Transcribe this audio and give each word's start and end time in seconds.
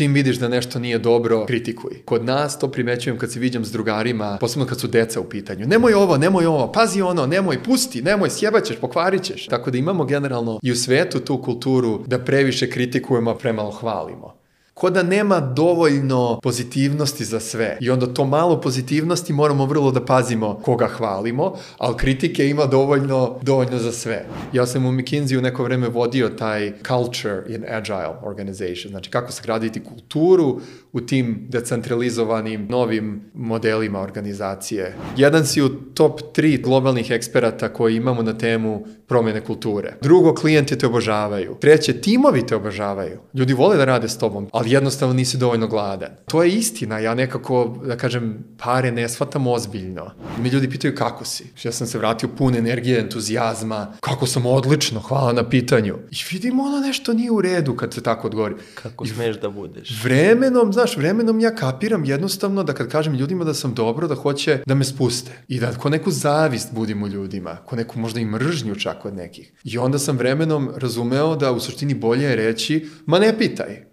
čim 0.00 0.12
vidiš 0.12 0.36
da 0.36 0.48
nešto 0.48 0.78
nije 0.78 0.98
dobro, 0.98 1.46
kritikuj. 1.46 2.02
Kod 2.04 2.24
nas 2.24 2.58
to 2.58 2.70
primećujem 2.70 3.18
kad 3.18 3.32
se 3.32 3.40
viđam 3.40 3.64
s 3.64 3.72
drugarima, 3.72 4.38
posebno 4.40 4.66
kad 4.66 4.80
su 4.80 4.88
deca 4.88 5.20
u 5.20 5.24
pitanju. 5.24 5.66
Nemoj 5.66 5.94
ovo, 5.94 6.16
nemoj 6.16 6.46
ovo, 6.46 6.72
pazi 6.72 7.02
ono, 7.02 7.26
nemoj, 7.26 7.62
pusti, 7.62 8.02
nemoj, 8.02 8.30
sjebaćeš, 8.30 8.76
pokvarit 8.80 9.22
ćeš. 9.22 9.46
Tako 9.46 9.70
da 9.70 9.78
imamo 9.78 10.04
generalno 10.04 10.58
i 10.62 10.72
u 10.72 10.76
svetu 10.76 11.20
tu 11.20 11.42
kulturu 11.42 12.04
da 12.06 12.18
previše 12.18 12.70
kritikujemo, 12.70 13.30
a 13.30 13.38
premalo 13.38 13.70
hvalimo 13.70 14.39
ko 14.80 14.90
da 14.90 15.02
nema 15.02 15.40
dovoljno 15.40 16.40
pozitivnosti 16.42 17.24
za 17.24 17.40
sve. 17.40 17.78
I 17.80 17.90
onda 17.90 18.06
to 18.06 18.24
malo 18.24 18.60
pozitivnosti 18.60 19.32
moramo 19.32 19.66
vrlo 19.66 19.90
da 19.90 20.04
pazimo 20.04 20.60
koga 20.64 20.86
hvalimo, 20.88 21.52
ali 21.78 21.96
kritike 21.96 22.48
ima 22.48 22.66
dovoljno, 22.66 23.38
dovoljno 23.42 23.78
za 23.78 23.92
sve. 23.92 24.26
Ja 24.52 24.66
sam 24.66 24.86
u 24.86 24.92
McKinsey 24.92 25.38
u 25.38 25.40
neko 25.40 25.64
vreme 25.64 25.88
vodio 25.88 26.28
taj 26.28 26.72
culture 26.86 27.42
in 27.48 27.64
agile 27.68 28.16
organization, 28.22 28.90
znači 28.90 29.10
kako 29.10 29.32
sagraditi 29.32 29.84
kulturu 29.84 30.60
u 30.92 31.00
tim 31.00 31.46
decentralizovanim 31.48 32.66
novim 32.70 33.20
modelima 33.34 34.00
organizacije. 34.00 34.96
Jedan 35.16 35.46
si 35.46 35.62
u 35.62 35.68
top 35.68 36.20
3 36.36 36.62
globalnih 36.62 37.10
eksperata 37.10 37.68
koji 37.68 37.96
imamo 37.96 38.22
na 38.22 38.38
temu 38.38 38.86
promene 39.06 39.40
kulture. 39.40 39.94
Drugo, 40.00 40.34
klijenti 40.34 40.78
te 40.78 40.86
obožavaju. 40.86 41.56
Treće, 41.60 42.00
timovi 42.00 42.46
te 42.46 42.56
obožavaju. 42.56 43.18
Ljudi 43.34 43.52
vole 43.54 43.76
da 43.76 43.84
rade 43.84 44.08
s 44.08 44.18
tobom, 44.18 44.48
ali 44.52 44.69
jednostavno 44.70 45.14
nisi 45.14 45.38
dovoljno 45.38 45.66
gladan. 45.66 46.08
To 46.26 46.42
je 46.42 46.50
istina, 46.50 46.98
ja 46.98 47.14
nekako, 47.14 47.80
da 47.86 47.96
kažem, 47.96 48.44
pare 48.58 48.92
ne 48.92 49.08
shvatam 49.08 49.46
ozbiljno. 49.46 50.10
Mi 50.38 50.48
ljudi 50.48 50.70
pitaju 50.70 50.94
kako 50.94 51.24
si. 51.24 51.44
Ja 51.62 51.72
sam 51.72 51.86
se 51.86 51.98
vratio 51.98 52.28
pun 52.38 52.56
energije, 52.56 53.00
entuzijazma, 53.00 53.92
kako 54.00 54.26
sam 54.26 54.46
odlično, 54.46 55.00
hvala 55.00 55.32
na 55.32 55.48
pitanju. 55.48 55.96
I 56.10 56.16
vidim 56.32 56.60
ono 56.60 56.80
nešto 56.80 57.12
nije 57.12 57.30
u 57.30 57.40
redu 57.40 57.76
kad 57.76 57.94
se 57.94 58.02
tako 58.02 58.26
odgovori. 58.26 58.54
Kako 58.74 59.06
smeš 59.06 59.40
da 59.40 59.50
budeš? 59.50 60.02
Vremenom, 60.04 60.72
znaš, 60.72 60.96
vremenom 60.96 61.40
ja 61.40 61.54
kapiram 61.54 62.04
jednostavno 62.04 62.62
da 62.62 62.72
kad 62.72 62.88
kažem 62.88 63.14
ljudima 63.14 63.44
da 63.44 63.54
sam 63.54 63.74
dobro, 63.74 64.08
da 64.08 64.14
hoće 64.14 64.62
da 64.66 64.74
me 64.74 64.84
spuste. 64.84 65.32
I 65.48 65.60
da 65.60 65.74
ko 65.74 65.88
neku 65.88 66.10
zavist 66.10 66.74
budim 66.74 67.02
u 67.02 67.08
ljudima, 67.08 67.56
ko 67.56 67.76
neku 67.76 67.98
možda 67.98 68.20
i 68.20 68.24
mržnju 68.24 68.74
čak 68.74 69.04
od 69.04 69.14
nekih. 69.14 69.52
I 69.64 69.78
onda 69.78 69.98
sam 69.98 70.16
vremenom 70.16 70.70
razumeo 70.76 71.36
da 71.36 71.52
u 71.52 71.60
suštini 71.60 71.94
bolje 71.94 72.24
je 72.24 72.36
reći, 72.36 72.88
ma 73.06 73.18
ne 73.18 73.38
pitaj, 73.38 73.89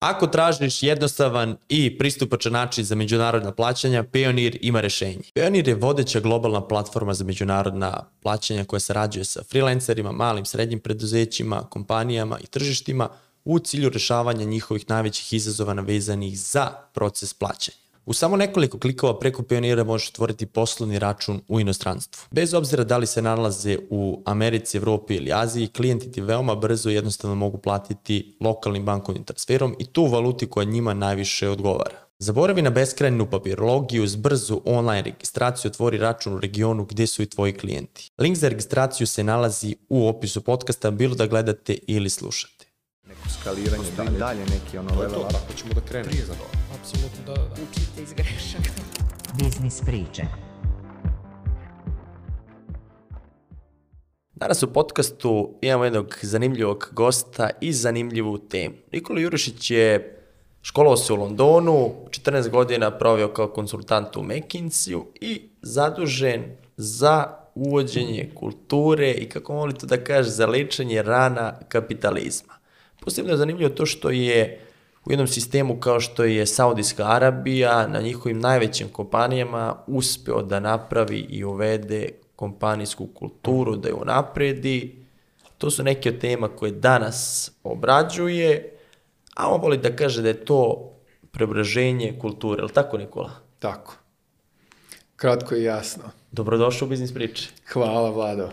Ako 0.00 0.26
tražiš 0.26 0.82
jednostavan 0.82 1.56
i 1.68 1.98
pristupačan 1.98 2.52
način 2.52 2.84
za 2.84 2.94
međunarodna 2.94 3.52
plaćanja, 3.52 4.04
Payoneer 4.04 4.58
ima 4.60 4.80
rešenje. 4.80 5.22
Payoneer 5.34 5.68
je 5.68 5.74
vodeća 5.74 6.20
globalna 6.20 6.68
platforma 6.68 7.14
za 7.14 7.24
međunarodna 7.24 8.04
plaćanja 8.22 8.64
koja 8.64 8.80
sarađuje 8.80 9.24
sa 9.24 9.42
freelancerima, 9.50 10.12
malim, 10.12 10.44
srednjim 10.44 10.80
preduzećima, 10.80 11.62
kompanijama 11.70 12.38
i 12.38 12.46
tržištima 12.46 13.08
u 13.44 13.58
cilju 13.58 13.88
rešavanja 13.88 14.44
njihovih 14.44 14.88
najvećih 14.88 15.32
izazova 15.32 15.74
navezanih 15.74 16.40
za 16.40 16.70
proces 16.94 17.34
plaćanja. 17.34 17.79
U 18.06 18.12
samo 18.12 18.36
nekoliko 18.36 18.78
klikova 18.78 19.18
preko 19.18 19.42
Pionira 19.42 19.84
možeš 19.84 20.08
otvoriti 20.08 20.46
poslovni 20.46 20.98
račun 20.98 21.40
u 21.48 21.60
inostranstvu. 21.60 22.22
Bez 22.30 22.54
obzira 22.54 22.84
da 22.84 22.98
li 22.98 23.06
se 23.06 23.22
nalaze 23.22 23.78
u 23.90 24.22
Americi, 24.26 24.76
Evropi 24.76 25.14
ili 25.14 25.32
Aziji, 25.32 25.68
klijenti 25.68 26.12
ti 26.12 26.20
veoma 26.20 26.54
brzo 26.54 26.90
i 26.90 26.94
jednostavno 26.94 27.34
mogu 27.34 27.58
platiti 27.58 28.36
lokalnim 28.40 28.84
bankovnim 28.84 29.24
transferom 29.24 29.76
i 29.78 29.86
tu 29.86 30.06
valuti 30.06 30.46
koja 30.46 30.64
njima 30.64 30.94
najviše 30.94 31.48
odgovara. 31.48 32.10
Zaboravi 32.18 32.62
na 32.62 32.70
beskrajnu 32.70 33.30
papirologiju, 33.30 34.04
uz 34.04 34.16
brzu 34.16 34.60
online 34.64 35.02
registraciju 35.02 35.68
otvori 35.68 35.98
račun 35.98 36.34
u 36.34 36.40
regionu 36.40 36.84
gde 36.84 37.06
su 37.06 37.22
i 37.22 37.26
tvoji 37.26 37.52
klijenti. 37.52 38.10
Link 38.18 38.36
za 38.36 38.48
registraciju 38.48 39.06
se 39.06 39.24
nalazi 39.24 39.76
u 39.88 40.08
opisu 40.08 40.40
podcasta, 40.40 40.90
bilo 40.90 41.14
da 41.14 41.26
gledate 41.26 41.78
ili 41.86 42.10
slušate. 42.10 42.66
Neko 43.06 43.28
skaliranje, 43.40 43.84
da 43.96 44.04
i 44.04 44.18
dalje 44.18 44.40
neki 44.40 44.78
ono 44.78 45.00
level 45.00 45.20
up. 45.20 45.34
Ako 45.44 45.52
ćemo 45.58 45.72
da 45.74 45.80
krenemo 45.80 46.26
za 46.26 46.34
to. 46.34 46.59
Apsolutno, 46.80 47.24
da, 47.26 47.34
da. 47.34 47.62
Učite 47.70 48.02
iz 48.02 48.12
grešaka. 48.12 48.70
Biznis 49.42 49.80
priče. 49.80 50.22
Danas 54.34 54.62
u 54.62 54.72
podcastu 54.72 55.54
imamo 55.60 55.84
jednog 55.84 56.18
zanimljivog 56.22 56.90
gosta 56.92 57.50
i 57.60 57.72
zanimljivu 57.72 58.38
temu. 58.38 58.74
Nikola 58.92 59.20
Jurišić 59.20 59.70
je 59.70 60.16
školovao 60.62 60.96
se 60.96 61.12
u 61.12 61.16
Londonu, 61.16 61.92
14 62.10 62.48
godina 62.48 62.98
proveo 62.98 63.32
kao 63.32 63.48
konsultant 63.48 64.16
u 64.16 64.22
McKinsey-u 64.22 65.06
i 65.20 65.48
zadužen 65.62 66.44
za 66.76 67.36
uvođenje 67.54 68.30
kulture 68.34 69.10
i 69.10 69.28
kako 69.28 69.54
volite 69.54 69.86
da 69.86 70.04
kaže, 70.04 70.30
za 70.30 70.46
lečenje 70.46 71.02
rana 71.02 71.58
kapitalizma. 71.68 72.54
Posebno 73.00 73.30
je 73.30 73.36
zanimljivo 73.36 73.70
to 73.70 73.86
što 73.86 74.10
je 74.10 74.69
u 75.04 75.12
jednom 75.12 75.28
sistemu 75.28 75.80
kao 75.80 76.00
što 76.00 76.24
je 76.24 76.46
Saudijska 76.46 77.04
Arabija 77.04 77.86
na 77.86 78.00
njihovim 78.00 78.40
najvećim 78.40 78.88
kompanijama 78.88 79.76
uspeo 79.86 80.42
da 80.42 80.60
napravi 80.60 81.18
i 81.18 81.44
uvede 81.44 82.08
kompanijsku 82.36 83.06
kulturu, 83.06 83.76
da 83.76 83.88
je 83.88 83.94
unapredi. 83.94 85.04
To 85.58 85.70
su 85.70 85.82
neke 85.82 86.08
od 86.08 86.18
tema 86.18 86.48
koje 86.48 86.72
danas 86.72 87.50
obrađuje, 87.62 88.76
a 89.36 89.48
on 89.54 89.60
voli 89.60 89.78
da 89.78 89.96
kaže 89.96 90.22
da 90.22 90.28
je 90.28 90.44
to 90.44 90.90
preobraženje 91.30 92.18
kulture, 92.20 92.62
ali 92.62 92.72
tako 92.72 92.98
Nikola? 92.98 93.30
Tako. 93.58 93.96
Kratko 95.16 95.54
i 95.54 95.62
jasno. 95.62 96.02
Dobrodošao 96.32 96.86
u 96.86 96.88
Biznis 96.88 97.14
priče. 97.14 97.48
Hvala, 97.72 98.10
Vlado. 98.10 98.48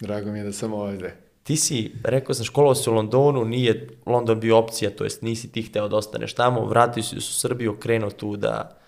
Drago 0.00 0.30
mi 0.30 0.38
je 0.38 0.44
da 0.44 0.52
sam 0.52 0.72
ovde. 0.72 1.23
Ti 1.44 1.56
si, 1.56 1.92
rekao 2.04 2.34
sam, 2.34 2.44
školovao 2.44 2.74
se 2.74 2.90
u 2.90 2.94
Londonu, 2.94 3.44
nije 3.44 3.88
London 4.06 4.40
bio 4.40 4.58
opcija, 4.58 4.90
to 4.90 5.04
jest 5.04 5.22
nisi 5.22 5.52
ti 5.52 5.62
hteo 5.62 5.88
da 5.88 5.96
ostaneš 5.96 6.34
tamo, 6.34 6.64
vratio 6.64 7.02
si 7.02 7.08
se 7.08 7.16
u 7.16 7.20
Srbiju, 7.20 7.76
krenuo 7.76 8.10
tu 8.10 8.36
da 8.36 8.78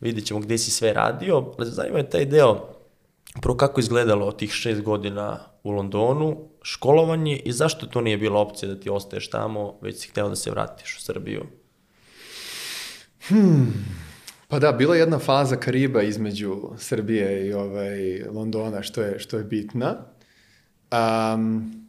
vidjet 0.00 0.26
ćemo 0.26 0.40
gde 0.40 0.58
si 0.58 0.70
sve 0.70 0.92
radio, 0.92 1.54
zanima 1.58 1.98
je 1.98 2.10
taj 2.10 2.24
deo, 2.24 2.68
prvo 3.42 3.56
kako 3.56 3.80
izgledalo 3.80 4.32
tih 4.32 4.52
šest 4.52 4.82
godina 4.82 5.38
u 5.62 5.70
Londonu, 5.70 6.36
školovanje 6.62 7.36
i 7.36 7.52
zašto 7.52 7.86
to 7.86 8.00
nije 8.00 8.18
bila 8.18 8.40
opcija 8.40 8.68
da 8.68 8.80
ti 8.80 8.90
ostaješ 8.90 9.30
tamo, 9.30 9.78
već 9.80 9.98
si 9.98 10.08
hteo 10.08 10.28
da 10.28 10.36
se 10.36 10.50
vratiš 10.50 10.96
u 10.96 11.02
Srbiju? 11.02 11.44
Pa 14.48 14.58
da, 14.58 14.72
bila 14.72 14.94
je 14.94 15.00
jedna 15.00 15.18
faza 15.18 15.56
Kariba 15.56 16.02
između 16.02 16.62
Srbije 16.78 17.46
i 17.46 17.52
ovaj, 17.52 18.22
Londona, 18.32 18.82
što 18.82 19.02
je, 19.02 19.18
što 19.18 19.38
je 19.38 19.44
bitna. 19.44 19.96
Um, 20.92 21.87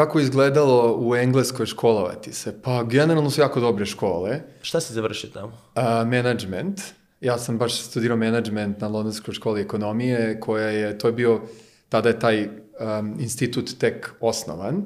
kako 0.00 0.18
je 0.18 0.22
izgledalo 0.22 0.96
u 1.00 1.16
Engleskoj 1.16 1.66
školovati 1.66 2.32
se? 2.32 2.62
Pa 2.62 2.82
generalno 2.82 3.30
su 3.30 3.40
jako 3.40 3.60
dobre 3.60 3.86
škole. 3.86 4.40
Šta 4.62 4.80
si 4.80 4.92
završio 4.92 5.30
tamo? 5.30 5.52
Uh, 5.52 5.82
management. 5.84 6.80
Ja 7.20 7.38
sam 7.38 7.58
baš 7.58 7.82
studirao 7.82 8.16
management 8.16 8.80
na 8.80 8.88
Londonskoj 8.88 9.34
školi 9.34 9.60
ekonomije, 9.60 10.40
koja 10.40 10.68
je, 10.68 10.98
to 10.98 11.08
je 11.08 11.12
bio, 11.12 11.40
tada 11.88 12.08
je 12.08 12.18
taj 12.18 12.44
um, 12.44 13.16
institut 13.18 13.78
tek 13.78 14.10
osnovan, 14.20 14.84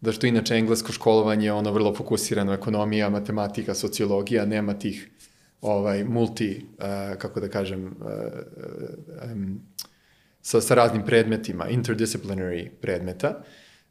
da 0.00 0.12
što 0.12 0.26
inače 0.26 0.54
englesko 0.54 0.92
školovanje 0.92 1.46
je 1.46 1.52
ono 1.52 1.72
vrlo 1.72 1.94
fokusirano, 1.94 2.52
ekonomija, 2.52 3.10
matematika, 3.10 3.74
sociologija, 3.74 4.46
nema 4.46 4.78
tih 4.78 5.10
ovaj, 5.60 6.04
multi, 6.04 6.66
uh, 6.78 7.18
kako 7.18 7.40
da 7.40 7.48
kažem, 7.48 7.86
uh, 7.86 8.06
um, 9.32 9.60
sa, 10.42 10.60
sa 10.60 10.74
raznim 10.74 11.02
predmetima, 11.06 11.68
interdisciplinary 11.68 12.68
predmeta, 12.80 13.42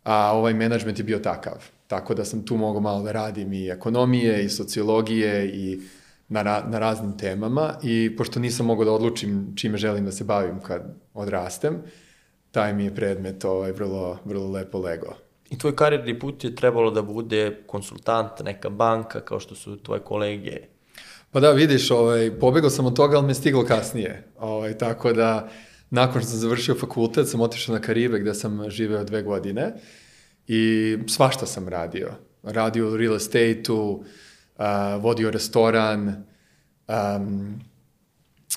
a 0.03 0.31
ovaj 0.33 0.53
management 0.53 0.99
je 0.99 1.03
bio 1.03 1.19
takav. 1.19 1.65
Tako 1.87 2.13
da 2.13 2.25
sam 2.25 2.45
tu 2.45 2.57
mogao 2.57 2.81
malo 2.81 3.03
da 3.03 3.11
radim 3.11 3.53
i 3.53 3.69
ekonomije 3.69 4.45
i 4.45 4.49
sociologije 4.49 5.47
i 5.47 5.79
na, 6.27 6.41
ra, 6.41 6.63
na 6.67 6.79
raznim 6.79 7.17
temama 7.17 7.73
i 7.83 8.15
pošto 8.17 8.39
nisam 8.39 8.65
mogao 8.65 8.85
da 8.85 8.91
odlučim 8.91 9.53
čime 9.55 9.77
želim 9.77 10.05
da 10.05 10.11
se 10.11 10.23
bavim 10.23 10.59
kad 10.59 10.81
odrastem, 11.13 11.81
taj 12.51 12.73
mi 12.73 12.85
je 12.85 12.95
predmet 12.95 13.45
ovaj, 13.45 13.71
vrlo, 13.71 14.17
vrlo 14.25 14.51
lepo 14.51 14.79
lego. 14.79 15.15
I 15.49 15.57
tvoj 15.57 15.75
karijerni 15.75 16.19
put 16.19 16.43
je 16.43 16.55
trebalo 16.55 16.91
da 16.91 17.01
bude 17.01 17.63
konsultant, 17.67 18.31
neka 18.43 18.69
banka, 18.69 19.19
kao 19.21 19.39
što 19.39 19.55
su 19.55 19.77
tvoje 19.83 20.01
kolege. 20.01 20.57
Pa 21.31 21.39
da, 21.39 21.51
vidiš, 21.51 21.91
ovaj, 21.91 22.31
pobegao 22.39 22.69
sam 22.69 22.85
od 22.85 22.95
toga, 22.95 23.17
ali 23.17 23.27
me 23.27 23.33
stiglo 23.33 23.65
kasnije. 23.65 24.27
Ovaj, 24.39 24.77
tako 24.77 25.13
da, 25.13 25.49
nakon 25.89 26.21
što 26.21 26.29
sam 26.29 26.39
završio 26.39 26.75
fakultet, 26.75 27.27
sam 27.27 27.41
otišao 27.41 27.75
na 27.75 27.81
Karibe 27.81 28.19
gde 28.19 28.33
sam 28.33 28.69
živeo 28.69 29.03
dve 29.03 29.23
godine 29.23 29.73
i 30.53 30.97
svašta 31.07 31.45
sam 31.45 31.67
radio. 31.67 32.09
Radio 32.43 32.89
u 32.89 32.97
real 32.97 33.15
estate-u, 33.15 33.91
uh, 33.93 34.65
vodio 34.99 35.31
restoran 35.31 36.23
um, 36.87 37.59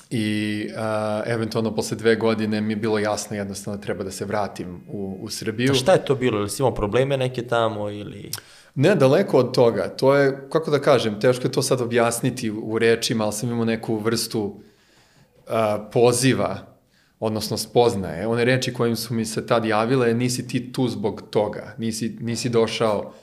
i 0.09 0.67
uh, 0.69 1.31
eventualno 1.31 1.75
posle 1.75 1.97
dve 1.97 2.15
godine 2.15 2.61
mi 2.61 2.73
je 2.73 2.77
bilo 2.77 2.99
jasno 2.99 3.35
jednostavno 3.35 3.77
da 3.77 3.83
treba 3.83 4.03
da 4.03 4.11
se 4.11 4.25
vratim 4.25 4.81
u, 4.87 5.17
u 5.21 5.29
Srbiju. 5.29 5.71
A 5.71 5.75
šta 5.75 5.93
je 5.93 6.05
to 6.05 6.15
bilo? 6.15 6.39
Ili 6.39 6.49
si 6.49 6.61
imao 6.61 6.73
probleme 6.73 7.17
neke 7.17 7.47
tamo 7.47 7.89
ili... 7.89 8.31
Ne, 8.75 8.95
daleko 8.95 9.37
od 9.37 9.53
toga. 9.53 9.87
To 9.87 10.15
je, 10.15 10.49
kako 10.51 10.71
da 10.71 10.79
kažem, 10.79 11.19
teško 11.19 11.47
je 11.47 11.51
to 11.51 11.61
sad 11.61 11.81
objasniti 11.81 12.51
u 12.51 12.79
rečima, 12.79 13.23
ali 13.23 13.33
sam 13.33 13.49
imao 13.49 13.65
neku 13.65 13.97
vrstu 13.97 14.41
uh, 14.43 15.53
poziva, 15.91 16.74
odnosno 17.19 17.57
spoznaje. 17.57 18.27
One 18.27 18.45
reči 18.45 18.73
kojim 18.73 18.95
su 18.95 19.13
mi 19.13 19.25
se 19.25 19.47
tad 19.47 19.65
javile, 19.65 20.13
nisi 20.13 20.47
ti 20.47 20.73
tu 20.73 20.87
zbog 20.87 21.23
toga. 21.29 21.75
Nisi, 21.77 22.17
nisi 22.19 22.49
došao 22.49 23.13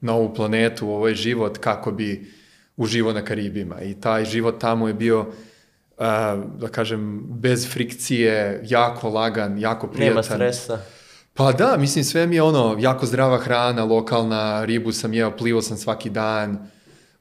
na 0.00 0.14
ovu 0.14 0.34
planetu, 0.34 0.86
u 0.86 0.90
ovaj 0.90 1.14
život, 1.14 1.58
kako 1.58 1.92
bi 1.92 2.30
uživo 2.76 3.12
na 3.12 3.24
Karibima. 3.24 3.82
I 3.82 3.94
taj 3.94 4.24
život 4.24 4.60
tamo 4.60 4.88
je 4.88 4.94
bio, 4.94 5.26
a, 5.98 6.42
da 6.58 6.68
kažem, 6.68 7.22
bez 7.28 7.72
frikcije, 7.72 8.60
jako 8.64 9.08
lagan, 9.08 9.58
jako 9.58 9.86
prijatan. 9.86 10.14
Nema 10.14 10.22
stresa. 10.22 10.78
Pa 11.34 11.52
da, 11.52 11.76
mislim, 11.78 12.04
sve 12.04 12.26
mi 12.26 12.36
je 12.36 12.42
ono, 12.42 12.76
jako 12.80 13.06
zdrava 13.06 13.38
hrana, 13.38 13.84
lokalna, 13.84 14.64
ribu 14.64 14.92
sam 14.92 15.14
jeo, 15.14 15.36
plivo 15.36 15.62
sam 15.62 15.76
svaki 15.76 16.10
dan, 16.10 16.68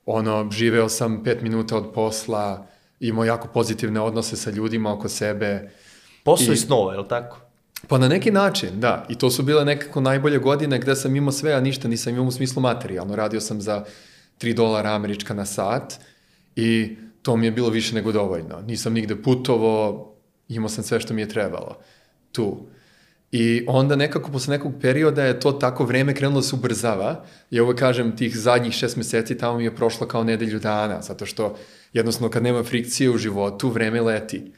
ono, 0.06 0.52
živeo 0.52 0.90
sam 0.90 1.24
pet 1.24 1.42
minuta 1.42 1.78
od 1.78 1.94
posla, 1.94 2.68
imao 3.00 3.26
jako 3.26 3.48
pozitivne 3.48 4.00
odnose 4.00 4.36
sa 4.36 4.52
ljudima 4.52 4.94
oko 4.94 5.10
sebe. 5.10 5.72
Posao 6.24 6.52
I- 6.52 6.54
i 6.54 6.58
snova, 6.58 6.94
je 6.94 7.00
li 7.00 7.08
tako? 7.08 7.38
Pa 7.88 7.98
na 7.98 8.08
neki 8.08 8.32
način, 8.32 8.80
da. 8.80 9.06
I 9.10 9.16
to 9.18 9.30
su 9.30 9.44
bile 9.44 9.66
nekako 9.66 10.02
najbolje 10.02 10.38
godine 10.38 10.80
gde 10.80 10.96
sam 10.96 11.16
imao 11.16 11.32
sve, 11.32 11.54
a 11.54 11.60
ništa 11.62 11.88
nisam 11.88 12.14
imao 12.14 12.26
u 12.26 12.32
smislu 12.32 12.62
materijalno. 12.62 13.16
Radio 13.16 13.42
sam 13.42 13.62
za 13.62 13.84
3 14.40 14.54
dolara 14.54 14.90
američka 14.90 15.34
na 15.34 15.46
sat 15.46 15.94
i 16.56 16.98
to 17.22 17.36
mi 17.38 17.46
je 17.46 17.52
bilo 17.52 17.70
više 17.70 17.96
nego 17.96 18.12
dovoljno. 18.12 18.62
Nisam 18.62 18.94
nigde 18.94 19.22
putovo, 19.22 20.08
imao 20.48 20.70
sam 20.70 20.84
sve 20.84 21.00
što 21.00 21.14
mi 21.14 21.22
je 21.22 21.30
trebalo 21.30 21.78
tu. 22.32 22.58
I 23.32 23.66
onda 23.68 23.96
nekako 23.96 24.32
posle 24.32 24.58
nekog 24.58 24.74
perioda 24.82 25.24
je 25.24 25.40
to 25.40 25.52
tako 25.52 25.86
vreme 25.86 26.16
krenulo 26.16 26.42
da 26.42 26.48
se 26.48 26.56
ubrzava. 26.56 27.24
Ja 27.50 27.64
uvek 27.64 27.80
kažem 27.80 28.18
tih 28.18 28.38
zadnjih 28.38 28.74
šest 28.74 28.98
meseci 28.98 29.38
tamo 29.38 29.58
mi 29.58 29.64
je 29.64 29.76
prošlo 29.76 30.08
kao 30.08 30.24
nedelju 30.24 30.60
dana, 30.60 31.02
zato 31.02 31.26
što 31.26 31.56
jednostavno 31.94 32.30
kad 32.30 32.44
nema 32.44 32.64
frikcije 32.64 33.10
u 33.10 33.18
životu, 33.18 33.70
vreme 33.70 34.02
leti. 34.02 34.52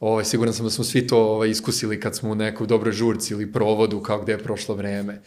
Ovaj, 0.00 0.24
siguran 0.24 0.54
sam 0.54 0.64
da 0.66 0.70
smo 0.70 0.84
svi 0.84 1.06
to 1.06 1.18
ovaj, 1.18 1.50
iskusili 1.50 2.00
kad 2.00 2.16
smo 2.16 2.30
u 2.30 2.34
nekoj 2.34 2.66
dobroj 2.66 2.92
žurci 2.92 3.34
ili 3.34 3.52
provodu, 3.52 4.00
kao 4.00 4.22
gde 4.22 4.32
je 4.32 4.38
prošlo 4.38 4.74
vreme. 4.74 5.22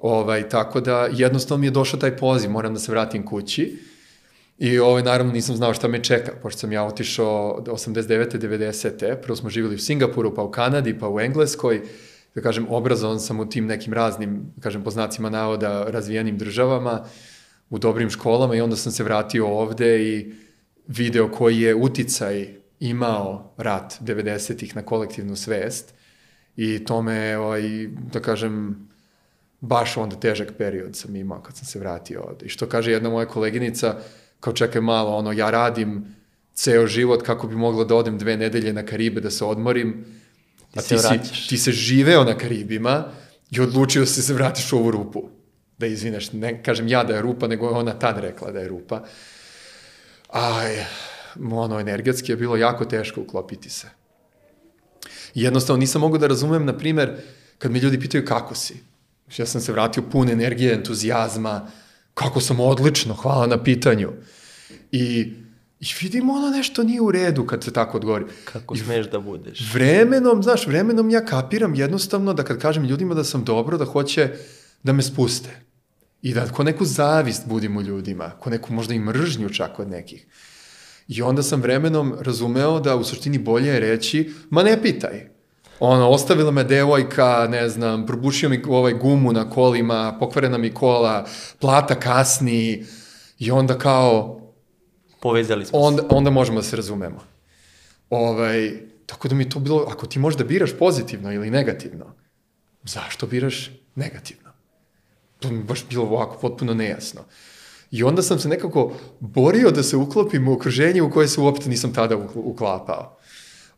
Ovaj, 0.00 0.48
tako 0.48 0.80
da 0.80 1.08
jednostavno 1.12 1.60
mi 1.60 1.66
je 1.66 1.70
došao 1.70 2.00
taj 2.00 2.16
poziv, 2.16 2.50
moram 2.50 2.74
da 2.74 2.80
se 2.80 2.92
vratim 2.92 3.26
kući. 3.26 3.78
I 4.58 4.78
ovaj, 4.78 5.02
naravno 5.02 5.32
nisam 5.32 5.56
znao 5.56 5.74
šta 5.74 5.88
me 5.88 6.04
čeka, 6.04 6.32
pošto 6.42 6.58
sam 6.58 6.72
ja 6.72 6.84
otišao 6.84 7.64
89. 7.66 8.38
90. 8.38 9.16
Prvo 9.22 9.36
smo 9.36 9.50
živjeli 9.50 9.74
u 9.74 9.78
Singapuru, 9.78 10.34
pa 10.34 10.42
u 10.42 10.50
Kanadi, 10.50 10.98
pa 10.98 11.08
u 11.08 11.20
Engleskoj. 11.20 11.82
Da 12.34 12.40
kažem, 12.40 12.66
obrazovan 12.68 13.20
sam 13.20 13.40
u 13.40 13.48
tim 13.48 13.66
nekim 13.66 13.92
raznim, 13.92 14.52
da 14.56 14.62
kažem, 14.62 14.84
po 14.84 14.90
znacima 14.90 15.30
navoda, 15.30 15.84
razvijenim 15.88 16.38
državama, 16.38 17.04
u 17.70 17.78
dobrim 17.78 18.10
školama 18.10 18.54
i 18.54 18.60
onda 18.60 18.76
sam 18.76 18.92
se 18.92 19.04
vratio 19.04 19.46
ovde 19.46 20.02
i 20.02 20.34
video 20.86 21.30
koji 21.30 21.60
je 21.60 21.74
uticaj 21.74 22.61
imao 22.82 23.54
rat 23.56 23.94
90-ih 24.00 24.76
na 24.76 24.82
kolektivnu 24.82 25.36
svest 25.36 25.94
i 26.56 26.84
to 26.84 27.02
me, 27.02 27.38
ovaj, 27.38 27.62
da 28.12 28.20
kažem, 28.20 28.88
baš 29.60 29.96
onda 29.96 30.16
težak 30.16 30.52
period 30.58 30.96
sam 30.96 31.16
imao 31.16 31.42
kad 31.42 31.56
sam 31.56 31.66
se 31.66 31.78
vratio 31.78 32.22
ovde. 32.22 32.46
I 32.46 32.48
što 32.48 32.68
kaže 32.68 32.92
jedna 32.92 33.10
moja 33.10 33.26
koleginica, 33.26 33.96
kao 34.40 34.52
čekaj 34.52 34.80
malo, 34.80 35.16
ono, 35.16 35.32
ja 35.32 35.50
radim 35.50 36.14
ceo 36.54 36.86
život 36.86 37.22
kako 37.22 37.46
bi 37.46 37.56
mogla 37.56 37.84
da 37.84 37.94
odem 37.94 38.18
dve 38.18 38.36
nedelje 38.36 38.72
na 38.72 38.82
Karibe 38.86 39.20
da 39.20 39.30
se 39.30 39.44
odmorim, 39.44 40.04
a 40.74 40.80
se 40.80 40.96
ti, 40.96 41.02
si, 41.02 41.48
ti 41.48 41.58
se 41.58 41.72
živeo 41.72 42.24
na 42.24 42.34
Karibima 42.38 43.04
i 43.50 43.60
odlučio 43.60 44.06
si 44.06 44.22
se 44.22 44.34
vratiš 44.34 44.72
u 44.72 44.76
ovu 44.76 44.90
rupu. 44.90 45.28
Da 45.78 45.86
izvineš, 45.86 46.32
ne 46.32 46.62
kažem 46.62 46.88
ja 46.88 47.04
da 47.04 47.14
je 47.14 47.22
rupa, 47.22 47.46
nego 47.46 47.66
je 47.66 47.72
ona 47.72 47.92
tad 47.92 48.18
rekla 48.18 48.50
da 48.50 48.60
je 48.60 48.68
rupa. 48.68 49.04
Aj, 50.28 50.84
ono, 51.52 51.80
energetski 51.80 52.32
je 52.32 52.36
bilo 52.36 52.56
jako 52.56 52.84
teško 52.84 53.20
uklopiti 53.20 53.70
se. 53.70 53.86
Jednostavno 55.34 55.80
nisam 55.80 56.00
mogao 56.00 56.18
da 56.18 56.26
razumem, 56.26 56.64
na 56.64 56.78
primer, 56.78 57.16
kad 57.58 57.70
me 57.70 57.78
ljudi 57.78 58.00
pitaju 58.00 58.24
kako 58.24 58.54
si. 58.54 58.74
Ja 59.36 59.46
sam 59.46 59.60
se 59.60 59.72
vratio 59.72 60.02
pun 60.02 60.28
energije, 60.28 60.74
entuzijazma, 60.74 61.68
kako 62.14 62.40
sam 62.40 62.60
odlično, 62.60 63.14
hvala 63.14 63.46
na 63.46 63.62
pitanju. 63.62 64.10
I, 64.92 65.32
i 65.80 65.86
vidim 66.00 66.30
ono 66.30 66.50
nešto 66.50 66.82
nije 66.82 67.00
u 67.00 67.10
redu 67.10 67.46
kad 67.46 67.64
se 67.64 67.72
tako 67.72 67.96
odgovori. 67.96 68.24
Kako 68.44 68.76
smeš 68.76 69.10
da 69.10 69.20
budeš? 69.20 69.72
Vremenom, 69.74 70.42
znaš, 70.42 70.66
vremenom 70.66 71.10
ja 71.10 71.24
kapiram 71.24 71.74
jednostavno 71.74 72.34
da 72.34 72.44
kad 72.44 72.60
kažem 72.60 72.84
ljudima 72.84 73.14
da 73.14 73.24
sam 73.24 73.44
dobro, 73.44 73.78
da 73.78 73.84
hoće 73.84 74.30
da 74.82 74.92
me 74.92 75.02
spuste. 75.02 75.60
I 76.22 76.34
da 76.34 76.46
ko 76.48 76.62
neku 76.62 76.84
zavist 76.84 77.46
budim 77.46 77.76
u 77.76 77.82
ljudima, 77.82 78.30
ko 78.30 78.50
neku 78.50 78.72
možda 78.72 78.94
i 78.94 78.98
mržnju 78.98 79.48
čak 79.48 79.78
od 79.78 79.88
nekih. 79.90 80.26
I 81.08 81.22
onda 81.22 81.42
sam 81.42 81.62
vremenom 81.62 82.14
razumeo 82.20 82.80
da 82.80 82.96
u 82.96 83.04
suštini 83.04 83.38
bolje 83.38 83.68
je 83.68 83.80
reći, 83.80 84.32
ma 84.50 84.62
ne 84.62 84.82
pitaj. 84.82 85.32
Ono, 85.80 86.08
ostavila 86.08 86.50
me 86.50 86.64
devojka, 86.64 87.46
ne 87.50 87.68
znam, 87.68 88.06
probušio 88.06 88.48
mi 88.48 88.62
ovaj 88.68 88.92
gumu 88.92 89.32
na 89.32 89.50
kolima, 89.50 90.16
pokvarena 90.20 90.58
mi 90.58 90.74
kola, 90.74 91.26
plata 91.58 91.94
kasni 91.94 92.84
i 93.38 93.50
onda 93.50 93.78
kao, 93.78 94.38
Povezali 95.20 95.64
smo 95.64 95.78
se. 95.78 95.86
onda, 95.86 96.02
onda 96.10 96.30
možemo 96.30 96.60
da 96.60 96.62
se 96.62 96.76
razumemo. 96.76 97.20
Ovaj, 98.10 98.72
tako 99.06 99.28
da 99.28 99.34
mi 99.34 99.48
to 99.48 99.58
bilo, 99.58 99.86
ako 99.88 100.06
ti 100.06 100.18
možeš 100.18 100.38
da 100.38 100.44
biraš 100.44 100.78
pozitivno 100.78 101.32
ili 101.32 101.50
negativno, 101.50 102.14
zašto 102.84 103.26
biraš 103.26 103.70
negativno? 103.94 104.50
To 105.40 105.50
mi 105.50 105.58
je 105.58 105.64
baš 105.64 105.86
bilo 105.88 106.04
ovako 106.04 106.38
potpuno 106.40 106.74
nejasno. 106.74 107.20
I 107.92 108.02
onda 108.02 108.22
sam 108.22 108.38
se 108.38 108.48
nekako 108.48 108.92
borio 109.20 109.70
da 109.70 109.82
se 109.82 109.96
uklopim 109.96 110.48
u 110.48 110.52
okruženje 110.52 111.02
u 111.02 111.10
koje 111.10 111.28
se 111.28 111.40
uopšte 111.40 111.68
nisam 111.68 111.94
tada 111.94 112.16
ukl- 112.16 112.42
uklapao. 112.44 113.16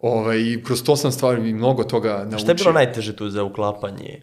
Ovaj, 0.01 0.39
I 0.39 0.63
kroz 0.65 0.83
to 0.83 0.97
sam 0.97 1.13
stvarno 1.13 1.47
i 1.47 1.55
mnogo 1.55 1.85
toga 1.85 2.19
naučio. 2.19 2.39
Šta 2.39 2.51
je 2.51 2.55
bilo 2.55 2.73
najteže 2.73 3.17
tu 3.17 3.29
za 3.31 3.43
uklapanje? 3.43 4.23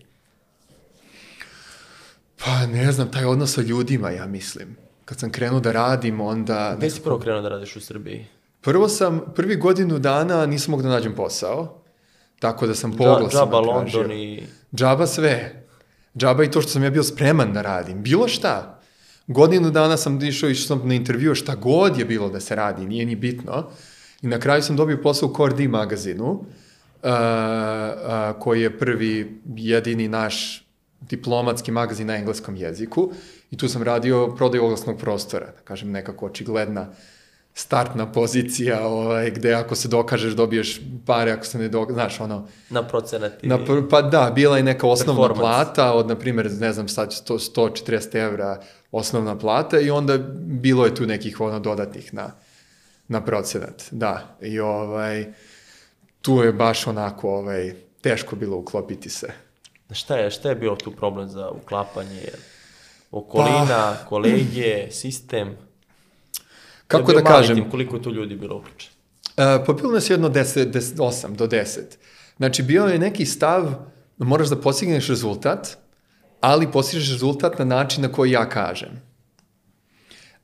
Pa 2.37 2.65
ne 2.65 2.91
znam, 2.91 3.11
taj 3.11 3.25
odnos 3.25 3.53
sa 3.53 3.61
ljudima, 3.61 4.09
ja 4.09 4.25
mislim. 4.25 4.75
Kad 5.05 5.19
sam 5.19 5.31
krenuo 5.31 5.59
da 5.59 5.71
radim, 5.71 6.21
onda... 6.21 6.75
Gde 6.77 6.89
si 6.89 7.01
prvo 7.01 7.19
krenuo 7.19 7.41
da 7.41 7.49
radiš 7.49 7.75
u 7.75 7.81
Srbiji? 7.81 8.25
Prvo 8.61 8.87
sam, 8.87 9.21
prvi 9.35 9.55
godinu 9.55 9.99
dana 9.99 10.45
nisam 10.45 10.71
mogu 10.71 10.83
da 10.83 10.89
nađem 10.89 11.15
posao, 11.15 11.81
tako 12.39 12.67
da 12.67 12.75
sam 12.75 12.91
po 12.91 13.03
Dža- 13.03 13.15
oglasima 13.15 13.41
Džaba. 13.41 13.59
London 13.59 14.11
i... 14.11 14.43
Džaba 14.75 15.07
sve. 15.07 15.63
Džaba 16.17 16.43
i 16.43 16.51
to 16.51 16.61
što 16.61 16.71
sam 16.71 16.83
ja 16.83 16.89
bio 16.89 17.03
spreman 17.03 17.53
da 17.53 17.61
radim. 17.61 18.03
Bilo 18.03 18.27
šta. 18.27 18.80
Godinu 19.27 19.71
dana 19.71 19.97
sam 19.97 20.23
išao 20.23 20.49
i 20.49 20.55
sam 20.55 20.81
na 20.85 20.93
intervju, 20.93 21.35
šta 21.35 21.55
god 21.55 21.97
je 21.97 22.05
bilo 22.05 22.29
da 22.29 22.39
se 22.39 22.55
radi, 22.55 22.85
nije 22.85 23.05
ni 23.05 23.15
bitno. 23.15 23.69
I 24.21 24.27
na 24.27 24.39
kraju 24.39 24.61
sam 24.61 24.75
dobio 24.75 25.01
posao 25.03 25.29
u 25.29 25.35
Core 25.35 25.55
D 25.55 25.67
magazinu, 25.67 26.31
uh, 26.31 26.41
uh, 27.03 28.39
koji 28.39 28.61
je 28.61 28.77
prvi, 28.77 29.41
jedini 29.55 30.07
naš 30.07 30.67
diplomatski 31.01 31.71
magazin 31.71 32.07
na 32.07 32.15
engleskom 32.15 32.55
jeziku. 32.55 33.11
I 33.51 33.57
tu 33.57 33.67
sam 33.67 33.83
radio 33.83 34.35
prodaju 34.37 34.63
oglasnog 34.63 34.99
prostora, 34.99 35.45
da 35.45 35.61
kažem 35.63 35.91
nekako 35.91 36.25
očigledna 36.25 36.87
startna 37.53 38.11
pozicija, 38.11 38.87
ovaj, 38.87 39.31
gde 39.31 39.53
ako 39.53 39.75
se 39.75 39.87
dokažeš 39.87 40.33
dobiješ 40.33 40.81
pare, 41.05 41.31
ako 41.31 41.45
se 41.45 41.57
ne 41.57 41.67
dokažeš, 41.67 41.93
znaš, 41.93 42.19
ono, 42.19 42.47
Na 42.69 42.87
procenat 42.87 43.43
i... 43.43 43.47
Na, 43.47 43.59
pa 43.89 44.01
da, 44.01 44.31
bila 44.35 44.57
je 44.57 44.63
neka 44.63 44.87
osnovna 44.87 45.33
plata 45.33 45.93
od, 45.93 46.07
na 46.07 46.15
primjer, 46.15 46.51
ne 46.51 46.73
znam, 46.73 46.87
sad 46.87 47.09
100, 47.09 47.55
140 47.55 48.15
evra 48.15 48.61
osnovna 48.91 49.37
plata 49.37 49.79
i 49.79 49.89
onda 49.89 50.17
bilo 50.37 50.85
je 50.85 50.95
tu 50.95 51.05
nekih 51.05 51.41
ono 51.41 51.59
dodatnih 51.59 52.13
na, 52.13 52.31
na 53.07 53.25
procenat. 53.25 53.83
Da, 53.91 54.37
i 54.41 54.59
ovaj, 54.59 55.33
tu 56.21 56.43
je 56.43 56.53
baš 56.53 56.87
onako 56.87 57.29
ovaj, 57.29 57.73
teško 58.01 58.35
bilo 58.35 58.57
uklopiti 58.57 59.09
se. 59.09 59.31
Šta 59.91 60.17
je, 60.17 60.31
šta 60.31 60.49
je 60.49 60.55
bio 60.55 60.75
tu 60.75 60.91
problem 60.91 61.29
za 61.29 61.49
uklapanje? 61.49 62.21
Okolina, 63.11 63.97
Pa- 63.99 64.05
kolege, 64.09 64.87
sistem? 64.91 65.57
Kako 66.87 67.13
da 67.13 67.23
kažem? 67.23 67.55
Tim, 67.55 67.69
koliko 67.69 67.95
je 67.95 68.01
tu 68.01 68.11
ljudi 68.11 68.35
bilo 68.35 68.57
uključeno? 68.57 68.95
E, 69.37 69.65
pa 69.65 69.73
bilo 69.73 69.91
nas 69.91 70.09
jedno 70.09 70.29
10, 70.29 70.71
10, 70.71 70.95
8 70.95 71.35
do 71.35 71.47
10. 71.47 71.79
Znači, 72.37 72.63
bio 72.63 72.85
je 72.85 72.99
neki 72.99 73.25
stav, 73.25 73.73
moraš 74.17 74.49
da 74.49 74.55
postigneš 74.55 75.07
rezultat, 75.07 75.77
ali 76.41 76.71
postigneš 76.71 77.11
rezultat 77.11 77.59
na 77.59 77.65
način 77.65 78.03
na 78.03 78.11
koji 78.11 78.31
ja 78.31 78.49
kažem. 78.49 78.89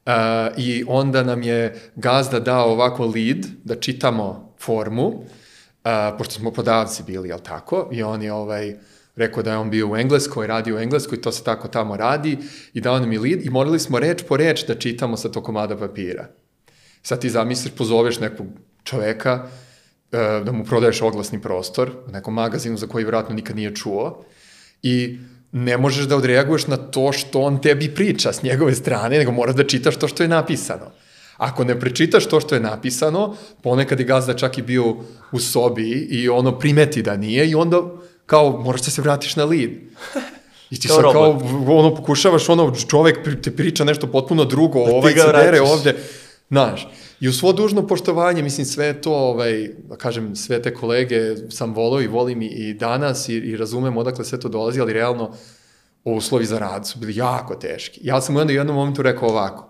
Uh, 0.05 0.13
I 0.57 0.85
onda 0.87 1.23
nam 1.23 1.43
je 1.43 1.91
gazda 1.95 2.39
dao 2.39 2.71
ovako 2.71 3.05
lead 3.05 3.45
da 3.63 3.75
čitamo 3.75 4.53
formu, 4.59 5.07
uh, 5.07 5.23
pošto 6.17 6.33
smo 6.33 6.51
prodavci 6.51 7.03
bili, 7.03 7.29
jel 7.29 7.39
tako? 7.39 7.89
I 7.91 8.03
on 8.03 8.21
je 8.21 8.33
ovaj, 8.33 8.75
rekao 9.15 9.43
da 9.43 9.51
je 9.51 9.57
on 9.57 9.69
bio 9.69 9.89
u 9.91 9.97
Engleskoj, 9.97 10.47
radi 10.47 10.73
u 10.73 10.77
Engleskoj, 10.77 11.21
to 11.21 11.31
se 11.31 11.43
tako 11.43 11.67
tamo 11.67 11.97
radi 11.97 12.37
i 12.73 12.81
dao 12.81 12.99
nam 12.99 13.13
je 13.13 13.19
lead 13.19 13.45
i 13.45 13.49
morali 13.49 13.79
smo 13.79 13.99
reč 13.99 14.23
po 14.27 14.37
reč 14.37 14.65
da 14.67 14.75
čitamo 14.75 15.17
sa 15.17 15.29
to 15.29 15.43
komada 15.43 15.77
papira. 15.77 16.27
Sad 17.01 17.21
ti 17.21 17.29
zamisliš, 17.29 17.73
pozoveš 17.75 18.19
nekog 18.19 18.47
čoveka 18.83 19.47
e, 20.11 20.41
da 20.45 20.51
mu 20.51 20.65
prodaješ 20.65 21.01
oglasni 21.01 21.41
prostor 21.41 21.91
nekom 22.11 22.33
magazinu 22.33 22.77
za 22.77 22.87
koji 22.87 23.03
vjerojatno 23.03 23.35
nikad 23.35 23.55
nije 23.55 23.75
čuo 23.75 24.25
i 24.83 25.19
ne 25.51 25.77
možeš 25.77 26.05
da 26.05 26.15
odreaguješ 26.15 26.67
na 26.67 26.77
to 26.77 27.11
što 27.11 27.41
on 27.41 27.61
tebi 27.61 27.95
priča 27.95 28.33
s 28.33 28.43
njegove 28.43 28.75
strane, 28.75 29.17
nego 29.17 29.31
moraš 29.31 29.55
da 29.55 29.63
čitaš 29.63 29.95
to 29.95 30.07
što 30.07 30.23
je 30.23 30.29
napisano. 30.29 30.85
Ako 31.37 31.63
ne 31.63 31.79
prečitaš 31.79 32.25
to 32.25 32.39
što 32.39 32.55
je 32.55 32.61
napisano, 32.61 33.35
ponekad 33.63 33.99
je 33.99 34.05
gazda 34.05 34.33
čak 34.33 34.57
i 34.57 34.61
bio 34.61 34.95
u 35.31 35.39
sobi 35.39 36.07
i 36.09 36.29
ono 36.29 36.59
primeti 36.59 37.01
da 37.01 37.17
nije 37.17 37.49
i 37.49 37.55
onda 37.55 37.81
kao 38.25 38.61
moraš 38.61 38.81
da 38.81 38.91
se 38.91 39.01
vratiš 39.01 39.35
na 39.35 39.45
lead. 39.45 39.69
I 40.69 40.79
ti 40.79 40.87
Kao 40.87 40.95
sad 40.95 41.11
kao, 41.11 41.41
ono, 41.67 41.95
pokušavaš, 41.95 42.49
ono, 42.49 42.75
čovek 42.87 43.41
te 43.43 43.51
priča 43.51 43.83
nešto 43.83 44.07
potpuno 44.07 44.45
drugo, 44.45 44.79
ovaj 44.79 45.13
ga 45.13 45.21
se 45.21 45.31
dere 45.31 45.61
ovde. 45.61 45.95
Znaš, 46.49 46.87
i 47.19 47.27
u 47.27 47.33
svo 47.33 47.53
dužno 47.53 47.87
poštovanje, 47.87 48.43
mislim, 48.43 48.65
sve 48.65 49.01
to, 49.01 49.13
ovaj, 49.13 49.69
da 49.89 49.95
kažem, 49.95 50.35
sve 50.35 50.61
te 50.61 50.73
kolege 50.73 51.35
sam 51.49 51.73
volao 51.73 52.01
i 52.01 52.07
volim 52.07 52.41
i, 52.41 52.45
i 52.45 52.73
danas 52.73 53.29
i, 53.29 53.33
i 53.33 53.57
razumem 53.57 53.97
odakle 53.97 54.25
sve 54.25 54.39
to 54.39 54.49
dolazi, 54.49 54.81
ali 54.81 54.93
realno 54.93 55.33
uslovi 56.03 56.45
za 56.45 56.59
rad 56.59 56.87
su 56.87 56.99
bili 56.99 57.15
jako 57.15 57.55
teški. 57.55 57.99
Ja 58.03 58.21
sam 58.21 58.35
u 58.35 58.39
jednom 58.39 58.75
momentu 58.75 59.01
rekao 59.01 59.29
ovako, 59.29 59.69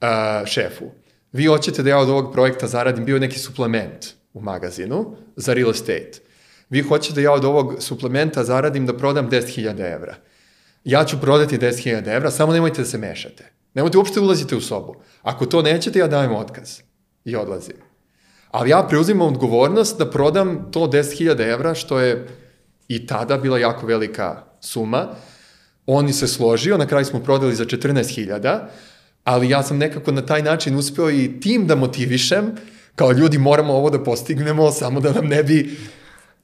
uh, 0.00 0.46
šefu, 0.46 0.84
vi 1.32 1.46
hoćete 1.46 1.82
da 1.82 1.90
ja 1.90 1.98
od 1.98 2.08
ovog 2.08 2.32
projekta 2.32 2.66
zaradim, 2.66 3.04
bio 3.04 3.18
neki 3.18 3.38
suplement 3.38 4.06
u 4.34 4.40
magazinu 4.40 5.16
za 5.36 5.54
real 5.54 5.70
estate. 5.70 6.20
Vi 6.70 6.82
hoćete 6.82 7.14
da 7.14 7.20
ja 7.20 7.32
od 7.32 7.44
ovog 7.44 7.76
suplementa 7.78 8.44
zaradim 8.44 8.86
da 8.86 8.96
prodam 8.96 9.30
10.000 9.30 9.94
evra. 9.94 10.16
Ja 10.84 11.04
ću 11.04 11.20
prodati 11.20 11.58
10.000 11.58 12.16
evra, 12.16 12.30
samo 12.30 12.52
nemojte 12.52 12.82
da 12.82 12.88
se 12.88 12.98
mešate. 12.98 13.55
Nemojte 13.76 13.98
uopšte 13.98 14.20
ulazite 14.20 14.56
u 14.56 14.60
sobu. 14.60 14.94
Ako 15.22 15.46
to 15.46 15.62
nećete, 15.62 15.98
ja 15.98 16.06
dajem 16.06 16.34
otkaz. 16.34 16.80
I 17.24 17.36
odlazim. 17.36 17.76
Ali 18.50 18.70
ja 18.70 18.86
preuzimam 18.88 19.28
odgovornost 19.28 19.98
da 19.98 20.10
prodam 20.10 20.68
to 20.72 20.80
10.000 20.80 21.52
evra, 21.52 21.74
što 21.74 22.00
je 22.00 22.28
i 22.88 23.06
tada 23.06 23.36
bila 23.36 23.58
jako 23.58 23.86
velika 23.86 24.42
suma. 24.60 25.08
On 25.86 26.12
se 26.12 26.28
složio, 26.28 26.78
na 26.78 26.86
kraju 26.86 27.04
smo 27.04 27.20
prodali 27.20 27.54
za 27.54 27.64
14.000, 27.64 28.58
ali 29.24 29.50
ja 29.50 29.62
sam 29.62 29.78
nekako 29.78 30.12
na 30.12 30.26
taj 30.26 30.42
način 30.42 30.76
uspeo 30.76 31.10
i 31.10 31.40
tim 31.40 31.66
da 31.66 31.74
motivišem, 31.74 32.52
kao 32.94 33.12
ljudi 33.12 33.38
moramo 33.38 33.74
ovo 33.74 33.90
da 33.90 34.04
postignemo, 34.04 34.70
samo 34.72 35.00
da 35.00 35.12
nam 35.12 35.26
ne 35.26 35.42
bi, 35.42 35.78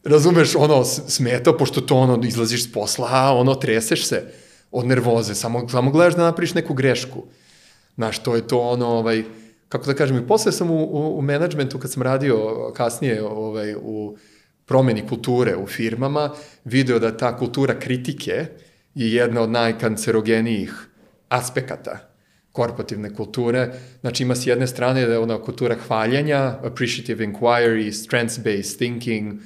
razumeš, 0.04 0.54
ono, 0.56 0.84
smetao, 0.84 1.56
pošto 1.58 1.80
to 1.80 1.96
ono, 1.96 2.20
izlaziš 2.24 2.64
s 2.64 2.72
posla, 2.72 3.32
ono, 3.32 3.54
treseš 3.54 4.06
se 4.06 4.32
od 4.72 4.86
nervoze, 4.86 5.34
samo, 5.34 5.68
samo 5.68 5.90
gledaš 5.90 6.16
da 6.16 6.22
napriš 6.22 6.54
neku 6.54 6.74
grešku. 6.74 7.24
Znaš, 7.94 8.18
to 8.18 8.34
je 8.34 8.46
to 8.46 8.60
ono, 8.60 8.86
ovaj, 8.86 9.24
kako 9.68 9.86
da 9.86 9.94
kažem, 9.94 10.16
i 10.16 10.26
posle 10.26 10.52
sam 10.52 10.70
u, 10.70 10.84
u, 10.84 11.18
u 11.18 11.22
menadžmentu, 11.22 11.78
kad 11.78 11.92
sam 11.92 12.02
radio 12.02 12.72
kasnije 12.76 13.22
ovaj, 13.22 13.74
u 13.74 14.16
promeni 14.66 15.06
kulture 15.08 15.56
u 15.56 15.66
firmama, 15.66 16.30
video 16.64 16.98
da 16.98 17.16
ta 17.16 17.36
kultura 17.36 17.78
kritike 17.78 18.46
je 18.94 19.14
jedna 19.14 19.40
od 19.42 19.50
najkancerogenijih 19.50 20.88
aspekata 21.28 22.08
korporativne 22.52 23.14
kulture. 23.14 23.70
Znači 24.00 24.22
ima 24.22 24.34
s 24.34 24.46
jedne 24.46 24.66
strane 24.66 25.06
da 25.06 25.12
je 25.12 25.18
ona 25.18 25.42
kultura 25.42 25.76
hvaljenja, 25.86 26.58
appreciative 26.62 27.26
inquiry, 27.26 27.92
strengths-based 27.92 28.78
thinking, 28.78 29.40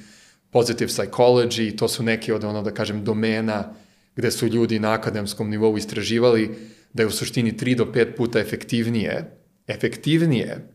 positive 0.51 0.89
psychology, 0.89 1.77
to 1.77 1.87
su 1.87 2.03
neke 2.03 2.33
od 2.33 2.43
ono 2.43 2.61
da 2.61 2.71
kažem 2.71 3.03
domena 3.03 3.73
gde 4.17 4.31
su 4.31 4.47
ljudi 4.47 4.79
na 4.79 4.91
akademskom 4.91 5.49
nivou 5.49 5.77
istraživali 5.77 6.55
da 6.93 7.03
je 7.03 7.07
u 7.07 7.11
suštini 7.11 7.53
3 7.53 7.75
do 7.75 7.85
5 7.85 8.15
puta 8.15 8.39
efektivnije, 8.39 9.37
efektivnije 9.67 10.67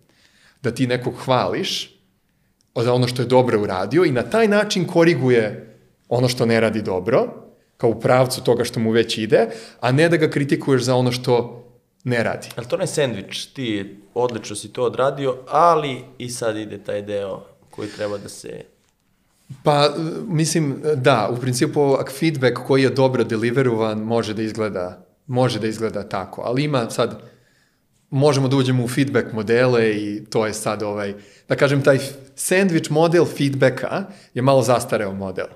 da 0.63 0.71
ti 0.71 0.87
nekog 0.87 1.15
hvališ 1.25 2.01
za 2.77 2.93
ono 2.93 3.09
što 3.09 3.23
je 3.23 3.27
dobro 3.27 3.63
uradio 3.63 4.05
i 4.05 4.13
na 4.13 4.23
taj 4.23 4.49
način 4.49 4.87
koriguje 4.87 5.77
ono 6.09 6.29
što 6.29 6.47
ne 6.47 6.61
radi 6.61 6.83
dobro, 6.83 7.43
kao 7.77 7.91
u 7.91 8.01
pravcu 8.01 8.45
toga 8.45 8.65
što 8.65 8.81
mu 8.81 8.91
već 8.91 9.19
ide, 9.19 9.49
a 9.81 9.93
ne 9.93 10.09
da 10.09 10.17
ga 10.17 10.31
kritikuješ 10.31 10.83
za 10.83 10.95
ono 10.95 11.13
što 11.13 11.65
ne 12.05 12.23
radi. 12.23 12.49
Ali 12.57 12.69
to 12.69 12.77
ne 12.77 12.87
sandvič, 12.87 13.47
ti 13.47 13.97
odlično 14.15 14.57
si 14.57 14.73
to 14.73 14.85
odradio, 14.85 15.37
ali 15.49 16.05
i 16.19 16.31
sad 16.31 16.57
ide 16.57 16.79
taj 16.79 17.03
deo 17.03 17.47
koji 17.71 17.89
treba 17.89 18.19
da 18.19 18.29
se... 18.29 18.72
Pa, 19.63 19.95
mislim, 20.29 20.83
da, 20.97 21.29
u 21.33 21.41
principu 21.41 21.97
feedback 22.19 22.59
koji 22.67 22.83
je 22.83 22.91
dobro 22.91 23.25
deliverovan 23.25 23.99
može 23.99 24.35
da 24.35 24.43
izgleda, 24.43 25.07
može 25.27 25.61
da 25.61 25.67
izgleda 25.67 26.09
tako, 26.09 26.43
ali 26.45 26.65
ima 26.65 26.91
sad, 26.91 27.23
možemo 28.11 28.49
da 28.49 28.57
uđemo 28.57 28.85
u 28.85 28.89
feedback 28.89 29.33
modele 29.33 29.91
i 29.91 30.25
to 30.31 30.47
je 30.47 30.53
sad 30.53 30.83
ovaj, 30.83 31.15
da 31.49 31.57
kažem, 31.57 31.83
taj 31.83 31.99
sandwich 32.37 32.91
model 32.91 33.25
feedbacka 33.25 34.05
je 34.35 34.43
malo 34.43 34.63
zastareo 34.63 35.13
model. 35.13 35.47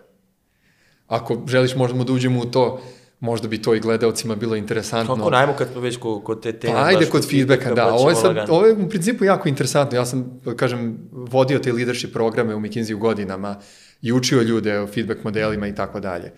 Ako 1.06 1.42
želiš, 1.46 1.74
možemo 1.74 2.04
da 2.04 2.12
uđemo 2.12 2.40
u 2.40 2.44
to, 2.44 2.80
možda 3.20 3.48
bi 3.48 3.62
to 3.62 3.74
i 3.74 3.80
gledaocima 3.80 4.36
bilo 4.36 4.56
interesantno. 4.56 5.16
Kako 5.16 5.30
najmo 5.30 5.52
kad 5.58 5.68
smo 5.72 5.80
već 5.80 5.96
kod, 5.96 6.24
kod 6.24 6.42
te 6.42 6.52
teme. 6.52 6.74
Pa 6.74 6.84
ajde 6.84 7.06
kod 7.06 7.30
feedbacka, 7.30 7.74
da. 7.74 7.84
pa 7.84 7.92
Ovo 7.92 8.10
je, 8.10 8.16
sad, 8.16 8.24
lagano. 8.24 8.54
ovo 8.54 8.66
je 8.66 8.72
u 8.72 8.88
principu 8.88 9.24
jako 9.24 9.48
interesantno. 9.48 9.98
Ja 9.98 10.06
sam, 10.06 10.40
da 10.44 10.54
kažem, 10.54 10.98
vodio 11.12 11.58
te 11.58 11.72
leadership 11.72 12.12
programe 12.12 12.54
u 12.54 12.60
McKinsey 12.60 12.94
u 12.94 12.98
godinama 12.98 13.60
i 14.02 14.12
učio 14.12 14.42
ljude 14.42 14.80
o 14.80 14.86
feedback 14.86 15.24
modelima 15.24 15.66
i 15.66 15.74
tako 15.74 16.00
dalje. 16.00 16.32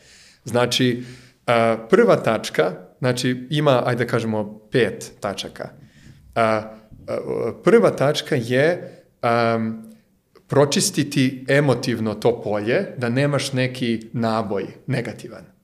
Znači, 0.44 1.02
prva 1.90 2.16
tačka, 2.16 2.73
znači 2.99 3.47
ima, 3.50 3.82
ajde 3.87 4.04
da 4.04 4.11
kažemo, 4.11 4.61
pet 4.73 5.12
tačaka. 5.20 5.68
Prva 7.64 7.90
tačka 7.90 8.37
je 8.37 8.94
um, 9.56 9.92
pročistiti 10.47 11.44
emotivno 11.49 12.14
to 12.14 12.42
polje, 12.42 12.87
da 12.97 13.08
nemaš 13.08 13.52
neki 13.52 14.11
naboj 14.12 14.66
negativan. 14.87 15.57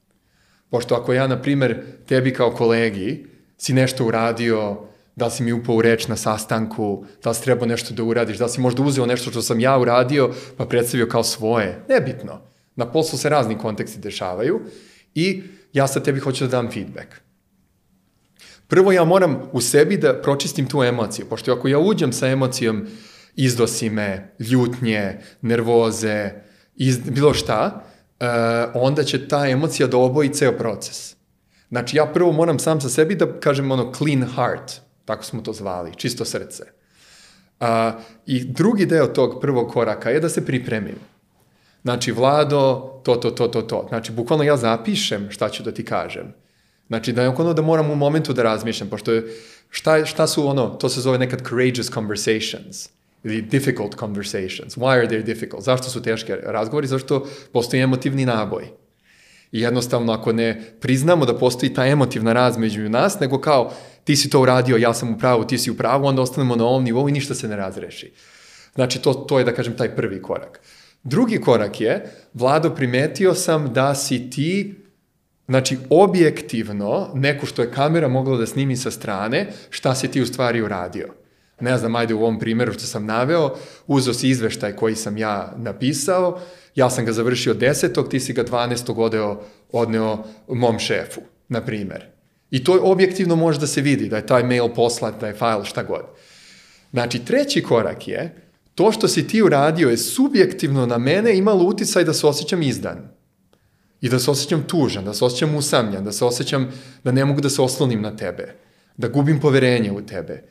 Pošto 0.75 0.95
ako 0.95 1.13
ja, 1.13 1.27
na 1.27 1.43
primer, 1.43 1.83
tebi 2.07 2.33
kao 2.35 2.51
kolegi 2.51 3.27
si 3.57 3.73
nešto 3.73 4.07
uradio, 4.07 4.81
da 5.17 5.25
li 5.25 5.31
si 5.31 5.43
mi 5.43 5.53
upao 5.53 5.77
u 5.77 5.83
reč 5.83 6.09
na 6.09 6.17
sastanku, 6.17 7.05
da 7.23 7.31
li 7.31 7.37
si 7.37 7.45
trebao 7.45 7.67
nešto 7.67 7.95
da 7.95 8.03
uradiš, 8.03 8.39
da 8.39 8.45
li 8.45 8.51
si 8.51 8.61
možda 8.61 8.83
uzeo 8.83 9.07
nešto 9.07 9.31
što 9.31 9.43
sam 9.43 9.61
ja 9.61 9.79
uradio, 9.79 10.33
pa 10.57 10.67
predstavio 10.67 11.07
kao 11.07 11.23
svoje. 11.23 11.85
Nebitno. 11.89 12.41
Na 12.77 12.91
poslu 12.91 13.19
se 13.19 13.29
razni 13.29 13.59
konteksti 13.59 14.01
dešavaju 14.01 14.61
i 15.15 15.43
ja 15.73 15.87
sad 15.87 16.05
tebi 16.05 16.21
hoću 16.21 16.45
da 16.45 16.51
dam 16.51 16.71
feedback. 16.71 17.15
Prvo 18.67 18.93
ja 18.93 19.05
moram 19.05 19.43
u 19.53 19.61
sebi 19.61 19.97
da 19.97 20.21
pročistim 20.23 20.67
tu 20.67 20.83
emociju, 20.83 21.27
pošto 21.31 21.53
ako 21.53 21.69
ja 21.69 21.79
uđem 21.79 22.13
sa 22.13 22.29
emocijom 22.29 22.87
izdosi 23.37 23.91
me, 23.91 24.35
ljutnje, 24.39 25.21
nervoze, 25.41 26.31
iz, 26.77 26.99
bilo 26.99 27.35
šta, 27.35 27.85
onda 28.75 29.03
će 29.03 29.29
ta 29.29 29.49
emocija 29.49 29.87
da 29.87 29.97
oboji 29.97 30.29
ceo 30.29 30.53
proces. 30.53 31.17
Znači 31.69 31.97
ja 31.97 32.07
prvo 32.07 32.33
moram 32.33 32.59
sam 32.59 32.81
sa 32.81 32.89
sebi 32.89 33.15
da 33.15 33.41
kažem 33.41 33.71
ono 33.71 33.93
clean 33.93 34.25
heart, 34.35 34.73
tako 35.05 35.25
smo 35.25 35.43
to 35.43 35.53
zvali, 35.53 35.95
čisto 35.97 36.25
srce. 36.25 36.65
Uh, 37.61 37.67
I 38.27 38.45
drugi 38.45 38.87
deo 38.87 39.07
tog 39.07 39.41
prvog 39.41 39.73
koraka 39.73 40.11
je 40.11 40.21
da 40.21 40.29
se 40.29 40.47
pripremim. 40.47 40.97
Znači, 41.83 42.13
Vlado, 42.13 43.01
to, 43.05 43.15
to, 43.15 43.31
to, 43.31 43.49
to, 43.49 43.63
to. 43.63 43.87
Znači, 43.89 44.13
bukvalno 44.13 44.45
ja 44.45 44.57
zapišem 44.57 45.31
šta 45.31 45.49
ću 45.49 45.63
da 45.63 45.73
ti 45.73 45.85
kažem. 45.85 46.35
Znači, 46.87 47.13
da 47.13 47.23
je 47.23 47.29
ono 47.29 47.53
da 47.55 47.63
moram 47.63 47.91
u 47.91 47.97
momentu 47.97 48.33
da 48.33 48.43
razmišljam, 48.43 48.89
pošto 48.89 49.13
je, 49.13 49.25
šta, 49.71 50.05
šta 50.05 50.27
su 50.27 50.49
ono, 50.49 50.69
to 50.69 50.89
se 50.89 51.01
zove 51.01 51.19
nekad 51.19 51.49
courageous 51.49 51.91
conversations 51.91 52.89
ili 53.25 53.43
difficult 53.43 53.97
conversations. 53.99 54.77
Why 54.77 54.99
are 54.99 55.09
they 55.09 55.23
difficult? 55.23 55.63
Zašto 55.63 55.91
su 55.91 56.03
teški 56.03 56.33
razgovori? 56.43 56.87
Zašto 56.87 57.27
postoji 57.53 57.83
emotivni 57.83 58.27
naboj. 58.27 58.65
I 59.53 59.61
jednostavno, 59.61 60.13
ako 60.13 60.33
ne 60.33 60.63
priznamo 60.81 61.27
da 61.27 61.39
postoji 61.39 61.75
ta 61.75 61.87
emotivna 61.87 62.33
raz 62.33 62.59
među 62.59 62.89
nas, 62.89 63.21
nego 63.21 63.41
kao 63.41 63.73
ti 64.05 64.17
si 64.17 64.31
to 64.31 64.41
uradio, 64.41 64.77
ja 64.77 64.95
sam 64.95 65.15
u 65.15 65.19
pravu, 65.19 65.45
ti 65.45 65.59
si 65.59 65.71
u 65.71 65.77
pravu, 65.77 66.07
onda 66.07 66.23
ostanemo 66.23 66.57
na 66.57 66.65
ovom 66.65 66.85
nivou 66.85 67.09
i 67.09 67.13
ništa 67.13 67.35
se 67.35 67.49
ne 67.49 67.57
razreši. 67.57 68.13
Znači, 68.75 69.03
to, 69.03 69.15
to 69.15 69.39
je, 69.39 69.45
da 69.45 69.55
kažem, 69.55 69.77
taj 69.77 69.97
prvi 69.97 70.23
korak. 70.23 70.61
Drugi 71.03 71.41
korak 71.41 71.81
je, 71.81 72.11
Vlado, 72.35 72.75
primetio 72.75 73.35
sam 73.35 73.73
da 73.73 73.95
si 73.95 74.31
ti, 74.31 74.75
znači, 75.49 75.79
objektivno, 75.91 77.11
neko 77.15 77.47
što 77.47 77.63
je 77.63 77.71
kamera 77.71 78.09
mogla 78.09 78.37
da 78.37 78.47
snimi 78.47 78.77
sa 78.77 78.91
strane, 78.91 79.47
šta 79.71 79.95
si 79.95 80.11
ti 80.11 80.21
u 80.21 80.27
stvari 80.27 80.63
uradio. 80.63 81.24
Ne 81.61 81.79
znam, 81.79 81.97
ajde 81.97 82.15
u 82.15 82.21
ovom 82.21 82.39
primjeru 82.39 82.73
što 82.73 82.87
sam 82.87 83.07
naveo, 83.07 83.55
uzeo 83.87 84.15
si 84.15 84.29
izveštaj 84.29 84.77
koji 84.77 84.97
sam 84.97 85.17
ja 85.17 85.55
napisao, 85.57 86.41
ja 86.75 86.91
sam 86.91 87.05
ga 87.05 87.13
završio 87.13 87.55
10. 87.55 88.09
ti 88.09 88.21
si 88.21 88.33
ga 88.33 88.45
12. 88.45 88.95
odeo, 88.97 89.43
odneo 89.73 90.25
mom 90.49 90.79
šefu, 90.79 91.21
na 91.49 91.61
primer. 91.61 92.07
I 92.51 92.65
to 92.65 92.81
objektivno 92.83 93.37
može 93.37 93.61
da 93.61 93.67
se 93.67 93.81
vidi, 93.81 94.09
da 94.09 94.17
je 94.17 94.27
taj 94.27 94.43
mail 94.43 94.69
poslat, 94.69 95.21
da 95.21 95.27
je 95.27 95.35
file, 95.35 95.65
šta 95.65 95.83
god. 95.83 96.05
Znači, 96.91 97.25
treći 97.25 97.63
korak 97.63 98.09
je, 98.09 98.45
to 98.75 98.93
što 98.93 99.09
si 99.09 99.27
ti 99.27 99.43
uradio 99.43 99.89
je 99.89 99.97
subjektivno 99.97 100.87
na 100.87 100.99
mene 100.99 101.37
imalo 101.37 101.65
uticaj 101.65 102.05
da 102.05 102.13
se 102.13 102.27
osjećam 102.27 102.63
izdan. 102.63 103.09
I 104.01 104.09
da 104.09 104.19
se 104.19 104.31
osjećam 104.31 104.63
tužan, 104.67 105.05
da 105.05 105.15
se 105.15 105.25
osjećam 105.25 105.55
usamljan, 105.55 106.05
da 106.05 106.13
se 106.13 106.25
osjećam 106.25 106.73
da 107.05 107.13
ne 107.13 107.25
mogu 107.25 107.41
da 107.41 107.51
se 107.51 107.63
oslonim 107.63 108.03
na 108.03 108.17
tebe, 108.17 108.55
da 108.97 109.09
gubim 109.09 109.41
poverenje 109.41 109.93
u 109.93 110.07
tebe. 110.07 110.43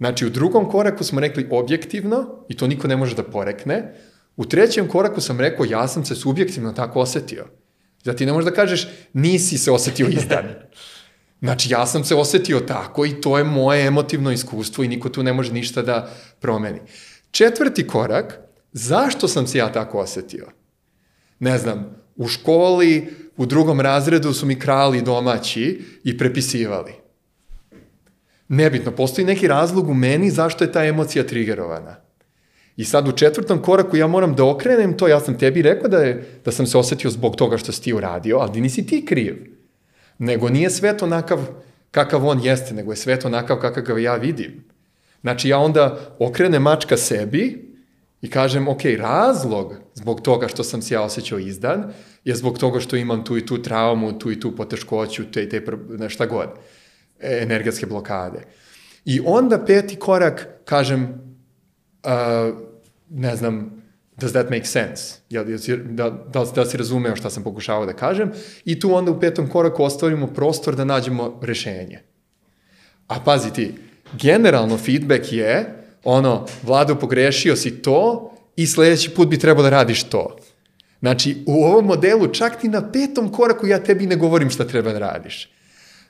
Znači, 0.00 0.26
u 0.26 0.30
drugom 0.30 0.70
koraku 0.70 1.04
smo 1.04 1.20
rekli 1.20 1.46
objektivno, 1.50 2.44
i 2.48 2.56
to 2.56 2.66
niko 2.66 2.88
ne 2.88 2.96
može 2.96 3.16
da 3.16 3.22
porekne. 3.22 3.94
U 4.36 4.44
trećem 4.44 4.88
koraku 4.88 5.20
sam 5.20 5.40
rekao, 5.40 5.64
ja 5.64 5.88
sam 5.88 6.04
se 6.04 6.14
subjektivno 6.14 6.72
tako 6.72 7.00
osetio. 7.00 7.46
Da 8.04 8.16
ti 8.16 8.26
ne 8.26 8.32
možeš 8.32 8.50
da 8.50 8.54
kažeš, 8.54 8.88
nisi 9.12 9.58
se 9.58 9.70
osetio 9.70 10.06
izdan. 10.06 10.44
Znači, 11.42 11.72
ja 11.72 11.86
sam 11.86 12.04
se 12.04 12.14
osetio 12.14 12.60
tako 12.60 13.06
i 13.06 13.20
to 13.20 13.38
je 13.38 13.44
moje 13.44 13.86
emotivno 13.86 14.32
iskustvo 14.32 14.84
i 14.84 14.88
niko 14.88 15.08
tu 15.08 15.22
ne 15.22 15.32
može 15.32 15.52
ništa 15.52 15.82
da 15.82 16.10
promeni. 16.40 16.80
Četvrti 17.30 17.86
korak, 17.86 18.38
zašto 18.72 19.28
sam 19.28 19.46
se 19.46 19.58
ja 19.58 19.72
tako 19.72 19.98
osetio? 19.98 20.46
Ne 21.38 21.58
znam, 21.58 21.96
u 22.16 22.28
školi, 22.28 23.08
u 23.36 23.46
drugom 23.46 23.80
razredu 23.80 24.32
su 24.32 24.46
mi 24.46 24.58
krali 24.58 25.02
domaći 25.02 25.84
i 26.04 26.18
prepisivali. 26.18 26.99
Nebitno, 28.52 28.90
postoji 28.92 29.24
neki 29.24 29.48
razlog 29.48 29.88
u 29.88 29.94
meni 29.94 30.30
zašto 30.30 30.64
je 30.64 30.72
ta 30.72 30.84
emocija 30.84 31.26
trigerovana. 31.26 31.96
I 32.76 32.84
sad 32.84 33.08
u 33.08 33.12
četvrtom 33.12 33.62
koraku 33.62 33.96
ja 33.96 34.06
moram 34.06 34.34
da 34.34 34.44
okrenem 34.44 34.96
to, 34.96 35.08
ja 35.08 35.20
sam 35.20 35.38
tebi 35.38 35.62
rekao 35.62 35.88
da, 35.88 35.98
je, 35.98 36.40
da 36.44 36.52
sam 36.52 36.66
se 36.66 36.78
osetio 36.78 37.10
zbog 37.10 37.36
toga 37.36 37.58
što 37.58 37.72
si 37.72 37.82
ti 37.82 37.92
uradio, 37.94 38.38
ali 38.38 38.60
nisi 38.60 38.86
ti 38.86 39.04
kriv. 39.06 39.56
Nego 40.18 40.48
nije 40.48 40.70
svet 40.70 41.02
onakav 41.02 41.38
kakav 41.90 42.26
on 42.26 42.40
jeste, 42.42 42.74
nego 42.74 42.92
je 42.92 42.96
svet 42.96 43.24
onakav 43.24 43.60
kakav 43.60 43.84
ga 43.84 43.98
ja 43.98 44.16
vidim. 44.16 44.64
Znači 45.20 45.48
ja 45.48 45.58
onda 45.58 45.98
okrenem 46.18 46.62
mačka 46.62 46.96
sebi 46.96 47.70
i 48.22 48.30
kažem, 48.30 48.68
ok, 48.68 48.80
razlog 48.98 49.74
zbog 49.94 50.20
toga 50.20 50.48
što 50.48 50.64
sam 50.64 50.82
se 50.82 50.94
ja 50.94 51.02
osjećao 51.02 51.38
izdan 51.38 51.92
je 52.24 52.36
zbog 52.36 52.58
toga 52.58 52.80
što 52.80 52.96
imam 52.96 53.24
tu 53.24 53.38
i 53.38 53.46
tu 53.46 53.62
traumu, 53.62 54.18
tu 54.18 54.32
i 54.32 54.40
tu 54.40 54.56
poteškoću, 54.56 55.30
te 55.32 55.48
te, 55.48 55.62
šta 56.08 56.26
god, 56.26 56.48
energetske 57.20 57.86
blokade. 57.86 58.38
I 59.04 59.20
onda 59.24 59.64
peti 59.64 59.96
korak, 59.96 60.48
kažem, 60.64 61.02
uh, 62.04 62.58
ne 63.10 63.36
znam, 63.36 63.82
does 64.16 64.32
that 64.32 64.50
make 64.50 64.64
sense? 64.64 65.14
Jel, 65.30 65.44
da, 65.84 66.10
da, 66.10 66.44
da 66.54 66.64
si 66.64 66.76
razumeo 66.76 67.16
šta 67.16 67.30
sam 67.30 67.42
pokušavao 67.42 67.86
da 67.86 67.92
kažem? 67.92 68.32
I 68.64 68.80
tu 68.80 68.94
onda 68.94 69.10
u 69.10 69.20
petom 69.20 69.48
koraku 69.48 69.82
ostavimo 69.82 70.26
prostor 70.26 70.76
da 70.76 70.84
nađemo 70.84 71.40
rešenje. 71.42 72.02
A 73.06 73.20
pazi 73.24 73.52
ti, 73.52 73.74
generalno 74.12 74.78
feedback 74.78 75.32
je 75.32 75.76
ono, 76.04 76.46
Vlado, 76.62 76.94
pogrešio 76.94 77.56
si 77.56 77.82
to 77.82 78.32
i 78.56 78.66
sledeći 78.66 79.10
put 79.10 79.28
bi 79.28 79.38
trebalo 79.38 79.62
da 79.62 79.70
radiš 79.70 80.02
to. 80.02 80.36
Znači, 81.00 81.36
u 81.46 81.64
ovom 81.64 81.86
modelu 81.86 82.28
čak 82.28 82.60
ti 82.60 82.68
na 82.68 82.92
petom 82.92 83.32
koraku 83.32 83.66
ja 83.66 83.78
tebi 83.78 84.06
ne 84.06 84.16
govorim 84.16 84.50
šta 84.50 84.64
treba 84.64 84.92
da 84.92 84.98
radiš. 84.98 85.50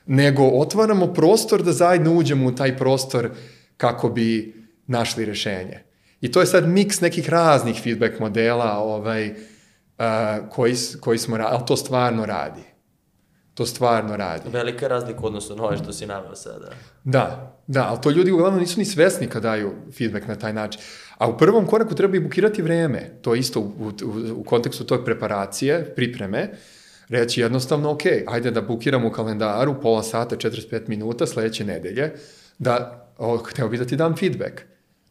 Nego 0.05 0.43
otvaramo 0.43 1.13
prostor 1.13 1.63
da 1.63 1.71
zajedno 1.71 2.13
uđemo 2.13 2.47
u 2.47 2.55
taj 2.55 2.77
prostor 2.77 3.29
kako 3.77 4.09
bi 4.09 4.55
našli 4.87 5.25
rešenje. 5.25 5.83
I 6.21 6.31
to 6.31 6.39
je 6.39 6.45
sad 6.45 6.67
miks 6.67 7.01
nekih 7.01 7.29
raznih 7.29 7.81
feedback 7.83 8.19
modela 8.19 8.77
ovaj, 8.77 9.29
uh, 9.29 9.35
koji, 10.49 10.75
koji 10.99 11.17
smo 11.17 11.37
radili, 11.37 11.55
ali 11.57 11.67
to 11.67 11.77
stvarno 11.77 12.25
radi. 12.25 12.61
To 13.53 13.65
stvarno 13.65 14.17
radi. 14.17 14.49
Velika 14.49 14.87
razlika 14.87 15.19
odnosno 15.21 15.55
na 15.55 15.63
ove 15.63 15.77
što 15.77 15.93
si 15.93 16.05
naveo 16.05 16.35
sada. 16.35 16.69
Da, 17.03 17.57
da, 17.67 17.87
ali 17.89 18.01
to 18.01 18.09
ljudi 18.09 18.31
uglavnom 18.31 18.59
nisu 18.59 18.79
ni 18.79 18.85
svesni 18.85 19.27
kad 19.27 19.43
daju 19.43 19.71
feedback 19.97 20.27
na 20.27 20.35
taj 20.35 20.53
način. 20.53 20.81
A 21.17 21.27
u 21.27 21.37
prvom 21.37 21.65
koraku 21.65 21.95
treba 21.95 22.17
i 22.17 22.19
bukirati 22.19 22.61
vreme. 22.61 23.11
To 23.21 23.33
je 23.33 23.39
isto 23.39 23.59
u, 23.59 23.63
u, 23.63 23.91
u 24.35 24.43
kontekstu 24.43 24.83
toj 24.83 25.05
preparacije, 25.05 25.95
pripreme. 25.95 26.51
Reći 27.11 27.41
jednostavno, 27.41 27.91
ok, 27.91 28.01
ajde 28.27 28.51
da 28.51 28.61
bukiramo 28.61 29.07
u 29.07 29.11
kalendaru 29.11 29.81
pola 29.81 30.03
sata, 30.03 30.35
45 30.35 30.81
minuta 30.87 31.27
sledeće 31.27 31.65
nedelje, 31.65 32.13
da, 32.59 33.07
o, 33.17 33.37
hteo 33.37 33.69
bi 33.69 33.77
da 33.77 33.85
ti 33.85 33.95
dam 33.95 34.15
feedback. 34.15 34.61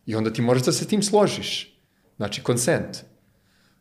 I 0.06 0.14
onda 0.14 0.32
ti 0.32 0.42
možeš 0.42 0.64
da 0.64 0.72
se 0.72 0.88
tim 0.88 1.02
složiš. 1.02 1.78
Znači, 2.16 2.42
consent. 2.42 2.96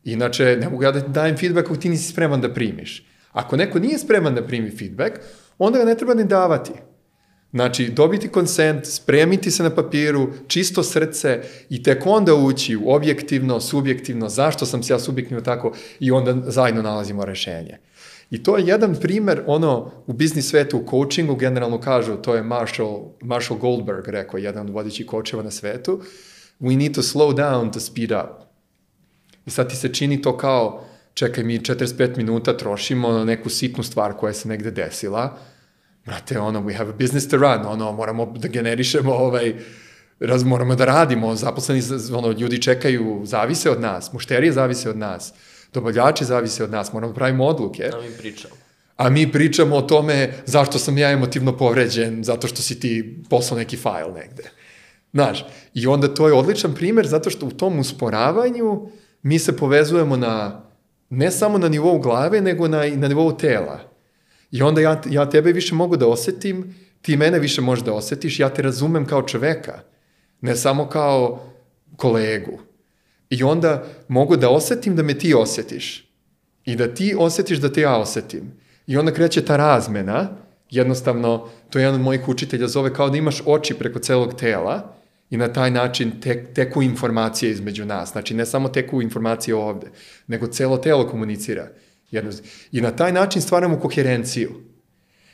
Inače, 0.04 0.58
ne 0.62 0.70
mogu 0.70 0.84
ja 0.84 0.92
da 0.92 1.00
dajem 1.00 1.38
feedback 1.38 1.68
ako 1.68 1.76
ti 1.76 1.90
nisi 1.90 2.12
spreman 2.12 2.42
da 2.42 2.54
primiš. 2.54 3.08
Ako 3.32 3.58
neko 3.58 3.80
nije 3.80 4.00
spreman 4.00 4.36
da 4.36 4.48
primi 4.48 4.72
feedback, 4.72 5.20
onda 5.58 5.80
ga 5.80 5.86
ne 5.86 5.96
treba 5.96 6.14
ni 6.14 6.24
davati. 6.24 6.72
Znači, 7.52 7.90
dobiti 7.90 8.28
konsent, 8.28 8.86
spremiti 8.86 9.52
se 9.52 9.64
na 9.64 9.70
papiru, 9.70 10.30
čisto 10.48 10.84
srce 10.84 11.42
i 11.70 11.84
tek 11.84 12.06
onda 12.06 12.36
ući 12.36 12.76
u 12.76 12.92
objektivno, 12.92 13.60
subjektivno, 13.60 14.30
zašto 14.30 14.66
sam 14.66 14.84
se 14.84 14.94
ja 14.94 15.00
subjektivno 15.00 15.42
tako 15.42 15.76
i 16.00 16.12
onda 16.12 16.52
zajedno 16.52 16.82
nalazimo 16.82 17.26
rešenje. 17.26 17.78
I 18.32 18.44
to 18.44 18.58
je 18.58 18.68
jedan 18.68 18.96
primer, 18.96 19.44
ono, 19.48 19.92
u 20.08 20.14
biznis 20.14 20.50
svetu, 20.50 20.78
u 20.78 20.86
coachingu 20.90 21.36
generalno 21.36 21.80
kažu, 21.80 22.16
to 22.16 22.36
je 22.36 22.44
Marshall, 22.44 23.14
Marshall 23.22 23.60
Goldberg 23.60 24.08
rekao, 24.08 24.38
jedan 24.38 24.68
od 24.68 24.74
vodićih 24.74 25.06
kočeva 25.06 25.44
na 25.44 25.52
svetu, 25.52 26.02
we 26.60 26.78
need 26.78 26.96
to 26.96 27.02
slow 27.02 27.36
down 27.36 27.74
to 27.74 27.80
speed 27.80 28.12
up. 28.12 28.44
I 29.46 29.50
sad 29.50 29.70
ti 29.70 29.76
se 29.76 29.94
čini 29.94 30.22
to 30.22 30.38
kao, 30.38 30.86
čekaj, 31.14 31.44
mi 31.44 31.60
45 31.60 32.18
minuta 32.18 32.58
trošimo 32.58 33.12
na 33.12 33.26
neku 33.26 33.50
sitnu 33.50 33.84
stvar 33.84 34.14
koja 34.14 34.34
se 34.34 34.48
negde 34.48 34.72
desila, 34.72 35.38
brate, 36.06 36.40
ono, 36.40 36.62
we 36.62 36.78
have 36.78 36.90
a 36.90 36.94
business 36.94 37.30
to 37.30 37.38
run, 37.38 37.66
ono, 37.66 37.92
moramo 37.92 38.26
da 38.26 38.48
generišemo 38.48 39.14
ovaj, 39.14 39.56
raz, 40.20 40.44
moramo 40.44 40.76
da 40.76 40.86
radimo, 40.86 41.36
zaposleni, 41.36 41.82
ono, 42.14 42.32
ljudi 42.32 42.62
čekaju, 42.62 43.22
zavise 43.26 43.72
od 43.72 43.82
nas, 43.82 44.14
mušterije 44.14 44.52
zavise 44.52 44.90
od 44.90 44.98
nas, 44.98 45.34
dobavljači 45.74 46.26
zavise 46.26 46.64
od 46.64 46.72
nas, 46.72 46.94
moramo 46.94 47.14
da 47.14 47.16
pravimo 47.16 47.46
odluke. 47.46 47.90
A 47.94 48.02
mi 48.02 48.18
pričamo. 48.18 48.56
A 48.98 49.10
mi 49.10 49.32
pričamo 49.32 49.76
o 49.76 49.82
tome 49.82 50.34
zašto 50.46 50.80
sam 50.80 50.98
ja 50.98 51.12
emotivno 51.12 51.58
povređen, 51.58 52.24
zato 52.24 52.48
što 52.48 52.62
si 52.62 52.80
ti 52.80 53.24
poslao 53.30 53.58
neki 53.58 53.78
fajl 53.78 54.12
negde. 54.14 54.44
Znaš, 55.14 55.46
i 55.74 55.88
onda 55.88 56.14
to 56.14 56.28
je 56.28 56.34
odličan 56.34 56.76
primer 56.76 57.08
zato 57.08 57.30
što 57.30 57.46
u 57.46 57.52
tom 57.52 57.80
usporavanju 57.80 58.88
mi 59.22 59.40
se 59.40 59.58
povezujemo 59.58 60.18
na, 60.18 60.62
ne 61.10 61.32
samo 61.32 61.58
na 61.58 61.70
nivou 61.70 62.00
glave, 62.00 62.42
nego 62.42 62.68
na, 62.68 62.84
na 62.96 63.08
nivou 63.08 63.32
tela. 63.32 63.80
I 64.52 64.62
onda 64.62 64.82
ja, 64.82 65.02
ja 65.10 65.30
tebe 65.30 65.52
više 65.52 65.76
mogu 65.76 65.98
da 65.98 66.08
osetim, 66.08 66.76
ti 67.02 67.18
mene 67.18 67.40
više 67.40 67.62
možeš 67.62 67.86
da 67.86 67.94
osetiš, 67.94 68.40
ja 68.40 68.50
te 68.50 68.62
razumem 68.62 69.06
kao 69.06 69.22
čoveka, 69.22 69.80
ne 70.42 70.56
samo 70.56 70.90
kao 70.90 71.44
kolegu. 71.96 72.60
I 73.30 73.44
onda 73.44 73.84
mogu 74.08 74.38
da 74.38 74.50
osetim 74.50 74.96
da 74.96 75.04
me 75.04 75.18
ti 75.18 75.34
osetiš. 75.34 76.10
I 76.66 76.76
da 76.76 76.94
ti 76.94 77.16
osetiš 77.18 77.58
da 77.58 77.74
te 77.74 77.82
ja 77.82 77.98
osetim. 77.98 78.52
I 78.88 78.98
onda 78.98 79.14
kreće 79.14 79.46
ta 79.46 79.58
razmena, 79.58 80.30
jednostavno, 80.70 81.50
to 81.70 81.80
je 81.80 81.84
jedan 81.84 81.96
od 81.96 82.02
mojih 82.02 82.30
učitelja 82.30 82.68
zove 82.68 82.94
kao 82.94 83.10
da 83.10 83.18
imaš 83.18 83.42
oči 83.46 83.74
preko 83.74 84.00
celog 84.00 84.34
tela 84.34 84.96
i 85.30 85.38
na 85.38 85.54
taj 85.54 85.72
način 85.72 86.22
tek, 86.22 86.54
teku 86.54 86.82
informacije 86.82 87.52
između 87.52 87.86
nas. 87.86 88.12
Znači, 88.12 88.34
ne 88.34 88.46
samo 88.46 88.70
teku 88.70 89.02
informacije 89.02 89.56
ovde, 89.56 89.88
nego 90.28 90.48
celo 90.48 90.78
telo 90.78 91.08
komunicira. 91.08 91.68
Jedno, 92.12 92.32
I 92.72 92.82
na 92.82 92.92
taj 92.92 93.12
način 93.12 93.42
stvaramo 93.42 93.80
koherenciju. 93.80 94.52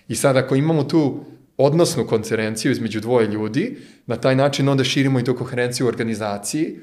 I 0.08 0.16
sad 0.16 0.38
ako 0.38 0.56
imamo 0.56 0.84
tu 0.84 1.26
odnosnu 1.58 2.08
konferenciju 2.08 2.72
između 2.72 3.00
dvoje 3.00 3.28
ljudi, 3.28 3.78
na 4.06 4.16
taj 4.16 4.36
način 4.36 4.70
onda 4.70 4.84
širimo 4.84 5.20
i 5.20 5.24
tu 5.24 5.36
koherenciju 5.36 5.86
u 5.86 5.90
organizaciji 5.90 6.80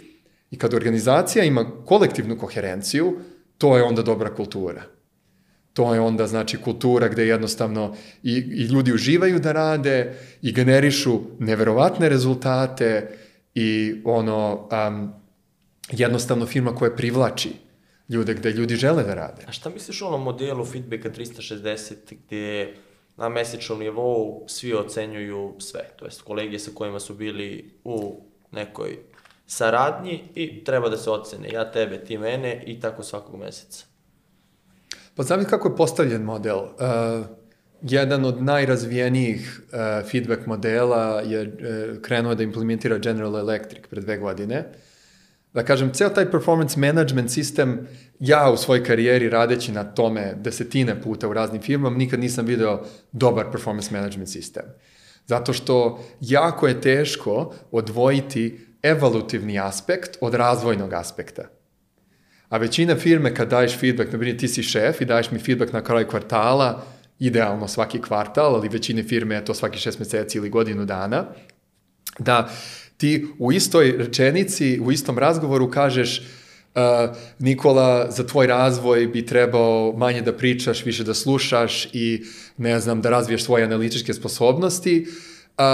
i 0.52 0.58
kad 0.58 0.74
organizacija 0.74 1.44
ima 1.44 1.84
kolektivnu 1.84 2.38
koherenciju, 2.38 3.18
to 3.58 3.76
je 3.76 3.82
onda 3.82 4.02
dobra 4.02 4.34
kultura. 4.34 4.82
To 5.72 5.94
je 5.94 6.00
onda 6.00 6.26
znači 6.26 6.56
kultura 6.56 7.08
gde 7.08 7.26
jednostavno 7.26 7.96
i, 8.22 8.32
i 8.32 8.62
ljudi 8.62 8.92
uživaju 8.92 9.38
da 9.38 9.52
rade 9.52 10.18
i 10.42 10.52
generišu 10.52 11.20
neverovatne 11.38 12.08
rezultate 12.08 13.18
i 13.54 13.94
ono 14.04 14.68
um, 14.88 15.12
jednostavno 15.90 16.46
firma 16.46 16.74
koja 16.74 16.90
privlači 16.96 17.52
ljude 18.08 18.34
gde 18.34 18.50
ljudi 18.50 18.76
žele 18.76 19.02
da 19.02 19.14
rade. 19.14 19.42
A 19.46 19.52
šta 19.52 19.70
misliš 19.70 20.02
o 20.02 20.06
onom 20.06 20.22
modelu 20.22 20.64
feedbacka 20.64 21.10
360 21.10 21.94
gde 22.26 22.74
na 23.16 23.28
mesečnom 23.28 23.80
nivou 23.80 24.44
svi 24.48 24.74
ocenjuju 24.74 25.54
sve, 25.58 25.88
to 25.96 26.04
jest 26.04 26.22
kolege 26.22 26.58
sa 26.58 26.70
kojima 26.74 27.00
su 27.00 27.14
bili 27.14 27.70
u 27.84 28.24
nekoj 28.50 28.98
saradnji 29.52 30.22
i 30.34 30.64
treba 30.64 30.88
da 30.88 30.96
se 30.96 31.10
ocene 31.10 31.48
ja 31.52 31.70
tebe, 31.70 32.04
ti 32.04 32.18
mene 32.18 32.62
i 32.66 32.80
tako 32.80 33.02
svakog 33.02 33.40
meseca. 33.40 33.84
Pa 35.14 35.22
znam 35.22 35.44
kako 35.44 35.68
je 35.68 35.76
postavljen 35.76 36.22
model. 36.22 36.58
Uh, 36.58 37.26
jedan 37.82 38.24
od 38.24 38.42
najrazvijenijih 38.42 39.60
uh, 39.60 40.08
feedback 40.10 40.46
modela 40.46 41.20
je 41.20 41.42
uh, 41.42 42.02
krenuo 42.02 42.34
da 42.34 42.42
implementira 42.42 42.98
General 42.98 43.38
Electric 43.38 43.84
pre 43.90 44.00
dve 44.00 44.16
godine. 44.16 44.64
Da 45.52 45.64
kažem, 45.64 45.92
ceo 45.92 46.08
taj 46.08 46.30
performance 46.30 46.80
management 46.80 47.30
sistem, 47.30 47.88
ja 48.18 48.50
u 48.50 48.56
svojoj 48.56 48.84
karijeri 48.84 49.28
radeći 49.28 49.72
na 49.72 49.84
tome 49.84 50.34
desetine 50.36 51.02
puta 51.02 51.28
u 51.28 51.32
raznim 51.32 51.62
firmama, 51.62 51.96
nikad 51.96 52.20
nisam 52.20 52.46
video 52.46 52.84
dobar 53.12 53.50
performance 53.52 53.92
management 53.92 54.28
sistem. 54.28 54.64
Zato 55.26 55.52
što 55.52 56.04
jako 56.20 56.68
je 56.68 56.80
teško 56.80 57.54
odvojiti 57.70 58.71
evolutivni 58.82 59.58
aspekt 59.58 60.16
od 60.20 60.34
razvojnog 60.34 60.92
aspekta. 60.92 61.42
A 62.48 62.58
većina 62.58 62.96
firme 62.96 63.34
kad 63.34 63.48
daješ 63.48 63.78
feedback, 63.78 64.12
na 64.12 64.18
primjer 64.18 64.38
ti 64.38 64.48
si 64.48 64.62
šef 64.62 65.00
i 65.00 65.04
daješ 65.04 65.30
mi 65.30 65.38
feedback 65.38 65.72
na 65.72 65.84
kraju 65.84 66.06
kvartala, 66.06 66.84
idealno 67.18 67.68
svaki 67.68 68.00
kvartal, 68.00 68.54
ali 68.54 68.68
većine 68.68 69.02
firme 69.02 69.34
je 69.34 69.44
to 69.44 69.54
svaki 69.54 69.78
šest 69.78 69.98
meseci 69.98 70.38
ili 70.38 70.50
godinu 70.50 70.84
dana, 70.84 71.24
da 72.18 72.50
ti 72.96 73.26
u 73.38 73.52
istoj 73.52 73.94
rečenici, 73.98 74.80
u 74.80 74.92
istom 74.92 75.18
razgovoru 75.18 75.70
kažeš 75.70 76.18
uh, 76.18 77.16
Nikola, 77.38 78.10
za 78.10 78.26
tvoj 78.26 78.46
razvoj 78.46 79.06
bi 79.06 79.26
trebao 79.26 79.94
manje 79.96 80.20
da 80.20 80.32
pričaš, 80.32 80.84
više 80.84 81.04
da 81.04 81.14
slušaš 81.14 81.88
i 81.92 82.24
ne 82.56 82.80
znam, 82.80 83.00
da 83.02 83.10
razviješ 83.10 83.44
svoje 83.44 83.64
analitičke 83.64 84.14
sposobnosti 84.14 85.06
uh, 85.06 85.64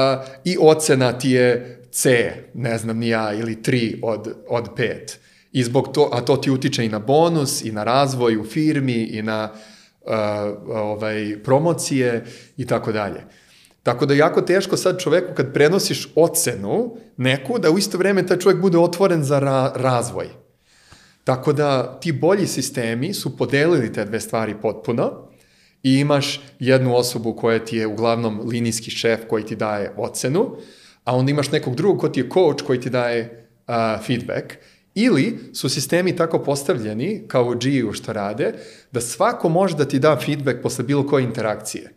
i 0.44 0.56
ocena 0.60 1.18
ti 1.18 1.30
je 1.30 1.78
C, 1.90 2.32
ne 2.54 2.78
znam 2.78 2.98
ni 2.98 3.08
ja, 3.08 3.32
ili 3.32 3.56
3 3.56 3.98
od, 4.02 4.34
od 4.48 4.68
5. 4.76 5.16
I 5.52 5.62
zbog 5.62 5.92
to, 5.94 6.10
a 6.12 6.20
to 6.20 6.36
ti 6.36 6.50
utiče 6.50 6.84
i 6.84 6.88
na 6.88 6.98
bonus, 6.98 7.64
i 7.64 7.72
na 7.72 7.84
razvoj 7.84 8.36
u 8.36 8.44
firmi, 8.44 9.02
i 9.02 9.22
na 9.22 9.52
ovaj, 10.66 11.42
promocije 11.44 12.24
i 12.56 12.66
tako 12.66 12.92
dalje. 12.92 13.24
Tako 13.82 14.06
da 14.06 14.14
je 14.14 14.18
jako 14.18 14.40
teško 14.40 14.76
sad 14.76 15.00
čoveku 15.00 15.34
kad 15.34 15.52
prenosiš 15.52 16.08
ocenu 16.14 16.96
neku, 17.16 17.58
da 17.58 17.70
u 17.70 17.78
isto 17.78 17.98
vreme 17.98 18.26
taj 18.26 18.38
čovjek 18.38 18.60
bude 18.60 18.78
otvoren 18.78 19.24
za 19.24 19.38
ra 19.38 19.72
razvoj. 19.76 20.28
Tako 21.24 21.52
da 21.52 22.00
ti 22.00 22.12
bolji 22.12 22.46
sistemi 22.46 23.14
su 23.14 23.36
podelili 23.36 23.92
te 23.92 24.04
dve 24.04 24.20
stvari 24.20 24.54
potpuno 24.62 25.28
i 25.82 25.94
imaš 25.94 26.40
jednu 26.58 26.96
osobu 26.96 27.32
koja 27.32 27.64
ti 27.64 27.76
je 27.76 27.86
uglavnom 27.86 28.40
linijski 28.44 28.90
šef 28.90 29.20
koji 29.28 29.44
ti 29.44 29.56
daje 29.56 29.92
ocenu, 29.96 30.56
a 31.08 31.16
onda 31.16 31.30
imaš 31.30 31.50
nekog 31.50 31.74
drugog 31.74 32.00
ko 32.00 32.08
ti 32.08 32.20
je 32.20 32.28
coach 32.32 32.64
koji 32.66 32.80
ti 32.80 32.90
daje 32.90 33.48
uh, 33.66 34.04
feedback 34.06 34.54
Ili 34.94 35.38
su 35.54 35.68
sistemi 35.68 36.16
tako 36.16 36.38
postavljeni, 36.38 37.22
kao 37.28 37.44
u 37.44 37.54
G-u 37.54 37.92
što 37.92 38.12
rade, 38.12 38.52
da 38.92 39.00
svako 39.00 39.48
može 39.48 39.76
da 39.76 39.84
ti 39.84 39.98
da 39.98 40.16
feedback 40.16 40.62
posle 40.62 40.84
bilo 40.84 41.06
koje 41.06 41.24
interakcije. 41.24 41.92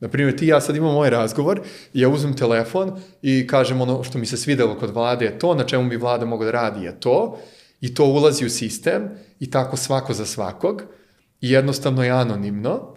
Naprimjer, 0.00 0.36
ti 0.38 0.44
i 0.44 0.48
ja 0.48 0.60
sad 0.60 0.76
imamo 0.76 0.92
moj 0.92 1.10
razgovor, 1.10 1.60
ja 1.92 2.08
uzmem 2.08 2.36
telefon 2.36 3.00
i 3.22 3.46
kažem 3.46 3.80
ono 3.80 4.02
što 4.04 4.18
mi 4.18 4.26
se 4.26 4.36
svidelo 4.36 4.78
kod 4.78 4.90
vlade 4.90 5.24
je 5.24 5.38
to, 5.38 5.54
na 5.54 5.64
čemu 5.64 5.88
bi 5.88 5.96
vlada 5.96 6.26
mogla 6.26 6.46
da 6.46 6.52
radi 6.52 6.84
je 6.84 7.00
to, 7.00 7.38
i 7.80 7.94
to 7.94 8.04
ulazi 8.04 8.46
u 8.46 8.50
sistem 8.50 9.10
i 9.40 9.50
tako 9.50 9.76
svako 9.76 10.14
za 10.14 10.26
svakog, 10.26 10.82
i 11.40 11.50
jednostavno 11.50 12.04
je 12.04 12.10
anonimno, 12.10 12.94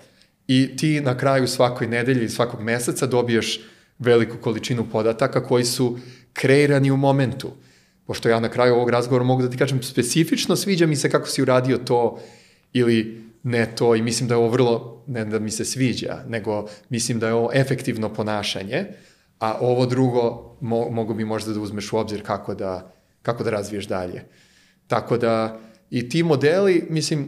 i 0.47 0.77
ti 0.77 1.01
na 1.01 1.17
kraju 1.17 1.47
svakoj 1.47 1.87
nedelji, 1.87 2.29
svakog 2.29 2.61
meseca 2.61 3.05
dobiješ 3.05 3.59
veliku 3.99 4.37
količinu 4.37 4.85
podataka 4.91 5.43
koji 5.43 5.63
su 5.65 5.97
kreirani 6.33 6.91
u 6.91 6.97
momentu 6.97 7.51
pošto 8.05 8.29
ja 8.29 8.39
na 8.39 8.49
kraju 8.49 8.75
ovog 8.75 8.89
razgovora 8.89 9.23
mogu 9.23 9.41
da 9.41 9.49
ti 9.49 9.57
kažem 9.57 9.83
specifično 9.83 10.55
sviđa 10.55 10.85
mi 10.85 10.95
se 10.95 11.09
kako 11.09 11.27
si 11.27 11.41
uradio 11.41 11.77
to 11.77 12.19
ili 12.73 13.23
ne 13.43 13.75
to 13.75 13.95
i 13.95 14.01
mislim 14.01 14.27
da 14.27 14.35
je 14.35 14.37
ovo 14.37 14.49
vrlo, 14.49 15.03
ne 15.07 15.25
da 15.25 15.39
mi 15.39 15.51
se 15.51 15.65
sviđa, 15.65 16.23
nego 16.27 16.67
mislim 16.89 17.19
da 17.19 17.27
je 17.27 17.33
ovo 17.33 17.49
efektivno 17.53 18.13
ponašanje, 18.13 18.85
a 19.39 19.57
ovo 19.59 19.85
drugo 19.85 20.55
mo, 20.61 20.89
mogu 20.89 21.13
bi 21.13 21.25
možda 21.25 21.53
da 21.53 21.59
uzmeš 21.59 21.93
u 21.93 21.97
obzir 21.97 22.23
kako 22.25 22.55
da, 22.55 22.93
kako 23.21 23.43
da 23.43 23.49
razviješ 23.49 23.87
dalje. 23.87 24.23
Tako 24.87 25.17
da 25.17 25.59
i 25.89 26.09
ti 26.09 26.23
modeli, 26.23 26.87
mislim, 26.89 27.27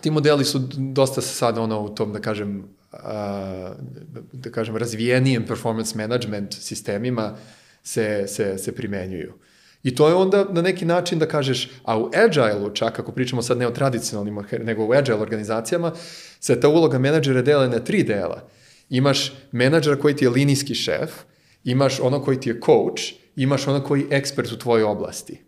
ti 0.00 0.10
modeli 0.10 0.44
su 0.44 0.58
dosta 0.76 1.20
sad 1.20 1.58
ono 1.58 1.80
u 1.80 1.94
tom, 1.94 2.12
da 2.12 2.20
kažem, 2.20 2.68
da 4.32 4.50
kažem, 4.50 4.76
razvijenijem 4.76 5.46
performance 5.46 5.98
management 5.98 6.54
sistemima 6.54 7.36
se, 7.82 8.24
se, 8.28 8.58
se 8.58 8.74
primenjuju. 8.74 9.32
I 9.82 9.94
to 9.94 10.08
je 10.08 10.14
onda 10.14 10.44
na 10.50 10.62
neki 10.62 10.84
način 10.84 11.18
da 11.18 11.26
kažeš, 11.26 11.70
a 11.82 11.98
u 11.98 12.10
agile-u 12.14 12.70
čak, 12.70 12.98
ako 12.98 13.12
pričamo 13.12 13.42
sad 13.42 13.58
ne 13.58 13.66
o 13.66 13.70
tradicionalnim, 13.70 14.38
nego 14.60 14.86
u 14.86 14.92
agile 14.92 15.18
organizacijama, 15.18 15.92
se 16.40 16.60
ta 16.60 16.68
uloga 16.68 16.98
menadžera 16.98 17.42
dele 17.42 17.68
na 17.68 17.78
tri 17.78 18.02
dela. 18.02 18.48
Imaš 18.90 19.32
menadžera 19.52 19.96
koji 19.96 20.16
ti 20.16 20.24
je 20.24 20.30
linijski 20.30 20.74
šef, 20.74 21.10
imaš 21.64 22.00
ono 22.00 22.22
koji 22.22 22.40
ti 22.40 22.48
je 22.48 22.60
coach, 22.60 23.02
imaš 23.36 23.66
ono 23.66 23.82
koji 23.84 24.00
je 24.00 24.06
ekspert 24.10 24.52
u 24.52 24.58
tvojoj 24.58 24.84
oblasti. 24.84 25.40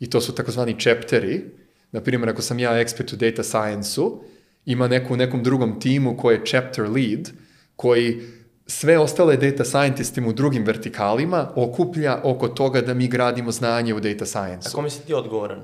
I 0.00 0.10
to 0.10 0.20
su 0.20 0.34
takozvani 0.34 0.80
chapteri. 0.80 1.44
Naprimjer, 1.92 2.28
ako 2.28 2.42
sam 2.42 2.58
ja 2.58 2.78
ekspert 2.78 3.12
u 3.12 3.16
data 3.16 3.42
science-u, 3.42 4.24
ima 4.66 4.88
neko 4.88 5.14
u 5.14 5.16
nekom 5.16 5.42
drugom 5.42 5.80
timu 5.80 6.16
koji 6.16 6.34
je 6.34 6.46
chapter 6.46 6.90
lead, 6.90 7.30
koji 7.76 8.22
sve 8.66 8.98
ostale 8.98 9.36
data 9.36 9.64
scientistima 9.64 10.28
u 10.28 10.32
drugim 10.32 10.64
vertikalima 10.64 11.50
okuplja 11.54 12.20
oko 12.24 12.48
toga 12.48 12.80
da 12.80 12.94
mi 12.94 13.08
gradimo 13.08 13.52
znanje 13.52 13.94
u 13.94 14.00
data 14.00 14.26
science-u. 14.26 14.68
A 14.68 14.74
kome 14.74 14.90
si 14.90 15.06
ti 15.06 15.14
odgovoran 15.14 15.62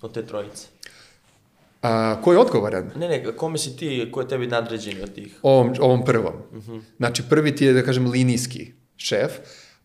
od 0.00 0.14
te 0.14 0.26
trojice? 0.26 0.66
A, 1.82 2.16
ko 2.22 2.32
je 2.32 2.38
odgovoran? 2.38 2.90
Ne, 2.96 3.08
ne, 3.08 3.36
kome 3.36 3.58
si 3.58 3.76
ti, 3.76 4.08
ko 4.12 4.20
je 4.20 4.28
tebi 4.28 4.46
nadređeni 4.46 5.02
od 5.02 5.14
tih? 5.14 5.38
Ovom, 5.42 5.74
ovom 5.80 6.04
prvom. 6.04 6.34
Uh 6.52 6.64
-huh. 6.64 6.80
Znači, 6.96 7.22
prvi 7.30 7.56
ti 7.56 7.64
je, 7.64 7.72
da 7.72 7.82
kažem, 7.82 8.10
linijski 8.10 8.72
šef, 8.96 9.32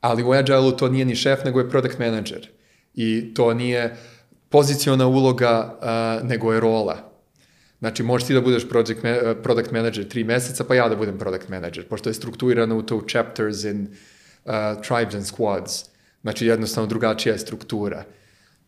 ali 0.01 0.23
u 0.23 0.31
Agile-u 0.31 0.71
to 0.71 0.89
nije 0.89 1.05
ni 1.05 1.15
šef, 1.15 1.43
nego 1.45 1.59
je 1.59 1.69
product 1.69 1.99
manager. 1.99 2.49
I 2.93 3.33
to 3.33 3.53
nije 3.53 3.97
poziciona 4.49 5.07
uloga, 5.07 5.79
uh, 6.21 6.29
nego 6.29 6.53
je 6.53 6.59
rola. 6.59 7.12
Znači, 7.83 8.03
možeš 8.03 8.27
ti 8.27 8.33
da 8.33 8.41
budeš 8.41 8.69
project, 8.69 9.01
product 9.43 9.71
manager 9.71 10.07
tri 10.07 10.23
meseca, 10.23 10.63
pa 10.63 10.75
ja 10.75 10.89
da 10.89 10.95
budem 10.95 11.17
product 11.17 11.49
manager, 11.49 11.87
pošto 11.87 12.09
je 12.09 12.13
strukturirano 12.13 12.77
u 12.77 12.81
to 12.81 13.01
chapters 13.11 13.63
in 13.63 13.87
uh, 14.45 14.51
tribes 14.87 15.15
and 15.15 15.25
squads. 15.25 15.85
Znači, 16.21 16.45
jednostavno 16.45 16.87
drugačija 16.87 17.33
je 17.33 17.39
struktura. 17.39 18.03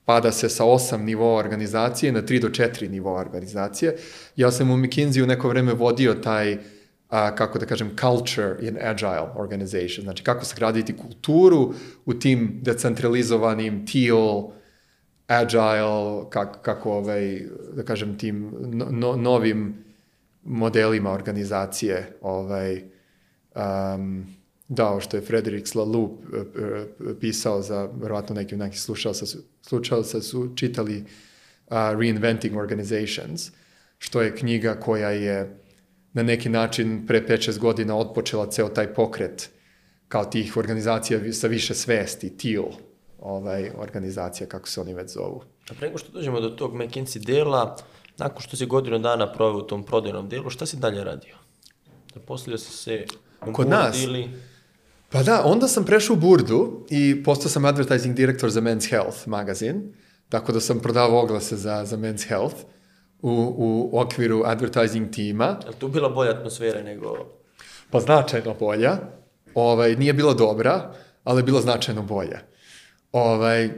Pada 0.05 0.31
se 0.31 0.49
sa 0.49 0.65
osam 0.65 1.05
nivoa 1.05 1.39
organizacije 1.39 2.11
na 2.11 2.21
tri 2.21 2.39
do 2.39 2.49
četiri 2.49 2.89
nivoa 2.89 3.21
organizacije. 3.21 3.95
Ja 4.35 4.51
sam 4.51 4.71
u 4.71 4.77
McKinsey 4.77 5.23
u 5.23 5.27
neko 5.27 5.49
vreme 5.49 5.73
vodio 5.73 6.13
taj, 6.13 6.57
a, 7.09 7.35
kako 7.35 7.59
da 7.59 7.65
kažem, 7.65 7.95
culture 7.99 8.55
in 8.61 8.77
agile 8.81 9.31
organization. 9.35 10.03
Znači, 10.03 10.23
kako 10.23 10.45
sagraditi 10.45 10.97
kulturu 10.97 11.73
u 12.05 12.13
tim 12.13 12.59
decentralizovanim, 12.61 13.85
teal, 13.87 14.51
agile, 15.27 16.29
kako, 16.29 16.59
kako 16.59 16.91
ovaj, 16.91 17.41
da 17.73 17.83
kažem, 17.83 18.17
tim 18.17 18.53
no, 18.91 19.15
novim 19.15 19.85
modelima 20.43 21.11
organizacije 21.11 22.17
ovaj, 22.21 22.81
um, 23.55 24.25
dao 24.67 24.99
što 24.99 25.17
je 25.17 25.21
Frederick 25.21 25.75
Laloux 25.75 26.17
eh, 26.33 26.37
eh, 26.39 27.13
pisao 27.19 27.61
za, 27.61 27.89
verovatno 28.01 28.35
neki 28.35 28.55
od 28.55 28.59
nekih 28.59 28.81
slušalca 28.81 29.25
slušalca 29.61 30.21
su 30.21 30.55
čitali 30.55 30.97
uh, 31.67 31.77
Reinventing 31.99 32.57
Organizations, 32.57 33.51
što 33.97 34.21
je 34.21 34.35
knjiga 34.35 34.75
koja 34.75 35.09
je 35.09 35.59
na 36.13 36.23
neki 36.23 36.49
način 36.49 37.07
pre 37.07 37.27
5-6 37.27 37.59
godina 37.59 37.95
odpočela 37.95 38.51
ceo 38.51 38.69
taj 38.69 38.93
pokret 38.93 39.49
kao 40.07 40.25
tih 40.25 40.57
organizacija 40.57 41.33
sa 41.33 41.47
više 41.47 41.73
svesti, 41.73 42.37
TEAL, 42.37 42.71
ovaj, 43.25 43.71
organizacija, 43.77 44.47
kako 44.47 44.69
se 44.69 44.81
oni 44.81 44.93
već 44.93 45.11
zovu. 45.11 45.43
A 45.69 45.73
pre 45.73 45.87
nego 45.87 45.97
što 45.97 46.11
dođemo 46.11 46.39
do 46.39 46.49
tog 46.49 46.73
McKinsey 46.73 47.25
dela, 47.25 47.77
nakon 48.17 48.41
što 48.41 48.57
si 48.57 48.65
godinu 48.65 48.99
dana 48.99 49.33
proveo 49.33 49.59
u 49.59 49.67
tom 49.67 49.83
prodajnom 49.83 50.29
delu, 50.29 50.49
šta 50.49 50.65
si 50.65 50.77
dalje 50.77 51.03
radio? 51.03 51.35
Zaposlio 52.13 52.57
si 52.57 52.71
se 52.71 53.05
u 53.47 53.53
Kod 53.53 53.69
nas? 53.69 54.03
Ili... 54.03 54.29
Pa 55.09 55.23
da, 55.23 55.41
onda 55.45 55.67
sam 55.67 55.85
prešao 55.85 56.13
u 56.13 56.19
Burdu 56.19 56.85
i 56.89 57.23
postao 57.23 57.49
sam 57.49 57.65
advertising 57.65 58.15
direktor 58.15 58.49
za 58.49 58.61
Men's 58.61 58.89
Health 58.89 59.27
magazin, 59.27 59.93
tako 60.29 60.51
da 60.51 60.59
sam 60.59 60.79
prodavao 60.79 61.21
oglase 61.21 61.57
za, 61.57 61.85
za 61.85 61.97
Men's 61.97 62.27
Health 62.27 62.55
u, 63.21 63.31
u 63.57 63.99
okviru 63.99 64.43
advertising 64.45 65.11
tima. 65.11 65.59
Je 65.63 65.69
li 65.69 65.75
tu 65.75 65.87
bila 65.87 66.09
bolja 66.09 66.31
atmosfera 66.31 66.81
nego... 66.81 67.17
Pa 67.89 67.99
značajno 67.99 68.53
bolja. 68.59 68.97
Ovaj, 69.55 69.95
nije 69.95 70.13
bila 70.13 70.33
dobra, 70.33 70.93
ali 71.23 71.39
je 71.39 71.43
bila 71.43 71.61
značajno 71.61 72.01
bolja. 72.01 72.39
Ovaj, 73.15 73.69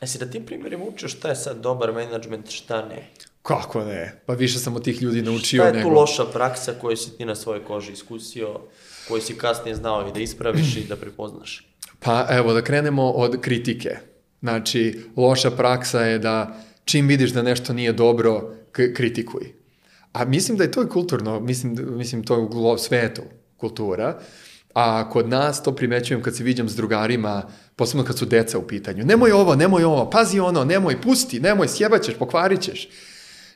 E 0.00 0.06
si 0.06 0.18
da 0.18 0.26
tim 0.26 0.46
primjerima 0.46 0.84
učio 0.84 1.08
šta 1.08 1.28
je 1.28 1.36
sad 1.36 1.60
dobar 1.60 1.92
management, 1.92 2.50
šta 2.50 2.88
ne? 2.88 3.10
Kako 3.42 3.84
ne? 3.84 4.20
Pa 4.26 4.34
više 4.34 4.58
sam 4.58 4.76
od 4.76 4.84
tih 4.84 5.02
ljudi 5.02 5.22
naučio 5.22 5.64
nego... 5.64 5.70
Šta 5.70 5.78
je 5.78 5.82
tu 5.82 5.88
nego... 5.88 6.00
loša 6.00 6.24
praksa 6.24 6.72
koju 6.80 6.96
si 6.96 7.16
ti 7.16 7.24
na 7.24 7.34
svojoj 7.34 7.64
koži 7.64 7.92
iskusio, 7.92 8.60
koju 9.08 9.22
si 9.22 9.38
kasnije 9.38 9.76
znao 9.76 10.08
i 10.08 10.12
da 10.12 10.20
ispraviš 10.20 10.76
i 10.76 10.84
da 10.88 10.96
prepoznaš? 10.96 11.68
Pa 12.00 12.26
evo, 12.30 12.52
da 12.52 12.62
krenemo 12.62 13.10
od 13.10 13.40
kritike. 13.40 13.96
Znači, 14.40 15.00
loša 15.16 15.50
praksa 15.50 16.00
je 16.00 16.18
da 16.18 16.56
čim 16.84 17.06
vidiš 17.06 17.30
da 17.30 17.42
nešto 17.42 17.72
nije 17.72 17.92
dobro, 17.92 18.54
kritikuj. 18.72 19.52
A 20.12 20.24
mislim 20.24 20.58
da 20.58 20.64
je 20.64 20.72
to 20.72 20.82
i 20.82 20.88
kulturno, 20.88 21.40
mislim, 21.40 21.76
mislim 21.96 22.24
to 22.24 22.34
je 22.34 22.40
u 22.40 22.78
svetu 22.78 23.22
kultura, 23.56 24.20
a 24.76 25.10
kod 25.10 25.28
nas 25.28 25.62
to 25.62 25.72
primećujem 25.72 26.22
kad 26.22 26.36
se 26.36 26.44
viđam 26.44 26.68
s 26.68 26.76
drugarima, 26.76 27.42
posebno 27.76 28.04
kad 28.04 28.18
su 28.18 28.24
deca 28.24 28.58
u 28.58 28.66
pitanju. 28.66 29.04
Nemoj 29.04 29.32
ovo, 29.32 29.54
nemoj 29.54 29.84
ovo, 29.84 30.10
pazi 30.10 30.40
ono, 30.40 30.64
nemoj, 30.64 31.00
pusti, 31.00 31.40
nemoj, 31.40 31.68
sjebaćeš, 31.68 32.14
pokvarit 32.18 32.60
ćeš. 32.60 32.88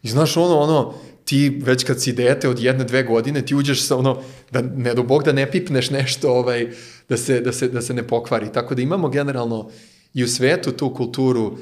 I 0.03 0.09
znaš 0.09 0.37
ono, 0.37 0.59
ono, 0.59 0.95
ti 1.25 1.61
već 1.65 1.85
kad 1.85 2.03
si 2.03 2.13
dete 2.13 2.49
od 2.49 2.59
jedne, 2.59 2.85
dve 2.85 3.03
godine, 3.03 3.47
ti 3.47 3.55
uđeš 3.55 3.87
sa 3.87 3.97
ono, 3.97 4.23
da 4.51 4.63
ne 4.63 4.95
do 4.95 5.03
bog 5.03 5.25
da 5.25 5.33
ne 5.33 5.51
pipneš 5.51 5.91
nešto, 5.91 6.33
ovaj, 6.33 6.71
da, 7.09 7.17
se, 7.17 7.41
da, 7.41 7.53
se, 7.53 7.69
da 7.69 7.83
se 7.83 7.95
ne 7.95 8.07
pokvari. 8.09 8.53
Tako 8.53 8.75
da 8.75 8.83
imamo 8.83 9.09
generalno 9.09 9.71
i 10.15 10.25
u 10.25 10.29
svetu 10.29 10.73
tu 10.73 10.95
kulturu 10.95 11.59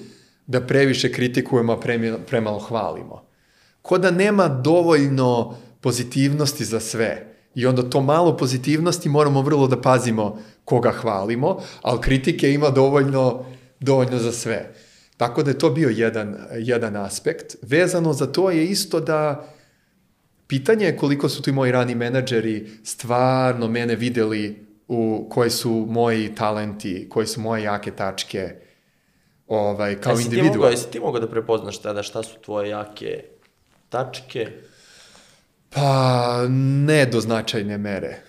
da 0.47 0.61
previše 0.61 1.13
kritikujemo, 1.13 1.73
a 1.73 1.81
premalo 2.27 2.59
hvalimo. 2.59 3.27
Ko 3.83 3.99
da 3.99 4.11
nema 4.11 4.49
dovoljno 4.49 5.57
pozitivnosti 5.81 6.65
za 6.65 6.81
sve. 6.81 7.38
I 7.59 7.67
onda 7.67 7.91
to 7.91 8.01
malo 8.01 8.37
pozitivnosti 8.37 9.09
moramo 9.09 9.43
vrlo 9.43 9.67
da 9.67 9.81
pazimo 9.81 10.39
koga 10.65 10.91
hvalimo, 10.91 11.59
ali 11.83 12.01
kritike 12.01 12.53
ima 12.53 12.71
dovoljno, 12.71 13.45
dovoljno 13.81 14.19
za 14.19 14.33
sve. 14.33 14.75
Tako 15.17 15.43
da 15.43 15.51
je 15.51 15.59
to 15.59 15.71
bio 15.71 15.89
jedan, 15.89 16.37
jedan 16.59 16.97
aspekt. 16.97 17.57
Vezano 17.63 18.13
za 18.13 18.27
to 18.27 18.51
je 18.51 18.65
isto 18.65 19.01
da 19.01 19.49
pitanje 20.47 20.87
je 20.87 20.97
koliko 20.97 21.29
su 21.29 21.43
tu 21.43 21.53
moji 21.53 21.73
rani 21.73 21.95
menadžeri 21.95 22.71
stvarno 22.85 23.69
mene 23.69 23.97
videli 23.97 24.67
u 24.89 25.27
koji 25.31 25.51
su 25.51 25.87
moji 25.89 26.35
talenti, 26.35 27.09
koji 27.09 27.27
su 27.27 27.41
moje 27.41 27.63
jake 27.63 27.91
tačke 27.91 28.55
ovaj, 29.47 30.01
kao 30.01 30.13
jesi 30.13 30.25
individua. 30.25 30.69
Ti 30.69 30.73
jesi 30.73 30.91
ti 30.91 31.01
mogao 31.01 31.21
da 31.21 31.31
prepoznaš 31.31 31.79
tada 31.79 32.03
šta 32.03 32.23
su 32.23 32.39
tvoje 32.41 32.69
jake 32.69 33.25
tačke? 33.89 34.47
Pa 35.71 36.47
ne 36.87 37.07
do 37.07 37.21
značajne 37.21 37.79
mere. 37.79 38.23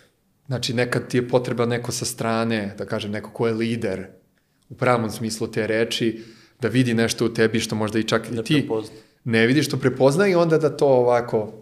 Znači 0.47 0.73
nekad 0.73 1.07
ti 1.07 1.17
je 1.17 1.27
potreba 1.27 1.65
neko 1.65 1.91
sa 1.91 2.05
strane, 2.05 2.75
da 2.77 2.85
kažem 2.85 3.11
neko 3.11 3.31
ko 3.31 3.47
je 3.47 3.53
lider, 3.53 4.07
u 4.69 4.75
pravom 4.75 5.09
smislu 5.11 5.47
te 5.47 5.67
reči, 5.67 6.23
da 6.61 6.67
vidi 6.67 6.93
nešto 6.93 7.25
u 7.25 7.33
tebi 7.33 7.59
što 7.59 7.75
možda 7.75 7.99
i 7.99 8.03
čak 8.03 8.27
i 8.31 8.35
Da 8.35 8.43
ti 8.43 8.53
prepozna. 8.53 8.95
ne 9.23 9.47
vidiš, 9.47 9.67
što 9.67 9.77
prepozna 9.77 10.27
i 10.27 10.35
onda 10.35 10.57
da 10.57 10.77
to 10.77 10.87
ovako, 10.87 11.53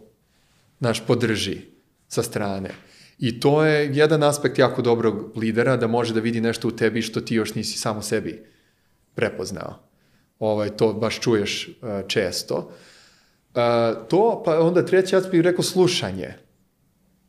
znaš, 0.80 1.06
podrži 1.08 1.62
sa 2.08 2.24
strane. 2.24 2.70
I 3.20 3.40
to 3.40 3.66
je 3.66 3.90
jedan 3.94 4.24
aspekt 4.24 4.60
jako 4.60 4.82
dobrog 4.82 5.38
lidera, 5.38 5.78
da 5.78 5.88
može 5.88 6.13
da 6.13 6.20
vidi 6.20 6.42
nešto 6.42 6.68
u 6.68 6.72
tebi 6.72 7.02
što 7.02 7.22
ti 7.22 7.36
još 7.36 7.56
nisi 7.56 7.80
samo 7.80 8.02
sebi 8.02 8.44
prepoznao. 9.16 9.80
Ovaj, 10.40 10.70
to 10.70 10.94
baš 10.94 11.20
čuješ 11.20 11.68
uh, 11.68 12.08
često. 12.08 12.72
To, 14.10 14.41
pa 14.46 14.60
onda 14.60 14.86
treći 14.86 15.15
aspekt 15.15 15.32
bih 15.32 15.41
rekao 15.41 15.63
slušanje. 15.63 16.34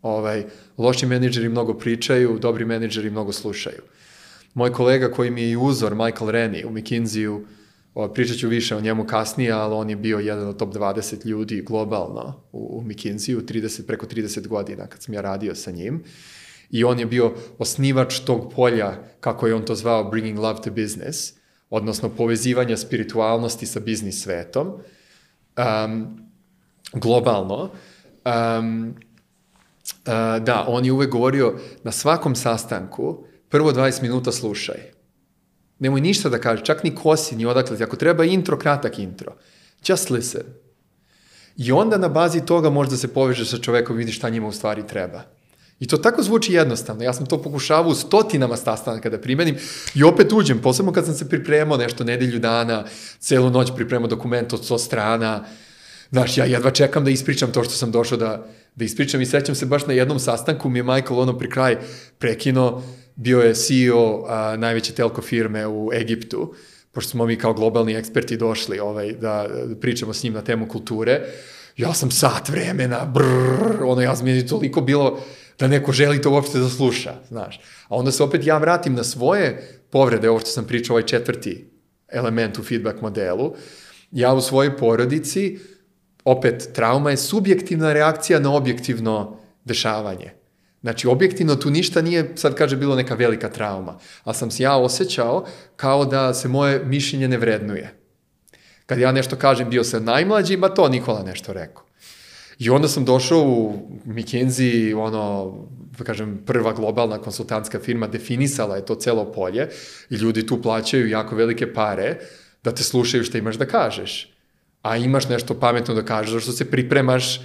Ovaj, 0.03 0.45
loši 0.79 1.07
menadžeri 1.07 1.49
mnogo 1.49 1.75
pričaju, 1.75 2.38
dobri 2.38 2.64
menadžeri 2.64 3.11
mnogo 3.11 3.33
slušaju. 3.33 3.83
Moj 4.55 4.73
kolega 4.73 5.11
koji 5.11 5.31
mi 5.31 5.43
je 5.43 5.51
i 5.51 5.57
uzor, 5.57 5.95
Michael 5.95 6.31
Rennie 6.31 6.67
u 6.67 6.71
McKinsey-u, 6.71 7.45
pričat 8.14 8.37
ću 8.37 8.49
više 8.49 8.77
o 8.77 8.81
njemu 8.81 9.07
kasnije, 9.07 9.53
ali 9.53 9.75
on 9.75 9.91
je 9.91 9.97
bio 9.97 10.19
jedan 10.19 10.49
od 10.49 10.57
top 10.57 10.75
20 10.75 11.27
ljudi 11.27 11.62
globalno 11.62 12.43
u, 12.53 12.79
u 12.79 12.83
McKinsey-u, 12.83 13.41
30, 13.41 13.87
preko 13.87 14.07
30 14.07 14.47
godina 14.47 14.87
kad 14.87 15.03
sam 15.03 15.14
ja 15.14 15.21
radio 15.21 15.55
sa 15.55 15.71
njim. 15.71 16.05
I 16.71 16.85
on 16.85 16.99
je 16.99 17.07
bio 17.07 17.35
osnivač 17.59 18.19
tog 18.19 18.53
polja, 18.53 18.93
kako 19.21 19.47
je 19.47 19.55
on 19.55 19.64
to 19.64 19.75
zvao, 19.75 20.11
bringing 20.11 20.38
love 20.38 20.62
to 20.62 20.71
business, 20.71 21.33
odnosno 21.71 22.09
povezivanja 22.09 22.77
spiritualnosti 22.77 23.67
sa 23.67 23.81
biznis 23.81 24.23
svetom, 24.23 24.73
um, 25.59 26.07
globalno. 26.92 27.71
Um, 28.25 28.94
Uh, 29.88 30.44
da, 30.44 30.64
on 30.68 30.85
je 30.85 30.92
uvek 30.92 31.11
govorio 31.11 31.55
na 31.83 31.92
svakom 31.92 32.35
sastanku 32.37 33.25
prvo 33.49 33.73
20 33.73 34.03
minuta 34.03 34.33
slušaj. 34.33 34.77
Nemoj 35.79 36.01
ništa 36.01 36.29
da 36.29 36.38
kažeš, 36.38 36.66
čak 36.66 36.85
ni 36.85 36.94
kosi, 36.94 37.37
ni 37.37 37.47
odakle. 37.47 37.77
Ako 37.83 37.97
treba 37.97 38.25
intro, 38.25 38.59
kratak 38.59 38.99
intro. 38.99 39.33
Just 39.87 40.11
listen. 40.11 40.42
I 41.57 41.73
onda 41.73 41.99
na 41.99 42.09
bazi 42.09 42.47
toga 42.47 42.71
možda 42.71 42.97
se 42.97 43.09
povežeš 43.09 43.51
sa 43.51 43.59
čovekom 43.59 43.97
i 43.97 43.99
vidiš 43.99 44.16
šta 44.16 44.29
njima 44.29 44.49
u 44.49 44.53
stvari 44.53 44.87
treba. 44.87 45.23
I 45.81 45.87
to 45.87 45.97
tako 45.97 46.23
zvuči 46.23 46.53
jednostavno. 46.53 47.05
Ja 47.05 47.12
sam 47.12 47.27
to 47.27 47.43
pokušavao 47.43 47.91
u 47.91 47.95
stotinama 47.95 48.57
sastanaka 48.57 49.11
da 49.11 49.21
primenim 49.21 49.57
i 49.95 50.05
opet 50.05 50.33
uđem, 50.33 50.59
posebno 50.59 50.93
kad 50.93 51.05
sam 51.05 51.14
se 51.14 51.29
pripremao 51.29 51.77
nešto 51.77 52.05
nedelju 52.05 52.38
dana, 52.38 52.85
celu 53.19 53.51
noć 53.51 53.71
pripremao 53.77 54.09
dokument 54.09 54.53
od 54.53 54.64
100 54.64 54.79
strana, 54.79 55.45
Znaš, 56.11 56.38
ja 56.38 56.45
jedva 56.45 56.71
čekam 56.71 57.05
da 57.05 57.11
ispričam 57.11 57.53
to 57.53 57.64
što 57.64 57.73
sam 57.73 57.91
došao 57.91 58.19
da, 58.19 58.47
da 58.75 58.85
ispričam 58.85 59.21
i 59.21 59.27
sećam 59.27 59.55
se 59.55 59.67
baš 59.67 59.87
na 59.87 59.93
jednom 59.93 60.19
sastanku 60.19 60.69
mi 60.69 60.79
je 60.79 60.83
Michael 60.83 61.21
ono 61.21 61.38
pri 61.38 61.51
kraj 61.51 61.77
prekino, 62.19 62.83
bio 63.17 63.41
je 63.41 63.55
CEO 63.55 64.25
a, 64.29 64.57
najveće 64.57 64.93
telko 64.93 65.23
firme 65.23 65.67
u 65.67 65.91
Egiptu, 65.93 66.55
pošto 66.93 67.11
smo 67.11 67.27
mi 67.27 67.37
kao 67.37 67.55
globalni 67.55 67.95
eksperti 67.95 68.37
došli 68.37 68.79
ovaj, 68.79 69.12
da, 69.12 69.47
da 69.67 69.77
pričamo 69.77 70.14
s 70.14 70.23
njim 70.23 70.33
na 70.33 70.43
temu 70.43 70.69
kulture, 70.69 71.21
ja 71.77 71.95
sam 71.95 72.11
sat 72.11 72.49
vremena, 72.49 73.05
brrr, 73.05 73.83
ono, 73.85 74.01
ja 74.01 74.17
sam 74.17 74.25
mi 74.25 74.47
toliko 74.47 74.81
bilo 74.81 75.21
da 75.59 75.68
neko 75.68 75.92
želi 75.92 76.23
to 76.23 76.31
uopšte 76.31 76.59
da 76.59 76.68
sluša, 76.68 77.14
znaš. 77.29 77.61
A 77.88 77.97
onda 77.97 78.12
se 78.12 78.23
opet 78.23 78.47
ja 78.47 78.59
vratim 78.59 78.94
na 78.94 79.05
svoje 79.05 79.79
povrede, 79.90 80.31
ovo 80.31 80.40
što 80.40 80.51
sam 80.51 80.64
pričao, 80.64 80.94
ovaj 80.94 81.07
četvrti 81.07 81.71
element 82.09 82.59
u 82.59 82.62
feedback 82.62 83.01
modelu, 83.01 83.55
ja 84.11 84.35
u 84.35 84.40
svojoj 84.40 84.77
porodici, 84.77 85.59
opet, 86.25 86.68
trauma 86.75 87.11
je 87.11 87.16
subjektivna 87.16 87.92
reakcija 87.92 88.40
na 88.40 88.55
objektivno 88.55 89.40
dešavanje. 89.64 90.33
Znači, 90.81 91.09
objektivno 91.09 91.57
tu 91.57 91.71
ništa 91.71 92.03
nije, 92.03 92.33
sad 92.37 92.55
kaže, 92.55 92.77
bilo 92.77 92.97
neka 92.97 93.14
velika 93.14 93.49
trauma, 93.49 93.99
ali 94.25 94.37
sam 94.37 94.51
se 94.51 94.62
ja 94.62 94.77
osjećao 94.77 95.47
kao 95.77 96.05
da 96.05 96.35
se 96.35 96.49
moje 96.49 96.85
mišljenje 96.85 97.29
ne 97.29 97.38
vrednuje. 97.38 97.94
Kad 98.87 98.99
ja 98.99 99.12
nešto 99.12 99.37
kažem, 99.37 99.71
bio 99.71 99.85
sam 99.85 100.05
najmlađi, 100.05 100.57
ba 100.57 100.68
to 100.68 100.88
Nikola 100.88 101.23
nešto 101.23 101.53
rekao. 101.53 101.88
I 102.59 102.71
onda 102.71 102.88
sam 102.88 103.05
došao 103.05 103.40
u 103.40 103.75
McKinsey, 104.07 104.97
ono, 104.97 105.55
da 105.99 106.05
kažem, 106.05 106.38
prva 106.47 106.73
globalna 106.73 107.18
konsultantska 107.18 107.79
firma 107.79 108.07
definisala 108.07 108.77
je 108.77 108.85
to 108.87 108.94
celo 108.94 109.33
polje 109.33 109.68
i 110.11 110.14
ljudi 110.14 110.47
tu 110.47 110.62
plaćaju 110.62 111.09
jako 111.09 111.37
velike 111.37 111.73
pare 111.75 112.16
da 112.64 112.75
te 112.75 112.83
slušaju 112.83 113.25
šta 113.25 113.38
imaš 113.38 113.57
da 113.57 113.66
kažeš. 113.66 114.35
A 114.83 114.97
imaš 114.97 115.29
nešto 115.29 115.55
pametno 115.61 115.94
da 115.94 116.05
kažeš, 116.05 116.33
zašto 116.33 116.53
se 116.53 116.71
pripremaš, 116.71 117.40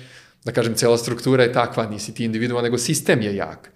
da 0.45 0.51
kažem, 0.51 0.75
cela 0.75 0.97
struktura 0.97 1.43
je 1.43 1.53
takva, 1.53 1.87
nisi 1.87 2.13
ti 2.13 2.25
individua, 2.25 2.61
nego 2.61 2.77
sistem 2.77 3.21
je 3.21 3.35
jak. 3.35 3.71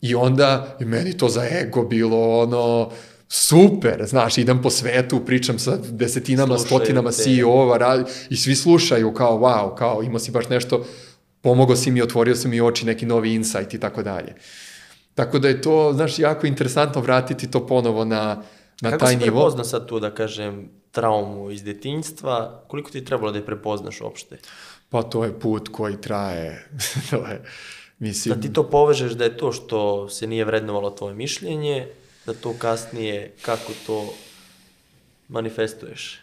I 0.00 0.14
onda, 0.14 0.76
i 0.80 0.84
meni 0.84 1.16
to 1.16 1.28
za 1.28 1.44
ego 1.44 1.84
bilo 1.84 2.38
ono, 2.40 2.90
super, 3.28 4.04
znaš, 4.06 4.38
idem 4.38 4.62
po 4.62 4.70
svetu, 4.70 5.20
pričam 5.26 5.58
sa 5.58 5.76
desetinama, 5.90 6.58
Slušaju 6.58 6.80
stotinama. 6.80 7.10
CEO-ova 7.10 8.04
i 8.30 8.36
svi 8.36 8.54
slušaju 8.54 9.14
kao, 9.14 9.38
wow, 9.38 9.74
kao, 9.74 10.02
imao 10.02 10.18
si 10.18 10.30
baš 10.30 10.48
nešto, 10.48 10.84
pomogao 11.40 11.76
si 11.76 11.90
mi, 11.90 12.02
otvorio 12.02 12.34
si 12.34 12.48
mi 12.48 12.60
oči, 12.60 12.86
neki 12.86 13.06
novi 13.06 13.34
insight 13.34 13.74
i 13.74 13.80
tako 13.80 14.02
dalje. 14.02 14.34
Tako 15.14 15.38
da 15.38 15.48
je 15.48 15.62
to, 15.62 15.92
znaš, 15.94 16.18
jako 16.18 16.46
interesantno 16.46 17.00
vratiti 17.00 17.50
to 17.50 17.66
ponovo 17.66 18.04
na, 18.04 18.42
na 18.80 18.90
Kako 18.90 19.04
taj 19.04 19.16
nivo. 19.16 19.24
prepozna 19.24 19.64
sad 19.64 19.86
tu, 19.88 20.00
da 20.00 20.14
kažem, 20.14 20.68
traumu 20.90 21.50
iz 21.50 21.62
detinjstva? 21.64 22.64
Koliko 22.68 22.90
ti 22.90 22.98
je 22.98 23.04
trebalo 23.04 23.32
da 23.32 23.38
je 23.38 23.46
prepoznaš 23.46 24.00
uopšte? 24.00 24.38
Pa 24.88 25.02
to 25.02 25.24
je 25.24 25.40
put 25.40 25.68
koji 25.68 26.00
traje. 26.00 26.68
to 27.10 27.16
je, 27.16 27.42
mislim... 27.98 28.34
Da 28.34 28.40
ti 28.40 28.52
to 28.52 28.70
povežeš 28.70 29.12
da 29.12 29.24
je 29.24 29.36
to 29.36 29.52
što 29.52 30.08
se 30.08 30.26
nije 30.26 30.44
vrednovalo 30.44 30.90
tvoje 30.90 31.14
mišljenje, 31.14 31.88
da 32.26 32.34
to 32.34 32.54
kasnije, 32.58 33.32
kako 33.42 33.72
to 33.86 34.14
manifestuješ? 35.28 36.22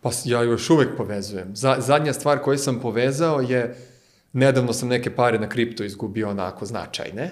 Pa 0.00 0.10
ja 0.24 0.42
još 0.42 0.70
uvek 0.70 0.88
povezujem. 0.96 1.56
Za, 1.56 1.76
zadnja 1.78 2.12
stvar 2.12 2.38
koju 2.38 2.58
sam 2.58 2.80
povezao 2.80 3.40
je, 3.40 3.76
nedavno 4.32 4.72
sam 4.72 4.88
neke 4.88 5.14
pare 5.14 5.38
na 5.38 5.48
kripto 5.48 5.84
izgubio 5.84 6.30
onako 6.30 6.66
značajne. 6.66 7.30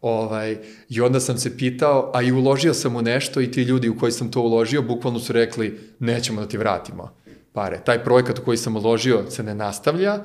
Ovaj, 0.00 0.58
I 0.88 1.00
onda 1.00 1.20
sam 1.20 1.38
se 1.38 1.56
pitao, 1.56 2.10
a 2.14 2.22
i 2.22 2.32
uložio 2.32 2.74
sam 2.74 2.96
u 2.96 3.02
nešto 3.02 3.40
i 3.40 3.50
ti 3.50 3.62
ljudi 3.62 3.88
u 3.88 3.98
koji 3.98 4.12
sam 4.12 4.30
to 4.30 4.40
uložio 4.40 4.82
bukvalno 4.82 5.20
su 5.20 5.32
rekli 5.32 5.80
nećemo 5.98 6.40
da 6.40 6.48
ti 6.48 6.58
vratimo 6.58 7.14
pare. 7.52 7.80
Taj 7.84 8.04
projekat 8.04 8.38
u 8.38 8.44
koji 8.44 8.56
sam 8.56 8.76
uložio 8.76 9.30
se 9.30 9.42
ne 9.42 9.54
nastavlja 9.54 10.18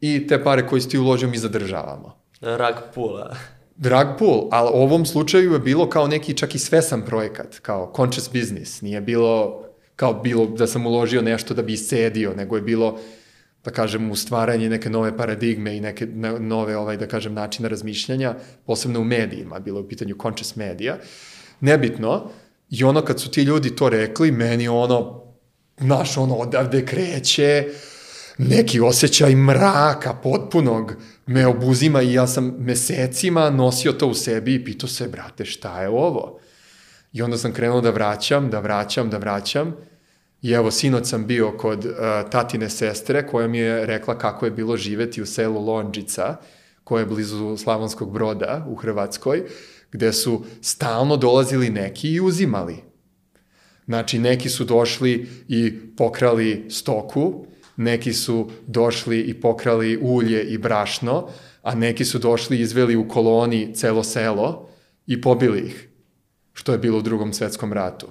i 0.00 0.26
te 0.26 0.44
pare 0.44 0.66
koje 0.66 0.80
si 0.80 0.88
ti 0.88 0.98
uložio 0.98 1.28
mi 1.28 1.38
zadržavamo. 1.38 2.16
Rag 2.40 2.74
pula. 2.94 3.36
Drag 3.76 4.06
pool, 4.18 4.48
ali 4.50 4.70
u 4.74 4.82
ovom 4.82 5.06
slučaju 5.06 5.52
je 5.52 5.58
bilo 5.58 5.88
kao 5.88 6.06
neki 6.06 6.34
čak 6.34 6.54
i 6.54 6.58
svesan 6.58 7.02
projekat, 7.06 7.58
kao 7.58 7.92
conscious 7.96 8.30
business. 8.32 8.80
Nije 8.80 9.00
bilo 9.00 9.62
kao 9.96 10.14
bilo 10.14 10.46
da 10.46 10.66
sam 10.66 10.86
uložio 10.86 11.22
nešto 11.22 11.54
da 11.54 11.62
bi 11.62 11.72
iscedio, 11.72 12.34
nego 12.36 12.56
je 12.56 12.62
bilo 12.62 12.98
da 13.64 13.70
kažem, 13.70 14.10
u 14.10 14.16
stvaranje 14.16 14.68
neke 14.68 14.90
nove 14.90 15.16
paradigme 15.16 15.76
i 15.76 15.80
neke 15.80 16.06
no- 16.06 16.38
nove, 16.38 16.76
ovaj, 16.76 16.96
da 16.96 17.06
kažem, 17.06 17.34
načina 17.34 17.68
razmišljanja, 17.68 18.34
posebno 18.66 19.00
u 19.00 19.04
medijima, 19.04 19.60
bilo 19.60 19.78
je 19.78 19.84
u 19.84 19.88
pitanju 19.88 20.16
conscious 20.22 20.56
medija. 20.56 20.96
Nebitno, 21.60 22.30
i 22.70 22.84
ono 22.84 23.02
kad 23.02 23.20
su 23.20 23.30
ti 23.30 23.42
ljudi 23.42 23.76
to 23.76 23.88
rekli, 23.88 24.32
meni 24.32 24.68
ono, 24.68 25.22
znaš, 25.78 26.16
ono, 26.16 26.34
odavde 26.34 26.84
kreće, 26.86 27.68
neki 28.48 28.80
osjećaj 28.80 29.34
mraka 29.34 30.14
potpunog 30.14 30.94
me 31.26 31.46
obuzima 31.46 32.02
i 32.02 32.12
ja 32.12 32.26
sam 32.26 32.54
mesecima 32.58 33.50
nosio 33.50 33.92
to 33.92 34.06
u 34.06 34.14
sebi 34.14 34.54
i 34.54 34.64
pitao 34.64 34.88
se, 34.88 35.08
brate, 35.08 35.44
šta 35.44 35.82
je 35.82 35.88
ovo? 35.88 36.38
I 37.12 37.22
onda 37.22 37.38
sam 37.38 37.52
krenuo 37.52 37.80
da 37.80 37.90
vraćam, 37.90 38.50
da 38.50 38.60
vraćam, 38.60 39.10
da 39.10 39.18
vraćam. 39.18 39.76
I 40.42 40.50
evo, 40.50 40.70
sinoć 40.70 41.06
sam 41.06 41.26
bio 41.26 41.52
kod 41.56 41.84
uh, 41.84 41.92
tatine 42.30 42.70
sestre 42.70 43.26
koja 43.26 43.48
mi 43.48 43.58
je 43.58 43.86
rekla 43.86 44.18
kako 44.18 44.44
je 44.44 44.50
bilo 44.50 44.76
živeti 44.76 45.22
u 45.22 45.26
selu 45.26 45.64
Lonđica, 45.66 46.36
koje 46.84 47.02
je 47.02 47.06
blizu 47.06 47.56
Slavonskog 47.56 48.12
broda 48.12 48.66
u 48.68 48.74
Hrvatskoj, 48.74 49.42
gde 49.92 50.12
su 50.12 50.44
stalno 50.60 51.16
dolazili 51.16 51.70
neki 51.70 52.12
i 52.12 52.20
uzimali. 52.20 52.76
Znači, 53.84 54.18
neki 54.18 54.48
su 54.48 54.64
došli 54.64 55.28
i 55.48 55.78
pokrali 55.96 56.66
stoku, 56.70 57.46
neki 57.76 58.12
su 58.12 58.50
došli 58.66 59.20
i 59.20 59.40
pokrali 59.40 59.98
ulje 60.02 60.42
i 60.42 60.58
brašno, 60.58 61.28
a 61.62 61.74
neki 61.74 62.04
su 62.04 62.18
došli 62.18 62.56
i 62.56 62.60
izveli 62.60 62.96
u 62.96 63.08
koloni 63.08 63.74
celo 63.74 64.04
selo 64.04 64.68
i 65.06 65.20
pobili 65.20 65.60
ih, 65.60 65.88
što 66.52 66.72
je 66.72 66.78
bilo 66.78 66.98
u 66.98 67.02
drugom 67.02 67.32
svetskom 67.32 67.72
ratu. 67.72 68.06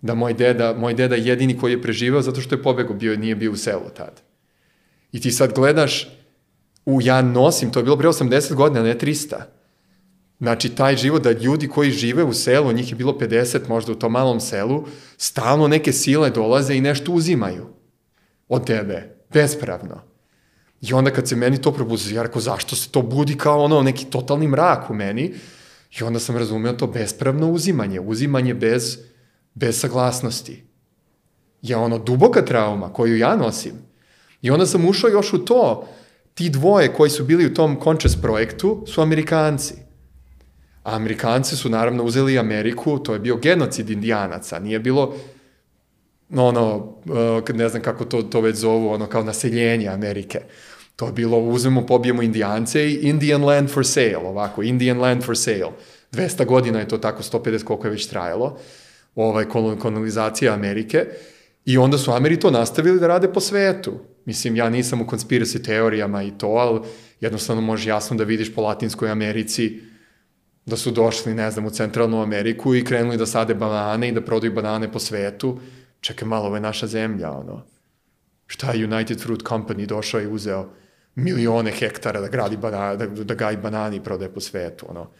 Da 0.00 0.14
moj 0.14 0.34
deda, 0.34 0.74
moj 0.78 0.94
deda 0.94 1.14
jedini 1.14 1.58
koji 1.58 1.72
je 1.72 1.82
preživeo 1.82 2.22
zato 2.22 2.40
što 2.40 2.54
je 2.54 2.62
pobegao, 2.62 2.94
bio, 2.94 3.16
nije 3.16 3.36
bio 3.36 3.52
u 3.52 3.56
selu 3.56 3.90
tad. 3.96 4.22
I 5.12 5.20
ti 5.20 5.30
sad 5.30 5.54
gledaš, 5.54 6.08
u, 6.86 7.00
ja 7.02 7.22
nosim, 7.22 7.70
to 7.72 7.78
je 7.78 7.84
bilo 7.84 7.96
pre 7.96 8.08
80 8.08 8.54
godina, 8.54 8.82
ne 8.82 8.98
300. 8.98 9.36
Znači, 10.38 10.68
taj 10.68 10.96
život 10.96 11.22
da 11.22 11.32
ljudi 11.32 11.68
koji 11.68 11.90
žive 11.90 12.24
u 12.24 12.32
selu, 12.32 12.72
njih 12.72 12.90
je 12.90 12.96
bilo 12.96 13.18
50 13.20 13.68
možda 13.68 13.92
u 13.92 13.94
tom 13.94 14.12
malom 14.12 14.40
selu, 14.40 14.84
stalno 15.16 15.68
neke 15.68 15.92
sile 15.92 16.30
dolaze 16.30 16.74
i 16.74 16.80
nešto 16.80 17.12
uzimaju 17.12 17.76
od 18.48 18.66
tebe, 18.66 19.16
bespravno. 19.32 20.02
I 20.80 20.92
onda 20.92 21.10
kad 21.10 21.28
se 21.28 21.36
meni 21.36 21.62
to 21.62 21.72
probudi, 21.72 22.14
ja 22.14 22.22
rekao, 22.22 22.40
zašto 22.40 22.76
se 22.76 22.90
to 22.90 23.02
budi 23.02 23.36
kao 23.36 23.64
ono, 23.64 23.82
neki 23.82 24.04
totalni 24.04 24.48
mrak 24.48 24.90
u 24.90 24.94
meni? 24.94 25.34
I 26.00 26.02
onda 26.02 26.18
sam 26.18 26.36
razumeo 26.36 26.72
to 26.72 26.86
bespravno 26.86 27.50
uzimanje, 27.50 28.00
uzimanje 28.00 28.54
bez, 28.54 28.98
bez 29.54 29.80
saglasnosti. 29.80 30.64
Je 31.62 31.76
ono 31.76 31.98
duboka 31.98 32.44
trauma 32.44 32.92
koju 32.92 33.18
ja 33.18 33.36
nosim. 33.36 33.72
I 34.42 34.50
onda 34.50 34.66
sam 34.66 34.88
ušao 34.88 35.10
još 35.10 35.32
u 35.32 35.44
to, 35.44 35.88
ti 36.34 36.50
dvoje 36.50 36.92
koji 36.92 37.10
su 37.10 37.24
bili 37.24 37.46
u 37.46 37.54
tom 37.54 37.80
Conscious 37.84 38.16
projektu 38.22 38.84
su 38.86 39.00
Amerikanci. 39.00 39.74
A 40.82 40.94
Amerikanci 40.94 41.56
su 41.56 41.68
naravno 41.68 42.04
uzeli 42.04 42.38
Ameriku, 42.38 42.98
to 42.98 43.12
je 43.12 43.18
bio 43.18 43.36
genocid 43.36 43.90
indijanaca, 43.90 44.58
nije 44.58 44.78
bilo 44.78 45.14
ono, 46.34 46.76
uh, 47.46 47.54
ne 47.54 47.68
znam 47.68 47.82
kako 47.82 48.04
to, 48.04 48.22
to 48.22 48.40
već 48.40 48.56
zovu, 48.56 48.88
ono 48.88 49.06
kao 49.06 49.22
naseljenje 49.22 49.88
Amerike. 49.88 50.40
To 50.96 51.06
je 51.06 51.12
bilo, 51.12 51.38
uzmemo, 51.38 51.86
pobijemo 51.86 52.22
indijance 52.22 52.86
i 52.86 52.94
Indian 52.94 53.44
land 53.44 53.70
for 53.70 53.86
sale, 53.86 54.16
ovako, 54.16 54.62
Indian 54.62 55.00
land 55.00 55.24
for 55.24 55.38
sale. 55.38 55.72
200 56.12 56.44
godina 56.44 56.78
je 56.78 56.88
to 56.88 56.98
tako, 56.98 57.22
150 57.22 57.64
koliko 57.64 57.86
je 57.86 57.90
već 57.90 58.06
trajalo, 58.06 58.58
ovaj, 59.14 59.44
kolonizacija 59.78 60.54
Amerike. 60.54 61.06
I 61.64 61.78
onda 61.78 61.98
su 61.98 62.12
Ameri 62.12 62.40
to 62.40 62.50
nastavili 62.50 63.00
da 63.00 63.06
rade 63.06 63.32
po 63.32 63.40
svetu. 63.40 63.98
Mislim, 64.24 64.56
ja 64.56 64.70
nisam 64.70 65.00
u 65.00 65.04
conspiracy 65.04 65.64
teorijama 65.64 66.22
i 66.22 66.32
to, 66.38 66.46
ali 66.46 66.80
jednostavno 67.20 67.62
može 67.62 67.90
jasno 67.90 68.16
da 68.16 68.24
vidiš 68.24 68.54
po 68.54 68.62
Latinskoj 68.62 69.10
Americi 69.10 69.80
da 70.66 70.76
su 70.76 70.90
došli, 70.90 71.34
ne 71.34 71.50
znam, 71.50 71.66
u 71.66 71.70
Centralnu 71.70 72.22
Ameriku 72.22 72.74
i 72.74 72.84
krenuli 72.84 73.16
da 73.16 73.26
sade 73.26 73.54
banane 73.54 74.08
i 74.08 74.12
da 74.12 74.20
prodaju 74.20 74.52
banane 74.52 74.92
po 74.92 74.98
svetu. 74.98 75.58
Čekaj 76.06 76.28
malo, 76.28 76.46
ovo 76.46 76.56
je 76.56 76.60
naša 76.60 76.86
zemlja, 76.86 77.30
ono. 77.32 77.62
Šta 78.46 78.72
je 78.72 78.84
United 78.84 79.20
Fruit 79.20 79.42
Company 79.42 79.86
došao 79.86 80.20
i 80.20 80.26
uzeo 80.26 80.68
milione 81.14 81.70
hektara 81.70 82.20
da 82.20 82.28
gradi 82.28 82.56
banane, 82.56 82.96
da, 82.96 83.24
da 83.24 83.34
gaji 83.34 83.56
banani 83.56 83.96
i 83.96 84.00
prodaje 84.00 84.34
po 84.34 84.40
svetu, 84.40 84.86
ono. 84.88 85.10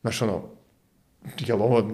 Znaš, 0.00 0.22
ono, 0.22 0.48
jel 1.38 1.62
ovo, 1.62 1.90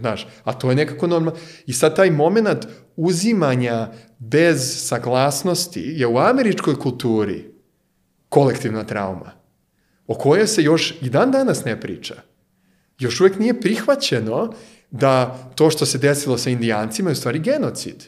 znaš, 0.00 0.26
a 0.44 0.52
to 0.52 0.70
je 0.70 0.76
nekako 0.76 1.06
normalno. 1.06 1.40
I 1.66 1.72
sad 1.72 1.96
taj 1.96 2.10
moment 2.10 2.66
uzimanja 2.96 3.92
bez 4.18 4.88
saglasnosti 4.88 5.82
je 5.86 6.06
u 6.06 6.18
američkoj 6.18 6.78
kulturi 6.78 7.44
kolektivna 8.28 8.84
trauma, 8.84 9.32
o 10.06 10.14
kojoj 10.14 10.46
se 10.46 10.62
još 10.62 10.94
i 11.02 11.10
dan 11.10 11.30
danas 11.30 11.64
ne 11.64 11.80
priča. 11.80 12.14
Još 12.98 13.20
uvek 13.20 13.38
nije 13.38 13.60
prihvaćeno 13.60 14.52
da 14.90 15.38
to 15.54 15.70
što 15.70 15.86
se 15.86 15.98
desilo 15.98 16.38
sa 16.38 16.50
indijancima 16.50 17.10
je 17.10 17.12
u 17.12 17.16
stvari 17.16 17.38
genocid. 17.38 18.04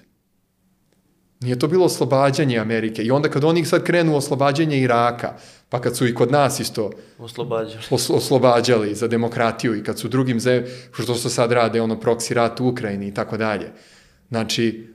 Nije 1.40 1.58
to 1.58 1.68
bilo 1.68 1.84
oslobađanje 1.84 2.58
Amerike. 2.58 3.02
I 3.02 3.10
onda 3.10 3.28
kad 3.28 3.44
oni 3.44 3.64
sad 3.64 3.84
krenu 3.84 4.16
oslobađanje 4.16 4.80
Iraka, 4.80 5.34
pa 5.68 5.80
kad 5.80 5.96
su 5.96 6.06
i 6.06 6.14
kod 6.14 6.30
nas 6.32 6.60
isto 6.60 6.90
Oslobađali. 7.18 7.84
os, 7.90 8.10
oslobađali 8.10 8.94
za 8.94 9.08
demokratiju 9.08 9.76
i 9.76 9.82
kad 9.82 9.98
su 9.98 10.08
drugim 10.08 10.40
zemljama, 10.40 10.68
što 10.92 11.14
se 11.14 11.30
sad 11.30 11.52
rade, 11.52 11.80
ono, 11.80 12.00
proksi 12.00 12.34
rat 12.34 12.60
u 12.60 12.68
Ukrajini 12.68 13.08
i 13.08 13.14
tako 13.14 13.36
dalje. 13.36 13.72
Znači, 14.28 14.88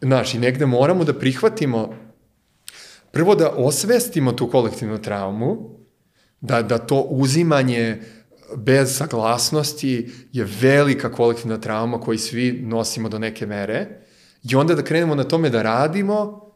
znaš, 0.00 0.34
i 0.34 0.38
negde 0.38 0.66
moramo 0.66 1.04
da 1.04 1.18
prihvatimo, 1.18 1.94
prvo 3.10 3.34
da 3.34 3.50
osvestimo 3.50 4.32
tu 4.32 4.50
kolektivnu 4.50 5.02
traumu, 5.02 5.76
da, 6.40 6.62
da 6.62 6.78
to 6.78 7.00
uzimanje 7.00 8.02
bez 8.54 8.96
saglasnosti 8.96 10.10
je 10.32 10.46
velika 10.60 11.12
kolektivna 11.12 11.60
trauma 11.60 12.00
koju 12.00 12.18
svi 12.18 12.62
nosimo 12.62 13.08
do 13.08 13.18
neke 13.18 13.46
mere 13.46 13.86
i 14.50 14.56
onda 14.56 14.74
da 14.74 14.82
krenemo 14.82 15.14
na 15.14 15.24
tome 15.24 15.50
da 15.50 15.62
radimo 15.62 16.46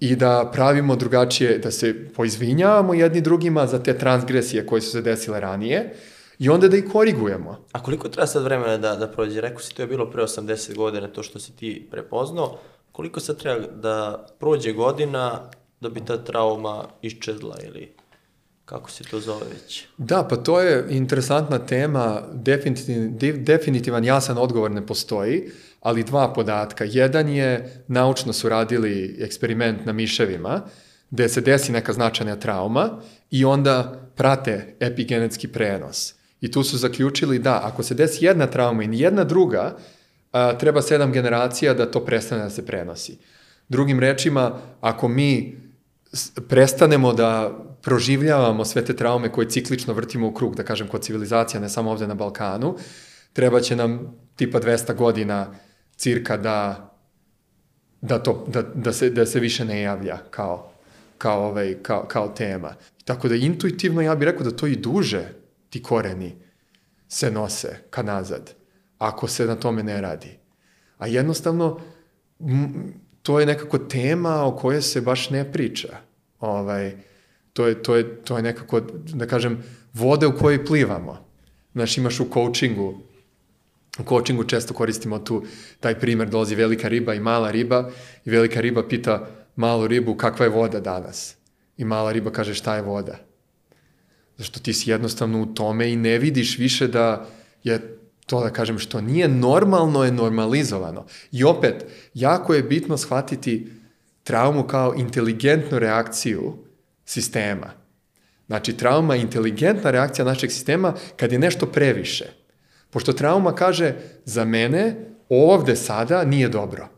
i 0.00 0.16
da 0.16 0.50
pravimo 0.52 0.96
drugačije, 0.96 1.58
da 1.58 1.70
se 1.70 2.08
poizvinjavamo 2.14 2.94
jedni 2.94 3.20
drugima 3.20 3.66
za 3.66 3.82
te 3.82 3.98
transgresije 3.98 4.66
koje 4.66 4.80
su 4.82 4.90
se 4.90 5.02
desile 5.02 5.40
ranije 5.40 5.94
i 6.38 6.48
onda 6.48 6.68
da 6.68 6.76
ih 6.76 6.84
korigujemo. 6.92 7.64
A 7.72 7.82
koliko 7.82 8.08
treba 8.08 8.26
sad 8.26 8.42
vremena 8.42 8.76
da, 8.76 8.96
da 8.96 9.08
prođe? 9.08 9.40
Rekao 9.40 9.60
si 9.60 9.74
to 9.74 9.82
je 9.82 9.86
bilo 9.86 10.10
pre 10.10 10.22
80 10.22 10.76
godina, 10.76 11.08
to 11.08 11.22
što 11.22 11.38
si 11.38 11.56
ti 11.56 11.88
prepoznao. 11.90 12.58
Koliko 12.92 13.20
sad 13.20 13.38
treba 13.38 13.66
da 13.66 14.26
prođe 14.38 14.72
godina 14.72 15.50
da 15.80 15.88
bi 15.88 16.04
ta 16.04 16.24
trauma 16.24 16.84
iščezla 17.02 17.56
ili 17.66 17.92
kako 18.64 18.90
se 18.90 19.04
to 19.04 19.20
zove 19.20 19.46
već? 19.52 19.84
Da, 19.98 20.26
pa 20.30 20.36
to 20.36 20.60
je 20.60 20.86
interesantna 20.90 21.58
tema, 21.58 22.22
definitiv, 22.32 23.44
definitivan 23.44 24.04
jasan 24.04 24.38
odgovor 24.38 24.70
ne 24.70 24.86
postoji, 24.86 25.50
ali 25.80 26.04
dva 26.04 26.32
podatka. 26.32 26.84
Jedan 26.84 27.28
je, 27.28 27.82
naučno 27.88 28.32
su 28.32 28.48
radili 28.48 29.16
eksperiment 29.20 29.86
na 29.86 29.92
miševima, 29.92 30.62
gde 31.10 31.28
se 31.28 31.40
desi 31.40 31.72
neka 31.72 31.92
značajna 31.92 32.36
trauma 32.36 32.90
i 33.30 33.44
onda 33.44 34.00
prate 34.16 34.74
epigenetski 34.80 35.48
prenos. 35.48 36.14
I 36.40 36.50
tu 36.50 36.62
su 36.62 36.78
zaključili 36.78 37.38
da 37.38 37.60
ako 37.64 37.82
se 37.82 37.94
desi 37.94 38.24
jedna 38.24 38.46
trauma 38.46 38.84
i 38.84 39.00
jedna 39.00 39.24
druga, 39.24 39.76
a, 40.32 40.58
treba 40.58 40.82
sedam 40.82 41.12
generacija 41.12 41.74
da 41.74 41.90
to 41.90 42.04
prestane 42.04 42.42
da 42.42 42.50
se 42.50 42.66
prenosi. 42.66 43.18
Drugim 43.68 44.00
rečima, 44.00 44.58
ako 44.80 45.08
mi 45.08 45.58
prestanemo 46.48 47.12
da 47.12 47.58
proživljavamo 47.82 48.64
sve 48.64 48.84
te 48.84 48.96
traume 48.96 49.32
koje 49.32 49.50
ciklično 49.50 49.94
vrtimo 49.94 50.28
u 50.28 50.34
krug, 50.34 50.56
da 50.56 50.62
kažem, 50.62 50.88
kod 50.88 51.02
civilizacija, 51.02 51.60
ne 51.60 51.68
samo 51.68 51.90
ovde 51.90 52.06
na 52.06 52.14
Balkanu, 52.14 52.76
treba 53.32 53.60
će 53.60 53.76
nam 53.76 54.16
tipa 54.36 54.60
200 54.60 54.94
godina 54.94 55.54
cirka 55.96 56.36
da, 56.36 56.90
da, 58.00 58.18
to, 58.18 58.44
da, 58.48 58.62
da, 58.62 58.92
se, 58.92 59.10
da 59.10 59.26
se 59.26 59.40
više 59.40 59.64
ne 59.64 59.82
javlja 59.82 60.18
kao, 60.30 60.72
kao, 61.18 61.48
ovaj, 61.48 61.74
kao, 61.82 62.04
kao 62.08 62.28
tema. 62.28 62.74
Tako 63.04 63.28
da 63.28 63.34
intuitivno 63.34 64.00
ja 64.00 64.14
bih 64.14 64.26
rekao 64.26 64.44
da 64.44 64.56
to 64.56 64.66
i 64.66 64.76
duže 64.76 65.28
ti 65.70 65.82
koreni 65.82 66.36
se 67.08 67.30
nose 67.30 67.78
ka 67.90 68.02
nazad, 68.02 68.54
ako 68.98 69.28
se 69.28 69.46
na 69.46 69.56
tome 69.56 69.82
ne 69.82 70.00
radi. 70.00 70.38
A 70.98 71.06
jednostavno, 71.06 71.80
to 73.22 73.40
je 73.40 73.46
nekako 73.46 73.78
tema 73.78 74.44
o 74.44 74.56
kojoj 74.56 74.82
se 74.82 75.00
baš 75.00 75.30
ne 75.30 75.52
priča. 75.52 75.96
Ovaj, 76.40 76.96
to, 77.52 77.66
je, 77.66 77.82
to, 77.82 77.96
je, 77.96 78.16
to 78.22 78.36
je 78.36 78.42
nekako, 78.42 78.80
da 79.14 79.26
kažem, 79.26 79.62
vode 79.92 80.26
u 80.26 80.36
kojoj 80.36 80.64
plivamo. 80.64 81.28
Znaš, 81.72 81.98
imaš 81.98 82.20
u 82.20 82.26
coachingu, 82.32 83.00
u 83.98 84.02
coachingu 84.08 84.44
često 84.44 84.74
koristimo 84.74 85.18
tu, 85.18 85.44
taj 85.80 86.00
primer, 86.00 86.28
dolazi 86.28 86.54
velika 86.54 86.88
riba 86.88 87.14
i 87.14 87.20
mala 87.20 87.50
riba 87.50 87.90
i 88.24 88.30
velika 88.30 88.60
riba 88.60 88.88
pita 88.88 89.28
malu 89.56 89.86
ribu 89.86 90.14
kakva 90.14 90.46
je 90.46 90.50
voda 90.50 90.80
danas. 90.80 91.36
I 91.76 91.84
mala 91.84 92.12
riba 92.12 92.30
kaže 92.30 92.54
šta 92.54 92.76
je 92.76 92.82
voda. 92.82 93.18
Zašto 94.36 94.60
ti 94.60 94.72
si 94.72 94.90
jednostavno 94.90 95.42
u 95.42 95.46
tome 95.46 95.92
i 95.92 95.96
ne 95.96 96.18
vidiš 96.18 96.58
više 96.58 96.88
da 96.88 97.26
je 97.64 97.98
to 98.26 98.40
da 98.40 98.50
kažem 98.50 98.78
što 98.78 99.00
nije 99.00 99.28
normalno 99.28 100.04
je 100.04 100.12
normalizovano. 100.12 101.06
I 101.32 101.44
opet, 101.44 101.84
jako 102.14 102.54
je 102.54 102.62
bitno 102.62 102.96
shvatiti 102.96 103.72
traumu 104.22 104.62
kao 104.62 104.94
inteligentnu 104.96 105.78
reakciju 105.78 106.54
sistema. 107.12 107.70
Znači, 108.46 108.76
trauma 108.76 109.14
je 109.14 109.22
inteligentna 109.22 109.90
reakcija 109.90 110.24
našeg 110.24 110.50
sistema 110.50 110.94
kad 111.16 111.32
je 111.32 111.38
nešto 111.38 111.66
previše. 111.66 112.24
Pošto 112.90 113.12
trauma 113.12 113.54
kaže, 113.54 113.94
za 114.24 114.44
mene 114.44 114.96
ovde 115.28 115.76
sada 115.76 116.24
nije 116.24 116.48
dobro. 116.48 116.88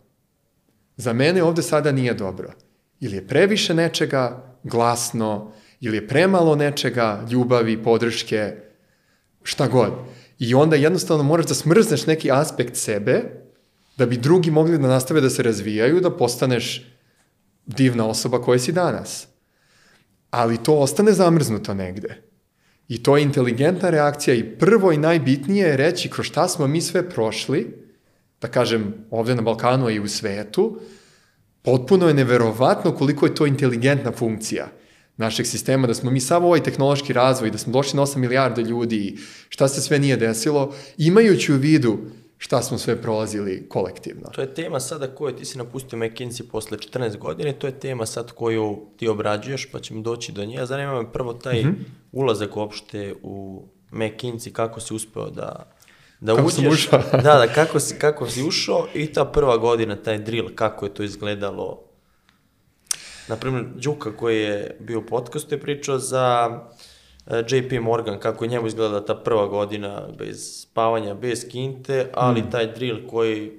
Za 0.97 1.13
mene 1.13 1.43
ovde 1.43 1.63
sada 1.63 1.93
nije 1.93 2.15
dobro. 2.15 2.53
Ili 3.01 3.17
je 3.17 3.27
previše 3.27 3.75
nečega 3.75 4.55
glasno, 4.63 5.53
ili 5.81 5.97
je 5.97 6.09
premalo 6.09 6.57
nečega, 6.57 7.27
ljubavi, 7.31 7.83
podrške, 7.83 8.57
šta 9.43 9.69
god. 9.69 9.93
I 10.39 10.55
onda 10.55 10.77
jednostavno 10.77 11.25
moraš 11.25 11.47
da 11.47 11.55
smrzneš 11.55 12.07
neki 12.07 12.31
aspekt 12.31 12.77
sebe, 12.77 13.23
da 13.97 14.07
bi 14.07 14.17
drugi 14.17 14.51
mogli 14.51 14.79
da 14.79 14.89
nastave 14.89 15.21
da 15.21 15.31
se 15.31 15.43
razvijaju, 15.43 16.01
da 16.01 16.17
postaneš 16.17 16.83
divna 17.67 18.07
osoba 18.07 18.43
koja 18.43 18.59
si 18.59 18.73
danas. 18.73 19.29
Ali 20.35 20.59
to 20.59 20.75
ostane 20.75 21.13
zamrznuto 21.13 21.75
negde. 21.75 22.23
I 22.89 23.03
to 23.03 23.17
je 23.17 23.23
inteligentna 23.23 23.91
reakcija 23.91 24.35
i 24.35 24.59
prvo 24.59 24.93
i 24.93 24.97
najbitnije 24.97 25.67
je 25.67 25.77
reći 25.77 26.11
kroz 26.11 26.27
šta 26.27 26.49
smo 26.49 26.67
mi 26.67 26.81
sve 26.81 27.11
prošli, 27.11 27.85
da 28.41 28.49
kažem 28.49 28.95
ovde 29.11 29.35
na 29.35 29.43
Balkanu 29.43 29.91
i 29.91 30.01
u 30.01 30.09
svetu, 30.09 30.81
potpuno 31.63 32.09
je 32.09 32.15
neverovatno 32.15 32.93
koliko 32.93 33.27
je 33.27 33.35
to 33.35 33.47
inteligentna 33.47 34.13
funkcija 34.13 34.69
našeg 35.17 35.47
sistema, 35.47 35.87
da 35.87 35.95
smo 35.95 36.11
mi 36.11 36.21
samo 36.21 36.47
ovaj 36.47 36.63
tehnološki 36.63 37.13
razvoj, 37.13 37.51
da 37.51 37.59
smo 37.59 37.73
došli 37.73 37.97
na 37.97 38.03
8 38.03 38.17
milijarda 38.17 38.63
ljudi, 38.63 39.17
šta 39.49 39.69
se 39.69 39.81
sve 39.81 39.99
nije 39.99 40.17
desilo, 40.17 40.75
imajući 40.99 41.53
u 41.53 41.57
vidu 41.57 41.99
šta 42.45 42.63
smo 42.63 42.79
sve 42.79 43.03
prolazili 43.03 43.67
kolektivno. 43.69 44.29
To 44.33 44.41
je 44.41 44.55
tema 44.55 44.81
sada 44.81 45.15
koju 45.15 45.37
ti 45.37 45.45
si 45.45 45.59
napustio 45.59 45.99
McKinsey 45.99 46.43
posle 46.51 46.79
14 46.79 47.19
godine, 47.19 47.53
to 47.53 47.67
je 47.67 47.81
tema 47.81 48.07
sad 48.07 48.33
koju 48.33 48.87
ti 48.97 49.09
obrađuješ, 49.09 49.71
pa 49.73 49.81
ćemo 49.81 50.03
doći 50.03 50.33
do 50.33 50.45
nje. 50.45 50.67
Zanima 50.67 51.03
me 51.03 51.13
prvo 51.13 51.33
taj 51.33 51.63
mm 51.63 51.67
-hmm. 51.67 51.85
ulazak 52.13 52.57
uopšte 52.57 53.15
u 53.23 53.63
McKinsey, 53.93 54.53
kako 54.53 54.81
si 54.81 54.95
uspeo 54.95 55.31
da 55.31 55.73
da 56.21 56.35
kako 56.35 56.47
uđeš, 56.47 56.73
ušao? 56.73 57.03
da, 57.25 57.35
da, 57.39 57.47
kako 57.55 57.81
si, 57.81 57.99
kako 57.99 58.29
si 58.29 58.43
ušao 58.43 58.87
i 58.95 59.13
ta 59.13 59.25
prva 59.25 59.57
godina, 59.57 59.97
taj 59.97 60.19
drill, 60.19 60.49
kako 60.55 60.87
je 60.87 60.95
to 60.95 61.03
izgledalo, 61.03 61.81
Naprimjer, 63.29 63.65
Đuka 63.75 64.17
koji 64.17 64.43
je 64.43 64.77
bio 64.81 64.99
u 64.99 65.07
podcastu 65.07 65.55
je 65.55 65.61
pričao 65.61 65.99
za 65.99 66.51
e, 66.51 66.94
JP 67.27 67.81
Morgan, 67.83 68.21
kako 68.21 68.45
je 68.45 68.49
njemu 68.49 68.67
izgledala 68.67 69.05
ta 69.05 69.15
prva 69.15 69.47
godina 69.47 70.09
bez 70.19 70.61
spavanja, 70.63 71.15
bez 71.15 71.47
kinte, 71.51 72.11
ali 72.15 72.41
Hmm. 72.41 72.51
taj 72.51 72.73
drill 72.75 73.09
koji 73.11 73.53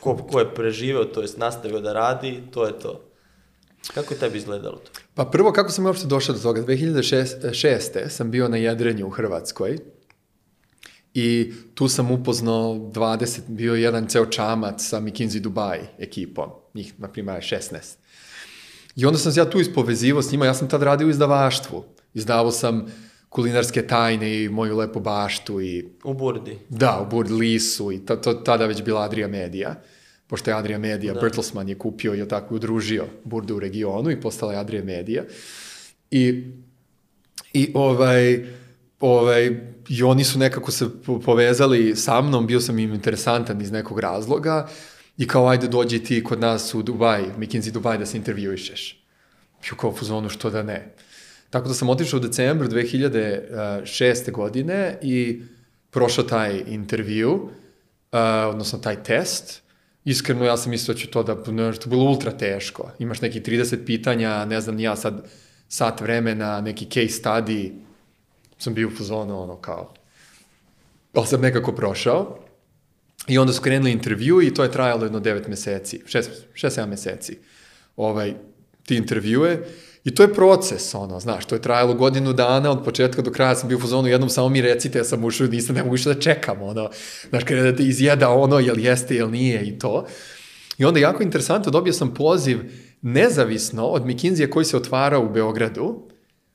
ko, 0.00 0.16
ko 0.16 0.38
je 0.38 0.54
preživeo, 0.54 1.04
to 1.04 1.20
jest 1.20 1.38
nastavio 1.38 1.80
da 1.80 1.92
radi, 1.92 2.42
to 2.50 2.66
je 2.66 2.78
to. 2.78 3.00
Kako 3.94 4.14
je 4.14 4.20
tebi 4.20 4.38
izgledalo 4.38 4.76
to? 4.76 4.90
Pa 5.14 5.24
prvo, 5.24 5.52
kako 5.52 5.70
sam 5.70 5.86
uopšte 5.86 6.06
došao 6.06 6.34
do 6.34 6.40
toga? 6.40 6.62
2006. 6.62 8.08
sam 8.08 8.30
bio 8.30 8.48
na 8.48 8.56
jedrenju 8.56 9.06
u 9.06 9.10
Hrvatskoj 9.10 9.78
i 11.14 11.52
tu 11.74 11.88
sam 11.88 12.10
upoznao 12.10 12.74
20, 12.74 13.40
bio 13.48 13.74
je 13.74 13.82
jedan 13.82 14.06
ceo 14.06 14.26
čamac 14.26 14.82
sa 14.88 15.00
McKinsey 15.00 15.40
Dubai 15.40 15.80
ekipom, 15.98 16.50
njih, 16.74 16.94
na 17.00 17.08
primjer, 17.08 17.36
16. 17.42 17.96
I 18.96 19.06
onda 19.06 19.18
sam 19.18 19.32
se 19.32 19.40
ja 19.40 19.50
tu 19.50 19.60
ispovezivao 19.60 20.22
s 20.22 20.32
njima, 20.32 20.46
ja 20.46 20.54
sam 20.54 20.68
tad 20.68 20.82
radio 20.82 21.06
u 21.06 21.10
izdavaštvu. 21.10 21.84
Izdavao 22.14 22.50
sam 22.50 22.86
kulinarske 23.28 23.86
tajne 23.86 24.42
i 24.42 24.48
moju 24.48 24.76
lepu 24.76 25.00
baštu 25.00 25.60
i 25.60 25.88
U 26.04 26.14
Burdi. 26.14 26.58
Da, 26.68 27.06
u 27.06 27.10
Burd 27.10 27.30
Lisu 27.30 27.92
i 27.92 28.06
ta, 28.06 28.16
to, 28.16 28.34
tada 28.34 28.66
već 28.66 28.82
bila 28.82 29.02
Adria 29.02 29.28
Media, 29.28 29.74
pošto 30.26 30.50
je 30.50 30.56
Adria 30.56 30.78
Media, 30.78 31.14
da. 31.14 31.20
Bertelsmann 31.20 31.68
je 31.68 31.78
kupio 31.78 32.14
i 32.14 32.28
tako 32.28 32.54
udružio 32.54 33.06
Burdu 33.24 33.56
u 33.56 33.60
regionu 33.60 34.10
i 34.10 34.20
postala 34.20 34.52
je 34.52 34.58
Adria 34.58 34.84
Media. 34.84 35.24
I, 36.10 36.44
i 37.52 37.72
ovaj, 37.74 38.46
ovaj, 39.00 39.60
i 39.88 40.02
oni 40.02 40.24
su 40.24 40.38
nekako 40.38 40.70
se 40.70 40.88
po- 41.06 41.20
povezali 41.20 41.96
sa 41.96 42.20
mnom, 42.20 42.46
bio 42.46 42.60
sam 42.60 42.78
im 42.78 42.94
interesantan 42.94 43.60
iz 43.60 43.70
nekog 43.70 43.98
razloga 43.98 44.68
i 45.18 45.28
kao 45.28 45.48
ajde 45.48 45.68
dođi 45.68 46.04
ti 46.04 46.24
kod 46.24 46.40
nas 46.40 46.74
u 46.74 46.82
Dubaj, 46.82 47.22
McKinsey 47.38 47.70
Dubaj 47.70 47.98
da 47.98 48.06
se 48.06 48.16
intervjuišeš. 48.16 49.04
Bio 49.62 49.76
kao 49.76 49.90
u 49.90 49.96
fuzonu 49.96 50.28
što 50.28 50.50
da 50.50 50.62
ne. 50.62 50.94
Tako 51.50 51.68
da 51.68 51.74
sam 51.74 51.88
otišao 51.88 52.16
u 52.16 52.20
decembru 52.20 52.68
2006. 52.68 54.30
godine 54.30 54.98
i 55.02 55.42
prošao 55.90 56.24
taj 56.24 56.62
intervju, 56.66 57.32
uh, 57.32 57.50
odnosno 58.48 58.78
taj 58.78 59.02
test. 59.02 59.62
Iskreno 60.04 60.44
ja 60.44 60.56
sam 60.56 60.70
mislio 60.70 60.94
da 60.94 61.00
ću 61.00 61.10
to 61.10 61.22
da, 61.22 61.32
je 61.32 61.72
bilo 61.86 62.04
ultra 62.04 62.32
teško. 62.32 62.90
Imaš 62.98 63.20
neki 63.20 63.40
30 63.40 63.86
pitanja, 63.86 64.44
ne 64.44 64.60
znam, 64.60 64.80
ja 64.80 64.96
sad 64.96 65.26
sat 65.68 66.00
vremena, 66.00 66.60
neki 66.60 66.84
case 66.84 67.22
study, 67.22 67.72
sam 68.58 68.74
bio 68.74 68.88
u 68.88 68.90
fazonu, 68.90 69.42
ono, 69.42 69.56
kao, 69.56 69.94
ali 71.14 71.26
sam 71.26 71.40
nekako 71.40 71.72
prošao. 71.72 72.38
I 73.28 73.38
onda 73.38 73.52
su 73.52 73.62
krenuli 73.62 73.90
intervju 73.90 74.42
i 74.42 74.54
to 74.54 74.62
je 74.62 74.72
trajalo 74.72 75.04
jedno 75.04 75.20
9 75.20 75.48
meseci, 75.48 76.02
6-7 76.54 76.86
meseci. 76.86 77.38
Ovaj, 77.96 78.34
ti 78.86 78.96
intervjue 78.96 79.66
i 80.04 80.14
to 80.14 80.22
je 80.22 80.34
proces, 80.34 80.94
ono, 80.94 81.20
znaš, 81.20 81.44
to 81.44 81.54
je 81.54 81.62
trajalo 81.62 81.94
godinu 81.94 82.32
dana, 82.32 82.70
od 82.70 82.84
početka 82.84 83.22
do 83.22 83.30
kraja 83.30 83.54
sam 83.54 83.68
bio 83.68 83.78
u 83.78 83.80
fazonu, 83.80 84.08
jednom 84.08 84.30
samo 84.30 84.48
mi 84.48 84.60
recite, 84.60 84.98
ja 84.98 85.04
sam 85.04 85.24
ušao, 85.24 85.46
nisam, 85.46 85.74
ne 85.74 85.82
mogu 85.82 85.92
više 85.92 86.14
da 86.14 86.20
čekam, 86.20 86.62
ono, 86.62 86.90
znaš, 87.28 87.44
kada 87.44 87.62
da 87.62 87.76
te 87.76 87.82
izjeda 87.82 88.28
ono, 88.28 88.58
jel 88.58 88.78
jeste, 88.78 89.16
jel 89.16 89.30
nije 89.30 89.68
i 89.68 89.78
to. 89.78 90.06
I 90.78 90.84
onda 90.84 91.00
jako 91.00 91.22
interesantno, 91.22 91.72
dobio 91.72 91.92
sam 91.92 92.14
poziv 92.14 92.58
nezavisno 93.02 93.86
od 93.86 94.02
McKinsey 94.04 94.50
koji 94.50 94.64
se 94.64 94.76
otvarao 94.76 95.22
u 95.22 95.28
Beogradu, 95.28 96.08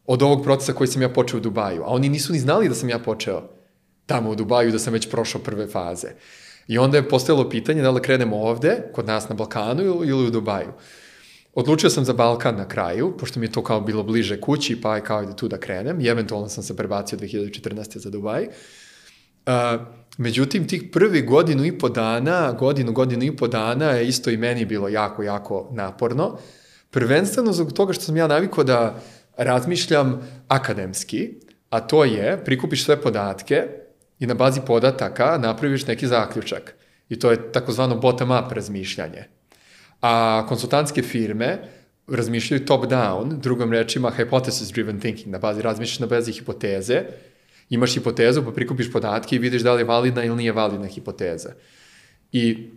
od 0.05 0.21
ovog 0.21 0.43
procesa 0.43 0.73
koji 0.73 0.87
sam 0.87 1.01
ja 1.01 1.09
počeo 1.09 1.37
u 1.37 1.41
Dubaju, 1.41 1.83
a 1.83 1.87
oni 1.87 2.09
nisu 2.09 2.33
ni 2.33 2.39
znali 2.39 2.69
da 2.69 2.75
sam 2.75 2.89
ja 2.89 2.99
počeo 2.99 3.49
tamo 4.05 4.29
u 4.29 4.35
Dubaju, 4.35 4.71
da 4.71 4.79
sam 4.79 4.93
već 4.93 5.09
prošao 5.09 5.41
prve 5.41 5.67
faze. 5.67 6.07
I 6.67 6.77
onda 6.77 6.97
je 6.97 7.09
postojalo 7.09 7.49
pitanje 7.49 7.81
da 7.81 7.91
li 7.91 8.01
krenemo 8.01 8.37
ovde, 8.37 8.77
kod 8.93 9.05
nas 9.05 9.29
na 9.29 9.35
Balkanu 9.35 9.83
ili 9.83 10.27
u 10.27 10.29
Dubaju. 10.29 10.73
Odlučio 11.55 11.89
sam 11.89 12.05
za 12.05 12.13
Balkan 12.13 12.55
na 12.55 12.67
kraju, 12.67 13.17
pošto 13.17 13.39
mi 13.39 13.45
je 13.45 13.51
to 13.51 13.63
kao 13.63 13.81
bilo 13.81 14.03
bliže 14.03 14.41
kući, 14.41 14.81
pa 14.81 14.95
je 14.95 15.03
kao 15.03 15.23
ide 15.23 15.35
tu 15.35 15.47
da 15.47 15.57
krenem 15.57 16.01
i 16.01 16.07
eventualno 16.07 16.49
sam 16.49 16.63
se 16.63 16.75
prebacio 16.75 17.19
2014. 17.19 17.97
za 17.97 18.09
Dubaj. 18.09 18.43
Uh, 18.43 19.53
međutim, 20.17 20.67
tih 20.67 20.83
prvi 20.91 21.21
godinu 21.21 21.65
i 21.65 21.77
po 21.77 21.89
dana, 21.89 22.51
godinu, 22.51 22.91
godinu 22.91 23.23
i 23.23 23.35
po 23.35 23.47
dana 23.47 23.91
je 23.91 24.07
isto 24.07 24.29
i 24.29 24.37
meni 24.37 24.65
bilo 24.65 24.87
jako, 24.87 25.23
jako 25.23 25.69
naporno. 25.71 26.37
Prvenstveno 26.91 27.53
zbog 27.53 27.73
toga 27.73 27.93
što 27.93 28.03
sam 28.03 28.17
ja 28.17 28.27
navikao 28.27 28.63
da 28.63 28.99
razmišljam 29.37 30.27
akademski, 30.47 31.33
a 31.69 31.79
to 31.79 32.03
je 32.03 32.43
prikupiš 32.45 32.85
sve 32.85 33.01
podatke 33.01 33.63
i 34.19 34.27
na 34.27 34.33
bazi 34.33 34.61
podataka 34.67 35.37
napraviš 35.37 35.87
neki 35.87 36.07
zaključak. 36.07 36.75
I 37.09 37.19
to 37.19 37.31
je 37.31 37.51
takozvano 37.51 37.95
bottom-up 37.95 38.51
razmišljanje. 38.51 39.34
A 40.01 40.45
konsultantske 40.47 41.01
firme 41.01 41.57
razmišljaju 42.07 42.65
top-down, 42.65 43.39
drugom 43.39 43.73
rečima 43.73 44.11
hypothesis-driven 44.17 44.99
thinking, 44.99 45.27
na 45.31 45.39
bazi 45.39 45.61
razmišljaš 45.61 45.99
na 45.99 46.07
bazi 46.07 46.31
hipoteze, 46.31 47.03
imaš 47.69 47.93
hipotezu 47.93 48.43
pa 48.43 48.51
prikupiš 48.51 48.91
podatke 48.91 49.35
i 49.35 49.39
vidiš 49.39 49.61
da 49.61 49.73
li 49.73 49.81
je 49.81 49.85
validna 49.85 50.23
ili 50.23 50.35
nije 50.35 50.51
validna 50.51 50.87
hipoteza. 50.87 51.53
I 52.31 52.69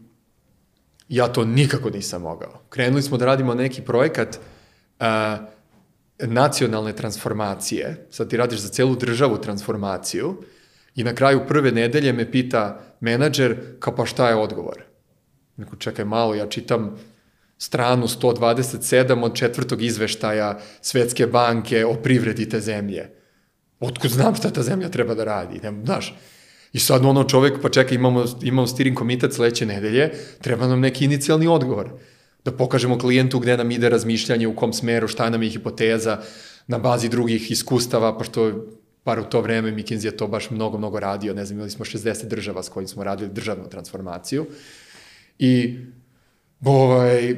ja 1.09 1.29
to 1.29 1.45
nikako 1.45 1.91
nisam 1.91 2.23
mogao. 2.23 2.63
Krenuli 2.69 3.03
smo 3.03 3.17
da 3.17 3.27
radimo 3.27 3.55
neki 3.55 3.83
projekat 3.83 4.39
a, 4.99 5.37
nacionalne 6.19 6.93
transformacije, 6.93 8.07
sad 8.11 8.31
ti 8.31 8.37
radiš 8.37 8.59
za 8.59 8.69
celu 8.69 8.97
državu 8.97 9.39
transformaciju 9.39 10.43
i 10.95 11.05
na 11.05 11.15
kraju 11.15 11.41
prve 11.49 11.73
nedelje 11.73 12.13
me 12.13 12.31
pita 12.31 12.81
menadžer 13.01 13.57
kao 13.79 13.97
pa 13.97 14.07
šta 14.07 14.29
je 14.29 14.37
odgovor? 14.37 14.88
Neko, 15.59 15.77
čekaj 15.77 16.05
malo, 16.05 16.35
ja 16.35 16.47
čitam 16.47 16.97
stranu 17.59 18.07
127 18.07 19.25
od 19.25 19.35
četvrtog 19.35 19.83
izveštaja 19.83 20.59
Svetske 20.81 21.27
banke 21.27 21.87
o 21.87 21.95
privredi 21.95 22.49
te 22.49 22.61
zemlje. 22.61 23.11
Otkud 23.81 24.11
znam 24.11 24.35
šta 24.35 24.51
ta 24.51 24.63
zemlja 24.63 24.89
treba 24.89 25.15
da 25.15 25.25
radi? 25.25 25.61
Ne, 25.63 25.73
znaš, 25.85 26.15
I 26.73 26.79
sad 26.79 27.05
ono 27.05 27.25
čovek, 27.25 27.63
pa 27.63 27.69
čekaj, 27.69 27.95
imamo, 27.95 28.25
imamo 28.43 28.67
steering 28.67 28.97
komitet 28.97 29.35
sledeće 29.35 29.67
nedelje, 29.67 30.11
treba 30.43 30.67
nam 30.67 30.81
neki 30.81 31.05
inicijalni 31.05 31.47
odgovor. 31.49 31.91
Da 32.45 32.53
pokažemo 32.53 32.99
klijentu 32.99 33.39
gde 33.39 33.57
nam 33.57 33.71
ide 33.71 33.89
razmišljanje, 33.89 34.47
u 34.47 34.57
kom 34.57 34.73
smeru, 34.73 35.09
šta 35.09 35.31
nam 35.31 35.43
je 35.43 35.51
hipoteza, 35.51 36.19
na 36.67 36.79
bazi 36.79 37.09
drugih 37.09 37.51
iskustava, 37.51 38.19
pošto 38.19 38.53
par 39.05 39.21
u 39.21 39.25
to 39.25 39.41
vreme 39.41 39.73
McKinsey 39.73 40.05
je 40.05 40.17
to 40.17 40.27
baš 40.27 40.51
mnogo, 40.51 40.79
mnogo 40.79 41.01
radio, 41.01 41.35
ne 41.35 41.45
znam, 41.45 41.59
imali 41.59 41.71
smo 41.71 41.85
60 41.85 42.29
država 42.29 42.63
s 42.63 42.69
kojim 42.69 42.89
smo 42.89 43.05
radili 43.05 43.31
državnu 43.33 43.69
transformaciju. 43.69 44.47
I 45.39 45.79
ovaj, 46.65 47.35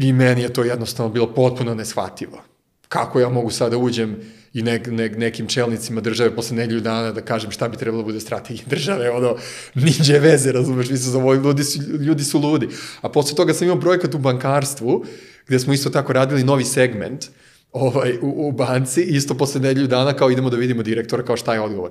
i 0.00 0.12
meni 0.12 0.42
je 0.42 0.52
to 0.52 0.64
jednostavno 0.64 1.12
bilo 1.12 1.34
potpuno 1.34 1.74
neshvativo. 1.74 2.42
Kako 2.88 3.20
ja 3.20 3.28
mogu 3.28 3.50
sada 3.50 3.78
uđem 3.78 4.16
i 4.52 4.62
ne, 4.62 4.78
ne, 4.78 5.08
nekim 5.08 5.46
čelnicima 5.46 6.00
države 6.00 6.36
posle 6.36 6.56
nedelju 6.56 6.80
dana 6.80 7.12
da 7.12 7.20
kažem 7.20 7.50
šta 7.50 7.68
bi 7.68 7.76
trebalo 7.76 8.02
da 8.02 8.06
bude 8.06 8.20
strategija 8.20 8.64
države, 8.74 9.10
ono, 9.10 9.36
niđe 9.74 10.18
veze, 10.18 10.52
razumeš, 10.52 10.90
vi 10.90 10.96
su 10.96 11.10
za 11.10 11.18
ovo, 11.18 11.34
ljudi 11.34 11.64
su, 11.64 11.82
ljudi 12.00 12.24
su 12.24 12.38
ludi. 12.38 12.68
A 13.00 13.08
posle 13.08 13.36
toga 13.36 13.54
sam 13.54 13.66
imao 13.66 13.80
projekat 13.80 14.14
u 14.14 14.18
bankarstvu, 14.18 15.04
gde 15.46 15.58
smo 15.58 15.72
isto 15.72 15.90
tako 15.90 16.12
radili 16.12 16.44
novi 16.44 16.64
segment, 16.64 17.26
ovaj, 17.72 18.18
u, 18.22 18.48
u 18.48 18.52
banci, 18.52 19.02
isto 19.02 19.34
posle 19.34 19.60
nedelju 19.60 19.86
dana 19.86 20.12
kao 20.12 20.30
idemo 20.30 20.50
da 20.50 20.56
vidimo 20.56 20.82
direktora, 20.82 21.24
kao 21.24 21.36
šta 21.36 21.54
je 21.54 21.60
odgovor. 21.60 21.90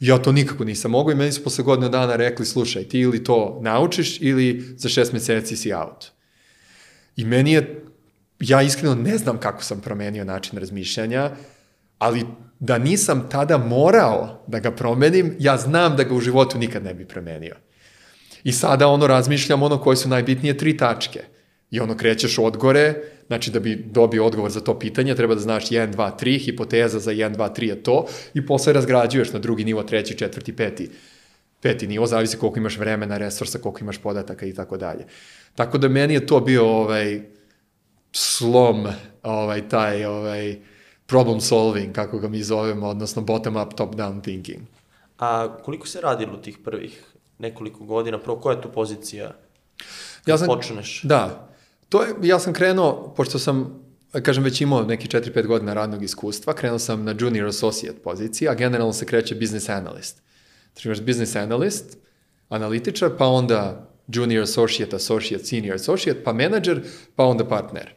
Ja 0.00 0.18
to 0.18 0.32
nikako 0.32 0.64
nisam 0.64 0.90
mogao 0.90 1.12
i 1.12 1.14
meni 1.14 1.32
su 1.32 1.44
posle 1.44 1.64
godina 1.64 1.88
dana 1.88 2.16
rekli, 2.16 2.46
slušaj, 2.46 2.84
ti 2.84 3.00
ili 3.00 3.24
to 3.24 3.58
naučiš 3.62 4.20
ili 4.20 4.74
za 4.76 4.88
šest 4.88 5.12
meseci 5.12 5.56
si 5.56 5.72
out. 5.72 6.06
I 7.16 7.24
meni 7.24 7.52
je, 7.52 7.84
ja 8.40 8.62
iskreno 8.62 8.94
ne 8.94 9.18
znam 9.18 9.38
kako 9.38 9.62
sam 9.62 9.80
promenio 9.80 10.24
način 10.24 10.58
razmišljanja, 10.58 11.30
ali 11.98 12.26
da 12.58 12.78
nisam 12.78 13.28
tada 13.30 13.58
morao 13.58 14.44
da 14.46 14.58
ga 14.58 14.70
promenim, 14.70 15.36
ja 15.38 15.56
znam 15.56 15.96
da 15.96 16.02
ga 16.02 16.14
u 16.14 16.20
životu 16.20 16.58
nikad 16.58 16.84
ne 16.84 16.94
bi 16.94 17.04
promenio. 17.04 17.56
I 18.44 18.52
sada 18.52 18.86
ono 18.86 19.06
razmišljam 19.06 19.62
ono 19.62 19.78
koje 19.78 19.96
su 19.96 20.08
najbitnije 20.08 20.56
tri 20.56 20.76
tačke. 20.76 21.20
I 21.70 21.80
ono 21.80 21.96
krećeš 21.96 22.38
od 22.38 22.56
gore, 22.56 22.94
znači 23.30 23.50
da 23.50 23.60
bi 23.60 23.76
dobio 23.90 24.26
odgovor 24.26 24.50
za 24.50 24.60
to 24.60 24.78
pitanje, 24.78 25.14
treba 25.14 25.34
da 25.34 25.40
znaš 25.40 25.68
1, 25.68 25.92
2, 25.94 26.10
3, 26.20 26.44
hipoteza 26.44 26.98
za 26.98 27.12
1, 27.12 27.36
2, 27.36 27.54
3 27.56 27.68
je 27.68 27.82
to, 27.82 28.06
i 28.34 28.46
posle 28.46 28.72
razgrađuješ 28.72 29.32
na 29.32 29.38
drugi 29.38 29.64
nivo, 29.64 29.82
treći, 29.82 30.18
četvrti, 30.18 30.56
peti. 30.56 30.90
Peti 31.60 31.86
nivo, 31.86 32.06
zavisi 32.06 32.38
koliko 32.38 32.58
imaš 32.58 32.78
vremena, 32.78 33.18
resursa, 33.18 33.58
koliko 33.58 33.80
imaš 33.80 33.98
podataka 33.98 34.46
i 34.46 34.54
tako 34.54 34.76
dalje. 34.76 35.06
Tako 35.54 35.78
da 35.78 35.88
meni 35.88 36.14
je 36.14 36.26
to 36.26 36.40
bio 36.40 36.66
ovaj 36.66 37.20
slom, 38.12 38.86
ovaj 39.22 39.68
taj 39.68 40.04
ovaj 40.04 40.56
problem 41.06 41.40
solving, 41.40 41.94
kako 41.94 42.18
ga 42.18 42.28
mi 42.28 42.42
zovemo, 42.42 42.88
odnosno 42.88 43.22
bottom 43.22 43.56
up, 43.56 43.74
top 43.74 43.94
down 43.94 44.22
thinking. 44.22 44.62
A 45.18 45.56
koliko 45.62 45.86
se 45.86 46.00
radilo 46.00 46.36
tih 46.36 46.58
prvih 46.64 47.04
nekoliko 47.38 47.84
godina? 47.84 48.18
Prvo, 48.18 48.40
koja 48.40 48.56
je 48.56 48.62
tu 48.62 48.72
pozicija? 48.72 49.30
Ja 50.26 50.38
sam, 50.38 50.46
počneš? 50.46 51.02
Da. 51.02 51.49
To 51.90 52.02
je, 52.02 52.14
ja 52.22 52.38
sam 52.38 52.52
krenuo, 52.52 53.14
pošto 53.16 53.38
sam, 53.38 53.82
kažem, 54.22 54.44
već 54.44 54.60
imao 54.60 54.84
neki 54.84 55.08
4-5 55.08 55.46
godina 55.46 55.74
radnog 55.74 56.02
iskustva, 56.02 56.54
krenuo 56.54 56.78
sam 56.78 57.04
na 57.04 57.14
junior 57.20 57.48
associate 57.48 57.98
poziciji, 57.98 58.48
a 58.48 58.54
generalno 58.54 58.92
se 58.92 59.06
kreće 59.06 59.34
business 59.34 59.68
analyst. 59.68 60.14
Znači 60.72 60.88
imaš 60.88 61.00
business 61.00 61.34
analyst, 61.34 61.96
analitičar, 62.48 63.10
pa 63.18 63.26
onda 63.26 63.90
junior 64.08 64.42
associate, 64.42 64.96
associate, 64.96 65.44
senior 65.44 65.74
associate, 65.74 66.24
pa 66.24 66.32
manager, 66.32 66.82
pa 67.16 67.24
onda 67.24 67.48
partner. 67.48 67.94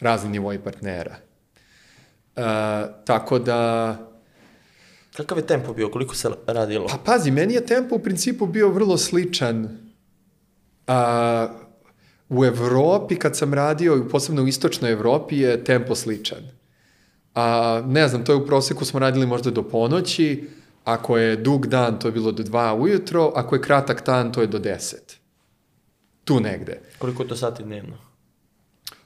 razni 0.00 0.30
nivoi 0.30 0.58
partnera. 0.58 1.16
Uh, 2.36 2.42
tako 3.04 3.38
da, 3.38 3.96
Kakav 5.16 5.38
je 5.38 5.46
tempo 5.46 5.72
bio, 5.72 5.88
koliko 5.88 6.14
se 6.14 6.30
radilo? 6.46 6.86
pa 6.86 6.98
pazi, 7.04 7.30
meni 7.30 7.54
je 7.54 7.66
tempo 7.66 7.94
u 7.94 7.98
principu 7.98 8.46
bio 8.46 8.68
vrlo 8.68 8.98
sličan 8.98 9.78
a, 10.86 11.48
u 12.28 12.44
Evropi 12.44 13.16
kad 13.16 13.36
sam 13.36 13.54
radio, 13.54 14.06
posebno 14.10 14.42
u 14.42 14.46
istočnoj 14.46 14.92
Evropi 14.92 15.36
je 15.36 15.64
tempo 15.64 15.94
sličan. 15.94 16.42
A, 17.34 17.82
ne 17.86 18.08
znam, 18.08 18.24
to 18.24 18.32
je 18.32 18.36
u 18.36 18.46
proseku 18.46 18.84
smo 18.84 19.00
radili 19.00 19.26
možda 19.26 19.50
do 19.50 19.62
ponoći, 19.62 20.48
ako 20.84 21.16
je 21.16 21.36
dug 21.36 21.66
dan 21.66 21.98
to 21.98 22.08
je 22.08 22.12
bilo 22.12 22.32
do 22.32 22.42
dva 22.42 22.74
ujutro, 22.74 23.32
ako 23.34 23.54
je 23.54 23.62
kratak 23.62 24.06
dan 24.06 24.32
to 24.32 24.40
je 24.40 24.46
do 24.46 24.58
deset. 24.58 25.16
Tu 26.24 26.40
negde. 26.40 26.80
Koliko 26.98 27.22
je 27.22 27.28
to 27.28 27.36
sati 27.36 27.62
dnevno? 27.62 27.96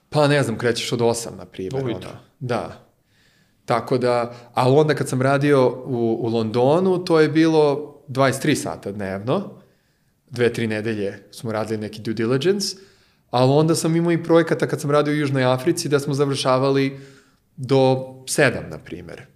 Pa 0.09 0.29
ne 0.29 0.43
znam, 0.43 0.59
krećeš 0.59 0.93
od 0.93 1.01
8, 1.01 1.37
na 1.37 1.45
primjer. 1.45 1.85
Ujutro. 1.85 2.11
Ono. 2.11 2.21
Da. 2.41 2.91
Tako 3.65 3.99
da, 3.99 4.35
ali 4.55 4.77
onda 4.77 4.95
kad 4.95 5.09
sam 5.09 5.23
radio 5.23 5.83
u, 5.87 6.19
u 6.21 6.29
Londonu, 6.29 7.05
to 7.05 7.21
je 7.21 7.29
bilo 7.29 7.95
23 8.09 8.55
sata 8.55 8.93
dnevno, 8.93 9.51
dve, 10.31 10.53
tri 10.53 10.67
nedelje 10.67 11.23
smo 11.31 11.53
radili 11.53 11.81
neki 11.81 12.01
due 12.01 12.15
diligence, 12.15 12.77
ali 13.31 13.53
onda 13.53 13.75
sam 13.75 13.97
imao 13.97 14.13
i 14.13 14.23
projekata 14.23 14.67
kad 14.67 14.81
sam 14.81 14.91
radio 14.91 15.13
u 15.13 15.17
Južnoj 15.17 15.45
Africi 15.45 15.89
da 15.89 16.01
smo 16.01 16.15
završavali 16.15 17.01
do 17.57 17.77
7, 18.25 18.71
na 18.71 18.79
primjer. 18.79 19.27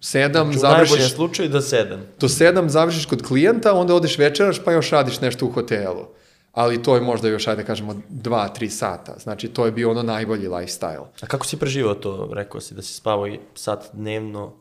Znači, 0.00 0.28
u 0.38 0.44
najboljem 0.44 0.58
završiš, 0.58 1.14
slučaju 1.14 1.48
do 1.48 1.60
7. 1.60 1.98
do 2.20 2.28
7 2.28 2.68
završiš 2.68 3.06
kod 3.06 3.22
klijenta, 3.22 3.72
onda 3.72 3.94
odeš 3.94 4.18
večeraš 4.18 4.64
pa 4.64 4.72
još 4.72 4.90
radiš 4.90 5.20
nešto 5.20 5.46
u 5.46 5.50
hotelu. 5.50 6.06
Ali 6.52 6.82
to 6.82 6.94
je 6.94 7.00
možda 7.00 7.28
još, 7.28 7.48
ajde 7.48 7.64
kažemo, 7.64 7.94
2-3 8.10 8.68
sata. 8.68 9.14
Znači, 9.18 9.48
to 9.48 9.66
je 9.66 9.72
bio 9.72 9.90
ono 9.90 10.02
najbolji 10.02 10.48
lifestyle. 10.48 11.06
A 11.20 11.26
kako 11.26 11.46
si 11.46 11.56
preživao 11.56 11.94
to? 11.94 12.30
Rekao 12.32 12.60
si 12.60 12.74
da 12.74 12.82
si 12.82 12.94
spavao 12.94 13.26
i 13.26 13.38
sat 13.54 13.84
dnevno. 13.92 14.52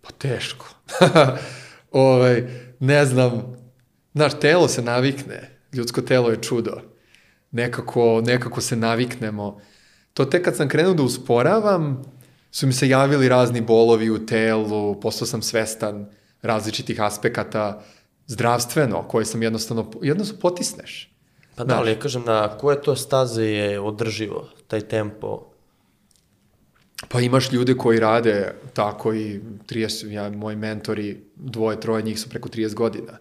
Pa 0.00 0.10
teško. 0.18 0.66
ovaj, 1.90 2.44
ne 2.78 3.06
znam, 3.06 3.56
znaš, 4.14 4.40
telo 4.40 4.68
se 4.68 4.82
navikne. 4.82 5.58
Ljudsko 5.72 6.00
telo 6.00 6.30
je 6.30 6.42
čudo. 6.42 6.89
Nekako, 7.50 8.22
nekako 8.24 8.60
se 8.60 8.76
naviknemo. 8.76 9.60
To 10.14 10.24
tek 10.24 10.44
kad 10.44 10.56
sam 10.56 10.68
krenuo 10.68 10.94
da 10.94 11.02
usporavam, 11.02 12.02
su 12.50 12.66
mi 12.66 12.72
se 12.72 12.88
javili 12.88 13.28
razni 13.28 13.60
bolovi 13.60 14.10
u 14.10 14.26
telu, 14.26 15.00
postao 15.00 15.26
sam 15.26 15.42
svestan 15.42 16.10
različitih 16.42 17.00
aspekata 17.00 17.82
zdravstveno, 18.26 19.08
koje 19.08 19.24
sam 19.24 19.42
jednostavno, 19.42 19.90
jednostavno 20.02 20.40
potisneš. 20.40 21.10
Pa 21.56 21.64
da, 21.64 21.78
ali 21.78 21.90
ja 21.90 21.98
kažem, 21.98 22.22
na 22.26 22.48
koje 22.58 22.82
to 22.82 22.96
staze 22.96 23.44
je 23.44 23.80
održivo, 23.80 24.48
taj 24.68 24.80
tempo? 24.80 25.46
Pa 27.08 27.20
imaš 27.20 27.52
ljude 27.52 27.74
koji 27.74 28.00
rade 28.00 28.54
tako 28.74 29.14
i 29.14 29.40
30, 29.68 30.10
ja, 30.10 30.30
moji 30.30 30.56
mentori, 30.56 31.24
dvoje, 31.36 31.80
troje 31.80 32.02
njih 32.02 32.20
su 32.20 32.28
preko 32.28 32.48
30 32.48 32.74
godina 32.74 33.18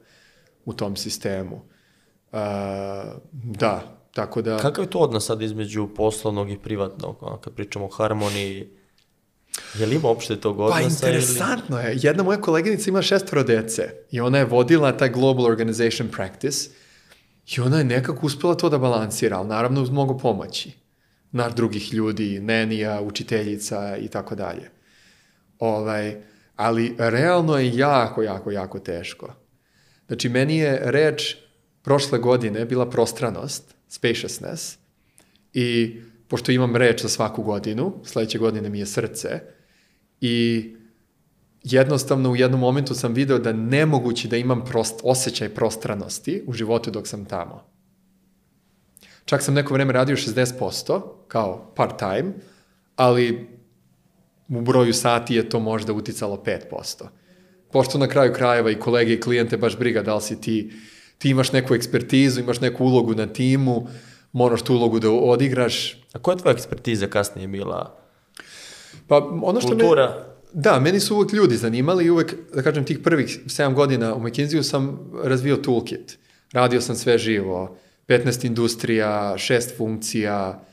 u 0.65 0.73
tom 0.73 0.95
sistemu. 0.95 1.55
Uh, 2.31 2.39
da, 3.33 3.98
tako 4.13 4.41
da... 4.41 4.57
Kakav 4.57 4.83
je 4.83 4.89
to 4.89 4.99
odnos 4.99 5.25
sad 5.25 5.41
između 5.41 5.87
poslovnog 5.95 6.51
i 6.51 6.57
privatnog, 6.57 7.41
kad 7.41 7.53
pričamo 7.53 7.85
o 7.85 7.89
harmoniji? 7.89 8.69
Je 9.79 9.85
li 9.85 9.95
ima 9.95 10.07
uopšte 10.07 10.35
tog 10.35 10.59
odnosa? 10.59 10.81
Pa 10.81 10.87
interesantno 10.87 11.79
je. 11.79 11.97
Jedna 12.01 12.23
moja 12.23 12.41
koleginica 12.41 12.89
ima 12.89 13.01
šestvoro 13.01 13.43
dece 13.43 13.93
i 14.11 14.19
ona 14.19 14.37
je 14.37 14.45
vodila 14.45 14.97
taj 14.97 15.09
Global 15.09 15.45
Organization 15.45 16.09
Practice 16.09 16.69
i 17.55 17.59
ona 17.59 17.77
je 17.77 17.83
nekako 17.83 18.25
uspela 18.25 18.55
to 18.55 18.69
da 18.69 18.77
balansira, 18.77 19.37
ali 19.37 19.47
naravno 19.47 19.81
uz 19.81 19.89
mnogo 19.89 20.17
pomoći. 20.17 20.71
Naš 21.31 21.55
drugih 21.55 21.93
ljudi, 21.93 22.39
nenija, 22.39 23.01
učiteljica 23.01 23.97
i 23.97 24.07
tako 24.07 24.35
dalje. 24.35 24.71
Ovaj, 25.59 26.21
ali 26.55 26.95
realno 26.97 27.57
je 27.57 27.77
jako, 27.77 28.21
jako, 28.21 28.51
jako 28.51 28.79
teško. 28.79 29.33
Znači, 30.07 30.29
meni 30.29 30.57
je 30.57 30.81
reč 30.83 31.35
prošle 31.81 32.19
godine 32.19 32.65
bila 32.65 32.89
prostranost, 32.89 33.75
spaciousness, 33.89 34.77
i 35.53 35.99
pošto 36.27 36.51
imam 36.51 36.75
reč 36.75 37.01
za 37.01 37.09
svaku 37.09 37.43
godinu, 37.43 37.93
sledeće 38.03 38.37
godine 38.37 38.69
mi 38.69 38.79
je 38.79 38.85
srce, 38.85 39.41
i 40.21 40.65
jednostavno 41.63 42.31
u 42.31 42.35
jednom 42.35 42.59
momentu 42.59 42.95
sam 42.95 43.13
video 43.13 43.39
da 43.39 43.53
nemoguće 43.53 44.27
da 44.27 44.37
imam 44.37 44.65
prost, 44.65 44.99
osjećaj 45.03 45.49
prostranosti 45.49 46.43
u 46.47 46.53
životu 46.53 46.91
dok 46.91 47.07
sam 47.07 47.25
tamo. 47.25 47.65
Čak 49.25 49.43
sam 49.43 49.53
neko 49.53 49.73
vreme 49.73 49.93
radio 49.93 50.15
60%, 50.15 51.01
kao 51.27 51.73
part-time, 51.75 52.33
ali 52.95 53.47
u 54.49 54.61
broju 54.61 54.93
sati 54.93 55.35
je 55.35 55.49
to 55.49 55.59
možda 55.59 55.93
uticalo 55.93 56.43
5%. 56.71 57.03
Pošto 57.71 57.97
na 57.97 58.07
kraju 58.07 58.33
krajeva 58.33 58.71
i 58.71 58.79
kolege 58.79 59.13
i 59.13 59.21
klijente 59.21 59.57
baš 59.57 59.77
briga 59.77 60.01
da 60.01 60.15
li 60.15 60.21
si 60.21 60.41
ti, 60.41 60.71
ti 61.19 61.29
imaš 61.29 61.51
neku 61.51 61.75
ekspertizu, 61.75 62.39
imaš 62.39 62.61
neku 62.61 62.85
ulogu 62.85 63.15
na 63.15 63.27
timu, 63.27 63.87
moraš 64.31 64.61
tu 64.61 64.73
ulogu 64.73 64.99
da 64.99 65.11
odigraš. 65.11 66.03
A 66.13 66.19
koja 66.19 66.33
je 66.33 66.39
tvoja 66.39 66.53
ekspertiza 66.53 67.07
kasnije 67.07 67.47
bila? 67.47 67.99
Pa 69.07 69.17
ono 69.43 69.61
što 69.61 69.69
Kultura? 69.69 70.05
Me, 70.05 70.61
da, 70.61 70.79
meni 70.79 70.99
su 70.99 71.15
uvek 71.15 71.33
ljudi 71.33 71.57
zanimali 71.57 72.05
i 72.05 72.09
uvek, 72.09 72.35
da 72.55 72.61
kažem, 72.61 72.85
tih 72.85 72.99
prvih 72.99 73.39
7 73.45 73.73
godina 73.73 74.15
u 74.15 74.19
McKinsey-u 74.19 74.63
sam 74.63 75.11
razvio 75.23 75.55
toolkit. 75.55 76.17
Radio 76.53 76.81
sam 76.81 76.95
sve 76.95 77.17
živo, 77.17 77.77
15 78.07 78.45
industrija, 78.45 79.33
6 79.37 79.77
funkcija, 79.77 80.63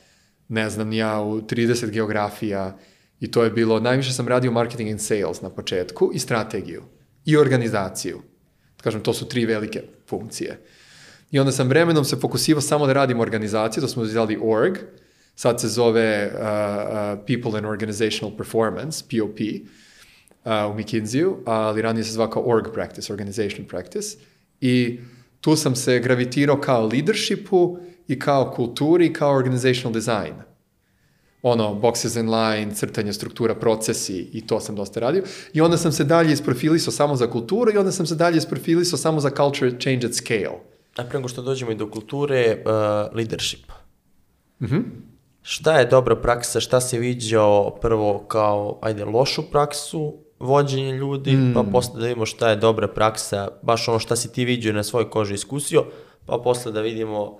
ne 0.47 0.69
znam 0.69 0.93
ja, 0.93 1.21
u 1.21 1.41
30 1.41 1.89
geografija 1.89 2.77
i 3.19 3.31
to 3.31 3.43
je 3.43 3.49
bilo, 3.49 3.79
najviše 3.79 4.13
sam 4.13 4.27
radio 4.27 4.51
marketing 4.51 4.89
and 4.89 5.01
sales 5.01 5.41
na 5.41 5.49
početku 5.49 6.11
i 6.13 6.19
strategiju 6.19 6.83
i 7.25 7.37
organizaciju. 7.37 8.21
Kažem, 8.81 9.01
to 9.01 9.13
su 9.13 9.27
tri 9.27 9.45
velike 9.45 9.83
funkcije. 10.07 10.59
I 11.31 11.39
onda 11.39 11.51
sam 11.51 11.67
vremenom 11.67 12.05
se 12.05 12.15
fokusivao 12.15 12.61
samo 12.61 12.87
da 12.87 12.93
radim 12.93 13.19
organizaciju, 13.19 13.81
to 13.81 13.87
smo 13.87 14.03
uzeli 14.03 14.37
org, 14.41 14.77
sad 15.35 15.61
se 15.61 15.67
zove 15.67 16.31
uh, 16.33 16.39
uh, 16.39 17.25
People 17.27 17.57
and 17.57 17.65
Organizational 17.65 18.37
Performance, 18.37 19.03
POP, 19.11 19.39
uh, 19.39 20.75
u 20.75 20.79
McKinsey-u, 20.79 21.37
ali 21.45 21.81
ranije 21.81 22.03
se 22.03 22.11
zvao 22.11 22.29
kao 22.29 22.43
org 22.45 22.65
practice, 22.73 23.13
organization 23.13 23.67
practice, 23.67 24.17
i 24.61 24.99
tu 25.41 25.55
sam 25.55 25.75
se 25.75 25.99
gravitirao 25.99 26.61
kao 26.61 26.87
leadershipu 26.87 27.77
i 28.07 28.19
kao 28.19 28.51
kulturi 28.55 29.05
i 29.05 29.13
kao 29.13 29.35
organizational 29.35 29.93
design. 29.93 30.33
Ono, 31.41 31.73
boxes 31.73 32.19
and 32.19 32.29
line, 32.29 32.75
crtanje 32.75 33.13
struktura, 33.13 33.55
procesi 33.55 34.29
i 34.33 34.47
to 34.47 34.59
sam 34.59 34.75
dosta 34.75 34.99
radio. 34.99 35.23
I 35.53 35.61
onda 35.61 35.77
sam 35.77 35.91
se 35.91 36.03
dalje 36.03 36.33
isprofilisao 36.33 36.91
samo 36.91 37.15
za 37.15 37.27
kulturu 37.27 37.71
i 37.73 37.77
onda 37.77 37.91
sam 37.91 38.05
se 38.05 38.15
dalje 38.15 38.37
isprofilisao 38.37 38.97
samo 38.97 39.19
za 39.19 39.29
culture 39.29 39.71
change 39.79 40.07
at 40.07 40.13
scale. 40.13 40.59
A 40.97 41.03
pre 41.03 41.19
nego 41.19 41.27
što 41.27 41.41
dođemo 41.41 41.71
i 41.71 41.75
do 41.75 41.89
kulture, 41.89 42.63
uh, 42.65 43.15
leadership. 43.15 43.71
Mm 44.61 45.07
Šta 45.49 45.79
je 45.79 45.85
dobra 45.85 46.15
praksa, 46.15 46.59
šta 46.59 46.81
si 46.81 46.99
viđao 46.99 47.77
prvo 47.81 48.19
kao, 48.27 48.79
ajde, 48.81 49.05
lošu 49.05 49.43
praksu 49.51 50.17
vođenje 50.39 50.91
ljudi, 50.91 51.31
mm. 51.31 51.53
pa 51.53 51.63
posle 51.63 51.99
da 51.99 52.05
vidimo 52.05 52.25
šta 52.25 52.49
je 52.49 52.55
dobra 52.55 52.87
praksa, 52.87 53.47
baš 53.61 53.87
ono 53.87 53.99
šta 53.99 54.15
si 54.15 54.31
ti 54.31 54.45
viđao 54.45 54.69
i 54.69 54.73
na 54.73 54.83
svojoj 54.83 55.09
koži 55.09 55.33
iskusio, 55.33 55.85
pa 56.25 56.37
posle 56.43 56.71
da 56.71 56.81
vidimo 56.81 57.39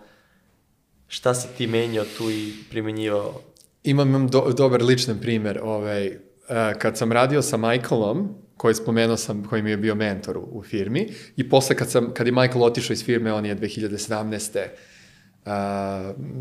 šta 1.07 1.33
si 1.33 1.47
ti 1.57 1.67
menjao 1.67 2.05
tu 2.17 2.31
i 2.31 2.53
primenjivao. 2.69 3.41
Imam, 3.87 4.09
imam 4.09 4.27
do, 4.27 4.53
dobar 4.57 4.83
ličan 4.83 5.19
primer. 5.19 5.59
Ovaj, 5.63 6.07
uh, 6.07 6.15
kad 6.79 6.97
sam 6.97 7.11
radio 7.11 7.41
sa 7.41 7.57
Michaelom, 7.57 8.35
koji 8.57 8.75
spomenuo 8.75 9.17
sam, 9.17 9.43
koji 9.43 9.61
mi 9.61 9.69
je 9.69 9.77
bio 9.77 9.95
mentor 9.95 10.37
u, 10.37 10.47
u 10.51 10.63
firmi, 10.63 11.09
i 11.35 11.49
posle 11.49 11.75
kad, 11.75 11.91
sam, 11.91 12.13
kad 12.13 12.27
je 12.27 12.33
Michael 12.33 12.63
otišao 12.63 12.93
iz 12.93 13.05
firme, 13.05 13.33
on 13.33 13.45
je 13.45 13.55
2017. 13.55 14.65
Uh, 15.45 15.51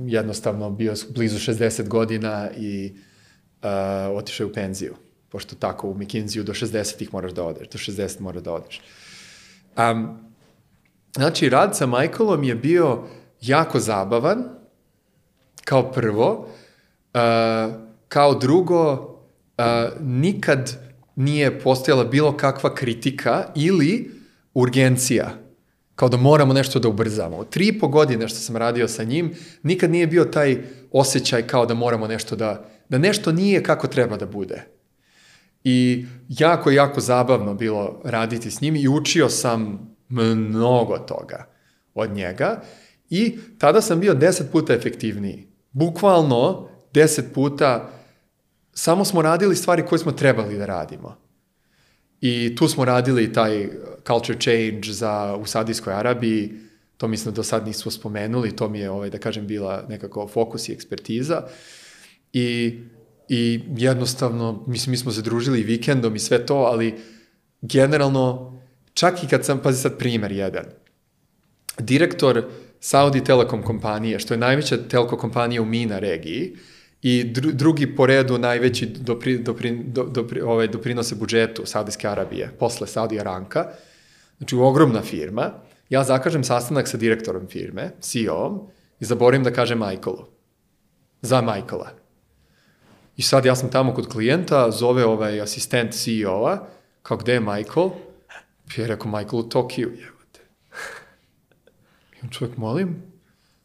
jednostavno 0.07 0.71
bio 0.71 0.95
blizu 1.15 1.53
60 1.53 1.89
godina 1.89 2.51
i 2.57 2.97
uh, 3.63 4.17
otišao 4.17 4.45
je 4.45 4.51
u 4.51 4.53
penziju. 4.53 4.95
Pošto 5.29 5.57
tako 5.57 5.89
u 5.89 5.95
McKinsey-u 5.95 6.43
do 6.43 6.53
60-ih 6.53 7.13
moraš 7.13 7.33
da 7.33 7.45
odeš, 7.45 7.69
do 7.69 7.79
60 7.79 8.21
moraš 8.21 8.43
da 8.43 8.53
odeš. 8.53 8.81
Um, 9.79 10.19
znači, 11.15 11.49
rad 11.49 11.77
sa 11.77 11.87
Michaelom 11.87 12.45
je 12.45 12.55
bio 12.55 13.03
jako 13.41 13.81
zabavan, 13.81 14.45
kao 15.65 15.93
prvo, 15.93 16.49
kao 18.09 18.35
drugo, 18.35 18.93
uh, 18.93 19.65
nikad 20.01 20.77
nije 21.17 21.61
postojala 21.61 22.05
bilo 22.05 22.37
kakva 22.37 22.75
kritika 22.75 23.45
ili 23.55 24.11
urgencija, 24.55 25.31
kao 25.95 26.09
da 26.09 26.17
moramo 26.17 26.53
nešto 26.53 26.79
da 26.79 26.89
ubrzamo. 26.89 27.45
Tri 27.45 27.67
i 27.67 27.79
po 27.79 27.89
godine 27.89 28.29
što 28.29 28.39
sam 28.39 28.57
radio 28.57 28.89
sa 28.89 29.05
njim, 29.05 29.35
nikad 29.63 29.91
nije 29.91 30.07
bio 30.07 30.25
taj 30.25 30.63
osjećaj 30.93 31.47
kao 31.47 31.67
da 31.67 31.75
moramo 31.75 32.07
nešto 32.07 32.37
da, 32.37 32.65
da 32.89 32.99
nešto 32.99 33.33
nije 33.33 33.63
kako 33.63 33.87
treba 33.87 34.17
da 34.17 34.27
bude. 34.27 34.63
I 35.65 36.07
jako, 36.29 36.71
jako 36.71 37.01
zabavno 37.01 37.55
bilo 37.55 38.01
raditi 38.05 38.51
s 38.51 38.61
njim 38.61 38.77
i 38.77 38.89
učio 38.89 39.29
sam 39.29 39.91
mnogo 40.09 40.99
toga 40.99 41.47
od 41.95 42.11
njega 42.11 42.63
i 43.11 43.39
tada 43.59 43.81
sam 43.81 44.01
bio 44.01 44.15
deset 44.15 44.53
puta 44.53 44.75
efektivniji. 44.75 45.47
Bukvalno 45.73 46.69
deset 46.97 47.35
puta, 47.35 47.91
samo 48.73 49.05
smo 49.05 49.23
radili 49.23 49.57
stvari 49.57 49.87
koje 49.87 49.99
smo 49.99 50.13
trebali 50.13 50.59
da 50.59 50.67
radimo. 50.67 51.17
I 52.21 52.57
tu 52.57 52.69
smo 52.69 52.85
radili 52.85 53.33
taj 53.33 53.69
culture 54.07 54.39
change 54.41 54.93
za, 54.93 55.37
u 55.41 55.47
Saudijskoj 55.47 55.95
Arabiji, 55.95 56.53
to 56.97 57.09
mislim 57.09 57.35
da 57.35 57.37
do 57.37 57.43
sad 57.43 57.67
nismo 57.67 57.91
spomenuli, 57.91 58.57
to 58.57 58.69
mi 58.69 58.79
je, 58.79 58.91
ovaj, 58.91 59.11
da 59.11 59.19
kažem, 59.19 59.47
bila 59.47 59.85
nekako 59.89 60.29
fokus 60.29 60.69
i 60.69 60.73
ekspertiza. 60.73 61.43
I, 62.33 62.81
I 63.29 63.61
jednostavno, 63.77 64.65
mislim, 64.67 64.91
mi 64.91 64.97
smo 64.97 65.13
se 65.13 65.23
družili 65.23 65.63
vikendom 65.63 66.17
i 66.17 66.19
sve 66.19 66.47
to, 66.47 66.55
ali 66.55 66.95
generalno, 67.61 68.57
čak 68.95 69.25
i 69.25 69.29
kad 69.29 69.45
sam, 69.45 69.61
pazi 69.63 69.83
sad 69.83 69.99
primer 69.99 70.33
jedan, 70.33 70.65
direktor 71.79 72.45
Saudi 72.81 73.25
Telekom 73.25 73.63
kompanije, 73.63 74.19
što 74.19 74.35
je 74.35 74.39
najveća 74.39 74.77
telko 74.89 75.17
kompanija 75.17 75.63
u 75.63 75.65
MINA 75.65 75.99
regiji, 75.99 76.57
i 77.09 77.25
dru, 77.25 77.53
drugi 77.53 77.87
po 77.97 78.07
redu 78.07 78.39
najveći 78.39 78.87
dopri, 78.87 79.39
dopri, 79.39 79.71
do, 79.85 80.05
dopri, 80.05 80.41
ovaj, 80.41 80.67
doprinose 80.69 81.15
budžetu 81.15 81.63
Saudijske 81.67 82.09
Arabije, 82.09 82.49
posle 82.59 82.87
Saudi 82.87 83.21
Aranka, 83.21 83.69
znači 84.39 84.57
ogromna 84.57 85.03
firma, 85.03 85.53
ja 85.89 86.03
zakažem 86.05 86.45
sastanak 86.45 86.89
sa 86.89 86.97
direktorom 86.97 87.47
firme, 87.47 87.93
CEO-om, 88.01 88.59
i 89.01 89.05
zaborim 89.05 89.45
da 89.45 89.53
kažem 89.53 89.79
Michaelu. 89.79 90.25
Za 91.23 91.41
Michaela. 91.41 91.93
I 93.17 93.23
sad 93.23 93.45
ja 93.45 93.55
sam 93.57 93.71
tamo 93.71 93.95
kod 93.95 94.09
klijenta, 94.09 94.71
zove 94.71 95.05
ovaj 95.05 95.41
asistent 95.41 95.95
CEO-a, 95.95 96.59
kao 97.03 97.17
gde 97.17 97.33
je 97.33 97.41
Michael? 97.41 97.91
I 98.77 98.81
je 98.81 98.87
rekao, 98.87 99.11
Michael 99.11 99.41
u 99.41 99.49
Tokiju, 99.49 99.93
jevate. 99.95 100.41
I 102.17 102.19
on 102.23 102.31
čovjek, 102.31 102.57
molim? 102.57 103.03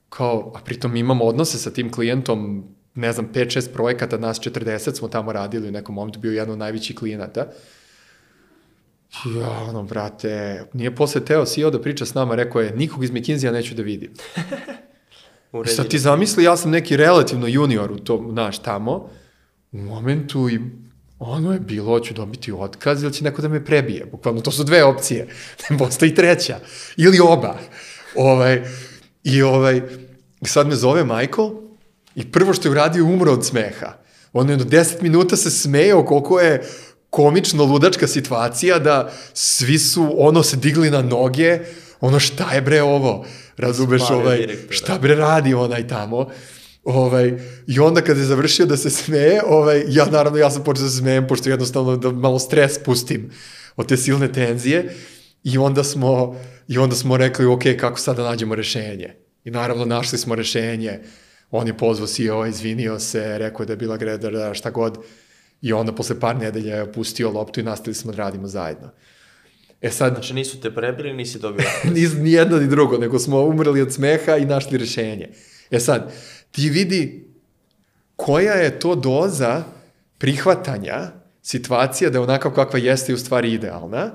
Kao, 0.10 0.54
a 0.56 0.60
pritom 0.66 0.96
imamo 0.96 1.26
odnose 1.26 1.58
sa 1.58 1.72
tim 1.72 1.92
klijentom, 1.92 2.70
ne 2.96 3.14
znam, 3.14 3.30
5-6 3.34 3.74
projekata, 3.74 4.18
nas 4.18 4.40
40 4.40 4.98
smo 4.98 5.08
tamo 5.08 5.32
radili 5.32 5.68
u 5.68 5.72
nekom 5.72 5.96
momentu, 5.96 6.20
bio 6.20 6.32
jedan 6.32 6.54
od 6.54 6.58
najvećih 6.58 6.96
klijenata. 6.96 7.48
Ja, 9.40 9.50
ono, 9.70 9.84
brate, 9.84 10.64
nije 10.74 10.96
posle 10.96 11.26
teo 11.26 11.46
CEO 11.46 11.70
da 11.70 11.82
priča 11.82 12.06
s 12.06 12.14
nama, 12.14 12.36
rekao 12.36 12.62
je, 12.62 12.76
nikog 12.76 13.04
iz 13.04 13.12
McKinsey-a 13.12 13.52
neću 13.52 13.76
da 13.76 13.82
vidim. 13.82 14.12
I 15.66 15.68
sad 15.68 15.88
ti 15.88 16.00
zamisli, 16.00 16.44
ja 16.44 16.58
sam 16.58 16.72
neki 16.72 16.98
relativno 16.98 17.48
junior 17.48 17.92
u 17.92 18.00
tom, 18.00 18.32
znaš, 18.32 18.60
tamo, 18.60 19.10
u 19.72 19.78
momentu 19.78 20.50
i 20.50 20.60
ono 21.20 21.54
je 21.54 21.60
bilo, 21.60 21.86
hoću 21.86 22.14
dobiti 22.14 22.52
otkaz 22.52 23.04
ili 23.04 23.14
će 23.14 23.24
neko 23.24 23.42
da 23.42 23.48
me 23.48 23.66
prebije. 23.66 24.06
Bukvalno, 24.06 24.42
to 24.42 24.52
su 24.52 24.64
dve 24.64 24.84
opcije. 24.84 25.28
Postoji 25.80 26.16
treća. 26.16 26.60
Ili 26.98 27.20
oba. 27.20 27.58
Ovaj, 28.16 28.64
I 29.24 29.42
ovaj, 29.42 29.82
sad 30.42 30.68
me 30.68 30.76
zove 30.76 31.04
Michael 31.04 31.50
i 32.16 32.32
prvo 32.32 32.54
što 32.54 32.68
je 32.68 32.72
uradio 32.72 33.06
umro 33.06 33.32
od 33.32 33.46
smeha. 33.46 33.94
On 34.34 34.50
je 34.50 34.58
do 34.58 34.64
10 34.64 35.02
minuta 35.02 35.36
se 35.36 35.52
smejao 35.52 36.06
koliko 36.06 36.40
je 36.40 36.62
komično 37.10 37.64
ludačka 37.64 38.08
situacija 38.08 38.80
da 38.80 39.12
svi 39.34 39.80
su 39.80 40.16
ono 40.18 40.44
se 40.44 40.58
digli 40.58 40.92
na 40.92 41.02
noge, 41.02 41.60
ono 42.00 42.20
šta 42.20 42.52
je 42.54 42.62
bre 42.62 42.82
ovo, 42.82 43.26
razumeš 43.58 44.02
ovaj, 44.10 44.38
direktora. 44.38 44.74
šta 44.74 45.00
bre 45.00 45.16
radi 45.16 45.54
onaj 45.54 45.88
tamo. 45.88 46.28
Ovaj, 46.84 47.34
I 47.68 47.80
onda 47.80 48.02
kada 48.02 48.20
je 48.20 48.26
završio 48.26 48.66
da 48.66 48.78
se 48.78 48.90
smeje, 48.90 49.42
ovaj, 49.48 49.84
ja 49.88 50.06
naravno 50.06 50.40
ja 50.40 50.50
sam 50.50 50.64
počeo 50.64 50.84
da 50.84 50.90
se 50.90 50.98
smejem, 50.98 51.28
pošto 51.28 51.50
jednostavno 51.50 51.98
da 51.98 52.12
malo 52.12 52.40
stres 52.40 52.80
pustim 52.84 53.32
od 53.76 53.88
te 53.88 53.98
silne 53.98 54.32
tenzije. 54.32 54.96
I 55.44 55.58
onda 55.58 55.84
smo, 55.84 56.40
i 56.68 56.78
onda 56.78 56.96
smo 56.96 57.18
rekli, 57.18 57.46
ok, 57.46 57.64
kako 57.80 58.00
sad 58.00 58.18
da 58.18 58.24
nađemo 58.24 58.56
rešenje? 58.56 59.16
I 59.44 59.52
naravno 59.52 59.86
našli 59.86 60.18
smo 60.18 60.36
rešenje. 60.36 61.00
On 61.52 61.68
je 61.68 61.78
pozvao 61.78 62.08
CEO, 62.08 62.46
izvinio 62.46 63.00
se, 63.00 63.38
rekao 63.38 63.66
da 63.66 63.74
je 63.74 63.78
bila 63.78 63.98
greda, 63.98 64.54
šta 64.54 64.70
god. 64.70 64.98
I 65.62 65.74
onda 65.74 65.96
posle 65.96 66.20
par 66.20 66.36
nedelja 66.36 66.76
je 66.76 66.84
opustio 66.84 67.32
loptu 67.32 67.60
i 67.60 67.64
nastavili 67.64 67.96
smo 67.96 68.12
da 68.12 68.18
radimo 68.18 68.48
zajedno. 68.48 68.90
E 69.82 69.90
sad... 69.90 70.14
Znači 70.14 70.34
nisu 70.34 70.62
te 70.62 70.76
prebili, 70.76 71.14
nisi 71.14 71.40
dobio 71.40 71.66
Nis, 71.94 72.14
ni 72.14 72.32
jedno 72.32 72.58
ni 72.58 72.68
drugo, 72.68 72.98
nego 72.98 73.20
smo 73.20 73.42
umrli 73.42 73.82
od 73.82 73.94
smeha 73.94 74.38
i 74.38 74.46
našli 74.46 74.78
rešenje. 74.78 75.30
E 75.72 75.80
sad, 75.80 76.14
ti 76.52 76.70
vidi 76.70 77.28
koja 78.16 78.54
je 78.54 78.80
to 78.80 78.96
doza 78.96 79.64
prihvatanja 80.18 81.12
situacija 81.42 82.10
da 82.10 82.18
je 82.18 82.24
onako 82.24 82.52
kakva 82.52 82.80
jeste 82.80 83.12
i 83.12 83.16
u 83.16 83.18
stvari 83.18 83.54
idealna 83.54 84.12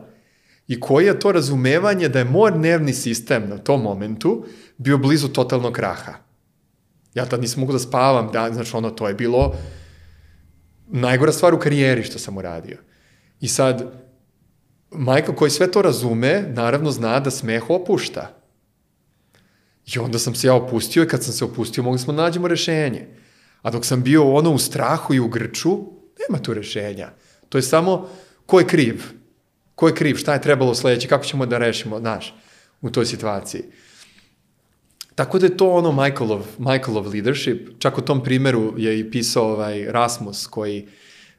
i 0.68 0.80
koje 0.80 1.06
je 1.06 1.20
to 1.20 1.32
razumevanje 1.32 2.08
da 2.08 2.18
je 2.18 2.24
moj 2.24 2.50
nervni 2.50 2.92
sistem 2.92 3.48
na 3.48 3.58
tom 3.58 3.82
momentu 3.82 4.46
bio 4.76 4.98
blizu 4.98 5.28
totalnog 5.28 5.72
kraha. 5.72 6.25
Ja 7.16 7.24
tad 7.26 7.40
nisam 7.40 7.60
mogu 7.60 7.72
da 7.72 7.78
spavam, 7.78 8.30
da, 8.32 8.50
znači 8.52 8.76
ono, 8.76 8.90
to 8.90 9.08
je 9.08 9.14
bilo 9.14 9.54
najgora 10.86 11.32
stvar 11.32 11.54
u 11.54 11.58
karijeri 11.58 12.02
što 12.02 12.18
sam 12.18 12.36
uradio. 12.36 12.78
I 13.40 13.48
sad, 13.48 13.92
Michael 14.90 15.34
koji 15.34 15.50
sve 15.50 15.70
to 15.72 15.82
razume, 15.82 16.44
naravno 16.48 16.90
zna 16.90 17.20
da 17.20 17.30
smeh 17.30 17.70
opušta. 17.70 18.36
I 19.94 19.98
onda 19.98 20.18
sam 20.18 20.34
se 20.34 20.46
ja 20.46 20.54
opustio 20.54 21.02
i 21.02 21.08
kad 21.08 21.24
sam 21.24 21.32
se 21.32 21.44
opustio 21.44 21.82
mogli 21.82 21.98
smo 21.98 22.12
da 22.12 22.22
nađemo 22.22 22.48
rešenje. 22.48 23.08
A 23.62 23.70
dok 23.70 23.86
sam 23.86 24.02
bio 24.02 24.32
ono 24.32 24.52
u 24.52 24.58
strahu 24.58 25.14
i 25.14 25.20
u 25.20 25.28
grču, 25.28 25.78
nema 26.20 26.42
tu 26.42 26.54
rešenja. 26.54 27.10
To 27.48 27.58
je 27.58 27.62
samo 27.62 28.08
ko 28.46 28.58
je 28.58 28.66
kriv. 28.66 29.02
Ko 29.74 29.88
je 29.88 29.94
kriv, 29.94 30.16
šta 30.16 30.34
je 30.34 30.42
trebalo 30.42 30.74
sledeće, 30.74 31.08
kako 31.08 31.24
ćemo 31.24 31.46
da 31.46 31.58
rešimo, 31.58 31.98
znaš, 32.00 32.34
u 32.80 32.90
toj 32.90 33.06
situaciji. 33.06 33.62
Tako 35.16 35.38
da 35.38 35.46
je 35.46 35.56
to 35.56 35.70
ono 35.70 35.92
Michaelov, 35.92 36.46
Michaelov 36.58 37.08
leadership. 37.08 37.68
Čak 37.78 37.98
u 37.98 38.02
tom 38.02 38.22
primeru 38.24 38.74
je 38.76 38.98
i 38.98 39.10
pisao 39.10 39.52
ovaj 39.52 39.84
Rasmus 39.92 40.46
koji 40.46 40.86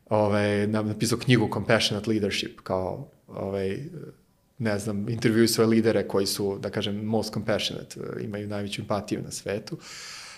ovaj, 0.09 0.67
napisao 0.67 1.17
knjigu 1.17 1.49
Compassionate 1.53 2.09
Leadership 2.09 2.59
kao 2.63 3.07
ovaj, 3.28 3.78
ne 4.57 4.80
znam, 4.80 5.09
intervjuju 5.09 5.47
svoje 5.47 5.67
lidere 5.67 6.07
koji 6.07 6.25
su, 6.25 6.57
da 6.59 6.69
kažem, 6.69 7.05
most 7.05 7.34
compassionate, 7.34 7.99
imaju 8.21 8.47
najveću 8.47 8.82
empatiju 8.82 9.21
na 9.21 9.32
svetu. 9.32 9.78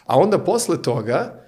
A 0.06 0.20
onda 0.20 0.40
posle 0.40 0.82
toga 0.82 1.44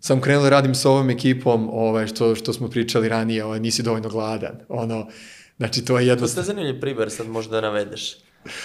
sam 0.00 0.20
krenuo 0.20 0.42
da 0.42 0.50
radim 0.50 0.74
sa 0.74 0.90
ovom 0.90 1.10
ekipom, 1.10 1.68
ovaj, 1.72 2.06
što, 2.06 2.34
što 2.34 2.52
smo 2.52 2.68
pričali 2.68 3.08
ranije, 3.08 3.44
ovaj, 3.44 3.60
nisi 3.60 3.82
dovoljno 3.82 4.08
gladan. 4.08 4.58
Ono, 4.68 5.08
znači, 5.56 5.84
to 5.84 5.98
je 5.98 6.06
jednostavno... 6.06 6.46
To 6.46 6.50
je 6.50 6.54
zanimljiv 6.54 6.80
primer 6.80 7.10
sad 7.10 7.28
možda 7.28 7.60
navedeš. 7.60 8.16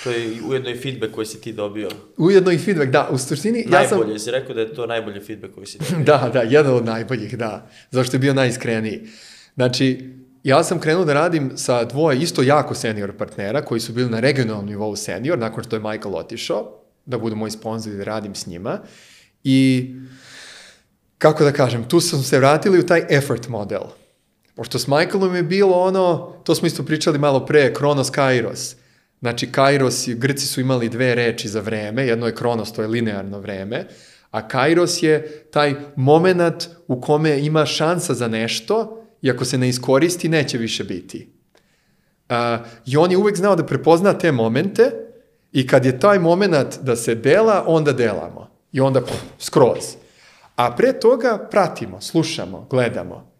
To 0.03 0.11
je 0.11 0.41
ujedno 0.49 0.69
i 0.69 0.77
feedback 0.77 1.13
koji 1.13 1.27
si 1.27 1.41
ti 1.41 1.53
dobio. 1.53 1.89
Ujedno 2.17 2.51
i 2.51 2.57
feedback, 2.57 2.91
da. 2.91 3.09
U 3.11 3.17
suštini, 3.17 3.65
ja 3.71 3.87
sam... 3.87 3.97
Najbolje, 3.97 4.19
si 4.19 4.31
rekao 4.31 4.55
da 4.55 4.61
je 4.61 4.73
to 4.73 4.85
najbolji 4.85 5.19
feedback 5.19 5.53
koji 5.53 5.67
si 5.67 5.77
dobio. 5.79 6.05
da, 6.09 6.29
da, 6.33 6.41
jedan 6.41 6.73
od 6.73 6.85
najboljih, 6.85 7.37
da. 7.37 7.69
Zašto 7.91 8.15
je 8.15 8.19
bio 8.19 8.33
najiskreniji. 8.33 9.07
Znači, 9.55 10.13
ja 10.43 10.63
sam 10.63 10.79
krenuo 10.79 11.05
da 11.05 11.13
radim 11.13 11.51
sa 11.57 11.83
dvoje 11.83 12.19
isto 12.19 12.41
jako 12.41 12.75
senior 12.75 13.17
partnera 13.17 13.61
koji 13.61 13.79
su 13.79 13.93
bili 13.93 14.09
na 14.09 14.19
regionalnom 14.19 14.65
nivou 14.65 14.95
senior, 14.95 15.39
nakon 15.39 15.63
što 15.63 15.75
je 15.75 15.79
Michael 15.79 16.15
otišao, 16.15 16.83
da 17.05 17.17
budu 17.17 17.35
moji 17.35 17.51
sponzori 17.51 17.97
da 17.97 18.03
radim 18.03 18.35
s 18.35 18.47
njima. 18.47 18.79
I 19.43 19.91
kako 21.17 21.43
da 21.43 21.51
kažem, 21.51 21.89
tu 21.89 21.99
sam 21.99 22.23
se 22.23 22.37
vratili 22.37 22.79
u 22.79 22.85
taj 22.85 23.05
effort 23.09 23.47
model. 23.47 23.81
Pošto 24.55 24.79
s 24.79 24.87
Michaelom 24.87 25.35
je 25.35 25.43
bilo 25.43 25.79
ono, 25.79 26.33
to 26.43 26.55
smo 26.55 26.67
isto 26.67 26.83
pričali 26.83 27.19
malo 27.19 27.45
pre, 27.45 27.73
Kronos 27.73 28.09
Kairos. 28.09 28.75
Znači, 29.19 29.51
Kairos, 29.51 30.07
Grci 30.07 30.47
su 30.47 30.61
imali 30.61 30.89
dve 30.89 31.15
reči 31.15 31.47
za 31.47 31.59
vreme, 31.59 32.07
jedno 32.07 32.25
je 32.25 32.35
Kronos, 32.35 32.73
to 32.73 32.81
je 32.81 32.87
linearno 32.87 33.39
vreme, 33.39 33.87
a 34.31 34.47
Kairos 34.47 35.03
je 35.03 35.43
taj 35.51 35.75
moment 35.95 36.67
u 36.87 37.01
kome 37.01 37.39
ima 37.39 37.65
šansa 37.65 38.13
za 38.13 38.27
nešto 38.27 39.03
i 39.21 39.31
ako 39.31 39.45
se 39.45 39.57
ne 39.57 39.69
iskoristi, 39.69 40.29
neće 40.29 40.57
više 40.57 40.83
biti. 40.83 41.29
Uh, 42.29 42.35
I 42.85 42.97
on 42.97 43.11
je 43.11 43.17
uvek 43.17 43.35
znao 43.35 43.55
da 43.55 43.65
prepozna 43.65 44.13
te 44.13 44.31
momente 44.31 44.91
i 45.51 45.67
kad 45.67 45.85
je 45.85 45.99
taj 45.99 46.19
moment 46.19 46.79
da 46.81 46.95
se 46.95 47.15
dela, 47.15 47.63
onda 47.67 47.91
delamo. 47.91 48.49
I 48.71 48.79
onda 48.79 49.01
pff, 49.01 49.23
skroz. 49.39 49.95
A 50.55 50.75
pre 50.75 50.99
toga 50.99 51.47
pratimo, 51.51 52.01
slušamo, 52.01 52.67
gledamo. 52.69 53.31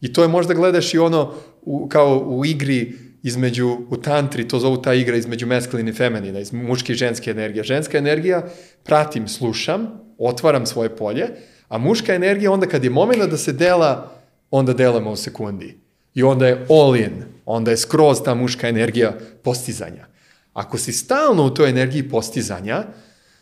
I 0.00 0.12
to 0.12 0.22
je 0.22 0.28
možda 0.28 0.54
gledaš 0.54 0.94
i 0.94 0.98
ono 0.98 1.34
u, 1.62 1.88
kao 1.88 2.18
u 2.18 2.44
igri 2.44 2.98
između, 3.22 3.78
u 3.90 3.96
tantri, 3.96 4.48
to 4.48 4.58
zovu 4.58 4.82
ta 4.82 4.94
igra 4.94 5.16
između 5.16 5.46
meskalina 5.46 5.90
i 5.90 5.92
femenina, 5.92 6.38
iz 6.40 6.52
muške 6.52 6.92
i 6.92 6.96
ženske 6.96 7.30
energije. 7.30 7.64
Ženska 7.64 7.98
energija, 7.98 8.42
pratim, 8.84 9.28
slušam, 9.28 10.00
otvaram 10.18 10.66
svoje 10.66 10.96
polje, 10.96 11.28
a 11.68 11.78
muška 11.78 12.14
energija 12.14 12.52
onda 12.52 12.66
kad 12.66 12.84
je 12.84 12.90
moment 12.90 13.30
da 13.30 13.36
se 13.36 13.52
dela, 13.52 14.12
onda 14.50 14.72
delamo 14.72 15.10
u 15.10 15.16
sekundi. 15.16 15.78
I 16.14 16.22
onda 16.22 16.46
je 16.46 16.66
all 16.70 16.96
in, 16.96 17.24
onda 17.44 17.70
je 17.70 17.76
skroz 17.76 18.22
ta 18.24 18.34
muška 18.34 18.68
energija 18.68 19.14
postizanja. 19.42 20.06
Ako 20.52 20.78
si 20.78 20.92
stalno 20.92 21.44
u 21.44 21.50
toj 21.50 21.70
energiji 21.70 22.08
postizanja, 22.08 22.84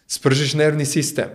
spržiš 0.06 0.54
nervni 0.54 0.84
sistem. 0.84 1.28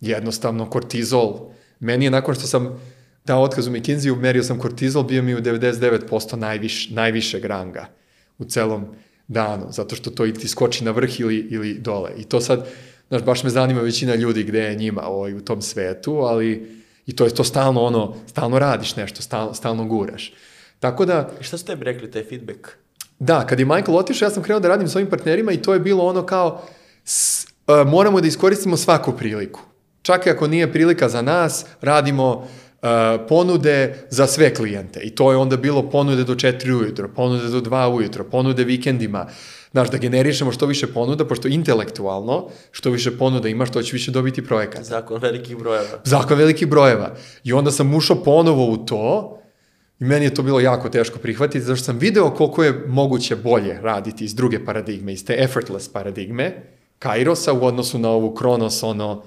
Jednostavno, 0.00 0.70
kortizol. 0.70 1.50
Meni 1.80 2.04
je 2.04 2.10
nakon 2.10 2.34
što 2.34 2.46
sam 2.46 2.80
dao 3.28 3.42
otkaz 3.42 3.66
u 3.66 3.70
McKinsey, 3.70 4.16
merio 4.16 4.42
sam 4.42 4.58
kortizol, 4.58 5.02
bio 5.02 5.22
mi 5.22 5.34
u 5.34 5.40
99% 5.40 6.36
najviš, 6.36 6.90
najvišeg 6.90 7.44
ranga 7.44 7.86
u 8.38 8.44
celom 8.44 8.86
danu, 9.28 9.66
zato 9.70 9.96
što 9.96 10.10
to 10.10 10.26
i 10.26 10.34
ti 10.34 10.48
skoči 10.48 10.84
na 10.84 10.90
vrh 10.90 11.20
ili, 11.20 11.36
ili 11.50 11.74
dole. 11.74 12.10
I 12.16 12.24
to 12.24 12.40
sad, 12.40 12.66
znaš, 13.08 13.22
baš 13.22 13.44
me 13.44 13.50
zanima 13.50 13.80
većina 13.80 14.14
ljudi 14.14 14.42
gde 14.42 14.60
je 14.60 14.74
njima 14.74 15.02
ovaj, 15.06 15.34
u 15.34 15.40
tom 15.40 15.62
svetu, 15.62 16.12
ali 16.12 16.78
I 17.08 17.16
to 17.16 17.24
je 17.24 17.32
to 17.34 17.44
stalno 17.44 17.80
ono, 17.82 18.16
stalno 18.26 18.58
radiš 18.58 18.96
nešto, 18.96 19.22
stalno, 19.22 19.54
stalno 19.54 19.84
guraš. 19.84 20.32
Tako 20.80 21.04
da, 21.04 21.30
I 21.40 21.44
šta 21.44 21.58
su 21.58 21.64
tebi 21.64 21.84
rekli, 21.84 22.10
taj 22.10 22.24
feedback? 22.24 22.68
da, 23.18 23.46
kad 23.46 23.58
je 23.58 23.66
Michael 23.66 23.96
otišao, 23.96 24.26
ja 24.26 24.30
sam 24.30 24.42
krenuo 24.42 24.60
da 24.60 24.68
radim 24.68 24.88
s 24.88 24.96
ovim 24.96 25.10
partnerima 25.10 25.52
i 25.52 25.62
to 25.62 25.74
je 25.74 25.80
bilo 25.80 26.04
ono 26.04 26.26
kao, 26.26 26.62
s, 27.04 27.44
e, 27.44 27.84
moramo 27.86 28.20
da 28.20 28.26
iskoristimo 28.26 28.76
svaku 28.76 29.12
priliku. 29.12 29.60
Čak 30.02 30.26
i 30.26 30.30
ako 30.30 30.46
nije 30.46 30.72
prilika 30.72 31.08
za 31.08 31.22
nas, 31.22 31.66
radimo 31.80 32.44
e, 32.44 32.67
ponude 33.28 34.06
za 34.10 34.26
sve 34.26 34.54
klijente. 34.54 35.00
I 35.00 35.10
to 35.10 35.30
je 35.30 35.36
onda 35.36 35.56
bilo 35.56 35.90
ponude 35.90 36.24
do 36.24 36.34
4 36.34 36.80
ujutro, 36.80 37.08
ponude 37.08 37.48
do 37.48 37.60
2 37.60 37.94
ujutro, 37.94 38.24
ponude 38.24 38.64
vikendima. 38.64 39.26
Znaš, 39.72 39.90
da 39.90 39.98
generišemo 39.98 40.52
što 40.52 40.66
više 40.66 40.86
ponuda, 40.86 41.24
pošto 41.24 41.48
intelektualno, 41.48 42.48
što 42.70 42.90
više 42.90 43.18
ponuda 43.18 43.48
imaš, 43.48 43.70
to 43.70 43.82
će 43.82 43.92
više 43.92 44.10
dobiti 44.10 44.44
projekata. 44.44 44.82
Zakon 44.82 45.20
velikih 45.20 45.56
brojeva. 45.56 46.00
Zakon 46.04 46.38
velikih 46.38 46.68
brojeva. 46.68 47.14
I 47.44 47.52
onda 47.52 47.70
sam 47.70 47.94
ušao 47.94 48.22
ponovo 48.22 48.70
u 48.70 48.76
to 48.76 49.38
i 50.00 50.04
meni 50.04 50.24
je 50.24 50.34
to 50.34 50.42
bilo 50.42 50.60
jako 50.60 50.88
teško 50.88 51.18
prihvatiti, 51.18 51.64
zašto 51.64 51.84
sam 51.84 51.98
video 51.98 52.30
koliko 52.30 52.64
je 52.64 52.84
moguće 52.86 53.36
bolje 53.36 53.80
raditi 53.82 54.24
iz 54.24 54.34
druge 54.34 54.64
paradigme, 54.64 55.12
iz 55.12 55.24
te 55.24 55.36
effortless 55.38 55.92
paradigme, 55.92 56.62
Kairosa 56.98 57.52
u 57.52 57.64
odnosu 57.64 57.98
na 57.98 58.08
ovu 58.08 58.34
Kronos, 58.34 58.82
ono, 58.82 59.22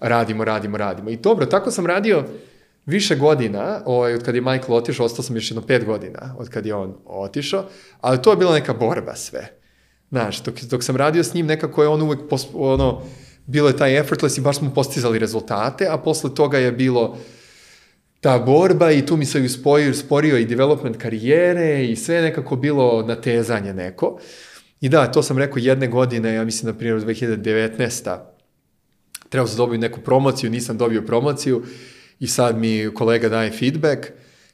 radimo, 0.00 0.44
radimo, 0.44 0.76
radimo. 0.76 1.10
I 1.10 1.16
dobro, 1.16 1.46
tako 1.46 1.70
sam 1.70 1.86
radio 1.86 2.24
više 2.86 3.16
godina, 3.16 3.82
ovaj, 3.86 4.14
od 4.14 4.24
kad 4.24 4.34
je 4.34 4.40
Michael 4.40 4.74
otišao, 4.74 5.06
ostao 5.06 5.22
sam 5.22 5.36
još 5.36 5.50
jedno 5.50 5.66
pet 5.66 5.84
godina 5.84 6.34
od 6.38 6.48
kad 6.48 6.66
je 6.66 6.74
on 6.74 6.94
otišao, 7.06 7.64
ali 8.00 8.22
to 8.22 8.30
je 8.30 8.36
bila 8.36 8.52
neka 8.52 8.74
borba 8.74 9.14
sve. 9.14 9.60
Znaš, 10.10 10.42
dok, 10.42 10.60
dok 10.62 10.84
sam 10.84 10.96
radio 10.96 11.24
s 11.24 11.34
njim, 11.34 11.46
nekako 11.46 11.82
je 11.82 11.88
on 11.88 12.02
uvek, 12.02 12.20
pos, 12.30 12.46
ono, 12.54 13.02
bilo 13.46 13.68
je 13.68 13.76
taj 13.76 13.98
effortless 13.98 14.38
i 14.38 14.40
baš 14.40 14.58
smo 14.58 14.74
postizali 14.74 15.18
rezultate, 15.18 15.86
a 15.90 15.98
posle 15.98 16.34
toga 16.34 16.58
je 16.58 16.72
bilo 16.72 17.18
ta 18.20 18.38
borba 18.38 18.90
i 18.90 19.06
tu 19.06 19.16
mi 19.16 19.26
se 19.26 19.40
uspojio, 19.40 19.94
sporio 19.94 20.38
i 20.38 20.44
development 20.44 20.96
karijere 20.96 21.84
i 21.86 21.96
sve 21.96 22.22
nekako 22.22 22.56
bilo 22.56 23.02
natezanje 23.02 23.74
neko. 23.74 24.18
I 24.80 24.88
da, 24.88 25.12
to 25.12 25.22
sam 25.22 25.38
rekao 25.38 25.58
jedne 25.58 25.88
godine, 25.88 26.34
ja 26.34 26.44
mislim 26.44 26.72
na 26.72 26.78
primjer 26.78 27.00
2019. 27.00 28.18
Trebao 29.28 29.46
sam 29.46 29.56
dobiti 29.56 29.78
neku 29.78 30.00
promociju, 30.00 30.50
nisam 30.50 30.78
dobio 30.78 31.02
promociju 31.02 31.62
i 32.20 32.26
sad 32.26 32.58
mi 32.58 32.90
kolega 32.94 33.28
daje 33.28 33.50
feedback 33.50 34.06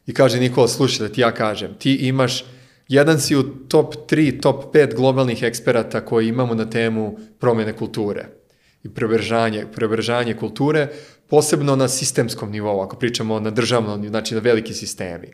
i 0.07 0.15
kaže 0.15 0.41
Nikola, 0.41 0.69
slušaj 0.69 1.09
da 1.09 1.15
ti 1.15 1.21
ja 1.21 1.33
kažem, 1.35 1.75
ti 1.79 1.95
imaš, 1.95 2.45
jedan 2.89 3.21
si 3.21 3.37
u 3.37 3.43
top 3.43 3.95
3, 4.11 4.41
top 4.41 4.75
5 4.75 4.95
globalnih 4.95 5.43
eksperata 5.43 6.05
koji 6.05 6.29
imamo 6.29 6.55
na 6.55 6.71
temu 6.71 7.19
promene 7.39 7.73
kulture 7.73 8.27
i 8.83 8.95
preobržanje, 8.95 9.67
preobržanje 9.75 10.35
kulture, 10.35 10.89
posebno 11.29 11.77
na 11.77 11.89
sistemskom 11.89 12.51
nivou, 12.51 12.81
ako 12.81 12.97
pričamo 12.97 13.41
na 13.41 13.51
državnom, 13.51 14.09
znači 14.09 14.35
na 14.35 14.41
veliki 14.41 14.75
sistemi. 14.75 15.33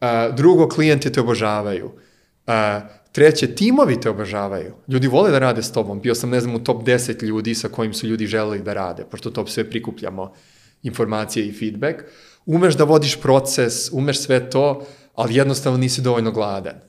A, 0.00 0.30
drugo, 0.30 0.68
klijenti 0.68 1.12
te 1.12 1.20
obožavaju. 1.20 1.90
A, 2.46 2.80
treće, 3.12 3.54
timovi 3.54 4.00
te 4.00 4.10
obožavaju. 4.10 4.74
Ljudi 4.88 5.06
vole 5.08 5.30
da 5.30 5.38
rade 5.38 5.62
s 5.62 5.72
tobom. 5.72 6.00
Bio 6.00 6.14
sam, 6.14 6.30
ne 6.30 6.40
znam, 6.40 6.54
u 6.54 6.64
top 6.64 6.82
10 6.82 7.22
ljudi 7.22 7.54
sa 7.54 7.68
kojim 7.68 7.94
su 7.94 8.06
ljudi 8.06 8.26
želeli 8.26 8.62
da 8.62 8.72
rade, 8.72 9.04
pošto 9.10 9.30
to 9.30 9.46
sve 9.46 9.70
prikupljamo 9.70 10.32
informacije 10.84 11.46
i 11.46 11.52
feedback. 11.52 12.02
Umeš 12.46 12.76
da 12.76 12.84
vodiš 12.84 13.20
proces, 13.20 13.92
umeš 13.92 14.20
sve 14.20 14.50
to, 14.50 14.86
ali 15.14 15.34
jednostavno 15.34 15.78
nisi 15.78 16.02
dovoljno 16.02 16.32
gladan. 16.32 16.80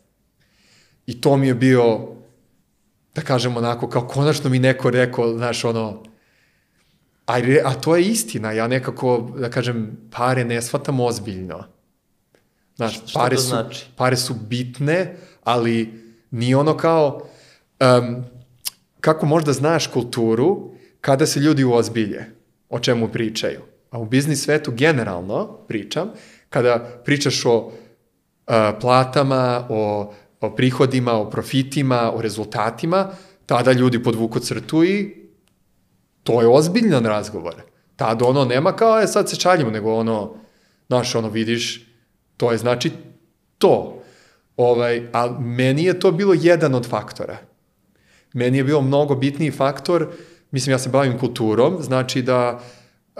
I 1.05 1.21
to 1.21 1.37
mi 1.37 1.47
je 1.47 1.55
bio, 1.55 2.07
da 3.15 3.21
kažem 3.21 3.57
onako, 3.57 3.89
kao 3.89 4.07
konačno 4.07 4.49
mi 4.49 4.59
neko 4.59 4.89
rekao, 4.89 5.37
znaš, 5.37 5.65
ono, 5.65 6.03
a, 7.25 7.39
re- 7.39 7.61
a 7.65 7.73
to 7.73 7.95
je 7.95 8.03
istina, 8.03 8.51
ja 8.51 8.67
nekako, 8.67 9.31
da 9.39 9.49
kažem, 9.49 9.97
pare 10.11 10.45
ne 10.45 10.61
shvatam 10.61 10.99
ozbiljno. 10.99 11.63
Znaš, 12.75 13.01
Šta 13.05 13.19
pare 13.19 13.37
su, 13.37 13.47
znači? 13.47 13.85
pare 13.95 14.17
su 14.17 14.33
bitne, 14.33 15.17
ali 15.43 16.03
nije 16.31 16.57
ono 16.57 16.77
kao, 16.77 17.27
um, 17.79 18.23
kako 19.01 19.25
možda 19.25 19.53
znaš 19.53 19.87
kulturu 19.87 20.71
kada 21.01 21.25
se 21.25 21.39
ljudi 21.39 21.63
uozbilje, 21.63 22.25
o 22.69 22.79
čemu 22.79 23.07
pričaju. 23.07 23.61
A 23.95 23.99
u 23.99 24.05
biznis 24.05 24.43
svetu 24.43 24.71
generalno 24.71 25.57
pričam, 25.67 26.09
kada 26.49 27.01
pričaš 27.05 27.45
o 27.45 27.57
uh, 27.57 27.71
platama, 28.81 29.67
o, 29.69 30.13
o 30.41 30.55
prihodima, 30.55 31.13
o 31.13 31.29
profitima, 31.29 32.11
o 32.15 32.21
rezultatima, 32.21 33.07
tada 33.45 33.71
ljudi 33.71 34.03
podvuku 34.03 34.39
crtu 34.39 34.83
i 34.83 35.15
to 36.23 36.41
je 36.41 36.47
ozbiljan 36.47 37.05
razgovor. 37.05 37.55
Tad 37.95 38.21
ono 38.21 38.45
nema 38.45 38.75
kao, 38.75 38.99
je 38.99 39.07
sad 39.07 39.29
se 39.29 39.35
čaljimo, 39.35 39.71
nego 39.71 39.93
ono, 39.93 40.35
znaš, 40.87 41.15
ono 41.15 41.29
vidiš, 41.29 41.87
to 42.37 42.51
je 42.51 42.57
znači 42.57 42.91
to. 43.57 44.03
Ovaj, 44.57 45.07
a 45.13 45.39
meni 45.39 45.83
je 45.83 45.99
to 45.99 46.11
bilo 46.11 46.33
jedan 46.33 46.75
od 46.75 46.89
faktora. 46.89 47.37
Meni 48.33 48.57
je 48.57 48.63
bio 48.63 48.81
mnogo 48.81 49.15
bitniji 49.15 49.51
faktor, 49.51 50.07
mislim 50.51 50.71
ja 50.73 50.79
se 50.79 50.89
bavim 50.89 51.19
kulturom, 51.19 51.77
znači 51.81 52.21
da 52.21 52.59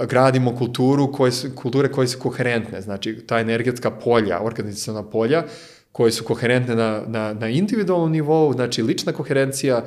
gradimo 0.04 0.56
kulturu 0.56 1.12
koje 1.12 1.32
su, 1.32 1.48
kulture 1.56 1.92
koje 1.92 2.08
su 2.08 2.20
koherentne, 2.20 2.82
znači 2.82 3.24
ta 3.28 3.40
energetska 3.40 3.92
polja, 3.92 4.42
organizacijona 4.42 5.10
polja, 5.10 5.46
koje 5.92 6.12
su 6.12 6.24
koherentne 6.24 6.76
na, 6.76 7.04
na, 7.08 7.34
na 7.34 7.50
individualnom 7.50 8.12
nivou, 8.12 8.54
znači 8.54 8.84
lična 8.84 9.14
koherencija, 9.14 9.86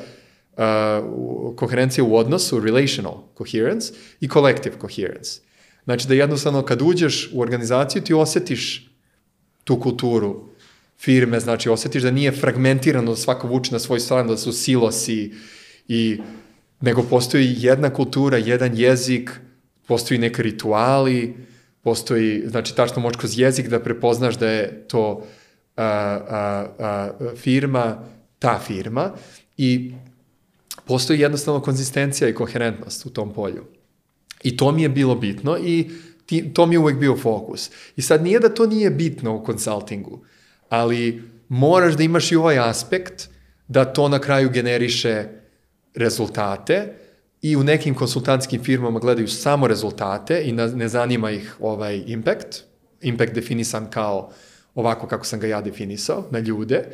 uh, 0.56 1.56
koherencija 1.56 2.04
u 2.04 2.16
odnosu, 2.16 2.61
relational 2.61 3.22
coherence 3.38 3.92
i 4.20 4.28
collective 4.28 4.76
coherence. 4.80 5.40
Znači 5.84 6.09
da 6.09 6.14
jednostavno 6.14 6.62
kad 6.62 6.82
uđeš 6.82 7.30
u 7.32 7.40
organizaciju 7.40 8.02
ti 8.02 8.14
osetiš 8.14 8.90
tu 9.64 9.80
kulturu 9.80 10.48
firme, 10.98 11.40
znači 11.40 11.68
osetiš 11.68 12.02
da 12.02 12.11
nije 12.11 12.32
fragmentirano, 12.32 13.11
da 13.11 13.16
svako 13.16 13.48
vuče 13.48 13.72
na 13.72 13.78
svoj 13.78 14.00
stranu, 14.00 14.28
da 14.28 14.36
su 14.36 14.52
silosi 14.52 15.32
i 15.88 16.20
nego 16.80 17.02
postoji 17.02 17.54
jedna 17.59 17.90
kultura, 17.90 18.36
jedan 18.36 18.76
jezik, 18.76 19.30
postoji 19.89 20.18
neke 20.18 20.43
rituali, 20.43 21.34
postoji, 21.82 22.43
znači 22.47 22.76
tačno 22.76 23.03
možeš 23.03 23.16
kroz 23.16 23.39
jezik 23.39 23.68
da 23.68 23.80
prepoznaš 23.80 24.36
da 24.39 24.49
je 24.49 24.84
to 24.89 25.26
a, 25.76 25.84
a, 25.84 26.66
a, 26.78 27.11
firma, 27.36 28.05
ta 28.39 28.59
firma 28.66 29.12
i 29.57 29.95
postoji 30.84 31.20
jednostavno 31.20 31.61
konzistencija 31.61 32.28
i 32.28 32.34
koherentnost 32.34 33.07
u 33.07 33.11
tom 33.11 33.32
polju. 33.32 33.64
I 34.43 34.57
to 34.57 34.72
mi 34.72 34.82
je 34.82 34.89
bilo 34.89 35.14
bitno 35.14 35.59
i 35.59 35.91
ti, 36.26 36.53
to 36.55 36.66
mi 36.66 36.74
je 36.74 36.78
uvek 36.78 36.99
bio 36.99 37.16
fokus. 37.16 37.70
I 37.97 38.03
sad 38.03 38.22
nije 38.22 38.41
da 38.41 38.55
to 38.55 38.66
nije 38.66 38.91
bitno 38.91 39.36
u 39.36 39.45
konsultingu, 39.45 40.20
ali 40.68 41.22
moraš 41.49 41.95
da 41.95 42.03
imaš 42.03 42.32
i 42.32 42.36
ovaj 42.36 42.59
aspekt 42.59 43.28
da 43.68 43.84
to 43.84 44.09
na 44.09 44.18
kraju 44.18 44.51
generiše 44.51 45.24
rezultate 45.95 46.95
i 47.43 47.57
u 47.57 47.64
nekim 47.64 47.95
konsultantskim 47.95 48.64
firmama 48.64 48.99
gledaju 48.99 49.28
samo 49.28 49.66
rezultate 49.66 50.43
i 50.45 50.53
ne 50.53 50.89
zanima 50.89 51.30
ih 51.30 51.57
ovaj 51.61 52.03
impact, 52.07 52.64
impact 53.01 53.32
definisan 53.32 53.91
kao 53.91 54.30
ovako 54.74 55.07
kako 55.07 55.26
sam 55.26 55.41
ga 55.41 55.47
ja 55.47 55.61
definisao, 55.61 56.24
na 56.30 56.39
ljude, 56.39 56.84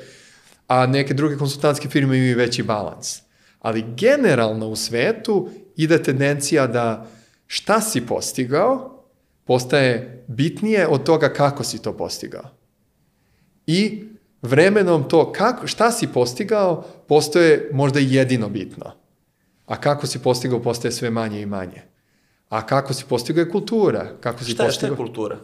a 0.66 0.86
neke 0.86 1.14
druge 1.14 1.36
konsultantske 1.36 1.88
firme 1.88 2.18
imaju 2.18 2.36
veći 2.36 2.62
balans. 2.62 3.20
Ali 3.60 3.84
generalno 3.96 4.68
u 4.68 4.76
svetu 4.76 5.48
ide 5.76 6.02
tendencija 6.02 6.66
da 6.66 7.06
šta 7.46 7.80
si 7.80 8.06
postigao 8.06 9.04
postaje 9.44 10.24
bitnije 10.28 10.86
od 10.86 11.02
toga 11.04 11.28
kako 11.28 11.64
si 11.64 11.82
to 11.82 11.96
postigao. 11.96 12.44
I 13.66 14.04
vremenom 14.42 15.08
to 15.08 15.32
kako, 15.32 15.66
šta 15.66 15.90
si 15.90 16.06
postigao 16.06 16.84
postoje 17.08 17.70
možda 17.72 18.00
jedino 18.00 18.48
bitno. 18.48 19.03
A 19.66 19.80
kako 19.80 20.06
si 20.06 20.18
postigao 20.18 20.62
postaje 20.62 20.92
sve 20.92 21.10
manje 21.10 21.40
i 21.40 21.46
manje. 21.46 21.82
A 22.48 22.66
kako 22.66 22.94
si 22.94 23.04
postigao 23.08 23.40
je 23.40 23.50
kultura. 23.50 24.16
Kako 24.20 24.44
si 24.44 24.50
Šta 24.50 24.50
je, 24.50 24.54
šta 24.54 24.64
postigao... 24.64 24.92
je 24.92 24.96
kultura? 24.96 25.38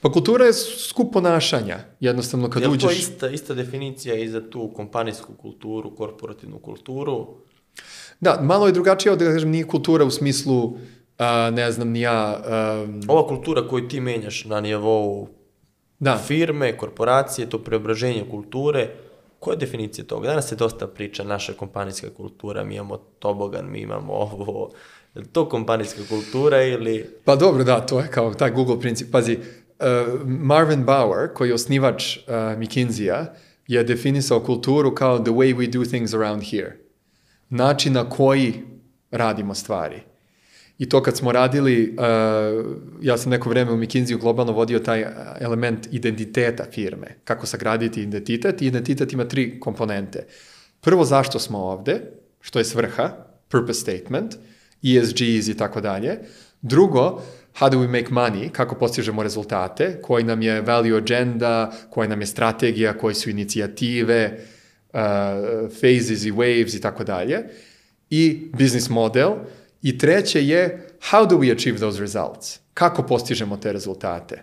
Pa 0.00 0.12
kultura 0.12 0.44
je 0.44 0.52
skup 0.88 1.12
ponašanja. 1.12 1.78
Jednostavno 2.00 2.50
kad 2.50 2.62
je 2.62 2.68
li 2.68 2.78
to 2.78 2.86
uđeš... 2.86 2.98
ista, 2.98 3.28
ista 3.28 3.54
definicija 3.54 4.14
i 4.14 4.28
za 4.28 4.50
tu 4.50 4.72
kompanijsku 4.76 5.32
kulturu, 5.32 5.96
korporativnu 5.96 6.58
kulturu? 6.58 7.26
Da, 8.20 8.40
malo 8.42 8.66
je 8.66 8.72
drugačije 8.72 9.12
od 9.12 9.18
da 9.18 9.24
kažem 9.24 9.50
nije 9.50 9.66
kultura 9.66 10.04
u 10.04 10.10
smislu 10.10 10.76
a, 11.18 11.50
ne 11.50 11.72
znam 11.72 11.88
ni 11.88 12.00
ja 12.00 12.42
Ova 13.08 13.28
kultura 13.28 13.68
koju 13.68 13.88
ti 13.88 14.00
menjaš 14.00 14.44
na 14.44 14.60
nivou 14.60 15.28
da. 15.98 16.16
firme, 16.26 16.76
korporacije, 16.76 17.50
to 17.50 17.58
preobraženje 17.58 18.24
kulture, 18.30 18.88
koja 19.44 19.52
je 19.52 19.58
definicija 19.58 20.04
toga? 20.04 20.28
Danas 20.28 20.48
se 20.48 20.56
dosta 20.56 20.86
priča 20.86 21.24
naša 21.24 21.52
kompanijska 21.52 22.10
kultura, 22.16 22.64
mi 22.64 22.74
imamo 22.74 22.96
tobogan, 22.96 23.70
mi 23.70 23.80
imamo 23.80 24.12
ovo, 24.12 24.70
je 25.14 25.24
to 25.32 25.48
kompanijska 25.48 26.00
kultura 26.08 26.62
ili... 26.62 27.06
Pa 27.24 27.36
dobro, 27.36 27.64
da, 27.64 27.80
to 27.80 28.00
je 28.00 28.08
kao 28.08 28.34
taj 28.34 28.50
Google 28.50 28.80
princip. 28.80 29.12
Pazi, 29.12 29.38
uh, 29.38 30.20
Marvin 30.24 30.84
Bauer, 30.84 31.28
koji 31.34 31.48
je 31.48 31.54
osnivač 31.54 32.16
uh, 32.16 32.22
McKinsey-a, 32.58 33.26
je 33.66 33.84
definisao 33.84 34.40
kulturu 34.40 34.94
kao 34.94 35.18
the 35.18 35.32
way 35.32 35.56
we 35.56 35.72
do 35.72 35.84
things 35.84 36.14
around 36.14 36.42
here. 36.50 36.76
Način 37.48 37.92
na 37.92 38.08
koji 38.08 38.54
radimo 39.10 39.54
stvari. 39.54 40.02
I 40.78 40.88
to 40.88 41.02
kad 41.02 41.16
smo 41.16 41.32
radili, 41.32 41.96
uh, 41.98 42.76
ja 43.02 43.18
sam 43.18 43.30
neko 43.30 43.48
vreme 43.48 43.72
u 43.72 43.76
McKinsey 43.76 44.20
globalno 44.20 44.52
vodio 44.52 44.78
taj 44.78 45.02
uh, 45.02 45.08
element 45.40 45.88
identiteta 45.92 46.64
firme, 46.72 47.06
kako 47.24 47.46
sagraditi 47.46 48.02
identitet 48.02 48.62
i 48.62 48.66
identitet 48.66 49.12
ima 49.12 49.24
tri 49.24 49.60
komponente. 49.60 50.26
Prvo, 50.80 51.04
zašto 51.04 51.38
smo 51.38 51.58
ovde, 51.58 52.00
što 52.40 52.58
je 52.58 52.64
svrha, 52.64 53.10
purpose 53.48 53.80
statement, 53.80 54.34
ESGs 54.82 55.48
i 55.48 55.56
tako 55.56 55.80
dalje. 55.80 56.18
Drugo, 56.62 57.22
how 57.60 57.70
do 57.70 57.78
we 57.78 57.88
make 57.88 58.10
money, 58.10 58.50
kako 58.50 58.74
postižemo 58.74 59.22
rezultate, 59.22 60.00
koji 60.02 60.24
nam 60.24 60.42
je 60.42 60.60
value 60.60 60.96
agenda, 60.96 61.72
koja 61.90 62.08
nam 62.08 62.20
je 62.20 62.26
strategija, 62.26 62.98
koje 62.98 63.14
su 63.14 63.30
inicijative, 63.30 64.38
uh, 64.92 65.00
phases 65.68 66.24
i 66.24 66.32
waves 66.32 66.76
i 66.76 66.80
tako 66.80 67.04
dalje. 67.04 67.44
I 68.10 68.50
business 68.52 68.88
model. 68.88 69.30
I 69.84 69.98
treće 69.98 70.46
je 70.46 70.88
how 71.10 71.28
do 71.28 71.36
we 71.36 71.52
achieve 71.52 71.78
those 71.78 72.00
results, 72.00 72.58
kako 72.74 73.02
postižemo 73.02 73.56
te 73.56 73.72
rezultate. 73.72 74.42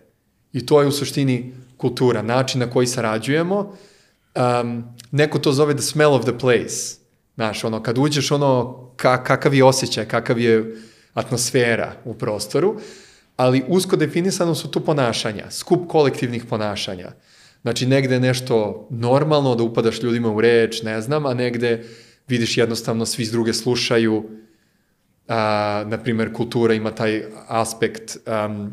I 0.54 0.66
to 0.66 0.82
je 0.82 0.88
u 0.88 0.92
suštini 0.92 1.54
kultura, 1.78 2.22
način 2.22 2.60
na 2.60 2.70
koji 2.70 2.88
sarađujemo. 2.88 3.76
Um, 4.36 4.84
neko 5.12 5.40
to 5.40 5.52
zove 5.52 5.74
the 5.74 5.82
smell 5.82 6.14
of 6.14 6.22
the 6.22 6.38
place. 6.38 6.98
Znaš, 7.36 7.64
ono, 7.64 7.84
kad 7.84 7.98
uđeš, 7.98 8.32
ono, 8.32 8.80
ka, 8.96 9.24
kakav 9.24 9.54
je 9.54 9.64
osjećaj, 9.64 10.06
kakav 10.06 10.40
je 10.40 10.76
atmosfera 11.14 11.94
u 12.06 12.14
prostoru, 12.14 12.80
ali 13.36 13.64
usko 13.68 13.96
definisano 13.96 14.56
su 14.56 14.72
tu 14.72 14.80
ponašanja, 14.80 15.52
skup 15.52 15.88
kolektivnih 15.88 16.46
ponašanja. 16.46 17.12
Znači, 17.62 17.86
negde 17.86 18.14
je 18.14 18.20
nešto 18.20 18.88
normalno 18.90 19.56
da 19.56 19.64
upadaš 19.64 20.02
ljudima 20.02 20.32
u 20.32 20.42
reč, 20.42 20.82
ne 20.82 21.02
znam, 21.02 21.26
a 21.26 21.34
negde 21.34 21.86
vidiš 22.28 22.58
jednostavno 22.58 23.06
svi 23.06 23.26
s 23.26 23.32
druge 23.32 23.54
slušaju, 23.54 24.30
a, 25.28 25.84
na 25.88 25.98
primer, 25.98 26.34
kultura 26.34 26.74
ima 26.74 26.92
taj 26.92 27.24
aspekt 27.48 28.18
um, 28.46 28.72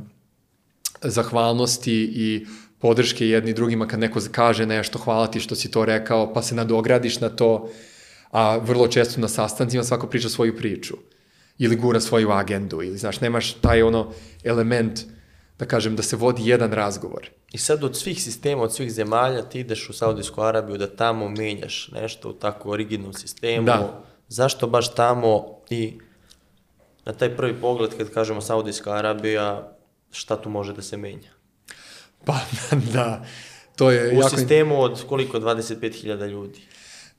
zahvalnosti 1.03 2.13
i 2.15 2.47
podrške 2.79 3.29
jedni 3.29 3.53
drugima 3.53 3.87
kad 3.87 4.01
neko 4.01 4.21
kaže 4.33 4.67
nešto, 4.67 4.99
hvala 4.99 5.27
ti 5.27 5.41
što 5.41 5.55
si 5.55 5.71
to 5.71 5.85
rekao, 5.85 6.33
pa 6.35 6.43
se 6.43 6.55
nadogradiš 6.55 7.21
na 7.21 7.29
to, 7.29 7.71
a 8.31 8.57
vrlo 8.57 8.89
često 8.89 9.21
na 9.21 9.29
sastancima 9.29 9.85
svako 9.85 10.07
priča 10.07 10.29
svoju 10.29 10.57
priču 10.57 10.95
ili 11.59 11.77
gura 11.77 12.01
svoju 12.01 12.31
agendu 12.31 12.83
ili 12.83 12.99
znaš, 12.99 13.21
nemaš 13.21 13.53
taj 13.53 13.83
ono 13.83 14.13
element 14.45 15.01
da 15.59 15.67
kažem 15.67 15.97
da 15.97 16.03
se 16.03 16.17
vodi 16.17 16.49
jedan 16.49 16.73
razgovor. 16.73 17.31
I 17.53 17.59
sad 17.59 17.85
od 17.85 17.97
svih 17.97 18.23
sistema, 18.23 18.63
od 18.63 18.75
svih 18.75 18.93
zemalja 18.93 19.43
ti 19.43 19.61
ideš 19.61 19.91
u 19.91 19.93
Saudijsku 19.93 20.43
Arabiju 20.43 20.79
da 20.79 20.97
tamo 20.97 21.29
menjaš 21.29 21.91
nešto 21.93 22.31
u 22.31 22.33
tako 22.33 22.71
originalnom 22.71 23.15
sistemu. 23.15 23.67
Da. 23.67 24.05
Zašto 24.29 24.67
baš 24.67 24.95
tamo 24.95 25.59
i 25.71 25.99
na 27.09 27.15
taj 27.15 27.37
prvi 27.37 27.55
pogled 27.61 27.91
kad 27.97 28.11
kažemo 28.11 28.41
Saudijska 28.41 28.93
Arabija, 28.93 29.73
šta 30.11 30.37
tu 30.37 30.51
može 30.51 30.73
da 30.73 30.83
se 30.83 30.97
menja? 30.97 31.31
Pa 32.25 32.41
da, 32.95 33.25
to 33.77 33.91
je 33.91 34.09
U 34.09 34.15
jako... 34.15 34.29
sistemu 34.29 34.83
od 34.83 35.05
koliko? 35.09 35.39
25.000 35.39 36.29
ljudi. 36.29 36.61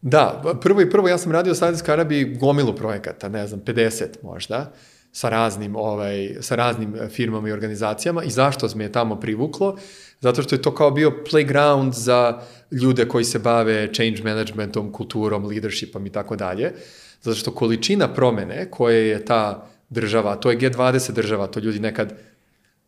Da, 0.02 0.58
prvo 0.62 0.82
i 0.82 0.90
prvo 0.90 1.08
ja 1.08 1.18
sam 1.18 1.32
radio 1.32 1.52
u 1.52 1.56
Saudijskoj 1.56 1.94
Arabiji 1.94 2.38
gomilu 2.38 2.76
projekata, 2.76 3.30
ne 3.30 3.48
znam, 3.48 3.62
50 3.62 4.06
možda, 4.24 4.72
sa 5.12 5.30
raznim, 5.30 5.76
ovaj, 5.76 6.36
sa 6.42 6.56
raznim 6.56 6.96
firmama 7.10 7.50
i 7.50 7.52
organizacijama 7.52 8.24
i 8.24 8.30
zašto 8.30 8.68
me 8.76 8.84
je 8.84 8.92
tamo 8.92 9.20
privuklo? 9.20 9.78
Zato 10.20 10.42
što 10.42 10.56
je 10.56 10.62
to 10.62 10.76
kao 10.76 10.92
bio 10.92 11.12
playground 11.32 11.92
za 11.92 12.42
ljude 12.72 13.08
koji 13.08 13.24
se 13.24 13.40
bave 13.40 13.94
change 13.94 14.24
managementom, 14.24 14.92
kulturom, 14.92 15.46
leadershipom 15.46 16.06
i 16.06 16.12
tako 16.12 16.36
dalje. 16.36 16.74
Zato 17.22 17.36
što 17.36 17.52
količina 17.52 18.14
promene 18.14 18.72
koje 18.72 19.08
je 19.08 19.26
ta 19.26 19.70
država, 19.90 20.36
to 20.36 20.52
je 20.52 20.58
G20 20.58 21.12
država, 21.12 21.48
to 21.48 21.60
ljudi 21.60 21.80
nekad 21.80 22.14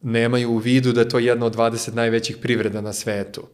nemaju 0.02 0.52
u 0.52 0.58
vidu 0.58 0.94
da 0.94 1.02
je 1.02 1.10
to 1.10 1.20
jedna 1.20 1.46
od 1.46 1.56
20 1.56 1.94
najvećih 1.94 2.38
privreda 2.38 2.82
na 2.82 2.94
svetu. 2.94 3.48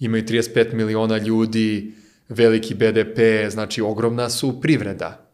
Imaju 0.00 0.22
35 0.22 0.74
miliona 0.74 1.18
ljudi, 1.18 1.92
veliki 2.28 2.74
BDP, 2.74 3.18
znači 3.50 3.82
ogromna 3.82 4.30
su 4.30 4.60
privreda. 4.60 5.28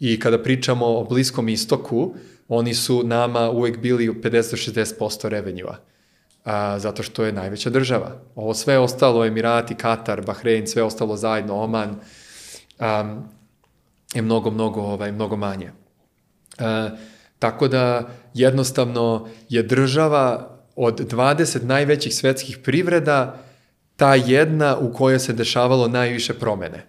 I 0.00 0.20
kada 0.20 0.42
pričamo 0.42 0.86
o 0.86 1.04
Bliskom 1.04 1.48
istoku, 1.48 2.14
oni 2.48 2.74
su 2.74 3.02
nama 3.02 3.50
uvek 3.50 3.78
bili 3.78 4.08
50-60% 4.08 5.28
revenjua, 5.28 5.76
a, 6.44 6.78
zato 6.78 7.02
što 7.02 7.24
je 7.24 7.32
najveća 7.32 7.70
država. 7.70 8.20
Ovo 8.34 8.54
sve 8.54 8.78
ostalo, 8.78 9.24
Emirati, 9.24 9.74
Katar, 9.74 10.22
Bahrein, 10.22 10.66
sve 10.66 10.82
ostalo 10.82 11.16
zajedno, 11.16 11.54
Oman, 11.54 11.90
um, 11.90 13.22
je 14.14 14.22
mnogo, 14.22 14.50
mnogo, 14.50 14.80
ovaj, 14.80 15.12
mnogo 15.12 15.36
manje. 15.36 15.72
E, 16.58 16.90
tako 17.38 17.68
da 17.68 18.08
jednostavno 18.34 19.28
je 19.48 19.62
država 19.62 20.56
od 20.76 21.00
20 21.12 21.64
najvećih 21.64 22.14
svetskih 22.14 22.58
privreda 22.58 23.44
ta 23.96 24.14
jedna 24.14 24.76
u 24.76 24.92
kojoj 24.92 25.18
se 25.18 25.32
dešavalo 25.32 25.88
najviše 25.88 26.34
promene. 26.34 26.86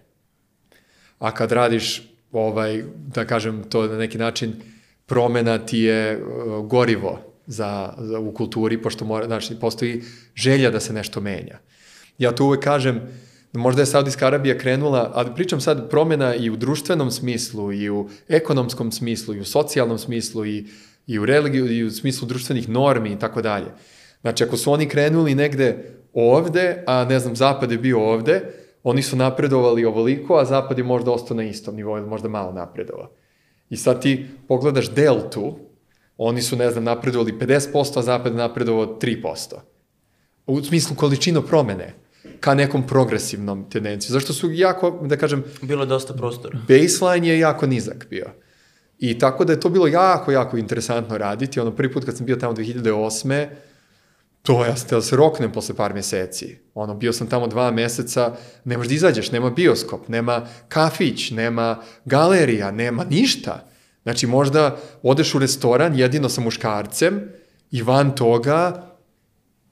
A 1.18 1.34
kad 1.34 1.52
radiš, 1.52 2.02
ovaj, 2.32 2.84
da 2.94 3.24
kažem 3.24 3.64
to 3.68 3.86
na 3.86 3.98
neki 3.98 4.18
način, 4.18 4.54
promena 5.06 5.58
ti 5.58 5.78
je 5.78 6.22
uh, 6.22 6.66
gorivo 6.66 7.18
za, 7.46 7.94
za, 7.98 8.18
u 8.18 8.34
kulturi, 8.34 8.82
pošto 8.82 9.04
mora, 9.04 9.26
znači, 9.26 9.56
postoji 9.60 10.02
želja 10.34 10.70
da 10.70 10.80
se 10.80 10.92
nešto 10.92 11.20
menja. 11.20 11.58
Ja 12.18 12.34
tu 12.34 12.44
uvek 12.44 12.60
kažem, 12.60 13.00
možda 13.52 13.82
je 13.82 13.86
Saudijska 13.86 14.26
Arabija 14.26 14.58
krenula, 14.58 15.10
ali 15.14 15.34
pričam 15.34 15.60
sad 15.60 15.90
promena 15.90 16.34
i 16.34 16.50
u 16.50 16.56
društvenom 16.56 17.10
smislu, 17.10 17.72
i 17.72 17.90
u 17.90 18.08
ekonomskom 18.28 18.92
smislu, 18.92 19.34
i 19.34 19.40
u 19.40 19.44
socijalnom 19.44 19.98
smislu, 19.98 20.46
i, 20.46 20.66
i 21.06 21.18
u 21.18 21.26
religiju, 21.26 21.72
i 21.72 21.84
u 21.84 21.90
smislu 21.90 22.28
društvenih 22.28 22.68
normi 22.68 23.12
i 23.12 23.18
tako 23.18 23.42
dalje. 23.42 23.66
Znači, 24.20 24.44
ako 24.44 24.56
su 24.56 24.72
oni 24.72 24.88
krenuli 24.88 25.34
negde 25.34 25.96
ovde, 26.12 26.84
a 26.86 27.04
ne 27.04 27.18
znam, 27.18 27.36
Zapad 27.36 27.72
je 27.72 27.78
bio 27.78 28.00
ovde, 28.12 28.42
oni 28.82 29.02
su 29.02 29.16
napredovali 29.16 29.84
ovoliko, 29.84 30.34
a 30.36 30.44
Zapad 30.44 30.78
je 30.78 30.84
možda 30.84 31.10
ostao 31.10 31.36
na 31.36 31.42
istom 31.42 31.76
nivou, 31.76 31.98
ili 31.98 32.06
možda 32.06 32.28
malo 32.28 32.52
napredovao. 32.52 33.10
I 33.70 33.76
sad 33.76 34.02
ti 34.02 34.26
pogledaš 34.48 34.90
deltu, 34.90 35.58
oni 36.16 36.42
su, 36.42 36.56
ne 36.56 36.70
znam, 36.70 36.84
napredovali 36.84 37.32
50%, 37.32 37.98
a 37.98 38.02
Zapad 38.02 38.32
je 38.32 38.38
napredovao 38.38 38.86
3%. 38.86 39.54
U 40.46 40.62
smislu 40.62 40.96
količino 40.96 41.42
promene 41.42 41.94
ka 42.40 42.54
nekom 42.54 42.86
progresivnom 42.86 43.70
tendenciju. 43.70 44.12
Zašto 44.12 44.32
su 44.32 44.52
jako, 44.52 44.90
da 45.02 45.16
kažem... 45.16 45.44
Bilo 45.62 45.82
je 45.82 45.86
dosta 45.86 46.14
prostora. 46.14 46.58
Baseline 46.68 47.28
je 47.28 47.38
jako 47.38 47.66
nizak 47.66 48.06
bio. 48.10 48.26
I 48.98 49.18
tako 49.18 49.44
da 49.44 49.52
je 49.52 49.60
to 49.60 49.68
bilo 49.68 49.86
jako, 49.86 50.32
jako 50.32 50.56
interesantno 50.56 51.18
raditi. 51.18 51.60
Ono, 51.60 51.76
prvi 51.76 51.92
put 51.92 52.04
kad 52.04 52.16
sam 52.16 52.26
bio 52.26 52.36
tamo 52.36 52.54
2008 52.54 53.46
To 54.42 54.64
ja 54.64 54.76
sam 54.76 54.88
teo 54.88 54.98
da 54.98 55.04
se 55.04 55.16
roknem 55.16 55.52
posle 55.52 55.74
par 55.76 55.94
meseci. 55.94 56.58
Ono, 56.74 56.94
bio 56.94 57.12
sam 57.12 57.26
tamo 57.26 57.46
dva 57.46 57.70
meseca, 57.70 58.36
nemaš 58.64 58.88
da 58.88 58.94
izađeš, 58.94 59.32
nema 59.32 59.50
bioskop, 59.50 60.08
nema 60.08 60.46
kafić, 60.68 61.30
nema 61.30 61.82
galerija, 62.04 62.70
nema 62.70 63.04
ništa. 63.04 63.66
Znači, 64.02 64.26
možda 64.26 64.76
odeš 65.02 65.34
u 65.34 65.38
restoran 65.38 65.98
jedino 65.98 66.28
sa 66.28 66.40
muškarcem 66.40 67.28
i 67.70 67.82
van 67.82 68.14
toga 68.14 68.86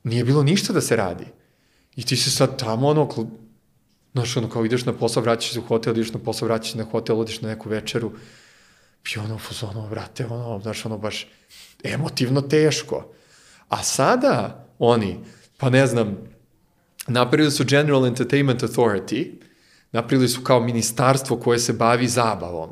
nije 0.05 0.24
bilo 0.24 0.42
ništa 0.42 0.72
da 0.72 0.80
se 0.80 0.96
radi. 0.96 1.24
I 1.99 2.05
ti 2.05 2.16
se 2.16 2.30
sad 2.30 2.59
tamo, 2.59 2.88
ono, 2.88 3.09
znaš, 4.12 4.36
ono, 4.36 4.49
kao 4.49 4.64
ideš 4.64 4.84
na 4.84 4.92
posao, 4.92 5.22
vraćaš 5.22 5.53
se 5.53 5.59
u 5.59 5.62
hotel, 5.62 5.92
ideš 5.96 6.12
na 6.12 6.18
posao, 6.18 6.49
vraćaš 6.49 6.72
se 6.72 6.78
na 6.78 6.84
hotel, 6.84 7.20
odiš 7.20 7.40
na 7.40 7.49
neku 7.49 7.68
večeru, 7.68 8.12
i 9.14 9.18
ono, 9.18 9.38
ono, 9.62 9.88
brate, 9.88 10.26
ono, 10.26 10.61
znaš, 10.62 10.86
ono, 10.86 10.99
baš 10.99 11.26
emotivno 11.84 12.40
teško. 12.40 13.12
A 13.68 13.82
sada 13.82 14.66
oni, 14.78 15.18
pa 15.57 15.70
ne 15.70 15.86
znam, 15.86 16.16
napravili 17.07 17.51
su 17.51 17.64
General 17.64 18.07
Entertainment 18.07 18.62
Authority, 18.62 19.32
napravili 19.92 20.28
su 20.28 20.42
kao 20.42 20.61
ministarstvo 20.61 21.36
koje 21.36 21.59
se 21.59 21.72
bavi 21.72 22.09
zabavom. 22.09 22.70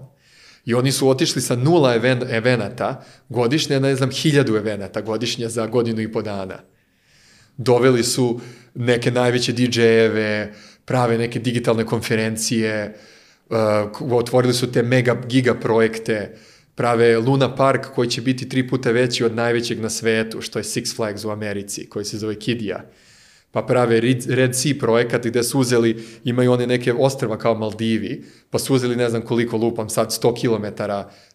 I 0.64 0.74
oni 0.74 0.92
su 0.92 1.08
otišli 1.08 1.42
sa 1.42 1.56
nula 1.56 1.94
even, 1.94 2.22
evenata 2.30 3.04
godišnje, 3.28 3.80
ne 3.80 3.96
znam, 3.96 4.10
hiljadu 4.10 4.56
evenata 4.56 5.00
godišnje 5.00 5.48
za 5.48 5.66
godinu 5.66 6.00
i 6.00 6.12
po 6.12 6.22
dana. 6.22 6.58
Doveli 7.56 8.04
su 8.04 8.40
neke 8.76 9.10
najveće 9.10 9.52
DJ-eve, 9.52 10.52
prave 10.84 11.18
neke 11.18 11.38
digitalne 11.38 11.84
konferencije, 11.84 12.96
uh, 13.50 14.12
otvorili 14.12 14.54
su 14.54 14.72
te 14.72 14.82
mega 14.82 15.22
giga 15.28 15.54
projekte, 15.54 16.36
prave 16.74 17.18
Luna 17.18 17.54
Park 17.54 17.86
koji 17.94 18.08
će 18.08 18.20
biti 18.20 18.48
tri 18.48 18.68
puta 18.68 18.90
veći 18.90 19.24
od 19.24 19.34
najvećeg 19.34 19.80
na 19.80 19.90
svetu, 19.90 20.40
što 20.40 20.58
je 20.58 20.62
Six 20.62 20.96
Flags 20.96 21.24
u 21.24 21.30
Americi, 21.30 21.88
koji 21.88 22.04
se 22.04 22.18
zove 22.18 22.38
Kidija. 22.38 22.84
Pa 23.50 23.62
prave 23.62 24.00
Red 24.28 24.56
Sea 24.56 24.74
projekat 24.80 25.26
gde 25.26 25.42
su 25.42 25.60
uzeli, 25.60 26.04
imaju 26.24 26.52
one 26.52 26.66
neke 26.66 26.92
ostrva 26.92 27.38
kao 27.38 27.54
Maldivi, 27.54 28.24
pa 28.50 28.58
su 28.58 28.74
uzeli 28.74 28.96
ne 28.96 29.08
znam 29.08 29.22
koliko 29.22 29.56
lupam 29.56 29.88
sad 29.88 30.10
100 30.10 30.34
km 30.40 30.82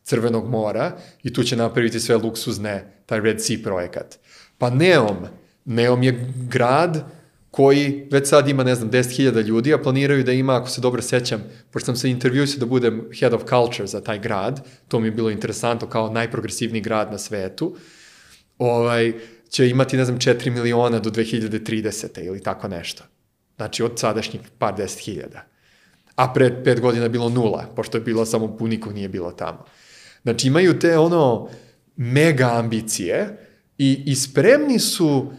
crvenog 0.04 0.50
mora 0.50 0.98
i 1.24 1.34
tu 1.34 1.44
će 1.44 1.56
napraviti 1.56 2.00
sve 2.00 2.18
luksuzne, 2.18 2.94
taj 3.06 3.20
Red 3.20 3.42
Sea 3.42 3.58
projekat. 3.64 4.20
Pa 4.58 4.70
Neom, 4.70 5.18
Neom 5.66 6.04
je 6.04 6.34
grad 6.50 7.21
koji 7.52 8.08
već 8.12 8.30
sad 8.30 8.50
ima, 8.50 8.64
ne 8.64 8.76
znam, 8.76 8.92
10.000 8.92 9.42
ljudi, 9.42 9.74
a 9.74 9.78
planiraju 9.78 10.24
da 10.24 10.32
ima, 10.32 10.56
ako 10.56 10.70
se 10.70 10.82
dobro 10.82 11.02
sećam, 11.02 11.44
pošto 11.72 11.86
sam 11.86 11.96
se 11.96 12.10
intervjuisio 12.10 12.60
da 12.60 12.66
budem 12.66 13.10
head 13.20 13.34
of 13.34 13.42
culture 13.50 13.88
za 13.88 14.02
taj 14.02 14.20
grad, 14.20 14.68
to 14.88 15.00
mi 15.00 15.08
je 15.08 15.12
bilo 15.12 15.30
interesantno 15.30 15.90
kao 15.90 16.10
najprogresivniji 16.10 16.82
grad 16.82 17.12
na 17.12 17.18
svetu, 17.18 17.76
ovaj, 18.58 19.14
će 19.50 19.70
imati, 19.70 19.98
ne 19.98 20.06
znam, 20.06 20.20
4 20.20 20.50
miliona 20.50 21.00
do 21.00 21.10
2030. 21.10 22.26
ili 22.26 22.44
tako 22.44 22.68
nešto. 22.68 23.04
Znači, 23.56 23.84
od 23.84 24.00
sadašnjih 24.00 24.42
par 24.58 24.76
deset 24.76 25.00
hiljada. 25.00 25.46
A 26.16 26.34
pre 26.34 26.64
pet 26.64 26.82
godina 26.82 27.08
bilo 27.08 27.30
nula, 27.30 27.66
pošto 27.76 27.98
je 27.98 28.02
bilo 28.02 28.26
samo 28.26 28.58
nikog 28.60 28.94
nije 28.94 29.10
bilo 29.10 29.32
tamo. 29.32 29.66
Znači, 30.24 30.48
imaju 30.48 30.80
te 30.80 30.98
ono 30.98 31.50
mega 31.96 32.52
ambicije 32.54 33.38
i, 33.78 34.04
i 34.06 34.16
spremni 34.16 34.80
su 34.80 35.32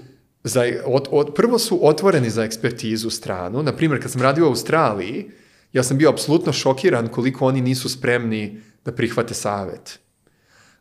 za, 0.45 0.65
od, 0.85 1.09
od, 1.11 1.35
prvo 1.35 1.59
su 1.59 1.79
otvoreni 1.83 2.31
za 2.31 2.45
ekspertizu 2.45 3.11
stranu. 3.11 3.63
Na 3.63 3.73
primjer, 3.73 4.03
kad 4.03 4.11
sam 4.11 4.23
radio 4.23 4.45
u 4.45 4.49
Australiji, 4.49 5.31
ja 5.73 5.83
sam 5.83 5.99
bio 5.99 6.11
apsolutno 6.11 6.53
šokiran 6.53 7.09
koliko 7.09 7.47
oni 7.47 7.61
nisu 7.61 7.89
spremni 7.89 8.61
da 8.85 8.93
prihvate 8.93 9.35
savet. 9.35 9.99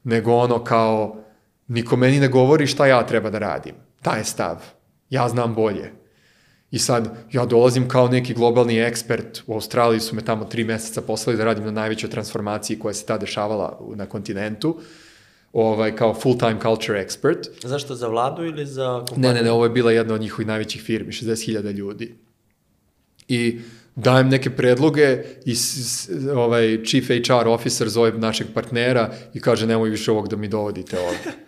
Nego 0.03 0.33
ono 0.33 0.63
kao, 0.63 1.23
niko 1.67 1.95
meni 1.95 2.19
ne 2.19 2.27
govori 2.27 2.67
šta 2.67 2.87
ja 2.87 3.05
treba 3.07 3.29
da 3.29 3.39
radim. 3.39 3.75
Taj 4.01 4.19
je 4.19 4.23
stav. 4.23 4.57
Ja 5.09 5.29
znam 5.29 5.55
bolje. 5.55 5.91
I 6.71 6.79
sad, 6.79 7.17
ja 7.31 7.45
dolazim 7.45 7.87
kao 7.87 8.07
neki 8.07 8.33
globalni 8.33 8.79
ekspert, 8.79 9.41
u 9.47 9.53
Australiji 9.53 9.99
su 9.99 10.15
me 10.15 10.25
tamo 10.25 10.45
tri 10.45 10.63
meseca 10.63 11.01
poslali 11.01 11.37
da 11.37 11.45
radim 11.45 11.65
na 11.65 11.71
najvećoj 11.71 12.09
transformaciji 12.09 12.79
koja 12.79 12.93
se 12.93 13.05
ta 13.05 13.17
dešavala 13.17 13.79
na 13.95 14.05
kontinentu, 14.05 14.79
ovaj, 15.53 15.95
kao 15.95 16.13
full-time 16.13 16.61
culture 16.61 17.05
expert. 17.05 17.49
Zašto, 17.63 17.95
za 17.95 18.07
vladu 18.07 18.45
ili 18.45 18.65
za 18.65 19.05
kompaniju? 19.07 19.27
Ne, 19.29 19.33
ne, 19.33 19.41
ne, 19.41 19.51
ovo 19.51 19.63
je 19.63 19.69
bila 19.69 19.91
jedna 19.91 20.13
od 20.13 20.21
njihovih 20.21 20.47
najvećih 20.47 20.81
firmi, 20.81 21.11
60.000 21.11 21.71
ljudi. 21.71 22.15
I 23.27 23.59
dajem 23.95 24.29
neke 24.29 24.49
predloge 24.49 25.23
i 25.45 25.55
ovaj 26.35 26.83
chief 26.83 27.07
HR 27.07 27.47
officer 27.47 27.89
zove 27.89 28.11
našeg 28.11 28.47
partnera 28.53 29.13
i 29.33 29.39
kaže 29.39 29.67
nemoj 29.67 29.89
više 29.89 30.11
ovog 30.11 30.27
da 30.27 30.35
mi 30.35 30.47
dovodite 30.47 30.99
ovde. 30.99 31.37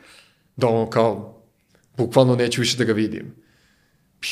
Da 0.55 0.67
ono 0.67 0.89
kao, 0.89 1.41
bukvalno 1.97 2.35
neću 2.35 2.61
više 2.61 2.77
da 2.77 2.83
ga 2.83 2.93
vidim. 2.93 3.35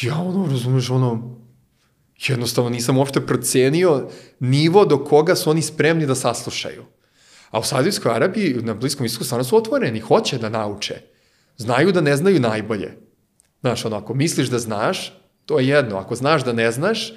Ja 0.02 0.22
ono, 0.22 0.46
razumeš, 0.52 0.90
ono, 0.90 1.38
jednostavno 2.28 2.70
nisam 2.70 2.98
uopšte 2.98 3.26
procenio 3.26 4.10
nivo 4.40 4.86
do 4.86 5.04
koga 5.04 5.36
su 5.36 5.50
oni 5.50 5.62
spremni 5.62 6.06
da 6.06 6.16
saslušaju. 6.16 6.84
A 7.52 7.60
u 7.60 7.64
Saudijskoj 7.64 8.12
Arabiji, 8.12 8.54
na 8.62 8.74
Bliskom 8.74 9.06
istoku, 9.06 9.24
stvarno 9.24 9.44
su 9.44 9.58
otvoreni, 9.58 10.00
hoće 10.00 10.38
da 10.38 10.50
nauče. 10.50 11.02
Znaju 11.58 11.92
da 11.92 12.02
ne 12.02 12.16
znaju 12.16 12.40
najbolje. 12.40 12.98
Znaš, 13.62 13.86
ono, 13.86 13.98
ako 13.98 14.14
misliš 14.14 14.48
da 14.48 14.60
znaš, 14.60 15.22
to 15.46 15.60
je 15.60 15.68
jedno. 15.68 15.98
Ako 15.98 16.16
znaš 16.16 16.44
da 16.44 16.54
ne 16.54 16.72
znaš, 16.72 17.14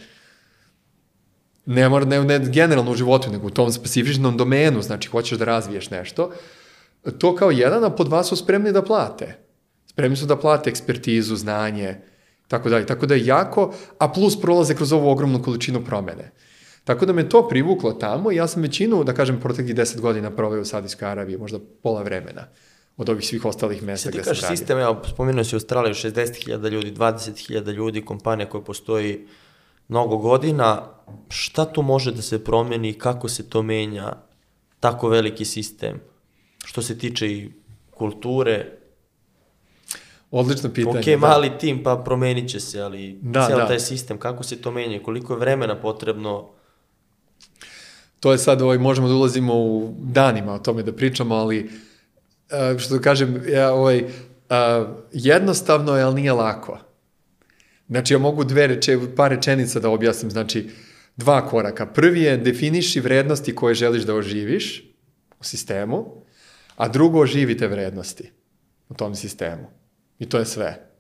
ne, 1.67 1.89
mora, 1.89 2.05
ne, 2.05 2.25
ne 2.25 2.39
generalno 2.39 2.91
u 2.91 2.95
životu, 2.95 3.31
nego 3.31 3.47
u 3.47 3.51
tom 3.51 3.73
specifičnom 3.73 4.37
domenu, 4.37 4.83
znači 4.83 5.09
hoćeš 5.09 5.39
da 5.39 5.45
razviješ 5.45 5.91
nešto, 5.91 6.31
to 7.19 7.37
kao 7.37 7.51
jedan, 7.51 7.85
a 7.85 7.91
pod 7.91 8.07
dva 8.07 8.25
su 8.25 8.37
spremni 8.37 8.73
da 8.73 8.83
plate. 8.83 9.39
Spremni 9.87 10.17
su 10.17 10.27
da 10.27 10.37
plate 10.37 10.71
ekspertizu, 10.71 11.37
znanje, 11.37 11.97
tako 12.49 12.69
dalje. 12.69 12.87
Tako 12.87 13.07
da 13.07 13.15
je 13.15 13.27
jako, 13.27 13.75
a 13.99 14.09
plus 14.09 14.41
prolaze 14.41 14.75
kroz 14.75 14.93
ovu 14.93 15.11
ogromnu 15.11 15.43
količinu 15.43 15.85
promene. 15.85 16.33
Tako 16.85 17.07
da 17.07 17.13
me 17.13 17.29
to 17.29 17.49
privuklo 17.49 17.93
tamo 17.93 18.33
i 18.33 18.37
ja 18.37 18.47
sam 18.47 18.63
većinu, 18.63 19.05
da 19.05 19.15
kažem, 19.15 19.41
proteklih 19.41 19.75
deset 19.75 20.01
godina 20.01 20.31
proveo 20.31 20.61
u 20.61 20.65
Saudijskoj 20.65 21.09
Arabiji, 21.09 21.39
možda 21.39 21.59
pola 21.83 22.03
vremena 22.03 22.47
od 22.97 23.09
ovih 23.09 23.27
svih 23.27 23.45
ostalih 23.45 23.83
mesta 23.83 24.11
gde 24.11 24.23
sam 24.23 24.31
radio. 24.31 24.43
radio. 24.43 24.57
sistem, 24.57 24.79
evo, 24.79 25.03
spomenuo 25.09 25.45
si 25.45 25.57
Australiju, 25.57 25.95
60.000 25.95 26.69
ljudi, 26.71 26.93
20.000 26.93 27.73
ljudi, 27.73 28.05
kompanija 28.05 28.49
koja 28.49 28.65
postoji 28.65 29.27
mnogo 29.89 30.17
godina, 30.17 30.83
šta 31.29 31.65
tu 31.65 31.83
može 31.83 32.13
da 32.13 32.23
se 32.23 32.45
promeni, 32.45 32.93
kako 32.93 33.29
se 33.29 33.51
to 33.51 33.63
menja, 33.63 34.13
tako 34.81 35.09
veliki 35.09 35.45
sistem, 35.45 36.01
što 36.65 36.83
se 36.83 36.99
tiče 36.99 37.29
i 37.33 37.51
kulture, 37.91 38.67
Odlično 40.31 40.71
pitanje. 40.71 40.99
ok, 40.99 41.05
da. 41.07 41.17
mali 41.17 41.51
tim, 41.61 41.83
pa 41.83 41.97
promenit 41.97 42.51
će 42.51 42.61
se, 42.61 42.81
ali 42.81 43.19
Da, 43.23 43.47
ceo 43.47 43.57
da. 43.57 43.67
taj 43.67 43.81
sistem, 43.81 44.19
kako 44.19 44.43
se 44.43 44.63
to 44.63 44.71
menja, 44.71 45.03
koliko 45.03 45.33
je 45.33 45.39
vremena 45.39 45.81
potrebno, 45.81 46.51
To 48.25 48.33
je 48.33 48.39
sad, 48.39 48.63
ovaj, 48.63 48.79
možemo 48.79 49.09
da 49.09 49.15
ulazimo 49.15 49.55
u 49.55 49.95
danima 49.99 50.53
o 50.55 50.59
tome 50.59 50.83
da 50.83 50.93
pričamo, 50.93 51.35
ali 51.35 51.65
uh, 51.65 52.79
što 52.79 52.95
da 52.97 53.01
kažem, 53.01 53.43
ja, 53.49 53.73
ovaj, 53.73 54.03
uh, 54.03 54.09
jednostavno 55.13 55.97
je, 55.97 56.03
ali 56.03 56.15
nije 56.15 56.33
lako. 56.33 56.79
Znači, 57.89 58.15
ja 58.15 58.19
mogu 58.19 58.45
dve 58.45 58.67
reče, 58.67 58.99
par 59.17 59.31
rečenica 59.31 59.81
da 59.81 59.91
objasnim. 59.91 60.31
Znači, 60.31 60.71
dva 61.17 61.49
koraka. 61.49 61.87
Prvi 61.87 62.23
je 62.23 62.37
definiši 62.37 63.01
vrednosti 63.01 63.55
koje 63.55 63.75
želiš 63.75 64.03
da 64.03 64.15
oživiš 64.15 64.95
u 65.41 65.45
sistemu, 65.45 66.25
a 66.77 66.89
drugo 66.89 67.21
oživi 67.21 67.57
te 67.57 67.69
vrednosti 67.69 68.31
u 68.89 68.95
tom 68.95 69.15
sistemu. 69.15 69.69
I 70.19 70.29
to 70.29 70.39
je 70.39 70.45
sve. 70.45 70.94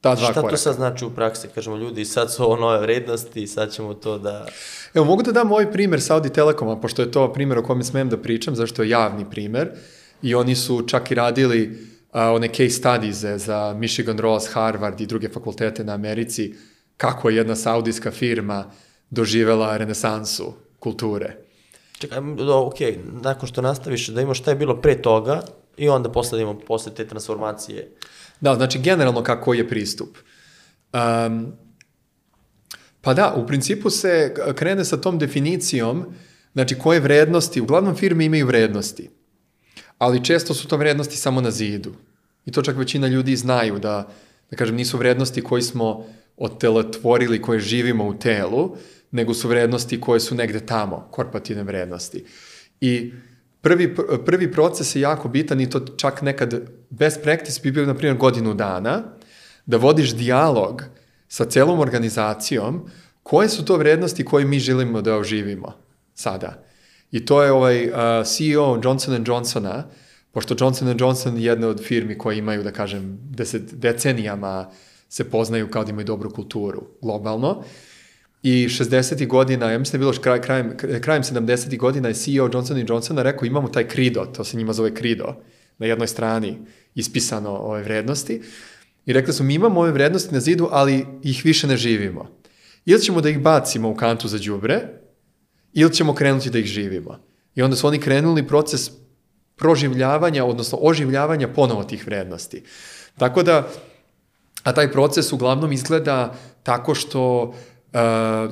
Ta 0.00 0.14
dva 0.14 0.24
šta 0.24 0.34
koraka. 0.34 0.50
to 0.50 0.56
sad 0.56 0.74
znači 0.74 1.04
u 1.04 1.10
praksi? 1.10 1.48
Kažemo, 1.54 1.76
ljudi, 1.76 2.04
sad 2.04 2.32
su 2.32 2.44
ovo 2.44 2.56
nove 2.56 2.78
vrednosti, 2.80 3.46
sad 3.46 3.72
ćemo 3.72 3.94
to 3.94 4.18
da... 4.18 4.46
Evo, 4.94 5.04
mogu 5.04 5.22
da 5.22 5.32
dam 5.32 5.52
ovaj 5.52 5.72
primer 5.72 6.00
Saudi 6.00 6.30
Telekoma, 6.30 6.80
pošto 6.80 7.02
je 7.02 7.10
to 7.10 7.32
primer 7.32 7.58
o 7.58 7.62
kome 7.62 7.84
smem 7.84 8.08
da 8.08 8.16
pričam, 8.16 8.56
zašto 8.56 8.82
je 8.82 8.88
javni 8.88 9.30
primer. 9.30 9.70
I 10.22 10.34
oni 10.34 10.54
su 10.54 10.82
čak 10.86 11.10
i 11.10 11.14
radili 11.14 11.86
a, 12.12 12.32
one 12.32 12.48
case 12.48 12.70
studies 12.70 13.16
za 13.16 13.74
Michigan 13.78 14.18
Ross, 14.18 14.48
Harvard 14.52 15.00
i 15.00 15.06
druge 15.06 15.28
fakultete 15.28 15.84
na 15.84 15.92
Americi, 15.92 16.54
kako 16.96 17.30
je 17.30 17.36
jedna 17.36 17.56
saudijska 17.56 18.10
firma 18.10 18.70
doživela 19.10 19.76
renesansu 19.76 20.52
kulture. 20.78 21.36
Čekaj, 21.98 22.18
ok, 22.48 22.76
nakon 23.22 23.48
što 23.48 23.62
nastaviš 23.62 24.08
da 24.08 24.20
imaš 24.20 24.38
šta 24.38 24.50
je 24.50 24.56
bilo 24.56 24.80
pre 24.80 25.02
toga 25.02 25.42
i 25.76 25.88
onda 25.88 26.08
posle 26.12 26.38
da 26.38 26.42
imamo 26.42 26.58
posle 26.58 26.94
te 26.94 27.08
transformacije. 27.08 27.90
Da, 28.40 28.54
znači 28.54 28.78
generalno 28.78 29.22
kako 29.22 29.54
je 29.54 29.68
pristup. 29.68 30.16
Um, 30.92 31.52
pa 33.00 33.14
da, 33.14 33.34
u 33.36 33.46
principu 33.46 33.90
se 33.90 34.34
krene 34.54 34.84
sa 34.84 34.96
tom 34.96 35.18
definicijom, 35.18 36.04
znači 36.52 36.78
koje 36.78 37.00
vrednosti, 37.00 37.60
uglavnom 37.60 37.96
firme 37.96 38.24
imaju 38.24 38.46
vrednosti, 38.46 39.10
ali 39.98 40.24
često 40.24 40.54
su 40.54 40.68
to 40.68 40.76
vrednosti 40.76 41.16
samo 41.16 41.40
na 41.40 41.50
zidu. 41.50 41.94
I 42.46 42.52
to 42.52 42.62
čak 42.62 42.76
većina 42.76 43.06
ljudi 43.06 43.36
znaju 43.36 43.78
da, 43.78 44.08
da 44.50 44.56
kažem, 44.56 44.76
nisu 44.76 44.98
vrednosti 44.98 45.42
koji 45.42 45.62
smo 45.62 46.06
otelotvorili, 46.36 47.42
koje 47.42 47.60
živimo 47.60 48.06
u 48.06 48.14
telu, 48.14 48.76
nego 49.10 49.34
su 49.34 49.48
vrednosti 49.48 50.00
koje 50.00 50.20
su 50.20 50.34
negde 50.34 50.66
tamo, 50.66 51.08
korporativne 51.10 51.62
vrednosti. 51.62 52.24
I 52.80 53.12
prvi, 53.60 53.94
prvi 54.26 54.52
proces 54.52 54.96
je 54.96 55.00
jako 55.00 55.28
bitan 55.28 55.60
i 55.60 55.70
to 55.70 55.80
čak 55.80 56.22
nekad 56.22 56.54
best 56.90 57.22
practice 57.22 57.60
bi 57.62 57.72
bio, 57.72 57.86
na 57.86 57.94
primjer, 57.94 58.16
godinu 58.16 58.54
dana, 58.54 59.02
da 59.66 59.76
vodiš 59.76 60.14
dijalog 60.14 60.82
sa 61.28 61.44
celom 61.44 61.80
organizacijom 61.80 62.88
koje 63.22 63.48
su 63.48 63.64
to 63.64 63.76
vrednosti 63.76 64.24
koje 64.24 64.44
mi 64.44 64.58
želimo 64.58 65.02
da 65.02 65.16
oživimo 65.16 65.72
sada. 66.14 66.64
I 67.10 67.26
to 67.26 67.42
je 67.42 67.52
ovaj 67.52 67.88
uh, 67.88 67.94
CEO 68.26 68.80
Johnson 68.84 69.24
Johnsona, 69.26 69.84
pošto 70.32 70.54
Johnson 70.58 70.96
Johnson 70.98 71.36
je 71.36 71.44
jedna 71.44 71.68
od 71.68 71.82
firmi 71.84 72.18
koje 72.18 72.38
imaju, 72.38 72.62
da 72.62 72.72
kažem, 72.72 73.18
deset, 73.22 73.62
decenijama 73.74 74.70
se 75.08 75.30
poznaju 75.30 75.70
kao 75.70 75.84
da 75.84 75.90
imaju 75.90 76.04
dobru 76.04 76.30
kulturu 76.30 76.82
globalno. 77.02 77.62
I 78.42 78.68
60. 78.68 79.26
godina, 79.26 79.70
ja 79.70 79.78
mislim 79.78 80.00
da 80.00 80.06
je 80.06 80.10
bilo 80.10 80.22
kraj, 80.22 80.40
krajem, 80.40 80.76
krajem 81.00 81.22
70. 81.22 81.78
godina 81.78 82.08
je 82.08 82.14
CEO 82.14 82.50
Johnson 82.52 82.84
Johnsona 82.88 83.22
rekao 83.22 83.46
imamo 83.46 83.68
taj 83.68 83.88
krido, 83.88 84.24
to 84.24 84.44
se 84.44 84.56
njima 84.56 84.72
zove 84.72 84.94
krido, 84.94 85.34
na 85.78 85.86
jednoj 85.86 86.06
strani 86.06 86.58
ispisano 86.94 87.50
ove 87.50 87.82
vrednosti. 87.82 88.42
I 89.06 89.12
rekli 89.12 89.32
su 89.32 89.44
mi 89.44 89.54
imamo 89.54 89.80
ove 89.80 89.92
vrednosti 89.92 90.34
na 90.34 90.40
zidu, 90.40 90.68
ali 90.70 91.06
ih 91.22 91.44
više 91.44 91.66
ne 91.66 91.76
živimo. 91.76 92.30
Ili 92.84 93.00
ćemo 93.00 93.20
da 93.20 93.28
ih 93.28 93.40
bacimo 93.40 93.90
u 93.90 93.94
kantu 93.94 94.28
za 94.28 94.38
đubre, 94.38 94.80
ili 95.72 95.92
ćemo 95.92 96.14
krenuti 96.14 96.50
da 96.50 96.58
ih 96.58 96.66
živimo. 96.66 97.18
I 97.54 97.62
onda 97.62 97.76
su 97.76 97.86
oni 97.86 97.98
krenuli 97.98 98.46
proces 98.46 98.90
proživljavanja, 99.56 100.44
odnosno 100.44 100.78
oživljavanja 100.80 101.48
ponovo 101.48 101.84
tih 101.84 102.06
vrednosti. 102.06 102.62
Tako 103.18 103.42
da, 103.42 103.68
a 104.62 104.72
taj 104.72 104.92
proces 104.92 105.32
uglavnom 105.32 105.72
izgleda 105.72 106.34
tako 106.62 106.94
što, 106.94 107.42
uh, 107.42 107.54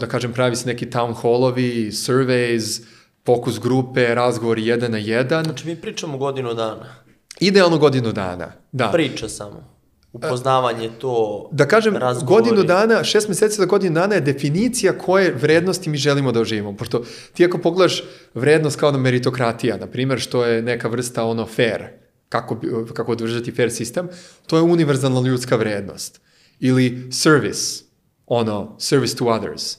da 0.01 0.07
kažem, 0.09 0.33
pravi 0.33 0.57
se 0.57 0.67
neki 0.67 0.87
town 0.87 1.15
hallovi, 1.23 1.91
surveys, 1.93 2.83
fokus 3.27 3.61
grupe, 3.61 4.15
razgovori 4.15 4.67
jedan 4.67 4.91
na 4.91 4.99
jedan. 4.99 5.45
Znači, 5.45 5.67
mi 5.67 5.77
pričamo 5.77 6.19
godinu 6.19 6.55
dana. 6.55 6.95
Idealno 7.41 7.79
godinu 7.79 8.13
dana, 8.13 8.53
da. 8.73 8.91
Priča 8.93 9.29
samo. 9.29 9.79
Upoznavanje 10.13 10.91
to, 10.99 11.49
Da 11.53 11.69
kažem, 11.69 11.97
razgovori. 11.97 12.45
godinu 12.45 12.65
dana, 12.67 13.05
šest 13.05 13.29
meseci 13.29 13.61
do 13.61 13.67
godinu 13.67 13.95
dana 13.95 14.15
je 14.15 14.21
definicija 14.21 14.99
koje 14.99 15.35
vrednosti 15.35 15.91
mi 15.91 15.97
želimo 15.97 16.33
da 16.33 16.41
oživimo. 16.41 16.77
Pošto 16.77 17.03
ti 17.35 17.45
ako 17.45 17.59
pogledaš 17.59 18.03
vrednost 18.35 18.81
kao 18.81 18.93
na 18.93 18.99
meritokratija, 18.99 19.77
na 19.77 19.87
primjer, 19.87 20.21
što 20.21 20.45
je 20.45 20.63
neka 20.63 20.89
vrsta 20.89 21.25
ono 21.25 21.47
fair, 21.47 21.85
kako, 22.29 22.57
kako 22.95 23.13
održati 23.13 23.53
fair 23.53 23.71
sistem, 23.73 24.09
to 24.47 24.57
je 24.57 24.63
univerzalna 24.63 25.21
ljudska 25.21 25.57
vrednost. 25.57 26.21
Ili 26.61 27.09
service, 27.13 27.85
ono, 28.29 28.77
service 28.79 29.17
to 29.17 29.25
others. 29.25 29.77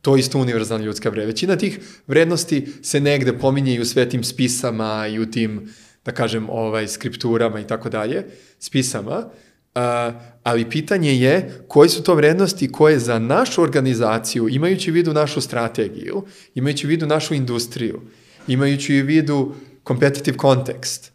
To 0.00 0.16
je 0.16 0.20
isto 0.20 0.38
univerzalna 0.38 0.84
ljudska 0.84 1.10
vrednost. 1.10 1.34
Većina 1.34 1.56
tih 1.56 1.80
vrednosti 2.06 2.68
se 2.82 3.00
negde 3.00 3.38
pominje 3.38 3.74
i 3.74 3.80
u 3.80 3.84
svetim 3.84 4.24
spisama 4.24 5.06
i 5.06 5.18
u 5.18 5.30
tim, 5.30 5.72
da 6.04 6.12
kažem, 6.12 6.50
ovaj, 6.50 6.88
skripturama 6.88 7.60
i 7.60 7.66
tako 7.66 7.88
dalje, 7.88 8.24
spisama, 8.58 9.30
a, 9.74 10.12
ali 10.42 10.70
pitanje 10.70 11.14
je 11.14 11.64
koje 11.68 11.88
su 11.88 12.02
to 12.02 12.14
vrednosti 12.14 12.72
koje 12.72 12.98
za 12.98 13.18
našu 13.18 13.62
organizaciju, 13.62 14.48
imajući 14.48 14.90
u 14.90 14.94
vidu 14.94 15.12
našu 15.12 15.40
strategiju, 15.40 16.24
imajući 16.54 16.86
u 16.86 16.88
vidu 16.88 17.06
našu 17.06 17.34
industriju, 17.34 18.02
imajući 18.48 19.02
u 19.02 19.06
vidu 19.06 19.54
competitive 19.86 20.36
context, 20.36 21.10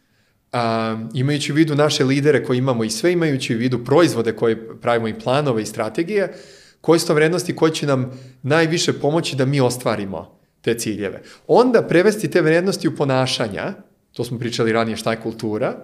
a, 0.52 0.98
imajući 1.14 1.52
u 1.52 1.56
vidu 1.56 1.76
naše 1.76 2.04
lidere 2.04 2.44
koje 2.44 2.58
imamo 2.58 2.84
i 2.84 2.90
sve 2.90 3.12
imajući 3.12 3.56
u 3.56 3.58
vidu 3.58 3.86
proizvode 3.86 4.32
koje 4.32 4.80
pravimo 4.82 5.08
i 5.08 5.20
planove 5.20 5.62
i 5.62 5.66
strategije, 5.66 6.34
koje 6.82 7.00
su 7.00 7.08
to 7.08 7.14
vrednosti 7.14 7.56
koje 7.56 7.74
će 7.74 7.88
nam 7.88 8.12
najviše 8.42 8.94
pomoći 8.94 9.36
da 9.36 9.46
mi 9.46 9.60
ostvarimo 9.60 10.40
te 10.62 10.74
ciljeve. 10.74 11.22
Onda 11.48 11.82
prevesti 11.82 12.32
te 12.32 12.42
vrednosti 12.42 12.88
u 12.88 12.96
ponašanja, 12.96 13.74
to 14.14 14.24
smo 14.24 14.40
pričali 14.40 14.72
ranije 14.72 14.98
šta 14.98 15.12
je 15.12 15.22
kultura, 15.22 15.76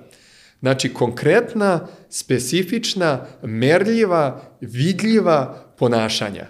znači 0.59 0.93
konkretna, 0.93 1.87
specifična, 2.09 3.25
merljiva, 3.43 4.41
vidljiva 4.61 5.65
ponašanja. 5.77 6.47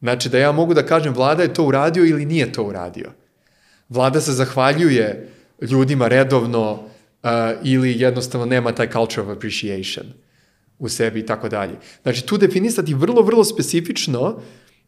Znači 0.00 0.28
da 0.28 0.38
ja 0.38 0.52
mogu 0.52 0.74
da 0.74 0.86
kažem 0.86 1.14
vlada 1.14 1.42
je 1.42 1.54
to 1.54 1.64
uradio 1.64 2.04
ili 2.04 2.26
nije 2.26 2.52
to 2.52 2.64
uradio. 2.64 3.12
Vlada 3.88 4.20
se 4.20 4.32
zahvaljuje 4.32 5.28
ljudima 5.60 6.08
redovno 6.08 6.72
uh, 6.72 7.30
ili 7.62 8.00
jednostavno 8.00 8.46
nema 8.46 8.72
taj 8.72 8.90
culture 8.90 9.22
of 9.22 9.36
appreciation 9.36 10.06
u 10.78 10.88
sebi 10.88 11.20
i 11.20 11.26
tako 11.26 11.48
dalje. 11.48 11.74
Znači, 12.02 12.26
tu 12.26 12.38
definisati 12.38 12.94
vrlo, 12.94 13.22
vrlo 13.22 13.44
specifično 13.44 14.40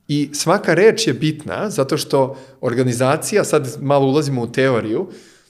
i 0.08 0.30
svaka 0.32 0.74
reč 0.74 1.06
je 1.06 1.14
bitna, 1.14 1.70
zato 1.70 1.96
što 1.96 2.38
organizacija, 2.60 3.44
sad 3.44 3.76
malo 3.80 4.06
ulazimo 4.06 4.42
u 4.42 4.52
teoriju, 4.52 5.08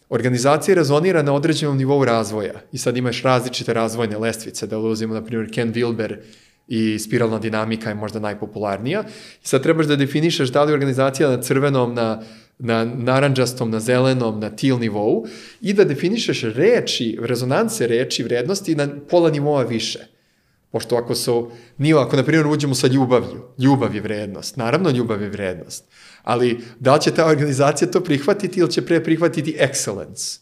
organizacija 0.08 0.74
rezonira 0.74 1.22
na 1.22 1.34
određenom 1.34 1.76
nivou 1.76 2.04
razvoja 2.04 2.54
i 2.72 2.78
sad 2.78 2.96
imaš 2.96 3.22
različite 3.22 3.72
razvojne 3.72 4.18
lestvice, 4.18 4.66
da 4.66 4.78
ulazimo, 4.78 5.14
na 5.14 5.24
primjer, 5.24 5.50
Ken 5.54 5.72
Wilber 5.74 6.16
i 6.68 6.98
spiralna 6.98 7.38
dinamika 7.38 7.88
je 7.88 7.94
možda 7.94 8.20
najpopularnija. 8.20 9.04
I 9.44 9.48
sad 9.48 9.62
trebaš 9.62 9.86
da 9.86 9.96
definišeš 9.96 10.48
da 10.48 10.64
li 10.64 10.72
organizacija 10.72 11.28
na 11.28 11.42
crvenom, 11.42 11.94
na, 11.94 12.22
na 12.58 12.84
naranđastom, 12.84 13.70
na 13.70 13.80
zelenom, 13.80 14.40
na 14.40 14.50
til 14.50 14.78
nivou 14.78 15.26
i 15.60 15.72
da 15.72 15.84
definišeš 15.84 16.42
reči, 16.42 17.18
rezonance 17.22 17.86
reči, 17.86 18.22
vrednosti 18.22 18.74
na 18.74 18.88
pola 19.10 19.30
nivoa 19.30 19.62
više. 19.62 20.15
Pošto 20.76 20.96
ako 20.96 21.14
su, 21.14 21.50
nije, 21.78 21.94
ako 21.94 22.16
na 22.16 22.22
primjer 22.22 22.46
uđemo 22.46 22.74
sa 22.74 22.86
ljubavlju, 22.86 23.44
ljubav 23.58 23.94
je 23.94 24.00
vrednost, 24.00 24.56
naravno 24.56 24.90
ljubav 24.90 25.22
je 25.22 25.28
vrednost, 25.28 25.84
ali 26.22 26.60
da 26.80 26.94
li 26.94 27.00
će 27.00 27.10
ta 27.10 27.26
organizacija 27.26 27.90
to 27.90 28.00
prihvatiti 28.00 28.60
ili 28.60 28.70
će 28.70 28.82
pre 28.82 29.04
prihvatiti 29.04 29.56
excellence? 29.60 30.40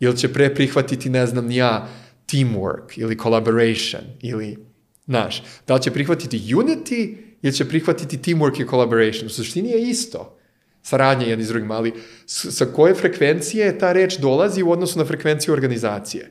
Ili 0.00 0.16
će 0.16 0.32
pre 0.32 0.54
prihvatiti, 0.54 1.10
ne 1.10 1.26
znam, 1.26 1.50
ja, 1.50 1.88
teamwork 2.26 2.96
ili 2.96 3.18
collaboration 3.18 4.02
ili, 4.22 4.58
znaš, 5.06 5.42
da 5.66 5.74
li 5.74 5.82
će 5.82 5.90
prihvatiti 5.90 6.38
unity 6.38 7.16
ili 7.42 7.52
će 7.52 7.68
prihvatiti 7.68 8.18
teamwork 8.18 8.62
i 8.62 8.68
collaboration? 8.68 9.26
U 9.26 9.30
suštini 9.30 9.70
je 9.70 9.82
isto 9.82 10.38
saradnja 10.82 11.26
jedni 11.26 11.44
s 11.44 11.48
drugim, 11.48 11.70
ali 11.70 11.92
sa 12.26 12.66
koje 12.66 12.94
frekvencije 12.94 13.78
ta 13.78 13.92
reč 13.92 14.18
dolazi 14.18 14.62
u 14.62 14.70
odnosu 14.70 14.98
na 14.98 15.04
frekvenciju 15.04 15.54
organizacije. 15.54 16.30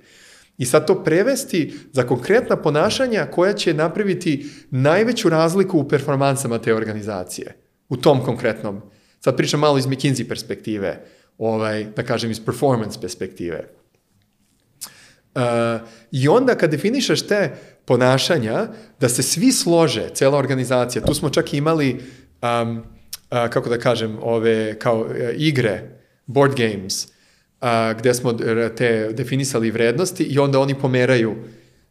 I 0.58 0.66
sad 0.66 0.88
to 0.88 1.04
prevesti 1.04 1.74
za 1.92 2.04
konkretna 2.04 2.56
ponašanja 2.56 3.26
koja 3.32 3.54
će 3.54 3.74
napraviti 3.74 4.50
najveću 4.70 5.30
razliku 5.30 5.80
u 5.80 5.88
performansama 5.88 6.58
te 6.58 6.74
organizacije. 6.74 7.58
U 7.90 7.98
tom 7.98 8.24
konkretnom. 8.24 8.82
Sad 9.20 9.38
pričam 9.38 9.60
malo 9.60 9.78
iz 9.78 9.86
McKinsey 9.86 10.28
perspektive, 10.28 11.06
ovaj, 11.38 11.86
da 11.96 12.04
kažem 12.04 12.32
iz 12.32 12.46
performance 12.46 13.02
perspektive. 13.02 13.70
Uh, 15.36 15.44
I 16.12 16.28
onda 16.28 16.56
kad 16.56 16.72
definišeš 16.72 17.28
te 17.28 17.56
ponašanja, 17.86 18.68
da 19.00 19.10
se 19.10 19.24
svi 19.24 19.52
slože, 19.52 20.10
cela 20.14 20.38
organizacija, 20.38 21.06
tu 21.06 21.14
smo 21.14 21.30
čak 21.30 21.54
imali, 21.54 21.94
um, 22.42 22.78
uh, 22.78 22.84
kako 23.30 23.70
da 23.70 23.78
kažem, 23.78 24.18
ove 24.22 24.80
kao 24.80 25.00
uh, 25.02 25.12
igre, 25.36 26.02
board 26.26 26.56
games, 26.56 27.08
a, 27.60 27.94
gde 27.94 28.14
smo 28.14 28.34
te 28.78 29.14
definisali 29.14 29.72
vrednosti 29.72 30.24
i 30.24 30.40
onda 30.40 30.60
oni 30.60 30.76
pomeraju 30.80 31.36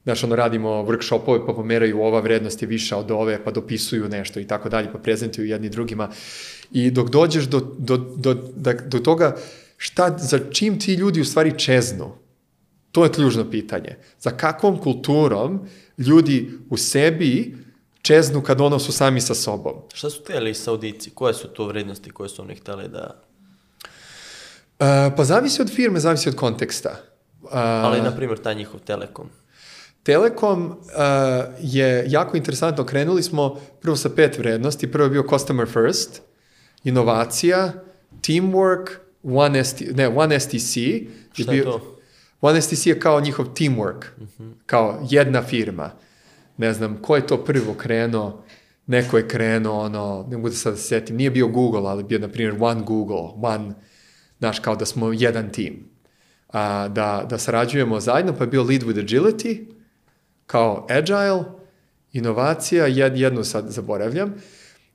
Znaš, 0.06 0.24
ono, 0.24 0.36
radimo 0.36 0.68
workshopove, 0.68 1.46
pa 1.46 1.52
pomeraju 1.52 2.00
ova 2.00 2.20
vrednost 2.20 2.62
je 2.62 2.68
viša 2.68 2.96
od 2.96 3.10
ove, 3.10 3.44
pa 3.44 3.50
dopisuju 3.50 4.08
nešto 4.08 4.40
i 4.40 4.46
tako 4.46 4.68
dalje, 4.68 4.92
pa 4.92 4.98
prezentuju 4.98 5.46
jedni 5.46 5.68
drugima. 5.68 6.10
I 6.72 6.90
dok 6.90 7.10
dođeš 7.10 7.44
do, 7.44 7.60
do, 7.78 7.96
do, 7.96 8.34
do, 8.34 8.72
do 8.86 8.98
toga 8.98 9.36
šta, 9.76 10.18
za 10.18 10.38
čim 10.52 10.78
ti 10.80 10.94
ljudi 10.94 11.20
u 11.20 11.24
stvari 11.24 11.58
čeznu, 11.58 12.12
to 12.92 13.04
je 13.04 13.12
ključno 13.12 13.50
pitanje. 13.50 13.96
Za 14.20 14.30
kakvom 14.30 14.78
kulturom 14.78 15.66
ljudi 15.98 16.50
u 16.70 16.76
sebi 16.76 17.56
čeznu 18.02 18.42
kad 18.42 18.60
ono 18.60 18.78
su 18.78 18.92
sami 18.92 19.20
sa 19.20 19.34
sobom. 19.34 19.74
Šta 19.94 20.10
su 20.10 20.22
teli 20.22 20.54
Saudici? 20.54 21.10
Koje 21.10 21.34
su 21.34 21.48
to 21.48 21.66
vrednosti 21.66 22.10
koje 22.10 22.28
su 22.28 22.42
oni 22.42 22.54
hteli 22.54 22.88
da 22.88 23.22
pa 25.16 25.24
zavisi 25.24 25.62
od 25.62 25.70
firme, 25.70 26.00
zavisi 26.00 26.28
od 26.28 26.34
konteksta. 26.34 26.90
Uh, 27.42 27.50
Ali, 27.52 28.00
na 28.00 28.16
primjer, 28.16 28.38
taj 28.38 28.54
njihov 28.54 28.80
Telekom. 28.80 29.28
Telekom 30.02 30.66
uh, 30.66 30.76
je 31.60 32.04
jako 32.08 32.36
interesantno. 32.36 32.84
Krenuli 32.84 33.22
smo 33.22 33.56
prvo 33.80 33.96
sa 33.96 34.10
pet 34.16 34.38
vrednosti. 34.38 34.92
Prvo 34.92 35.04
je 35.04 35.10
bio 35.10 35.24
customer 35.30 35.68
first, 35.68 36.22
inovacija, 36.84 37.72
teamwork, 38.22 38.88
one, 39.22 39.64
ST, 39.64 39.82
ne, 39.94 40.08
one 40.08 40.40
STC. 40.40 40.72
Šta 41.32 41.52
je, 41.52 41.58
je 41.58 41.64
to? 41.64 41.98
One 42.40 42.62
STC 42.62 42.86
je 42.86 43.00
kao 43.00 43.20
njihov 43.20 43.46
teamwork, 43.46 44.04
uh 44.20 44.28
-huh. 44.38 44.52
kao 44.66 45.06
jedna 45.10 45.42
firma. 45.42 45.90
Ne 46.56 46.72
znam, 46.72 47.02
ko 47.02 47.16
je 47.16 47.26
to 47.26 47.44
prvo 47.44 47.74
krenuo? 47.74 48.44
Neko 48.86 49.16
je 49.16 49.28
krenuo, 49.28 49.80
ono, 49.80 50.26
ne 50.30 50.36
mogu 50.36 50.48
da 50.48 50.54
sad 50.54 50.72
da 50.72 50.78
setim, 50.78 51.16
nije 51.16 51.30
bio 51.30 51.48
Google, 51.48 51.90
ali 51.90 52.04
bio, 52.04 52.18
na 52.18 52.28
primjer, 52.28 52.56
One 52.60 52.82
Google, 52.82 53.50
One 53.50 53.74
znaš, 54.38 54.58
kao 54.58 54.76
da 54.76 54.86
smo 54.86 55.12
jedan 55.12 55.52
tim. 55.52 55.84
A, 56.48 56.88
da, 56.88 57.26
da 57.30 57.38
sarađujemo 57.38 58.00
zajedno, 58.00 58.36
pa 58.36 58.44
je 58.44 58.50
bio 58.50 58.62
lead 58.62 58.82
with 58.82 59.04
agility, 59.06 59.66
kao 60.46 60.86
agile, 60.90 61.44
inovacija, 62.12 62.86
jed, 62.86 63.16
jednu 63.16 63.44
sad 63.44 63.68
zaboravljam, 63.68 64.34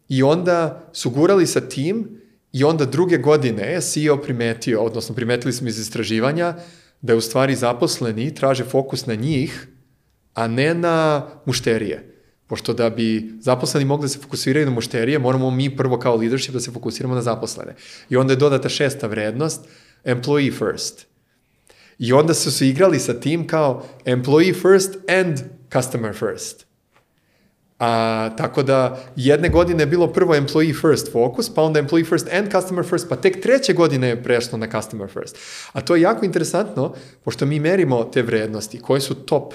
i 0.10 0.24
onda 0.24 0.89
su 0.94 1.10
gurali 1.10 1.48
sa 1.48 1.62
tim 1.62 2.22
i 2.52 2.64
onda 2.64 2.86
druge 2.86 3.18
godine 3.18 3.82
CEO 3.82 4.18
primetio, 4.18 4.82
odnosno 4.82 5.15
primetili 5.15 5.53
smo 5.53 5.68
iz 5.68 5.80
istraživanja, 5.80 6.56
da 7.02 7.14
je 7.14 7.18
u 7.18 7.22
stvari 7.22 7.56
zaposleni 7.56 8.36
traže 8.36 8.64
fokus 8.64 9.06
na 9.06 9.15
njih, 9.15 9.68
a 10.34 10.48
ne 10.48 10.74
na 10.74 11.28
mušterije. 11.45 12.11
Pošto 12.52 12.73
da 12.73 12.90
bi 12.90 13.32
zaposleni 13.40 13.86
mogli 13.86 14.03
da 14.03 14.07
se 14.10 14.19
fokusiraju 14.19 14.65
na 14.65 14.72
mušterije, 14.72 15.19
moramo 15.19 15.52
mi 15.52 15.69
prvo 15.78 15.99
kao 15.99 16.15
leadership 16.15 16.53
da 16.53 16.60
se 16.60 16.72
fokusiramo 16.72 17.15
na 17.15 17.22
zaposlene. 17.22 17.76
I 18.10 18.18
onda 18.18 18.34
je 18.34 18.38
dodata 18.38 18.69
šesta 18.69 19.07
vrednost, 19.07 19.68
employee 20.03 20.52
first. 20.57 21.06
I 21.99 22.14
onda 22.14 22.34
su 22.34 22.52
se 22.52 22.68
igrali 22.68 22.99
sa 22.99 23.14
tim 23.14 23.48
kao 23.48 23.86
employee 24.06 24.61
first 24.61 24.98
and 25.10 25.40
customer 25.73 26.14
first. 26.14 26.65
A, 27.80 28.30
tako 28.38 28.64
da 28.64 28.99
jedne 29.15 29.49
godine 29.49 29.84
je 29.84 29.88
bilo 29.88 30.14
prvo 30.14 30.36
employee 30.36 30.82
first 30.82 31.11
focus, 31.11 31.53
pa 31.56 31.61
onda 31.61 31.84
employee 31.84 32.10
first 32.10 32.28
and 32.34 32.52
customer 32.52 32.86
first, 32.86 33.10
pa 33.10 33.15
tek 33.15 33.41
treće 33.41 33.73
godine 33.73 34.07
je 34.07 34.23
prešlo 34.23 34.57
na 34.57 34.68
customer 34.72 35.10
first. 35.10 35.38
A 35.72 35.82
to 35.82 35.95
je 35.95 36.02
jako 36.02 36.26
interesantno, 36.26 36.94
pošto 37.23 37.45
mi 37.45 37.60
merimo 37.60 38.03
te 38.03 38.22
vrednosti, 38.22 38.80
koje 38.80 39.02
su 39.02 39.15
top 39.15 39.53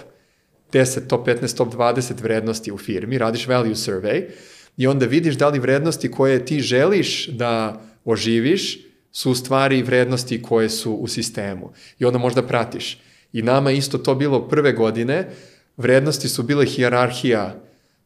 10, 0.73 1.09
top 1.09 1.27
15, 1.27 1.57
top 1.57 1.75
20 1.75 2.23
vrednosti 2.23 2.73
u 2.73 2.79
firmi, 2.79 3.19
radiš 3.19 3.47
value 3.47 3.75
survey 3.75 4.25
i 4.77 4.87
onda 4.87 5.07
vidiš 5.07 5.35
da 5.35 5.49
li 5.49 5.59
vrednosti 5.59 6.11
koje 6.11 6.45
ti 6.45 6.61
želiš 6.61 7.29
da 7.29 7.83
oživiš 8.05 8.79
su 9.13 9.31
u 9.31 9.35
stvari 9.35 9.83
vrednosti 9.83 10.43
koje 10.43 10.71
su 10.71 10.93
u 10.93 11.07
sistemu. 11.09 11.73
I 11.99 12.05
onda 12.05 12.19
možda 12.19 12.43
pratiš. 12.43 12.99
I 13.33 13.43
nama 13.43 13.71
isto 13.71 13.99
to 13.99 14.15
bilo 14.15 14.49
prve 14.49 14.73
godine, 14.73 15.31
vrednosti 15.77 16.29
su 16.29 16.43
bile 16.43 16.67
hijerarhija, 16.67 17.63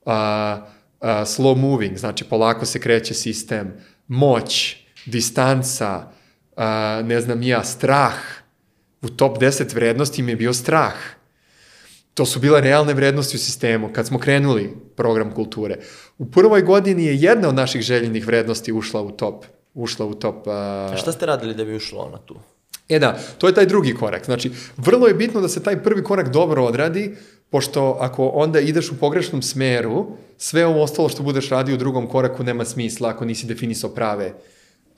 a, 0.06 0.66
a, 1.00 1.24
slow 1.24 1.56
moving, 1.56 1.98
znači 1.98 2.24
polako 2.24 2.66
se 2.66 2.80
kreće 2.80 3.14
sistem, 3.14 3.72
moć, 4.08 4.76
distanca, 5.06 6.12
a, 6.56 7.02
ne 7.04 7.20
znam 7.20 7.42
ja, 7.42 7.64
strah. 7.64 8.14
U 9.02 9.08
top 9.08 9.38
10 9.38 9.74
vrednosti 9.74 10.22
mi 10.22 10.32
je 10.32 10.36
bio 10.36 10.52
strah 10.52 10.94
To 12.14 12.26
su 12.26 12.40
bile 12.40 12.60
realne 12.60 12.94
vrednosti 12.94 13.36
u 13.36 13.40
sistemu 13.40 13.90
kad 13.92 14.06
smo 14.06 14.18
krenuli 14.18 14.76
program 14.96 15.34
kulture. 15.34 15.78
U 16.18 16.30
prvoj 16.30 16.62
godini 16.62 17.04
je 17.04 17.16
jedna 17.16 17.48
od 17.48 17.54
naših 17.54 17.82
željenih 17.82 18.26
vrednosti 18.26 18.72
ušla 18.72 19.02
u 19.02 19.10
top. 19.10 19.44
Ušla 19.74 20.06
u 20.06 20.14
top... 20.14 20.46
Uh... 20.46 20.52
A 20.52 20.96
šta 20.96 21.12
ste 21.12 21.26
radili 21.26 21.54
da 21.54 21.64
bi 21.64 21.76
ušla 21.76 22.04
ona 22.04 22.18
tu? 22.18 22.36
E 22.88 22.98
da, 22.98 23.18
to 23.38 23.46
je 23.46 23.54
taj 23.54 23.66
drugi 23.66 23.94
korak. 23.94 24.24
Znači, 24.24 24.50
vrlo 24.76 25.06
je 25.06 25.14
bitno 25.14 25.40
da 25.40 25.48
se 25.48 25.62
taj 25.62 25.82
prvi 25.82 26.04
korak 26.04 26.28
dobro 26.28 26.64
odradi, 26.64 27.16
pošto 27.50 27.96
ako 28.00 28.26
onda 28.28 28.60
ideš 28.60 28.90
u 28.90 28.98
pogrešnom 28.98 29.42
smeru, 29.42 30.06
sve 30.36 30.66
ovo 30.66 30.82
ostalo 30.82 31.08
što 31.08 31.22
budeš 31.22 31.48
radio 31.48 31.74
u 31.74 31.78
drugom 31.78 32.08
koraku 32.08 32.44
nema 32.44 32.64
smisla 32.64 33.08
ako 33.08 33.24
nisi 33.24 33.46
definisao 33.46 33.90
prave, 33.90 34.34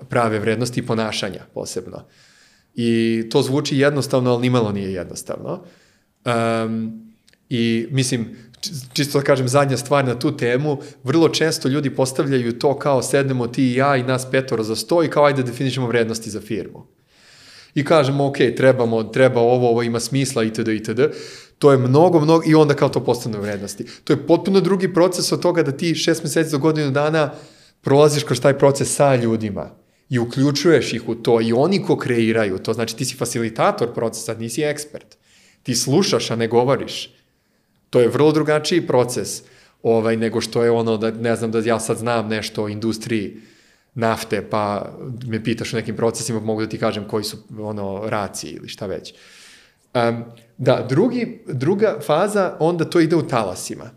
prave 0.08 0.38
vrednosti 0.38 0.80
i 0.80 0.86
ponašanja 0.86 1.40
posebno. 1.54 2.02
I 2.74 3.22
to 3.30 3.42
zvuči 3.42 3.78
jednostavno, 3.78 4.30
ali 4.30 4.42
nimalo 4.42 4.72
nije 4.72 4.92
jednostavno. 4.92 5.62
Um, 6.24 7.01
I 7.54 7.86
mislim, 7.90 8.36
čisto 8.92 9.18
da 9.18 9.24
kažem 9.24 9.48
zadnja 9.48 9.76
stvar 9.76 10.04
na 10.04 10.18
tu 10.18 10.36
temu, 10.36 10.78
vrlo 11.04 11.28
često 11.28 11.68
ljudi 11.68 11.90
postavljaju 11.90 12.58
to 12.58 12.78
kao 12.78 13.02
sednemo 13.02 13.46
ti 13.46 13.64
i 13.64 13.74
ja 13.74 13.96
i 13.96 14.02
nas 14.02 14.30
petoro 14.30 14.62
za 14.62 14.76
sto 14.76 15.04
i 15.04 15.08
kao 15.08 15.24
ajde 15.24 15.42
definišemo 15.42 15.86
vrednosti 15.86 16.30
za 16.30 16.40
firmu. 16.40 16.86
I 17.74 17.84
kažemo, 17.84 18.26
ok, 18.26 18.36
trebamo, 18.56 19.04
treba 19.04 19.40
ovo, 19.40 19.70
ovo 19.70 19.82
ima 19.82 20.00
smisla, 20.00 20.44
itd., 20.44 20.68
itd. 20.68 21.00
To 21.58 21.72
je 21.72 21.78
mnogo, 21.78 22.20
mnogo, 22.20 22.42
i 22.46 22.54
onda 22.54 22.74
kao 22.74 22.88
to 22.88 23.04
postane 23.04 23.38
vrednosti. 23.38 23.86
To 24.04 24.12
je 24.12 24.26
potpuno 24.26 24.60
drugi 24.60 24.94
proces 24.94 25.32
od 25.32 25.42
toga 25.42 25.62
da 25.62 25.72
ti 25.72 25.94
šest 25.94 26.22
meseci 26.22 26.50
do 26.50 26.58
godinu 26.58 26.90
dana 26.90 27.32
prolaziš 27.80 28.22
kroz 28.22 28.40
taj 28.40 28.58
proces 28.58 28.94
sa 28.94 29.14
ljudima 29.16 29.70
i 30.08 30.18
uključuješ 30.18 30.92
ih 30.92 31.08
u 31.08 31.14
to 31.14 31.40
i 31.40 31.52
oni 31.52 31.82
ko 31.82 31.96
kreiraju 31.96 32.58
to, 32.58 32.72
znači 32.72 32.96
ti 32.96 33.04
si 33.04 33.16
facilitator 33.16 33.94
procesa, 33.94 34.34
nisi 34.34 34.62
ekspert. 34.62 35.16
Ti 35.62 35.74
slušaš, 35.74 36.30
a 36.30 36.36
ne 36.36 36.48
govoriš. 36.48 37.21
To 37.92 38.00
je 38.00 38.08
vrlo 38.08 38.32
drugačiji 38.32 38.86
proces 38.86 39.42
ovaj, 39.82 40.16
nego 40.16 40.40
što 40.40 40.64
je 40.64 40.70
ono 40.70 40.96
da, 40.96 41.10
ne 41.10 41.36
znam, 41.36 41.50
da 41.50 41.58
ja 41.58 41.80
sad 41.80 41.98
znam 41.98 42.28
nešto 42.28 42.64
o 42.64 42.68
industriji 42.68 43.40
nafte, 43.94 44.46
pa 44.50 44.92
me 45.26 45.44
pitaš 45.44 45.74
o 45.74 45.76
nekim 45.76 45.96
procesima, 45.96 46.40
mogu 46.40 46.60
da 46.60 46.68
ti 46.68 46.78
kažem 46.78 47.04
koji 47.04 47.24
su 47.24 47.36
ono 47.58 48.02
raci 48.06 48.48
ili 48.48 48.68
šta 48.68 48.86
već. 48.86 49.14
Um, 49.94 50.24
da, 50.58 50.86
drugi, 50.88 51.44
druga 51.46 51.98
faza, 52.06 52.56
onda 52.60 52.84
to 52.84 53.00
ide 53.00 53.16
u 53.16 53.28
talasima. 53.28 53.90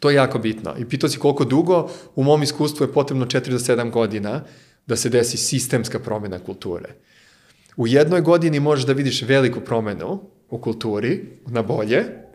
To 0.00 0.10
je 0.10 0.16
jako 0.16 0.38
bitno. 0.38 0.74
I 0.78 0.84
pitao 0.84 1.08
si 1.10 1.18
koliko 1.18 1.44
dugo, 1.44 1.90
u 2.14 2.24
mom 2.24 2.42
iskustvu 2.42 2.84
je 2.84 2.92
potrebno 2.92 3.26
4 3.26 3.50
do 3.50 3.58
7 3.58 3.90
godina 3.90 4.44
da 4.86 4.96
se 4.96 5.08
desi 5.08 5.36
sistemska 5.36 5.98
promena 5.98 6.38
kulture. 6.38 6.94
U 7.76 7.86
jednoj 7.86 8.20
godini 8.20 8.60
možeš 8.60 8.86
da 8.86 8.92
vidiš 8.92 9.22
veliku 9.22 9.60
promenu 9.60 10.20
u 10.50 10.58
kulturi, 10.58 11.24
na 11.46 11.62
bolje, 11.62 12.25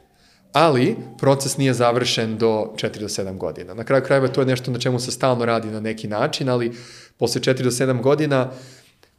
ali 0.53 0.95
proces 1.17 1.57
nije 1.57 1.73
završen 1.73 2.37
do 2.37 2.73
4 2.75 2.99
do 2.99 3.07
7 3.07 3.37
godina. 3.37 3.73
Na 3.73 3.83
kraju 3.83 4.03
krajeva 4.03 4.27
to 4.27 4.41
je 4.41 4.47
nešto 4.47 4.71
na 4.71 4.79
čemu 4.79 4.99
se 4.99 5.11
stalno 5.11 5.45
radi 5.45 5.67
na 5.67 5.79
neki 5.79 6.07
način, 6.07 6.49
ali 6.49 6.71
posle 7.17 7.41
4 7.41 7.63
do 7.63 7.71
7 7.71 8.01
godina 8.01 8.51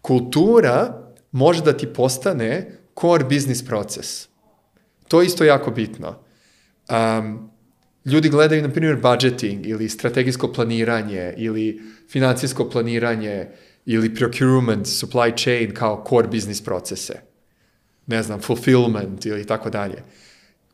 kultura 0.00 1.02
može 1.32 1.62
da 1.62 1.72
ti 1.72 1.86
postane 1.86 2.78
core 3.00 3.24
business 3.24 3.66
proces. 3.66 4.28
To 5.08 5.20
je 5.20 5.26
isto 5.26 5.44
jako 5.44 5.70
bitno. 5.70 6.18
Um, 6.90 7.50
ljudi 8.04 8.28
gledaju, 8.28 8.62
na 8.62 8.68
primjer, 8.68 8.96
budgeting 8.96 9.66
ili 9.66 9.88
strategijsko 9.88 10.52
planiranje 10.52 11.34
ili 11.36 11.82
financijsko 12.08 12.70
planiranje 12.70 13.48
ili 13.86 14.14
procurement, 14.14 14.86
supply 14.86 15.42
chain 15.42 15.74
kao 15.74 16.04
core 16.08 16.28
business 16.28 16.64
procese. 16.64 17.20
Ne 18.06 18.22
znam, 18.22 18.40
fulfillment 18.40 19.26
ili 19.26 19.46
tako 19.46 19.70
dalje. 19.70 20.02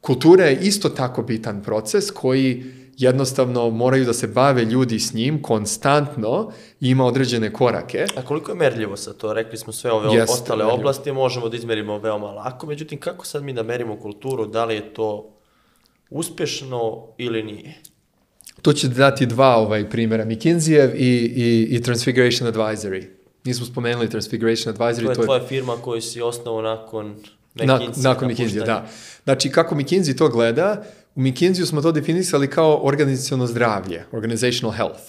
Kultura 0.00 0.44
je 0.44 0.58
isto 0.62 0.88
tako 0.88 1.22
bitan 1.22 1.62
proces 1.62 2.10
koji 2.10 2.64
jednostavno 2.96 3.70
moraju 3.70 4.04
da 4.04 4.12
se 4.12 4.26
bave 4.26 4.64
ljudi 4.64 4.98
s 4.98 5.14
njim 5.14 5.42
konstantno 5.42 6.52
i 6.80 6.90
ima 6.90 7.04
određene 7.04 7.52
korake. 7.52 8.06
A 8.16 8.22
koliko 8.22 8.50
je 8.50 8.56
merljivo 8.56 8.96
sa 8.96 9.12
to? 9.12 9.32
Rekli 9.32 9.58
smo 9.58 9.72
sve 9.72 9.92
ove 9.92 10.16
Jeste, 10.16 10.32
ostale 10.32 10.64
merljivo. 10.64 10.78
oblasti, 10.80 11.12
možemo 11.12 11.48
da 11.48 11.56
izmerimo 11.56 11.98
veoma 11.98 12.26
lako, 12.26 12.66
međutim, 12.66 13.00
kako 13.00 13.26
sad 13.26 13.44
mi 13.44 13.52
da 13.52 13.62
merimo 13.62 13.96
kulturu, 13.96 14.46
da 14.46 14.64
li 14.64 14.74
je 14.74 14.94
to 14.94 15.34
uspešno 16.10 17.06
ili 17.18 17.42
nije? 17.42 17.74
Tu 18.62 18.72
ću 18.72 18.88
dati 18.88 19.26
dva 19.26 19.56
ovaj 19.56 19.90
primjera, 19.90 20.24
McKinsey 20.24 20.94
i, 20.94 21.06
i, 21.36 21.76
i 21.76 21.82
Transfiguration 21.82 22.52
Advisory. 22.52 23.06
Nismo 23.44 23.66
spomenuli 23.66 24.08
Transfiguration 24.08 24.74
Advisory. 24.74 25.04
To 25.04 25.10
je 25.10 25.24
tvoja 25.26 25.46
firma 25.46 25.76
koju 25.76 26.00
si 26.00 26.22
osnovao 26.22 26.62
nakon 26.62 27.16
Na, 27.66 27.78
McKinsey. 27.78 28.02
nakon 28.02 28.28
McKinsey, 28.28 28.66
da. 28.66 28.86
Znači, 29.24 29.50
kako 29.50 29.74
McKinsey 29.74 30.18
to 30.18 30.28
gleda, 30.28 30.84
u 31.14 31.20
McKinsey 31.20 31.66
smo 31.66 31.82
to 31.82 31.92
definisali 31.92 32.50
kao 32.50 32.80
organizacijono 32.82 33.46
zdravlje, 33.46 34.04
organizational 34.12 34.76
health. 34.76 35.02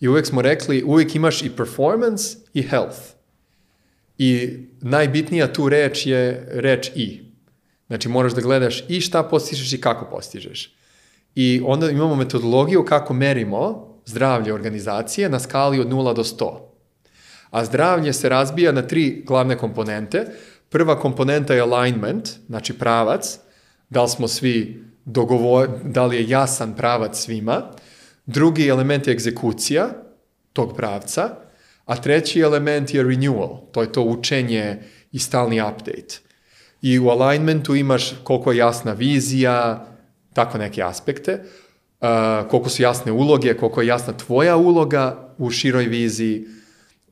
I 0.00 0.08
uvek 0.08 0.26
smo 0.26 0.42
rekli, 0.42 0.82
uvek 0.82 1.14
imaš 1.14 1.42
i 1.42 1.50
performance 1.56 2.36
i 2.54 2.62
health. 2.62 2.98
I 4.18 4.58
najbitnija 4.80 5.52
tu 5.52 5.68
reč 5.68 6.06
je 6.06 6.48
reč 6.50 6.90
i. 6.94 7.20
Znači, 7.86 8.08
moraš 8.08 8.32
da 8.32 8.40
gledaš 8.40 8.84
i 8.88 9.00
šta 9.00 9.22
postižeš 9.22 9.72
i 9.72 9.80
kako 9.80 10.10
postižeš. 10.10 10.76
I 11.34 11.62
onda 11.64 11.90
imamo 11.90 12.16
metodologiju 12.16 12.84
kako 12.84 13.14
merimo 13.14 13.92
zdravlje 14.06 14.54
organizacije 14.54 15.28
na 15.28 15.40
skali 15.40 15.80
od 15.80 15.88
0 15.88 16.14
do 16.14 16.24
100. 16.24 16.58
A 17.50 17.64
zdravlje 17.64 18.12
se 18.12 18.28
razbija 18.28 18.72
na 18.72 18.82
tri 18.82 19.22
glavne 19.26 19.58
komponente. 19.58 20.26
Prva 20.72 20.98
komponenta 20.98 21.54
je 21.54 21.60
alignment, 21.60 22.28
znači 22.48 22.72
pravac, 22.78 23.38
da 23.90 24.02
li 24.02 24.08
smo 24.08 24.28
svi 24.28 24.84
dogovor, 25.04 25.68
da 25.84 26.06
li 26.06 26.16
je 26.16 26.28
jasan 26.28 26.74
pravac 26.76 27.18
svima. 27.20 27.62
Drugi 28.26 28.68
element 28.68 29.06
je 29.06 29.12
egzekucija 29.12 29.88
tog 30.52 30.76
pravca, 30.76 31.36
a 31.84 31.96
treći 31.96 32.40
element 32.40 32.94
je 32.94 33.04
renewal, 33.04 33.58
to 33.72 33.82
je 33.82 33.92
to 33.92 34.02
učenje 34.02 34.82
i 35.12 35.18
stalni 35.18 35.60
update. 35.60 36.18
I 36.82 36.98
u 36.98 37.08
alignmentu 37.08 37.74
imaš 37.74 38.14
koliko 38.22 38.52
je 38.52 38.58
jasna 38.58 38.92
vizija, 38.92 39.86
tako 40.32 40.58
neke 40.58 40.82
aspekte, 40.82 41.44
koliko 42.50 42.68
su 42.68 42.82
jasne 42.82 43.12
uloge, 43.12 43.54
koliko 43.54 43.80
je 43.80 43.86
jasna 43.86 44.12
tvoja 44.12 44.56
uloga 44.56 45.34
u 45.38 45.50
široj 45.50 45.84
viziji, 45.84 46.46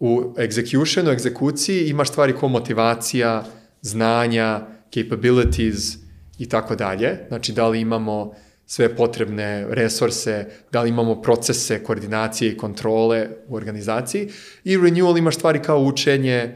u 0.01 0.35
executionu, 0.37 1.13
egzekuciji 1.13 1.89
imaš 1.89 2.09
stvari 2.09 2.35
kao 2.41 2.49
motivacija, 2.49 3.45
znanja, 3.83 4.67
capabilities 4.95 5.97
i 6.39 6.49
tako 6.49 6.77
dalje. 6.77 7.19
Znači, 7.29 7.53
da 7.53 7.69
li 7.69 7.81
imamo 7.81 8.35
sve 8.67 8.97
potrebne 8.97 9.67
resurse, 9.69 10.47
da 10.73 10.83
li 10.83 10.89
imamo 10.89 11.23
procese 11.23 11.85
koordinacije 11.85 12.53
i 12.53 12.57
kontrole 12.57 13.29
u 13.49 13.57
organizaciji. 13.57 14.29
I 14.65 14.79
renewal 14.79 15.19
imaš 15.19 15.37
stvari 15.37 15.63
kao 15.63 15.79
učenje, 15.79 16.55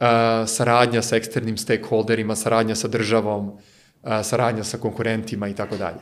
uh, 0.00 0.06
saradnja 0.46 1.02
sa 1.02 1.16
eksternim 1.16 1.56
stakeholderima, 1.56 2.36
saradnja 2.36 2.74
sa 2.74 2.88
državom, 2.88 3.48
uh, 3.48 3.58
saradnja 4.22 4.64
sa 4.64 4.78
konkurentima 4.78 5.48
i 5.48 5.54
tako 5.54 5.76
dalje. 5.76 5.98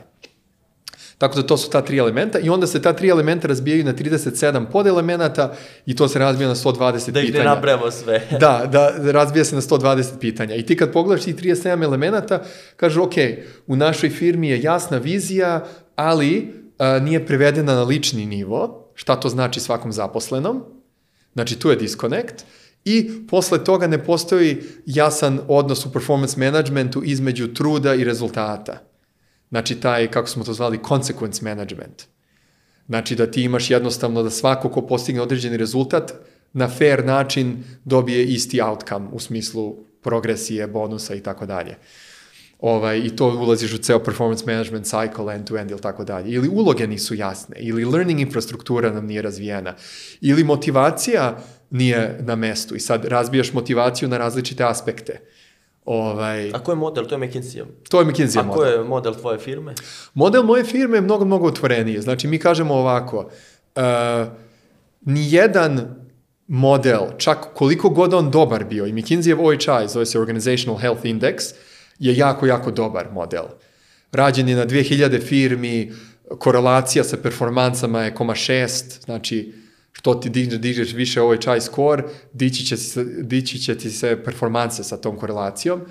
Tako 1.21 1.35
da 1.35 1.47
to 1.47 1.57
su 1.57 1.69
ta 1.69 1.81
tri 1.81 1.97
elementa 1.97 2.39
i 2.39 2.49
onda 2.49 2.67
se 2.67 2.81
ta 2.81 2.93
tri 2.93 3.09
elementa 3.09 3.47
razbijaju 3.47 3.83
na 3.83 3.93
37 3.93 4.65
podelemenata 4.71 5.53
i 5.85 5.95
to 5.95 6.07
se 6.07 6.19
razbija 6.19 6.47
na 6.47 6.55
120 6.55 7.11
Da 7.11 7.19
ih 7.19 7.25
ne 7.25 7.31
pitanja. 7.31 7.49
nabrajamo 7.49 7.91
sve. 7.91 8.27
Da, 8.39 8.69
da, 8.71 9.11
razbija 9.11 9.45
se 9.45 9.55
na 9.55 9.61
120 9.61 10.19
pitanja. 10.19 10.55
I 10.55 10.65
ti 10.65 10.77
kad 10.77 10.91
pogledaš 10.91 11.25
tih 11.25 11.35
37 11.35 11.83
elemenata, 11.83 12.43
kažu, 12.75 13.03
ok, 13.03 13.13
u 13.67 13.75
našoj 13.75 14.09
firmi 14.09 14.49
je 14.49 14.61
jasna 14.61 14.97
vizija, 14.97 15.65
ali 15.95 16.53
a, 16.77 16.99
nije 16.99 17.25
prevedena 17.25 17.75
na 17.75 17.83
lični 17.83 18.25
nivo, 18.25 18.91
šta 18.95 19.15
to 19.15 19.29
znači 19.29 19.59
svakom 19.59 19.91
zaposlenom, 19.91 20.63
znači 21.33 21.59
tu 21.59 21.69
je 21.69 21.75
disconnect, 21.75 22.45
i 22.85 23.11
posle 23.29 23.63
toga 23.63 23.87
ne 23.87 24.03
postoji 24.03 24.57
jasan 24.85 25.39
odnos 25.47 25.85
u 25.85 25.93
performance 25.93 26.39
managementu 26.39 27.01
između 27.05 27.53
truda 27.53 27.93
i 27.95 28.03
rezultata. 28.03 28.90
Znači 29.51 29.75
taj, 29.75 30.07
kako 30.07 30.27
smo 30.27 30.43
to 30.43 30.53
zvali, 30.53 30.77
consequence 30.77 31.43
management. 31.43 32.03
Znači 32.87 33.15
da 33.15 33.31
ti 33.31 33.43
imaš 33.43 33.69
jednostavno 33.71 34.23
da 34.23 34.29
svako 34.29 34.69
ko 34.69 34.81
postigne 34.87 35.21
određeni 35.21 35.57
rezultat 35.57 36.13
na 36.53 36.69
fair 36.69 37.05
način 37.05 37.63
dobije 37.85 38.25
isti 38.25 38.61
outcome 38.61 39.07
u 39.11 39.19
smislu 39.19 39.75
progresije, 40.01 40.67
bonusa 40.67 41.15
i 41.15 41.19
tako 41.19 41.45
dalje. 41.45 41.75
Ovaj, 42.59 42.99
I 42.99 43.15
to 43.15 43.27
ulaziš 43.27 43.73
u 43.73 43.77
ceo 43.77 43.99
performance 44.03 44.45
management 44.45 44.85
cycle, 44.85 45.35
end 45.35 45.47
to 45.47 45.57
end 45.57 45.71
ili 45.71 45.81
tako 45.81 46.03
dalje. 46.03 46.31
Ili 46.31 46.49
uloge 46.49 46.87
nisu 46.87 47.15
jasne, 47.15 47.55
ili 47.59 47.85
learning 47.85 48.19
infrastruktura 48.19 48.91
nam 48.91 49.05
nije 49.05 49.21
razvijena, 49.21 49.75
ili 50.21 50.43
motivacija 50.43 51.43
nije 51.69 52.19
na 52.21 52.35
mestu 52.35 52.75
i 52.75 52.79
sad 52.79 53.05
razbijaš 53.05 53.53
motivaciju 53.53 54.09
na 54.09 54.17
različite 54.17 54.63
aspekte. 54.63 55.21
Ovaj, 55.85 56.51
A 56.53 56.59
ko 56.59 56.71
je 56.71 56.75
model? 56.75 57.05
To 57.05 57.15
je 57.15 57.19
McKinsey. 57.19 57.63
to 57.89 57.99
je 57.99 58.05
McKinsey 58.05 58.39
A 58.39 58.41
ko 58.41 58.47
model. 58.47 58.73
je 58.73 58.83
model 58.83 59.13
tvoje 59.13 59.39
firme? 59.39 59.73
Model 60.13 60.43
moje 60.43 60.63
firme 60.63 60.97
je 60.97 61.01
mnogo, 61.01 61.25
mnogo 61.25 61.47
otvoreniji. 61.47 62.01
Znači, 62.01 62.27
mi 62.27 62.39
kažemo 62.39 62.73
ovako, 62.73 63.17
uh, 63.75 63.81
nijedan 65.01 65.95
model, 66.47 67.01
čak 67.17 67.47
koliko 67.53 67.89
god 67.89 68.13
on 68.13 68.31
dobar 68.31 68.65
bio, 68.65 68.85
i 68.85 68.93
McKinsey 68.93 69.35
OHI, 69.39 69.87
zove 69.87 70.05
se 70.05 70.19
Organizational 70.19 70.79
Health 70.79 71.03
Index, 71.05 71.53
je 71.99 72.17
jako, 72.17 72.45
jako 72.45 72.71
dobar 72.71 73.11
model. 73.11 73.43
Rađen 74.11 74.49
je 74.49 74.55
na 74.55 74.65
2000 74.65 75.21
firmi, 75.21 75.91
korelacija 76.37 77.03
sa 77.03 77.17
performansama 77.17 78.03
je 78.03 78.13
0,6, 78.13 79.03
znači 79.05 79.53
što 79.91 80.13
ti 80.13 80.29
dižeš, 80.29 80.59
dižeš 80.59 80.93
više 80.93 81.21
OHI 81.21 81.61
score, 81.61 82.03
dići 82.33 82.65
će, 82.65 82.77
se, 82.77 83.03
dići 83.03 83.59
će 83.59 83.77
ti 83.77 83.91
se 83.91 84.23
performanse 84.25 84.83
sa 84.83 84.97
tom 84.97 85.17
korelacijom. 85.17 85.81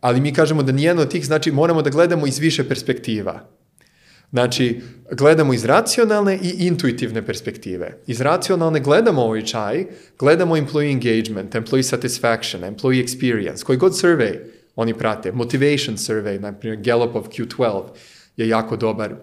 Ali 0.00 0.20
mi 0.20 0.32
kažemo 0.32 0.62
da 0.62 0.72
nijedno 0.72 1.02
od 1.02 1.10
tih, 1.10 1.26
znači 1.26 1.52
moramo 1.52 1.82
da 1.82 1.90
gledamo 1.90 2.26
iz 2.26 2.38
više 2.38 2.68
perspektiva. 2.68 3.48
Znači, 4.30 4.80
gledamo 5.12 5.54
iz 5.54 5.64
racionalne 5.64 6.38
i 6.42 6.66
intuitivne 6.66 7.26
perspektive. 7.26 7.98
Iz 8.06 8.20
racionalne 8.20 8.80
gledamo 8.80 9.22
ovaj 9.22 9.42
čaj, 9.42 9.86
gledamo 10.18 10.56
employee 10.56 10.92
engagement, 10.92 11.54
employee 11.54 11.82
satisfaction, 11.82 12.62
employee 12.62 13.04
experience, 13.04 13.64
koji 13.64 13.78
god 13.78 13.92
survey 13.92 14.38
oni 14.76 14.94
prate, 14.94 15.32
motivation 15.32 15.96
survey, 15.96 16.40
na 16.40 16.52
primjer 16.52 16.82
Gallupov 16.82 17.28
Q12 17.28 17.82
je 18.36 18.48
jako 18.48 18.76
dobar, 18.76 19.14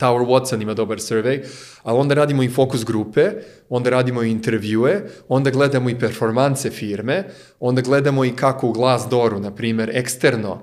Tower 0.00 0.26
Watson 0.26 0.62
ima 0.62 0.74
dobar 0.74 0.98
survey, 0.98 1.44
ali 1.82 1.98
onda 1.98 2.14
radimo 2.14 2.42
i 2.42 2.48
fokus 2.48 2.84
grupe, 2.84 3.30
onda 3.68 3.90
radimo 3.90 4.22
i 4.22 4.30
intervjue, 4.30 5.02
onda 5.28 5.50
gledamo 5.50 5.90
i 5.90 5.98
performanse 5.98 6.70
firme, 6.70 7.24
onda 7.60 7.82
gledamo 7.82 8.24
i 8.24 8.36
kako 8.36 8.68
u 8.68 8.72
Glassdooru, 8.72 9.40
na 9.40 9.54
primjer, 9.54 9.90
eksterno 9.94 10.60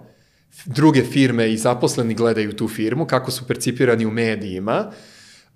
druge 0.65 1.03
firme 1.03 1.51
i 1.53 1.57
zaposleni 1.57 2.13
gledaju 2.13 2.53
tu 2.53 2.67
firmu, 2.67 3.05
kako 3.05 3.31
su 3.31 3.47
percipirani 3.47 4.05
u 4.05 4.11
medijima, 4.11 4.91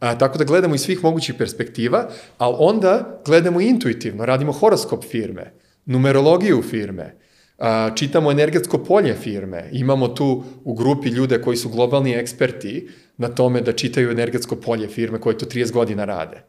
A, 0.02 0.18
tako 0.18 0.38
da 0.38 0.44
gledamo 0.44 0.76
iz 0.76 0.82
svih 0.82 1.04
mogućih 1.04 1.36
perspektiva, 1.38 2.10
ali 2.38 2.56
onda 2.60 3.22
gledamo 3.26 3.62
intuitivno, 3.62 4.26
radimo 4.26 4.52
horoskop 4.52 5.04
firme, 5.04 5.54
numerologiju 5.86 6.62
firme, 6.62 7.16
a, 7.58 7.90
čitamo 7.96 8.32
energetsko 8.32 8.78
polje 8.78 9.14
firme, 9.14 9.70
imamo 9.72 10.08
tu 10.08 10.44
u 10.64 10.74
grupi 10.74 11.10
ljude 11.10 11.42
koji 11.42 11.58
su 11.58 11.70
globalni 11.70 12.14
eksperti 12.14 12.90
na 13.22 13.30
tome 13.30 13.62
da 13.62 13.72
čitaju 13.72 14.12
energetsko 14.12 14.56
polje 14.56 14.88
firme 14.88 15.22
koje 15.22 15.38
to 15.38 15.46
30 15.46 15.72
godina 15.72 16.06
rade. 16.06 16.44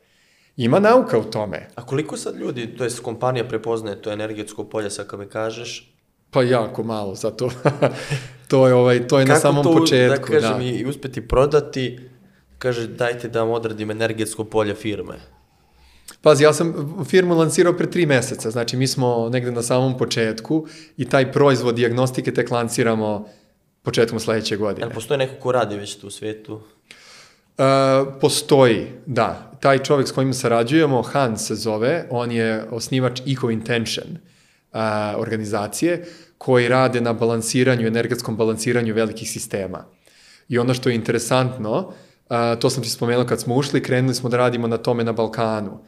Ima 0.57 0.81
nauka 0.81 1.19
u 1.19 1.25
tome. 1.25 1.69
A 1.75 1.87
koliko 1.87 2.17
sad 2.17 2.37
ljudi, 2.37 2.77
to 2.77 2.85
jest 2.85 3.01
kompanija 3.01 3.45
prepoznaje 3.45 4.03
to 4.03 4.13
energetsko 4.13 4.65
polje, 4.65 4.91
sad 4.91 5.07
kad 5.07 5.21
mi 5.21 5.27
kažeš, 5.27 5.93
Pa 6.33 6.43
jako 6.43 6.83
malo, 6.83 7.15
zato 7.15 7.51
to 8.51 8.69
je 8.69 8.75
ovaj 8.75 9.07
to 9.09 9.19
je 9.19 9.27
na 9.27 9.37
samom 9.37 9.65
to, 9.65 9.73
početku, 9.73 10.33
da 10.33 10.41
kažem, 10.41 10.59
da. 10.59 10.65
i 10.65 10.69
i 10.69 10.87
uspeti 10.87 11.29
prodati, 11.29 11.99
kaže 12.59 12.87
dajte 12.87 13.29
da 13.29 13.43
vam 13.43 13.51
odradim 13.51 13.91
energetsko 13.91 14.45
polje 14.45 14.75
firme. 14.75 15.15
Pazi, 16.23 16.45
ja 16.45 16.53
sam 16.53 16.75
firmu 17.09 17.35
lansirao 17.35 17.73
pre 17.73 17.91
tri 17.91 18.07
meseca, 18.07 18.51
znači 18.51 18.77
mi 18.77 18.87
smo 18.87 19.29
negde 19.29 19.53
na 19.53 19.63
samom 19.63 19.99
početku 19.99 20.67
i 20.97 21.05
taj 21.05 21.33
proizvod 21.33 21.75
diagnostike 21.75 22.35
tek 22.35 22.51
lansiramo 22.51 23.29
početkom 23.83 24.21
sledeće 24.21 24.57
godine. 24.57 24.87
Jel 24.87 24.95
postoji 24.95 25.19
neko 25.19 25.35
ko 25.41 25.53
radi 25.53 25.77
već 25.77 25.97
tu 25.97 26.07
u 26.07 26.11
svijetu? 26.11 26.55
Uh, 26.55 28.15
postoji, 28.21 28.87
da. 29.07 29.53
Taj 29.61 29.79
čovjek 29.79 30.09
s 30.09 30.13
kojim 30.13 30.35
sarađujemo, 30.35 31.03
Hans 31.03 31.47
se 31.47 31.55
zove, 31.55 32.07
on 32.11 32.33
je 32.33 32.65
osnivač 32.71 33.21
Eco 33.27 33.51
Intention 33.51 34.07
uh, 34.73 34.79
organizacije 35.17 36.05
koji 36.39 36.69
rade 36.69 37.01
na 37.01 37.13
balansiranju, 37.13 37.87
energetskom 37.87 38.37
balansiranju 38.37 38.95
velikih 38.95 39.31
sistema. 39.31 39.85
I 40.49 40.59
ono 40.59 40.75
što 40.75 40.89
je 40.89 40.95
interesantno, 40.95 41.79
uh, 41.79 42.37
to 42.61 42.71
sam 42.71 42.83
ti 42.83 42.91
spomenuo 42.91 43.27
kad 43.27 43.41
smo 43.41 43.55
ušli, 43.55 43.83
krenuli 43.83 44.15
smo 44.15 44.29
da 44.29 44.37
radimo 44.37 44.69
na 44.69 44.77
tome 44.77 45.05
na 45.05 45.13
Balkanu. 45.13 45.79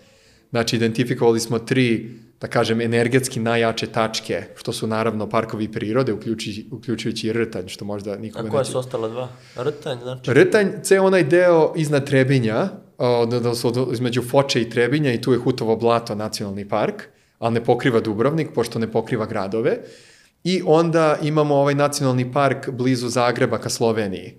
Znači, 0.50 0.76
identifikovali 0.76 1.40
smo 1.40 1.58
tri, 1.58 2.10
da 2.44 2.48
kažem, 2.48 2.80
energetski 2.80 3.40
najjače 3.40 3.86
tačke, 3.86 4.42
što 4.56 4.72
su 4.72 4.86
naravno 4.86 5.28
parkovi 5.28 5.72
prirode, 5.72 6.12
uključujući, 6.12 6.66
uključujući 6.70 7.32
Rtanj, 7.32 7.68
što 7.68 7.84
možda 7.84 8.16
nikome 8.16 8.48
A 8.48 8.50
koja 8.50 8.64
su 8.64 8.78
ostala 8.78 9.08
dva? 9.08 9.28
Rtanj, 9.56 9.98
znači? 10.02 10.34
Rtanj, 10.34 10.66
ceo 10.82 11.06
onaj 11.06 11.24
deo 11.24 11.72
iznad 11.76 12.06
Trebinja, 12.06 12.68
o, 12.98 13.26
da, 13.26 13.52
između 13.92 14.22
Foče 14.22 14.60
i 14.62 14.70
Trebinja 14.70 15.12
i 15.12 15.20
tu 15.20 15.32
je 15.32 15.38
Hutovo 15.38 15.76
blato 15.76 16.14
nacionalni 16.14 16.68
park, 16.68 17.02
ali 17.38 17.54
ne 17.54 17.64
pokriva 17.64 18.00
Dubrovnik, 18.00 18.52
pošto 18.54 18.78
ne 18.78 18.92
pokriva 18.92 19.26
gradove. 19.26 19.78
I 20.44 20.62
onda 20.66 21.16
imamo 21.22 21.54
ovaj 21.54 21.74
nacionalni 21.74 22.32
park 22.32 22.70
blizu 22.70 23.08
Zagreba 23.08 23.58
ka 23.58 23.70
Sloveniji. 23.70 24.34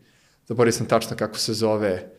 Zaboravio 0.48 0.72
sam 0.72 0.88
tačno 0.88 1.18
kako 1.18 1.38
se 1.38 1.54
zove. 1.54 2.12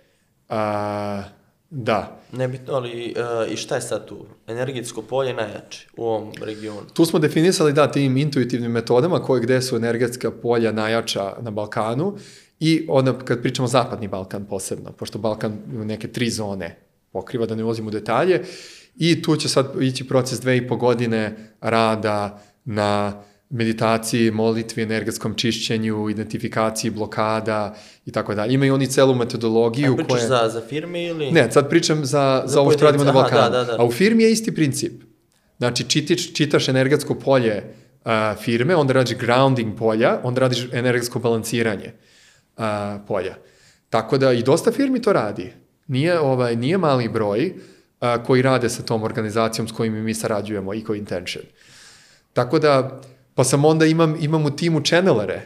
A, 0.48 1.22
da. 1.70 2.20
Nebitno, 2.32 2.74
ali 2.74 3.14
uh, 3.16 3.52
i 3.52 3.56
šta 3.56 3.74
je 3.74 3.80
sad 3.80 4.06
tu? 4.06 4.26
Energetsko 4.46 5.02
polje 5.02 5.34
najjače 5.34 5.88
u 5.96 6.04
ovom 6.04 6.32
regionu. 6.42 6.86
Tu 6.94 7.04
smo 7.04 7.18
definisali 7.18 7.72
da 7.72 7.92
tim 7.92 8.16
intuitivnim 8.16 8.72
metodama 8.72 9.22
koje 9.22 9.42
gde 9.42 9.62
su 9.62 9.76
energetska 9.76 10.30
polja 10.30 10.72
najjača 10.72 11.32
na 11.40 11.50
Balkanu 11.50 12.16
i 12.60 12.86
onda 12.88 13.18
kad 13.18 13.42
pričamo 13.42 13.68
zapadni 13.68 14.08
Balkan 14.08 14.46
posebno, 14.46 14.92
pošto 14.92 15.18
Balkan 15.18 15.58
ima 15.72 15.84
neke 15.84 16.08
tri 16.08 16.30
zone 16.30 16.78
pokriva, 17.12 17.46
da 17.46 17.54
ne 17.54 17.64
ulazimo 17.64 17.88
u 17.88 17.90
detalje, 17.90 18.44
i 18.96 19.22
tu 19.22 19.36
će 19.36 19.48
sad 19.48 19.82
ići 19.82 20.08
proces 20.08 20.40
dve 20.40 20.56
i 20.56 20.68
po 20.68 20.76
godine 20.76 21.52
rada 21.60 22.42
na 22.64 23.22
meditaciji, 23.50 24.30
molitvi, 24.30 24.82
energetskom 24.82 25.34
čišćenju, 25.34 26.10
identifikaciji 26.10 26.90
blokada 26.90 27.74
i 28.06 28.12
tako 28.12 28.34
dalje. 28.34 28.54
Imaju 28.54 28.74
oni 28.74 28.86
celu 28.86 29.14
metodologiju 29.14 29.92
A 29.92 29.96
pričaš 29.96 30.12
koja... 30.12 30.26
za, 30.26 30.48
za 30.48 30.60
firme 30.68 31.04
ili? 31.04 31.30
Ne, 31.32 31.52
sad 31.52 31.68
pričam 31.68 32.04
za, 32.04 32.42
za, 32.46 32.52
Za 32.52 32.60
ovo 32.60 32.70
što 32.70 32.84
radimo 32.84 33.04
na 33.04 33.10
aha, 33.10 33.20
Balkanu. 33.20 33.50
da, 33.50 33.64
da, 33.64 33.64
da. 33.64 33.82
A 33.82 33.84
u 33.84 33.92
firmi 33.92 34.22
je 34.22 34.32
isti 34.32 34.54
princip. 34.54 35.02
Znači, 35.58 35.84
čitiš, 35.84 36.34
čitaš 36.34 36.68
energetsko 36.68 37.14
polje 37.14 37.74
uh, 38.04 38.10
firme, 38.42 38.76
onda 38.76 38.92
radiš 38.92 39.18
grounding 39.18 39.78
polja, 39.78 40.20
onda 40.22 40.40
radiš 40.40 40.68
energetsko 40.72 41.18
balansiranje 41.18 41.92
uh, 42.56 42.64
polja. 43.08 43.34
Tako 43.90 44.18
da 44.18 44.32
i 44.32 44.42
dosta 44.42 44.72
firmi 44.72 45.02
to 45.02 45.12
radi. 45.12 45.52
Nije, 45.86 46.20
ovaj, 46.20 46.56
nije 46.56 46.78
mali 46.78 47.08
broj 47.08 47.52
uh, 48.00 48.24
koji 48.26 48.42
rade 48.42 48.68
sa 48.68 48.82
tom 48.82 49.02
organizacijom 49.02 49.68
s 49.68 49.72
kojim 49.72 50.04
mi 50.04 50.14
sarađujemo, 50.14 50.74
Eco 50.74 50.94
Intention. 50.94 51.44
Tako 52.32 52.58
da, 52.58 53.00
pa 53.36 53.44
sam 53.44 53.64
onda 53.64 53.86
imam, 53.86 54.16
imam 54.20 54.46
u 54.46 54.50
timu 54.50 54.80
channelere, 54.80 55.40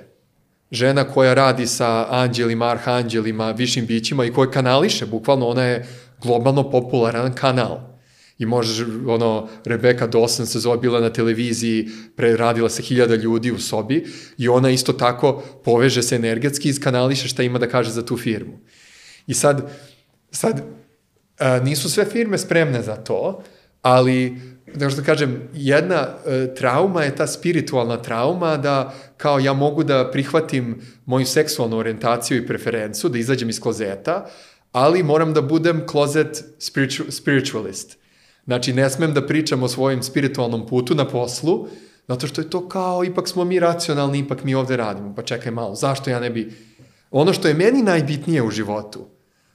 žena 0.71 1.05
koja 1.05 1.35
radi 1.35 1.67
sa 1.67 2.07
anđelima, 2.11 2.71
arhanđelima, 2.71 3.51
višim 3.51 3.87
bićima 3.87 4.25
i 4.25 4.33
koja 4.33 4.51
kanališe, 4.51 5.07
bukvalno 5.07 5.47
ona 5.47 5.65
je 5.65 5.87
globalno 6.23 6.71
popularan 6.71 7.35
kanal. 7.35 7.81
I 8.39 8.47
možeš, 8.47 8.87
ono, 9.07 9.49
Rebeka 9.65 10.09
Dawson 10.09 10.47
se 10.47 10.59
zove, 10.59 10.79
bila 10.79 11.01
na 11.01 11.11
televiziji, 11.13 11.89
preradila 12.17 12.69
se 12.69 12.83
hiljada 12.83 13.15
ljudi 13.15 13.51
u 13.53 13.59
sobi 13.59 14.07
i 14.39 14.49
ona 14.49 14.71
isto 14.71 14.93
tako 14.93 15.43
poveže 15.65 16.03
se 16.03 16.17
energetski 16.17 16.69
i 16.69 16.71
iskanališe 16.71 17.29
šta 17.29 17.43
ima 17.43 17.59
da 17.59 17.69
kaže 17.69 17.91
za 17.91 18.07
tu 18.07 18.17
firmu. 18.17 18.59
I 19.27 19.35
sad, 19.35 19.71
sad, 20.31 20.63
nisu 21.63 21.91
sve 21.91 22.05
firme 22.05 22.39
spremne 22.39 22.83
za 22.83 22.97
to, 22.97 23.43
ali 23.83 24.37
da 24.75 24.91
što 24.91 25.03
kažem, 25.03 25.49
jedna 25.55 26.09
e, 26.27 26.55
trauma 26.55 27.03
je 27.03 27.17
ta 27.17 27.27
spiritualna 27.27 27.97
trauma 27.97 28.57
da 28.57 28.95
kao 29.17 29.39
ja 29.39 29.53
mogu 29.53 29.85
da 29.85 30.11
prihvatim 30.11 30.81
moju 31.07 31.27
seksualnu 31.27 31.79
orijentaciju 31.79 32.39
i 32.39 32.47
preferencu, 32.47 33.09
da 33.09 33.19
izađem 33.19 33.49
iz 33.49 33.61
klozeta, 33.61 34.27
ali 34.73 35.03
moram 35.03 35.35
da 35.35 35.43
budem 35.43 35.87
klozet 35.87 36.45
spiritu, 36.59 37.05
spiritualist. 37.09 37.97
Znači, 38.45 38.73
ne 38.73 38.91
smem 38.91 39.15
da 39.15 39.27
pričam 39.27 39.63
o 39.63 39.69
svojim 39.69 40.03
spiritualnom 40.03 40.67
putu 40.67 40.95
na 40.95 41.09
poslu, 41.09 41.69
zato 42.09 42.27
što 42.27 42.41
je 42.41 42.51
to 42.51 42.69
kao, 42.69 43.05
ipak 43.05 43.29
smo 43.29 43.45
mi 43.45 43.61
racionalni, 43.61 44.19
ipak 44.19 44.45
mi 44.45 44.55
ovde 44.55 44.77
radimo. 44.77 45.15
Pa 45.15 45.23
čekaj 45.23 45.53
malo, 45.53 45.75
zašto 45.75 46.11
ja 46.11 46.21
ne 46.21 46.31
bi... 46.31 46.53
Ono 47.11 47.33
što 47.33 47.49
je 47.49 47.55
meni 47.55 47.83
najbitnije 47.83 48.43
u 48.43 48.51
životu, 48.51 49.07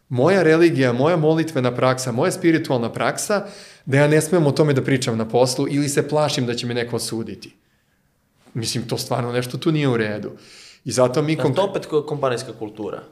moja 0.10 0.44
religija, 0.44 0.94
moja 0.94 1.18
molitvena 1.18 1.76
praksa, 1.76 2.12
moja 2.12 2.32
spiritualna 2.32 2.92
praksa, 2.92 3.46
da 3.86 3.98
ja 3.98 4.08
ne 4.08 4.22
smem 4.22 4.48
o 4.48 4.52
tome 4.52 4.74
da 4.74 4.82
pričam 4.82 5.18
na 5.18 5.28
poslu 5.30 5.68
ili 5.70 5.90
se 5.90 6.08
plašim 6.08 6.46
da 6.46 6.54
će 6.54 6.68
me 6.68 6.74
neko 6.74 6.96
osuditi. 6.96 7.56
Mislim, 8.54 8.88
to 8.88 8.98
stvarno 8.98 9.32
nešto 9.32 9.58
tu 9.58 9.72
nije 9.72 9.88
u 9.88 9.98
redu. 9.98 10.32
I 10.86 10.92
zato 10.92 11.22
mi... 11.22 11.34
Jel 11.34 11.54
to 11.54 11.64
opet 11.64 11.86
ko- 11.86 12.06
kompanijska 12.06 12.54
kultura? 12.54 13.04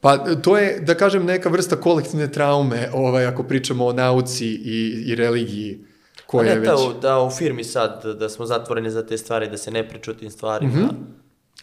Pa 0.00 0.18
to 0.18 0.58
je, 0.58 0.80
da 0.80 0.94
kažem, 0.94 1.24
neka 1.24 1.48
vrsta 1.48 1.76
kolektivne 1.76 2.32
traume, 2.32 2.90
ovaj, 2.94 3.26
ako 3.26 3.42
pričamo 3.42 3.86
o 3.86 3.92
nauci 3.92 4.46
i, 4.46 5.04
i 5.06 5.14
religiji, 5.14 5.84
A 6.18 6.20
koja 6.26 6.48
je 6.48 6.54
ne 6.54 6.60
već... 6.60 6.70
ta, 6.70 7.00
da 7.00 7.22
u 7.22 7.30
firmi 7.30 7.64
sad, 7.64 8.04
da 8.18 8.28
smo 8.28 8.46
zatvoreni 8.46 8.90
za 8.90 9.06
te 9.06 9.18
stvari, 9.18 9.50
da 9.50 9.56
se 9.56 9.70
ne 9.70 9.88
priča 9.88 10.10
o 10.10 10.14
tim 10.14 10.30
stvarima. 10.30 10.72
Mhm. 10.72 10.86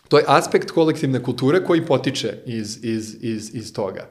To 0.07 0.17
je 0.17 0.23
aspekt 0.27 0.71
kolektivne 0.71 1.23
kulture 1.23 1.63
koji 1.63 1.85
potiče 1.85 2.37
iz, 2.45 2.79
iz, 2.83 3.15
iz, 3.21 3.55
iz 3.55 3.73
toga. 3.73 4.09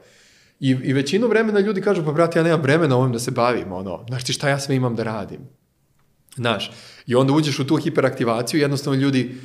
I, 0.59 0.69
I 0.69 0.93
većinu 0.93 1.27
vremena 1.27 1.59
ljudi 1.59 1.81
kažu, 1.81 2.05
pa 2.05 2.11
brate, 2.11 2.39
ja 2.39 2.43
nemam 2.43 2.61
vremena 2.61 2.97
ovim 2.97 3.13
da 3.13 3.19
se 3.19 3.31
bavim, 3.31 3.71
ono, 3.71 4.05
znaš 4.07 4.23
ti 4.23 4.33
šta 4.33 4.49
ja 4.49 4.59
sve 4.59 4.75
imam 4.75 4.95
da 4.95 5.03
radim. 5.03 5.39
Znaš, 6.35 6.71
i 7.07 7.15
onda 7.15 7.33
uđeš 7.33 7.59
u 7.59 7.67
tu 7.67 7.77
hiperaktivaciju, 7.77 8.59
jednostavno 8.59 8.99
ljudi 8.99 9.35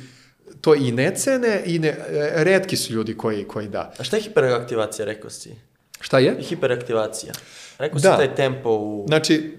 to 0.61 0.75
i 0.75 0.91
ne 0.91 1.15
cene 1.15 1.61
i 1.65 1.79
ne, 1.79 1.87
e, 1.87 2.43
redki 2.43 2.77
su 2.77 2.93
ljudi 2.93 3.17
koji, 3.17 3.43
koji 3.43 3.67
da. 3.67 3.93
A 3.99 4.03
šta 4.03 4.17
je 4.17 4.21
hiperaktivacija, 4.23 5.05
rekao 5.05 5.29
si? 5.29 5.55
Šta 5.99 6.19
je? 6.19 6.37
Hiperaktivacija. 6.41 7.33
Rekao 7.77 7.99
si 7.99 8.03
Da. 8.03 8.17
taj 8.17 8.35
tempo 8.35 8.69
u... 8.69 9.05
Znači, 9.07 9.57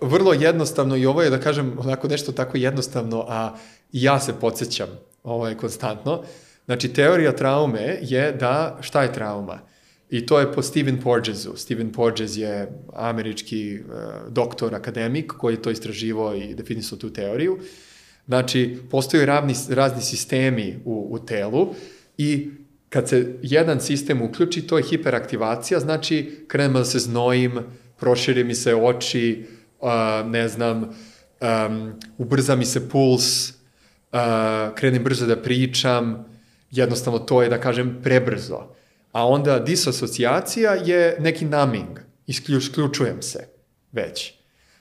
vrlo 0.00 0.32
jednostavno 0.32 0.96
i 0.96 1.06
ovo 1.06 1.22
je 1.22 1.30
da 1.30 1.40
kažem 1.40 1.76
onako 1.78 2.08
nešto 2.08 2.32
tako 2.32 2.56
jednostavno, 2.56 3.24
a 3.28 3.56
ja 3.92 4.20
se 4.20 4.32
podsjećam 4.40 4.88
ovo 5.22 5.48
je 5.48 5.56
konstantno. 5.56 6.22
Znači, 6.64 6.92
teorija 6.92 7.32
traume 7.32 7.98
je 8.02 8.32
da, 8.32 8.78
šta 8.80 9.02
je 9.02 9.12
trauma? 9.12 9.60
I 10.14 10.26
to 10.26 10.38
je 10.38 10.52
po 10.52 10.62
Stephen 10.62 11.00
Porgesu. 11.00 11.56
Stephen 11.56 11.92
Porges 11.92 12.36
je 12.36 12.68
američki 12.92 13.78
uh, 13.78 13.94
doktor, 14.32 14.74
akademik 14.74 15.32
koji 15.32 15.54
je 15.54 15.62
to 15.62 15.70
istraživao 15.70 16.34
i 16.34 16.54
definisao 16.54 16.98
tu 16.98 17.10
teoriju. 17.12 17.58
Znači, 18.26 18.78
postoje 18.90 19.26
ravni, 19.26 19.54
razni 19.68 20.02
sistemi 20.02 20.78
u, 20.84 21.08
u 21.10 21.18
telu 21.18 21.74
i 22.18 22.50
kad 22.88 23.08
se 23.08 23.34
jedan 23.42 23.80
sistem 23.80 24.22
uključi, 24.22 24.66
to 24.66 24.78
je 24.78 24.84
hiperaktivacija, 24.84 25.80
znači 25.80 26.44
krenemo 26.48 26.78
da 26.78 26.84
se 26.84 26.98
znojim, 26.98 27.58
prošire 27.98 28.44
mi 28.44 28.54
se 28.54 28.74
oči, 28.74 29.46
uh, 29.80 29.90
ne 30.30 30.48
znam, 30.48 30.82
um, 30.82 31.92
ubrza 32.18 32.56
mi 32.56 32.64
se 32.64 32.88
puls, 32.88 33.50
uh, 33.50 33.54
krenem 34.74 35.04
brzo 35.04 35.26
da 35.26 35.42
pričam, 35.42 36.24
jednostavno 36.70 37.18
to 37.18 37.42
je, 37.42 37.48
da 37.48 37.60
kažem, 37.60 37.98
prebrzo. 38.02 38.74
A 39.14 39.28
onda 39.28 39.58
disasocijacija 39.58 40.72
je 40.72 41.16
neki 41.20 41.44
numbing, 41.44 42.00
isključujem 42.26 43.22
se 43.22 43.48
već. 43.92 44.32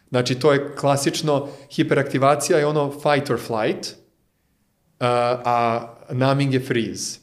Znači, 0.10 0.36
to 0.36 0.54
je 0.54 0.76
klasično, 0.76 1.48
hiperaktivacija 1.72 2.60
je 2.60 2.66
ono 2.66 2.92
fight 2.92 3.30
or 3.30 3.40
flight, 3.40 3.88
uh, 3.90 5.08
a 5.46 5.88
numbing 6.12 6.54
je 6.54 6.60
freeze. 6.60 7.20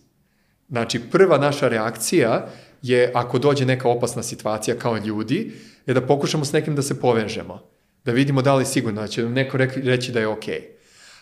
Znači, 0.69 1.01
prva 1.11 1.39
naša 1.39 1.69
reakcija 1.69 2.49
je, 2.83 3.13
ako 3.15 3.39
dođe 3.39 3.67
neka 3.67 3.89
opasna 3.89 4.23
situacija 4.23 4.77
kao 4.79 4.97
ljudi, 4.97 5.53
je 5.87 5.95
da 5.95 6.07
pokušamo 6.07 6.45
s 6.45 6.53
nekim 6.53 6.77
da 6.77 6.83
se 6.83 7.01
povežemo. 7.01 7.61
Da 8.05 8.13
vidimo 8.13 8.43
da 8.43 8.55
li 8.55 8.67
sigurno, 8.67 9.01
da 9.01 9.09
će 9.09 9.23
nam 9.23 9.33
neko 9.33 9.57
reći 9.57 10.13
da 10.13 10.21
je 10.21 10.29
okej. 10.29 10.55
Okay. 10.55 10.65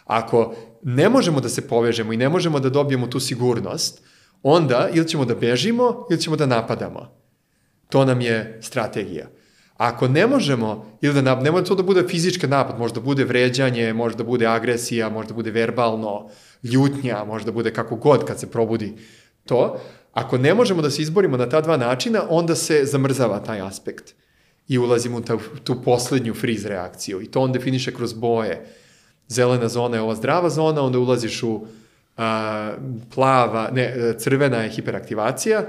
Ako 0.05 0.55
ne 0.83 1.09
možemo 1.09 1.41
da 1.41 1.49
se 1.49 1.69
povežemo 1.69 2.13
i 2.13 2.17
ne 2.17 2.29
možemo 2.29 2.61
da 2.61 2.71
dobijemo 2.71 3.07
tu 3.07 3.21
sigurnost, 3.21 4.03
onda 4.43 4.89
ili 4.93 5.09
ćemo 5.09 5.25
da 5.25 5.35
bežimo 5.35 6.07
ili 6.11 6.21
ćemo 6.21 6.37
da 6.37 6.47
napadamo. 6.47 7.19
To 7.89 8.05
nam 8.05 8.21
je 8.21 8.59
strategija. 8.63 9.27
Ako 9.77 10.09
ne 10.09 10.27
možemo, 10.27 10.99
ili 11.01 11.23
da 11.23 11.35
ne 11.35 11.51
može 11.51 11.65
to 11.65 11.75
da 11.75 11.83
bude 11.83 12.03
fizički 12.09 12.47
napad, 12.47 12.79
može 12.79 12.95
da 12.95 13.01
bude 13.01 13.25
vređanje, 13.25 13.93
može 13.93 14.17
da 14.17 14.25
bude 14.25 14.47
agresija, 14.47 15.09
može 15.09 15.29
da 15.29 15.35
bude 15.35 15.51
verbalno, 15.51 16.29
ljutnja, 16.63 17.25
može 17.25 17.45
da 17.45 17.53
bude 17.53 17.73
kako 17.73 17.97
god 17.97 18.25
kad 18.25 18.41
se 18.41 18.51
probudi 18.51 18.97
to. 19.47 19.81
Ako 20.13 20.39
ne 20.39 20.55
možemo 20.55 20.83
da 20.83 20.91
se 20.91 21.03
izborimo 21.03 21.37
na 21.37 21.49
ta 21.49 21.61
dva 21.61 21.77
načina, 21.77 22.23
onda 22.29 22.55
se 22.55 22.85
zamrzava 22.85 23.39
taj 23.41 23.61
aspekt 23.61 24.15
i 24.69 24.79
ulazimo 24.79 25.19
u 25.19 25.21
ta, 25.21 25.39
tu 25.65 25.83
poslednju 25.83 26.35
friz 26.35 26.67
reakciju. 26.67 27.21
I 27.21 27.31
to 27.31 27.41
on 27.41 27.53
definiše 27.53 27.95
kroz 27.95 28.13
boje. 28.13 28.67
Zelena 29.29 29.69
zona 29.69 29.97
je 29.97 30.03
ova 30.03 30.15
zdrava 30.15 30.51
zona, 30.51 30.83
onda 30.83 30.99
ulaziš 30.99 31.43
u 31.43 31.67
a, 32.19 32.73
plava, 33.15 33.71
ne, 33.73 34.15
crvena 34.19 34.63
je 34.63 34.71
hiperaktivacija 34.71 35.65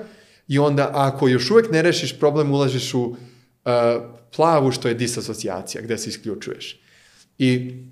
i 0.47 0.59
onda 0.59 0.89
ako 0.93 1.27
još 1.27 1.51
uvek 1.51 1.71
ne 1.71 1.81
rešiš 1.81 2.19
problem, 2.19 2.51
ulaziš 2.51 2.93
u 2.93 3.15
a, 3.65 3.99
plavu 4.35 4.71
što 4.71 4.87
je 4.87 4.93
disasocijacija, 4.93 5.81
gde 5.81 5.97
se 5.97 6.09
isključuješ. 6.09 6.81
I, 7.37 7.83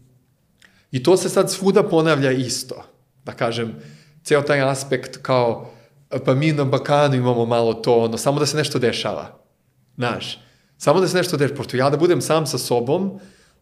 I 0.92 1.04
to 1.04 1.18
se 1.18 1.30
sad 1.30 1.52
svuda 1.52 1.84
ponavlja 1.84 2.32
isto. 2.32 2.84
Da 3.24 3.32
kažem, 3.32 3.76
ceo 4.24 4.42
taj 4.42 4.62
aspekt 4.62 5.18
kao, 5.22 5.72
pa 6.26 6.34
mi 6.34 6.52
na 6.52 6.64
Balkanu 6.64 7.16
imamo 7.16 7.46
malo 7.46 7.74
to, 7.74 7.96
ono, 7.96 8.18
samo 8.18 8.40
da 8.40 8.46
se 8.46 8.58
nešto 8.58 8.80
dešava. 8.80 9.40
Znaš, 9.96 10.40
samo 10.78 11.02
da 11.02 11.08
se 11.08 11.18
nešto 11.18 11.38
dešava, 11.38 11.58
pošto 11.58 11.78
ja 11.78 11.90
da 11.90 11.98
budem 11.98 12.22
sam 12.22 12.48
sa 12.48 12.58
sobom, 12.58 13.20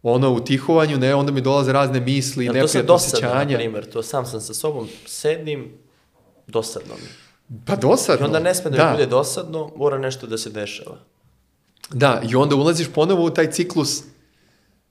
ono 0.08 0.32
u 0.32 0.40
tihovanju, 0.40 0.98
ne, 0.98 1.14
onda 1.14 1.32
mi 1.32 1.40
dolaze 1.40 1.72
razne 1.72 2.00
misli, 2.00 2.44
Jel 2.44 2.54
neprijatno 2.54 2.94
osjećanja. 2.94 3.20
to 3.20 3.28
sad 3.28 3.28
dosadno, 3.28 3.52
na 3.52 3.56
primjer, 3.56 3.90
to 3.90 4.02
sam 4.02 4.26
sam 4.26 4.40
sa 4.40 4.54
sobom, 4.54 4.88
sedim, 5.06 5.72
dosadno 6.46 6.94
mi. 6.94 7.08
Pa 7.64 7.76
dosadno. 7.76 8.26
I 8.26 8.26
onda 8.26 8.40
ne 8.40 8.54
sme 8.54 8.70
da, 8.70 8.76
da. 8.76 8.84
mi 8.84 8.92
bude 8.92 9.06
dosadno, 9.06 9.72
mora 9.76 9.98
nešto 9.98 10.26
da 10.26 10.38
se 10.38 10.50
dešava. 10.50 10.96
Da, 11.90 12.22
i 12.30 12.34
onda 12.34 12.56
ulaziš 12.56 12.88
ponovo 12.94 13.24
u 13.24 13.30
taj 13.30 13.50
ciklus, 13.50 14.02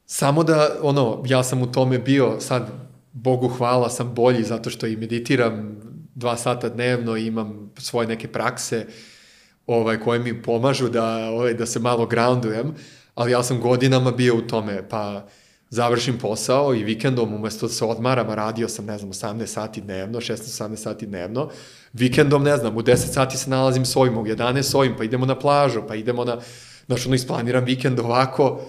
samo 0.06 0.44
da, 0.44 0.70
ono, 0.82 1.24
ja 1.26 1.44
sam 1.44 1.62
u 1.62 1.72
tome 1.72 2.00
bio, 2.00 2.36
sad, 2.40 2.72
Bogu 3.12 3.48
hvala, 3.48 3.90
sam 3.90 4.14
bolji 4.14 4.44
zato 4.44 4.70
što 4.70 4.88
i 4.88 4.98
meditiram 4.98 5.82
dva 6.16 6.38
sata 6.38 6.70
dnevno 6.70 7.18
i 7.18 7.28
imam 7.28 7.72
svoje 7.78 8.08
neke 8.08 8.28
prakse 8.28 8.88
ovaj, 9.68 10.00
koje 10.00 10.20
mi 10.20 10.42
pomažu 10.42 10.90
da, 10.90 11.30
ovaj, 11.30 11.54
da 11.54 11.66
se 11.66 11.80
malo 11.80 12.06
groundujem, 12.06 12.76
ali 13.16 13.32
ja 13.32 13.44
sam 13.44 13.62
godinama 13.62 14.12
bio 14.12 14.38
u 14.38 14.42
tome, 14.42 14.90
pa 14.90 15.26
završim 15.70 16.18
posao 16.18 16.76
i 16.76 16.84
vikendom 16.84 17.34
umesto 17.34 17.68
da 17.68 17.74
se 17.74 17.86
odmaram, 17.86 18.30
radio 18.30 18.70
sam, 18.70 18.86
ne 18.86 18.98
znam, 18.98 19.12
18 19.12 19.46
sati 19.46 19.82
dnevno, 19.82 20.20
16-18 20.20 20.76
sati 20.76 21.06
dnevno, 21.06 21.50
vikendom, 21.94 22.44
ne 22.44 22.58
znam, 22.58 22.78
u 22.78 22.82
10 22.82 22.96
sati 22.96 23.38
se 23.38 23.50
nalazim 23.50 23.86
s 23.86 23.96
ovim, 23.96 24.18
u 24.18 24.26
11 24.26 24.62
s 24.62 24.76
ovim, 24.76 24.96
pa 24.98 25.04
idemo 25.04 25.26
na 25.26 25.40
plažu, 25.40 25.82
pa 25.88 25.96
idemo 25.96 26.26
na, 26.26 26.40
znaš, 26.86 27.06
ono, 27.06 27.16
isplaniram 27.16 27.66
vikend 27.66 28.00
ovako, 28.00 28.62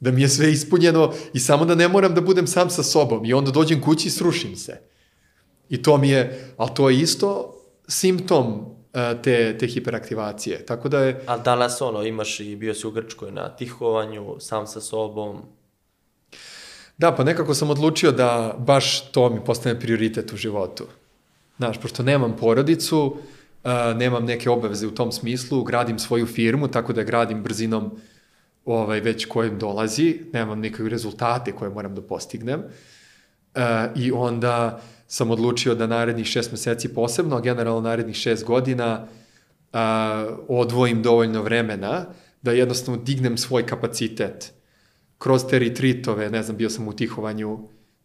da 0.00 0.10
mi 0.10 0.22
je 0.22 0.28
sve 0.28 0.52
ispunjeno 0.52 1.12
i 1.34 1.40
samo 1.40 1.64
da 1.64 1.74
ne 1.74 1.88
moram 1.88 2.14
da 2.14 2.20
budem 2.20 2.46
sam 2.46 2.70
sa 2.70 2.82
sobom 2.82 3.24
i 3.24 3.32
onda 3.32 3.50
dođem 3.50 3.80
kući 3.80 4.08
i 4.08 4.10
srušim 4.10 4.56
se. 4.56 4.80
I 5.68 5.82
to 5.82 5.96
mi 5.96 6.08
je, 6.08 6.52
ali 6.56 6.70
to 6.74 6.90
je 6.90 7.00
isto 7.00 7.54
simptom 7.88 8.64
te, 8.92 9.58
te 9.58 9.66
hiperaktivacije. 9.66 10.66
Tako 10.66 10.88
da 10.88 11.00
je... 11.00 11.22
A 11.26 11.38
danas 11.38 11.80
ono, 11.80 12.02
imaš 12.02 12.40
i 12.40 12.56
bio 12.56 12.74
si 12.74 12.86
u 12.86 12.90
Grčkoj 12.90 13.32
na 13.32 13.48
tihovanju, 13.48 14.36
sam 14.40 14.66
sa 14.66 14.80
sobom. 14.80 15.42
Da, 16.98 17.12
pa 17.12 17.24
nekako 17.24 17.54
sam 17.54 17.70
odlučio 17.70 18.12
da 18.12 18.54
baš 18.58 19.10
to 19.12 19.30
mi 19.30 19.44
postane 19.44 19.80
prioritet 19.80 20.32
u 20.32 20.36
životu. 20.36 20.86
Znaš, 21.56 21.80
pošto 21.80 22.02
nemam 22.02 22.36
porodicu, 22.36 23.00
uh, 23.04 23.70
nemam 23.96 24.24
neke 24.24 24.50
obaveze 24.50 24.86
u 24.86 24.94
tom 24.94 25.12
smislu, 25.12 25.62
gradim 25.64 25.98
svoju 25.98 26.26
firmu, 26.26 26.68
tako 26.68 26.92
da 26.92 27.02
gradim 27.02 27.42
brzinom 27.42 27.90
ovaj, 28.64 29.00
već 29.00 29.26
kojem 29.26 29.58
dolazi, 29.58 30.20
nemam 30.32 30.60
nikakve 30.60 30.88
rezultate 30.88 31.52
koje 31.52 31.70
moram 31.70 31.94
da 31.94 32.02
postignem. 32.02 32.60
Uh, 32.60 33.62
I 33.96 34.12
onda 34.12 34.80
sam 35.12 35.30
odlučio 35.30 35.74
da 35.74 35.86
narednih 35.86 36.26
šest 36.26 36.52
meseci 36.52 36.88
posebno, 36.94 37.36
a 37.36 37.40
generalno 37.40 37.80
narednih 37.80 38.16
šest 38.16 38.44
godina 38.44 39.06
uh, 39.72 39.78
odvojim 40.48 41.02
dovoljno 41.02 41.42
vremena 41.42 42.06
da 42.42 42.52
jednostavno 42.52 43.02
dignem 43.02 43.38
svoj 43.38 43.66
kapacitet 43.66 44.52
kroz 45.18 45.44
te 45.50 45.58
retreatove, 45.58 46.30
ne 46.30 46.42
znam, 46.42 46.56
bio 46.56 46.70
sam 46.70 46.88
u 46.88 46.92
tihovanju, 46.92 47.58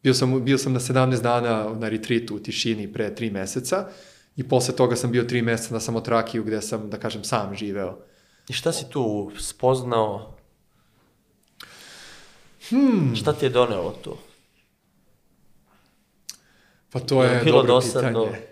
bio 0.04 0.14
sam, 0.14 0.46
bio 0.46 0.58
sam 0.58 0.74
na 0.74 0.80
17 0.80 1.22
dana 1.22 1.70
na 1.80 1.90
retreatu 1.90 2.36
u 2.36 2.40
tišini 2.40 2.94
pre 2.94 3.16
tri 3.16 3.30
meseca 3.30 3.88
i 4.36 4.44
posle 4.44 4.76
toga 4.76 4.96
sam 4.96 5.12
bio 5.12 5.24
tri 5.24 5.42
meseca 5.42 5.74
na 5.74 5.80
samotrakiju 5.80 6.44
gde 6.44 6.62
sam, 6.62 6.90
da 6.90 6.98
kažem, 6.98 7.24
sam 7.24 7.56
živeo. 7.56 7.98
I 8.50 8.54
šta 8.54 8.72
si 8.72 8.90
tu 8.90 9.32
spoznao? 9.40 10.36
Hmm. 12.70 13.16
Šta 13.16 13.34
ti 13.34 13.46
je 13.46 13.50
donelo 13.50 13.96
tu? 14.04 14.18
Pa 16.96 17.02
to 17.02 17.24
je 17.24 17.42
Bilo 17.44 17.58
dobro 17.58 17.74
dosadno. 17.74 18.26
pitanje. 18.26 18.44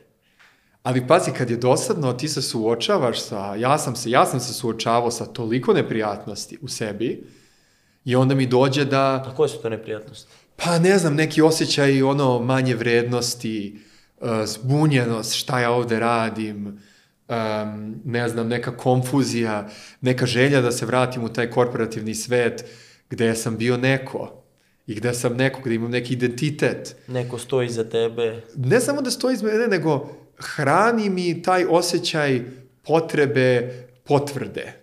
Ali 0.84 1.08
pazi, 1.08 1.32
kad 1.32 1.50
je 1.50 1.58
dosadno, 1.58 2.14
ti 2.14 2.28
se 2.28 2.42
suočavaš 2.42 3.22
sa, 3.22 3.56
ja 3.56 3.78
sam 3.78 3.96
se, 3.96 4.10
ja 4.10 4.26
sam 4.26 4.40
se 4.40 4.54
suočavao 4.54 5.12
sa 5.12 5.26
toliko 5.26 5.74
neprijatnosti 5.74 6.58
u 6.62 6.68
sebi 6.68 7.24
i 8.06 8.16
onda 8.16 8.36
mi 8.36 8.46
dođe 8.46 8.86
da... 8.86 9.24
A 9.28 9.36
koje 9.36 9.50
su 9.50 9.58
to 9.62 9.70
neprijatnosti? 9.70 10.32
Pa 10.56 10.80
ne 10.80 10.98
znam, 10.98 11.16
neki 11.16 11.42
osjećaj 11.42 12.04
ono 12.04 12.40
manje 12.40 12.76
vrednosti, 12.76 13.80
uh, 14.22 14.30
zbunjenost, 14.46 15.34
šta 15.34 15.60
ja 15.60 15.72
ovde 15.72 16.00
radim, 16.00 16.68
um, 16.68 18.02
ne 18.06 18.30
znam, 18.30 18.48
neka 18.48 18.78
konfuzija, 18.78 19.70
neka 20.02 20.26
želja 20.26 20.62
da 20.62 20.72
se 20.72 20.86
vratim 20.86 21.24
u 21.24 21.30
taj 21.30 21.50
korporativni 21.50 22.16
svet 22.16 22.66
gde 23.10 23.36
sam 23.36 23.58
bio 23.58 23.78
neko 23.78 24.43
i 24.88 24.96
gde 24.96 25.14
sam 25.14 25.36
neko, 25.38 25.62
gde 25.62 25.76
imam 25.76 25.92
neki 25.92 26.14
identitet. 26.14 26.96
Neko 27.08 27.38
stoji 27.38 27.68
iza 27.68 27.84
tebe. 27.84 28.42
Ne 28.56 28.80
samo 28.80 29.02
da 29.02 29.12
stoji 29.12 29.34
iza 29.34 29.46
mene, 29.46 29.68
nego 29.68 30.10
hrani 30.38 31.10
mi 31.10 31.42
taj 31.42 31.66
osjećaj 31.70 32.42
potrebe 32.82 33.74
potvrde. 34.04 34.74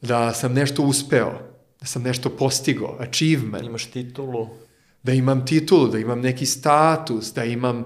Da 0.00 0.32
sam 0.32 0.52
nešto 0.52 0.82
uspeo, 0.82 1.32
da 1.80 1.86
sam 1.86 2.02
nešto 2.02 2.30
postigao, 2.30 2.96
achievement. 3.00 3.66
Imaš 3.66 3.90
titulu. 3.90 4.48
Da 5.02 5.12
imam 5.12 5.46
titulu, 5.46 5.88
da 5.88 5.98
imam 5.98 6.20
neki 6.20 6.46
status, 6.46 7.34
da 7.34 7.44
imam, 7.44 7.84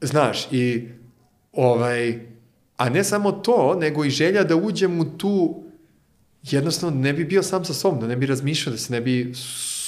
znaš, 0.00 0.52
i 0.52 0.88
ovaj, 1.52 2.18
a 2.76 2.88
ne 2.88 3.04
samo 3.04 3.32
to, 3.32 3.76
nego 3.80 4.04
i 4.04 4.10
želja 4.10 4.44
da 4.44 4.56
uđem 4.56 5.00
u 5.00 5.18
tu, 5.18 5.62
jednostavno 6.42 7.00
ne 7.00 7.12
bi 7.12 7.24
bio 7.24 7.42
sam 7.42 7.64
sa 7.64 7.74
sobom, 7.74 8.00
da 8.00 8.06
ne 8.06 8.16
bi 8.16 8.26
razmišljao, 8.26 8.72
da 8.72 8.78
se 8.78 8.92
ne 8.92 9.00
bi 9.00 9.32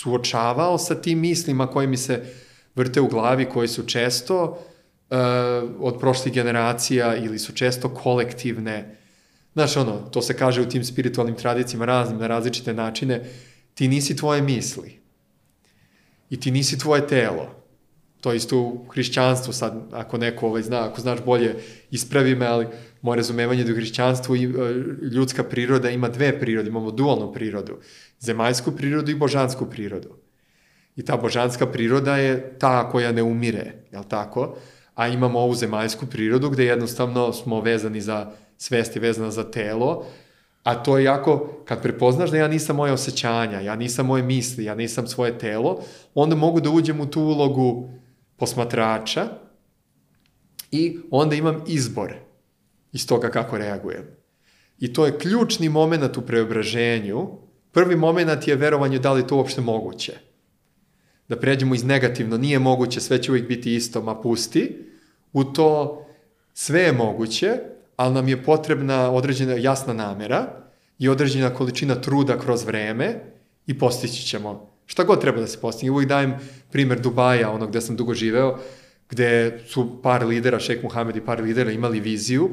suočavao 0.05 0.79
sa 0.79 0.95
tim 0.95 1.19
mislima 1.19 1.67
koje 1.67 1.87
mi 1.87 1.97
se 1.97 2.23
vrte 2.75 3.01
u 3.01 3.09
glavi, 3.09 3.49
koje 3.49 3.69
su 3.69 3.87
često 3.87 4.43
uh, 4.45 5.17
od 5.81 5.99
prošlih 6.01 6.35
generacija 6.35 7.17
ili 7.17 7.39
su 7.39 7.53
često 7.53 7.89
kolektivne. 7.89 8.97
Znaš, 9.55 9.77
ono, 9.77 9.93
to 10.13 10.23
se 10.23 10.37
kaže 10.37 10.61
u 10.61 10.69
tim 10.69 10.85
spiritualnim 10.85 11.37
tradicijama 11.37 11.85
raznim, 11.85 12.19
na 12.19 12.27
različite 12.27 12.75
načine, 12.75 13.25
ti 13.75 13.89
nisi 13.89 14.17
tvoje 14.17 14.43
misli. 14.43 15.01
I 16.31 16.41
ti 16.41 16.51
nisi 16.51 16.79
tvoje 16.79 17.07
telo. 17.07 17.64
To 18.25 18.33
je 18.33 18.37
isto 18.37 18.59
u 18.59 18.87
hrišćanstvu, 18.89 19.53
sad, 19.53 19.83
ako 19.93 20.19
neko 20.19 20.47
ovaj, 20.47 20.63
zna, 20.63 20.89
ako 20.89 21.01
znaš 21.01 21.19
bolje, 21.25 21.57
ispravi 21.91 22.35
me, 22.35 22.47
ali 22.47 22.67
moje 23.03 23.17
razumevanje 23.17 23.65
da 23.65 23.73
u 23.73 23.75
hrišćanstvu 23.75 24.37
i, 24.37 24.45
e, 24.45 24.49
ljudska 25.13 25.45
priroda 25.45 25.91
ima 25.91 26.09
dve 26.09 26.41
prirode, 26.41 26.69
imamo 26.69 26.91
dualnu 26.91 27.33
prirodu, 27.33 27.77
zemaljsku 28.21 28.73
prirodu 28.73 29.11
i 29.11 29.15
božansku 29.15 29.67
prirodu. 29.67 30.09
I 30.97 31.05
ta 31.05 31.17
božanska 31.17 31.67
priroda 31.67 32.17
je 32.17 32.59
ta 32.59 32.89
koja 32.91 33.13
ne 33.13 33.23
umire, 33.23 33.73
jel 33.93 34.05
tako? 34.09 34.57
A 34.95 35.09
imamo 35.09 35.39
ovu 35.39 35.55
zemaljsku 35.55 36.07
prirodu 36.07 36.51
gde 36.51 36.65
jednostavno 36.65 37.33
smo 37.33 37.61
vezani 37.61 38.01
za 38.01 38.31
svest 38.57 38.97
je 38.97 39.03
vezana 39.03 39.31
za 39.31 39.51
telo, 39.51 40.07
a 40.63 40.75
to 40.75 40.99
je 40.99 41.05
jako, 41.05 41.49
kad 41.65 41.83
prepoznaš 41.83 42.31
da 42.31 42.37
ja 42.37 42.49
nisam 42.49 42.77
moje 42.77 42.93
osjećanja, 42.93 43.61
ja 43.61 43.77
nisam 43.77 44.07
moje 44.07 44.23
misli, 44.23 44.65
ja 44.65 44.75
nisam 44.75 45.07
svoje 45.07 45.39
telo, 45.39 45.81
onda 46.15 46.37
mogu 46.37 46.61
da 46.61 46.71
uđem 46.71 47.01
u 47.01 47.07
tu 47.07 47.21
ulogu 47.21 47.91
posmatrača 48.37 49.29
i 50.71 50.99
onda 51.11 51.37
imam 51.37 51.65
izbor 51.67 52.15
iz 52.93 53.07
toga 53.07 53.31
kako 53.31 53.59
reagujem. 53.59 54.05
I 54.79 54.93
to 54.93 55.07
je 55.07 55.19
ključni 55.19 55.69
moment 55.69 56.17
u 56.17 56.23
preobraženju. 56.23 57.29
Prvi 57.73 57.97
moment 57.97 58.49
je 58.49 58.57
verovanje 58.57 58.99
da 58.99 59.13
li 59.13 59.27
to 59.27 59.37
uopšte 59.37 59.61
moguće. 59.61 60.13
Da 61.29 61.37
pređemo 61.37 61.75
iz 61.75 61.85
negativno, 61.85 62.39
nije 62.39 62.59
moguće, 62.59 63.01
sve 63.01 63.23
će 63.23 63.31
uvijek 63.31 63.49
biti 63.49 63.75
isto, 63.75 64.03
ma 64.03 64.21
pusti, 64.21 64.85
u 65.33 65.45
to 65.45 66.01
sve 66.55 66.81
je 66.81 66.93
moguće, 66.93 67.59
ali 67.97 68.15
nam 68.15 68.29
je 68.29 68.43
potrebna 68.43 69.11
određena 69.11 69.55
jasna 69.55 69.93
namera 69.93 70.65
i 70.99 71.09
određena 71.09 71.55
količina 71.55 71.95
truda 71.95 72.39
kroz 72.39 72.65
vreme 72.65 73.21
i 73.67 73.79
postići 73.79 74.27
ćemo 74.27 74.74
šta 74.87 75.05
god 75.05 75.21
treba 75.21 75.41
da 75.41 75.47
se 75.47 75.61
postigne. 75.61 75.91
Uvijek 75.91 76.09
dajem 76.09 76.35
primer 76.73 77.01
Dubaja, 77.01 77.51
ono 77.51 77.67
gde 77.67 77.81
sam 77.81 77.97
dugo 77.97 78.15
živeo, 78.15 78.59
gde 79.11 79.61
su 79.67 80.03
par 80.03 80.27
lidera, 80.27 80.61
Šek 80.61 80.83
Muhamed 80.83 81.17
i 81.17 81.21
par 81.21 81.41
lidera 81.41 81.73
imali 81.73 82.01
viziju 82.01 82.51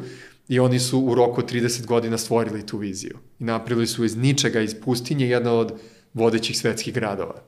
i 0.48 0.60
oni 0.60 0.80
su 0.80 0.99
u 0.99 1.16
roku 1.16 1.41
30 1.41 1.86
godina 1.86 2.18
stvorili 2.18 2.66
tu 2.66 2.78
viziju. 2.78 3.18
I 3.40 3.44
napravili 3.44 3.88
su 3.88 4.06
iz 4.06 4.18
ničega, 4.18 4.62
iz 4.62 4.76
pustinje, 4.86 5.30
jedna 5.30 5.53
od 5.53 5.74
vodećih 6.14 6.58
svetskih 6.58 6.94
gradova. 6.94 7.44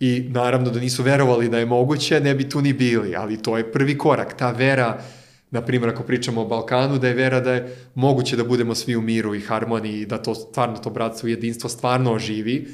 I 0.00 0.26
naravno 0.30 0.70
da 0.70 0.80
nisu 0.80 1.02
verovali 1.02 1.48
da 1.48 1.58
je 1.58 1.66
moguće, 1.66 2.20
ne 2.20 2.34
bi 2.34 2.48
tu 2.48 2.60
ni 2.60 2.72
bili, 2.72 3.16
ali 3.16 3.42
to 3.42 3.56
je 3.58 3.72
prvi 3.72 3.98
korak. 3.98 4.36
Ta 4.36 4.50
vera, 4.50 5.02
na 5.50 5.62
primjer, 5.62 5.90
ako 5.90 6.02
pričamo 6.02 6.42
o 6.42 6.48
Balkanu, 6.48 6.98
da 6.98 7.08
je 7.08 7.14
vera 7.14 7.40
da 7.40 7.52
je 7.52 7.76
moguće 7.94 8.36
da 8.36 8.44
budemo 8.44 8.74
svi 8.74 8.96
u 8.96 9.00
miru 9.00 9.34
i 9.34 9.40
harmoniji 9.40 10.06
da 10.06 10.22
to 10.22 10.34
stvarno 10.34 10.76
to 10.76 10.90
bratstvo 10.90 11.28
i 11.28 11.32
jedinstvo 11.32 11.70
stvarno 11.70 12.12
oživi, 12.12 12.68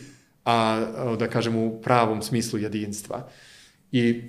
a 0.50 1.16
da 1.18 1.28
kažem 1.28 1.56
u 1.56 1.80
pravom 1.82 2.22
smislu 2.22 2.58
jedinstva. 2.58 3.28
I 3.92 4.22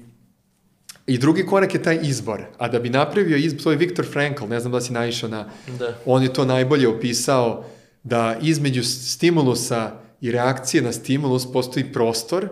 I 1.08 1.18
drugi 1.18 1.46
korak 1.46 1.74
je 1.74 1.84
taj 1.84 2.00
izbor. 2.04 2.44
A 2.58 2.68
da 2.70 2.80
bi 2.80 2.90
napravio 2.90 3.38
izbor, 3.38 3.64
to 3.64 3.72
je 3.72 3.78
Viktor 3.78 4.06
Frankl, 4.06 4.46
ne 4.46 4.60
znam 4.60 4.72
da 4.72 4.82
si 4.82 4.94
naišao 4.94 5.30
na... 5.30 5.50
Da. 5.80 5.96
On 6.06 6.24
je 6.24 6.34
to 6.34 6.46
najbolje 6.46 6.88
opisao, 6.88 7.66
da 8.04 8.38
između 8.42 8.84
stimulusa 8.84 9.92
i 10.22 10.32
reakcije 10.32 10.84
na 10.84 10.92
stimulus 10.92 11.52
postoji 11.52 11.94
prostor 11.94 12.50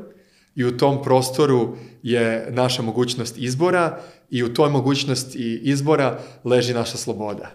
i 0.55 0.65
u 0.65 0.77
tom 0.77 1.03
prostoru 1.03 1.77
je 2.03 2.47
naša 2.51 2.81
mogućnost 2.81 3.37
izbora 3.37 4.01
i 4.29 4.43
u 4.43 4.53
toj 4.53 4.69
mogućnosti 4.69 5.61
izbora 5.63 6.19
leži 6.43 6.73
naša 6.73 6.97
sloboda. 6.97 7.51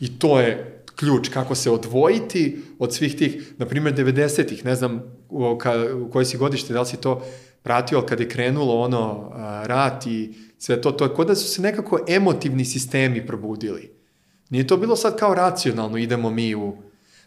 I 0.00 0.18
to 0.18 0.40
je 0.40 0.75
ključ 0.96 1.28
kako 1.28 1.54
se 1.54 1.70
odvojiti 1.70 2.62
od 2.78 2.94
svih 2.94 3.16
tih, 3.16 3.54
na 3.58 3.66
primjer 3.66 3.94
90-ih, 3.94 4.64
ne 4.64 4.74
znam 4.74 5.02
u, 5.28 5.58
ka, 5.58 5.72
u 6.06 6.10
kojoj 6.10 6.24
si 6.24 6.36
godište, 6.36 6.72
da 6.72 6.80
li 6.80 6.86
si 6.86 6.96
to 6.96 7.22
pratio, 7.62 7.98
ali 7.98 8.06
kad 8.06 8.20
je 8.20 8.28
krenulo 8.28 8.80
ono 8.80 9.30
a, 9.32 9.62
rat 9.66 10.06
i 10.06 10.34
sve 10.58 10.80
to, 10.80 10.92
to 10.92 11.04
je 11.04 11.14
kod 11.14 11.26
da 11.26 11.34
su 11.34 11.48
se 11.48 11.62
nekako 11.62 11.98
emotivni 12.08 12.64
sistemi 12.64 13.26
probudili. 13.26 13.96
Nije 14.50 14.66
to 14.66 14.76
bilo 14.76 14.96
sad 14.96 15.18
kao 15.18 15.34
racionalno, 15.34 15.98
idemo 15.98 16.30
mi 16.30 16.54
u 16.54 16.76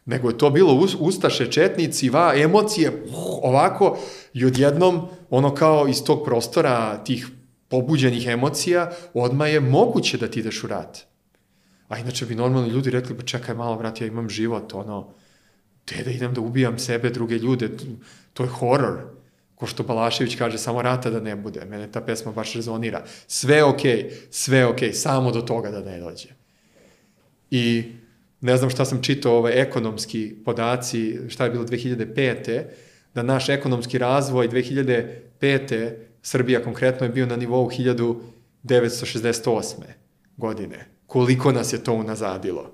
nego 0.05 0.29
je 0.29 0.37
to 0.37 0.49
bilo 0.49 0.73
us, 0.73 0.95
ustaše, 0.99 1.51
četnici, 1.51 2.09
va, 2.09 2.33
emocije, 2.35 2.89
uh, 2.89 3.13
ovako, 3.43 3.97
i 4.33 4.45
odjednom, 4.45 5.07
ono 5.29 5.55
kao 5.55 5.87
iz 5.87 6.03
tog 6.03 6.23
prostora, 6.25 7.03
tih 7.03 7.27
pobuđenih 7.67 8.27
emocija, 8.27 8.91
odma 9.13 9.47
je 9.47 9.59
moguće 9.59 10.17
da 10.17 10.27
ti 10.27 10.39
ideš 10.39 10.63
u 10.63 10.67
rat. 10.67 11.08
A 11.89 11.97
inače 11.97 12.25
bi 12.25 12.35
normalni 12.35 12.69
ljudi 12.69 12.89
rekli, 12.89 13.17
pa 13.17 13.23
čekaj 13.23 13.55
malo, 13.55 13.77
brat, 13.77 14.01
ja 14.01 14.07
imam 14.07 14.29
život, 14.29 14.73
ono, 14.73 15.13
te 15.85 16.03
da 16.03 16.11
idem 16.11 16.33
da 16.33 16.41
ubijam 16.41 16.79
sebe, 16.79 17.09
druge 17.09 17.37
ljude, 17.37 17.69
to 18.33 18.43
je 18.43 18.49
horor. 18.49 18.99
Ko 19.55 19.67
što 19.67 19.83
Balašević 19.83 20.35
kaže, 20.35 20.57
samo 20.57 20.81
rata 20.81 21.09
da 21.09 21.19
ne 21.19 21.35
bude. 21.35 21.65
Mene 21.65 21.91
ta 21.91 22.01
pesma 22.01 22.31
baš 22.31 22.53
rezonira. 22.53 23.03
Sve 23.27 23.63
okej, 23.63 23.91
okay, 23.91 24.11
sve 24.29 24.65
okej, 24.65 24.89
okay, 24.89 24.93
samo 24.93 25.31
do 25.31 25.41
toga 25.41 25.71
da 25.71 25.81
ne 25.81 25.99
dođe. 25.99 26.29
I 27.51 27.83
ne 28.41 28.57
znam 28.57 28.69
šta 28.69 28.85
sam 28.85 29.03
čitao, 29.03 29.37
ovaj, 29.37 29.61
ekonomski 29.61 30.35
podaci, 30.45 31.19
šta 31.29 31.45
je 31.45 31.51
bilo 31.51 31.65
2005. 31.65 32.63
Da 33.13 33.23
naš 33.23 33.49
ekonomski 33.49 33.97
razvoj 33.97 34.49
2005. 34.49 35.93
Srbija 36.21 36.63
konkretno 36.63 37.05
je 37.05 37.11
bio 37.11 37.25
na 37.25 37.35
nivou 37.35 37.69
1968. 37.69 39.73
godine. 40.37 40.98
Koliko 41.09 41.51
nas 41.51 41.73
je 41.73 41.83
to 41.83 41.93
unazadilo? 41.93 42.71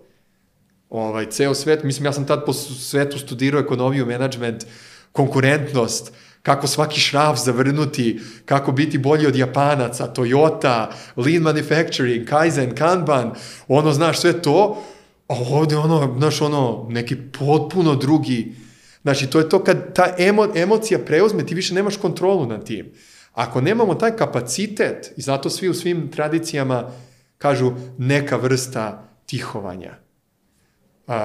Ovaj, 0.89 1.29
ceo 1.29 1.53
svet, 1.53 1.83
mislim, 1.83 2.05
ja 2.05 2.13
sam 2.13 2.27
tad 2.27 2.45
po 2.45 2.53
svetu 2.53 3.19
studirao 3.19 3.61
ekonomiju, 3.61 4.05
menadžment, 4.05 4.65
konkurentnost, 5.11 6.11
kako 6.41 6.67
svaki 6.67 6.99
šraf 6.99 7.39
zavrnuti, 7.39 8.19
kako 8.45 8.71
biti 8.71 8.97
bolji 8.97 9.27
od 9.27 9.35
Japanaca, 9.35 10.13
Toyota, 10.13 10.87
lean 11.15 11.41
manufacturing, 11.41 12.27
Kaizen, 12.27 12.75
Kanban, 12.75 13.31
ono, 13.67 13.93
znaš, 13.93 14.19
sve 14.19 14.41
to, 14.41 14.83
a 15.27 15.35
ovde 15.51 15.77
ono, 15.77 16.15
znaš, 16.17 16.41
ono, 16.41 16.87
neki 16.89 17.15
potpuno 17.39 17.95
drugi, 17.95 18.55
znači, 19.01 19.27
to 19.27 19.39
je 19.39 19.49
to 19.49 19.63
kad 19.63 19.93
ta 19.93 20.15
emo, 20.17 20.47
emocija 20.55 20.99
preuzme, 20.99 21.45
ti 21.45 21.55
više 21.55 21.73
nemaš 21.73 21.97
kontrolu 21.97 22.45
nad 22.45 22.65
tim. 22.65 22.91
Ako 23.33 23.61
nemamo 23.61 23.95
taj 23.95 24.17
kapacitet, 24.17 25.13
i 25.17 25.21
zato 25.21 25.49
svi 25.49 25.69
u 25.69 25.73
svim 25.73 26.11
tradicijama 26.11 26.91
kažu 27.45 27.71
neka 27.97 28.37
vrsta 28.37 29.03
tihovanja. 29.25 29.93
A, 31.07 31.17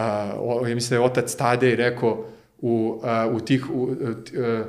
ja 0.69 0.75
mislim 0.75 0.89
da 0.91 0.97
je 0.97 1.09
otac 1.09 1.35
Tadej 1.35 1.77
rekao 1.77 2.27
u, 2.59 3.01
u 3.33 3.41
tih, 3.41 3.71
u, 3.71 3.89
a, 4.37 4.65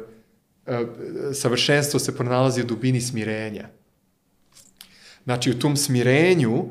a, 0.67 0.85
savršenstvo 1.33 1.99
se 1.99 2.15
pronalazi 2.15 2.61
u 2.61 2.65
dubini 2.65 3.01
smirenja. 3.01 3.67
Znači, 5.23 5.51
u 5.51 5.59
tom 5.59 5.75
smirenju 5.77 6.65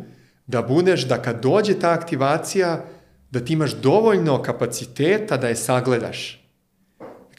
da 0.47 0.63
budeš, 0.63 1.05
da 1.09 1.23
kad 1.23 1.43
dođe 1.43 1.79
ta 1.79 1.93
aktivacija, 1.93 2.85
da 3.31 3.45
ti 3.45 3.53
imaš 3.53 3.77
dovoljno 3.77 4.43
kapaciteta 4.43 5.37
da 5.37 5.49
je 5.49 5.57
sagledaš. 5.57 6.41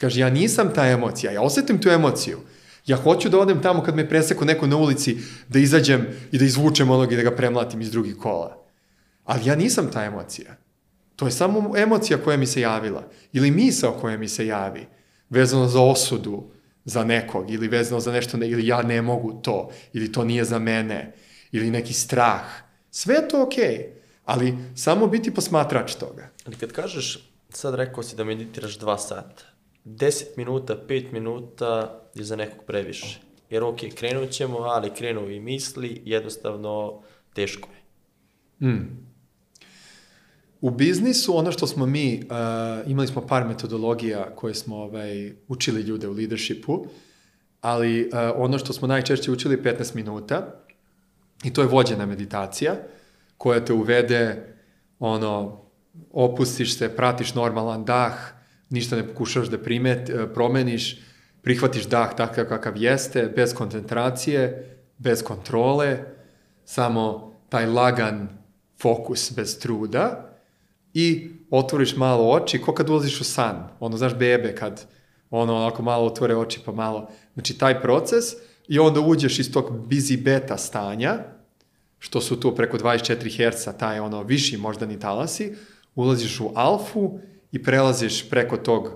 Kaže, 0.00 0.20
ja 0.20 0.30
nisam 0.30 0.70
ta 0.74 0.86
emocija, 0.86 1.32
ja 1.32 1.42
osetim 1.42 1.80
tu 1.80 1.90
emociju. 1.90 2.38
Ja 2.86 2.96
hoću 2.96 3.28
da 3.28 3.38
odem 3.38 3.62
tamo 3.62 3.82
kad 3.82 3.96
me 3.96 4.08
preseku 4.08 4.44
neko 4.44 4.66
na 4.66 4.76
ulici, 4.76 5.16
da 5.48 5.58
izađem 5.58 6.06
i 6.32 6.38
da 6.38 6.44
izvučem 6.44 6.90
onog 6.90 7.12
i 7.12 7.16
da 7.16 7.22
ga 7.22 7.36
premlatim 7.36 7.80
iz 7.80 7.90
drugih 7.90 8.16
kola. 8.16 8.64
Ali 9.24 9.46
ja 9.46 9.54
nisam 9.56 9.90
ta 9.92 10.04
emocija. 10.04 10.56
To 11.16 11.26
je 11.26 11.32
samo 11.32 11.76
emocija 11.76 12.18
koja 12.18 12.36
mi 12.36 12.46
se 12.46 12.60
javila. 12.60 13.08
Ili 13.32 13.50
misao 13.50 13.98
koja 14.00 14.16
mi 14.16 14.28
se 14.28 14.46
javi. 14.46 14.86
Vezano 15.30 15.68
za 15.68 15.80
osudu 15.80 16.44
za 16.84 17.04
nekog. 17.04 17.50
Ili 17.50 17.68
vezano 17.68 18.00
za 18.00 18.12
nešto, 18.12 18.36
ne, 18.36 18.48
ili 18.48 18.66
ja 18.66 18.82
ne 18.82 19.02
mogu 19.02 19.32
to. 19.42 19.70
Ili 19.92 20.12
to 20.12 20.24
nije 20.24 20.44
za 20.44 20.58
mene. 20.58 21.14
Ili 21.52 21.70
neki 21.70 21.92
strah 21.92 22.42
Sve 22.92 23.14
je 23.14 23.28
to 23.28 23.42
okej, 23.42 23.64
okay, 23.64 23.86
ali 24.24 24.56
samo 24.76 25.06
biti 25.06 25.34
posmatrač 25.34 25.94
toga. 25.94 26.28
Ali 26.46 26.56
kad 26.56 26.72
kažeš, 26.72 27.30
sad 27.48 27.74
rekao 27.74 28.02
si 28.02 28.16
da 28.16 28.24
meditiraš 28.24 28.78
dva 28.78 28.98
sata, 28.98 29.42
10 29.84 30.24
minuta, 30.36 30.76
5 30.88 31.12
minuta 31.12 32.01
je 32.14 32.24
za 32.24 32.36
nekog 32.36 32.64
previše. 32.64 33.20
Jer 33.50 33.62
ok, 33.62 33.78
krenut 33.94 34.30
ćemo, 34.30 34.58
ali 34.58 34.90
krenu 34.90 35.30
i 35.30 35.40
misli, 35.40 36.02
jednostavno 36.04 37.02
teško 37.34 37.68
je. 37.68 38.68
Mm. 38.68 39.12
U 40.60 40.70
biznisu 40.70 41.36
ono 41.36 41.52
što 41.52 41.66
smo 41.66 41.86
mi, 41.86 42.22
uh, 42.24 42.90
imali 42.90 43.06
smo 43.06 43.26
par 43.26 43.48
metodologija 43.48 44.34
koje 44.34 44.54
smo 44.54 44.76
ovaj, 44.76 45.32
učili 45.48 45.80
ljude 45.80 46.08
u 46.08 46.12
leadershipu, 46.12 46.86
ali 47.60 48.02
uh, 48.02 48.08
ono 48.36 48.58
što 48.58 48.72
smo 48.72 48.88
najčešće 48.88 49.30
učili 49.30 49.56
15 49.56 49.94
minuta, 49.94 50.62
I 51.42 51.52
to 51.52 51.62
je 51.62 51.68
vođena 51.68 52.06
meditacija 52.06 52.76
koja 53.38 53.64
te 53.64 53.72
uvede, 53.72 54.54
ono, 54.98 55.60
opustiš 56.12 56.78
se, 56.78 56.96
pratiš 56.96 57.34
normalan 57.34 57.84
dah, 57.84 58.14
ništa 58.70 58.96
ne 58.96 59.08
pokušaš 59.08 59.48
da 59.48 59.58
primet, 59.58 60.10
e, 60.10 60.26
promeniš, 60.34 61.00
prihvatiš 61.42 61.86
dah 61.86 62.14
takav 62.16 62.44
kakav 62.48 62.76
jeste, 62.76 63.32
bez 63.36 63.54
koncentracije, 63.54 64.76
bez 64.98 65.22
kontrole, 65.22 65.98
samo 66.64 67.34
taj 67.48 67.66
lagan 67.66 68.28
fokus 68.82 69.32
bez 69.36 69.58
truda 69.58 70.34
i 70.94 71.30
otvoriš 71.50 71.96
malo 71.96 72.30
oči, 72.30 72.60
ko 72.60 72.74
kad 72.74 72.90
ulaziš 72.90 73.20
u 73.20 73.24
san, 73.24 73.68
ono, 73.80 73.96
znaš, 73.96 74.14
bebe 74.14 74.54
kad 74.54 74.86
ono, 75.30 75.56
onako 75.56 75.82
malo 75.82 76.06
otvore 76.06 76.36
oči 76.36 76.60
pa 76.64 76.72
malo, 76.72 77.08
znači 77.34 77.58
taj 77.58 77.80
proces 77.80 78.24
i 78.68 78.78
onda 78.78 79.00
uđeš 79.00 79.38
iz 79.38 79.52
tog 79.52 79.70
busy 79.88 80.22
beta 80.22 80.56
stanja, 80.56 81.18
što 81.98 82.20
su 82.20 82.40
tu 82.40 82.54
preko 82.56 82.78
24 82.78 83.50
Hz, 83.50 83.78
taj 83.78 84.00
ono 84.00 84.22
viši 84.22 84.56
moždani 84.56 85.00
talasi, 85.00 85.54
ulaziš 85.94 86.40
u 86.40 86.50
alfu 86.54 87.18
i 87.52 87.62
prelaziš 87.62 88.30
preko 88.30 88.56
tog 88.56 88.90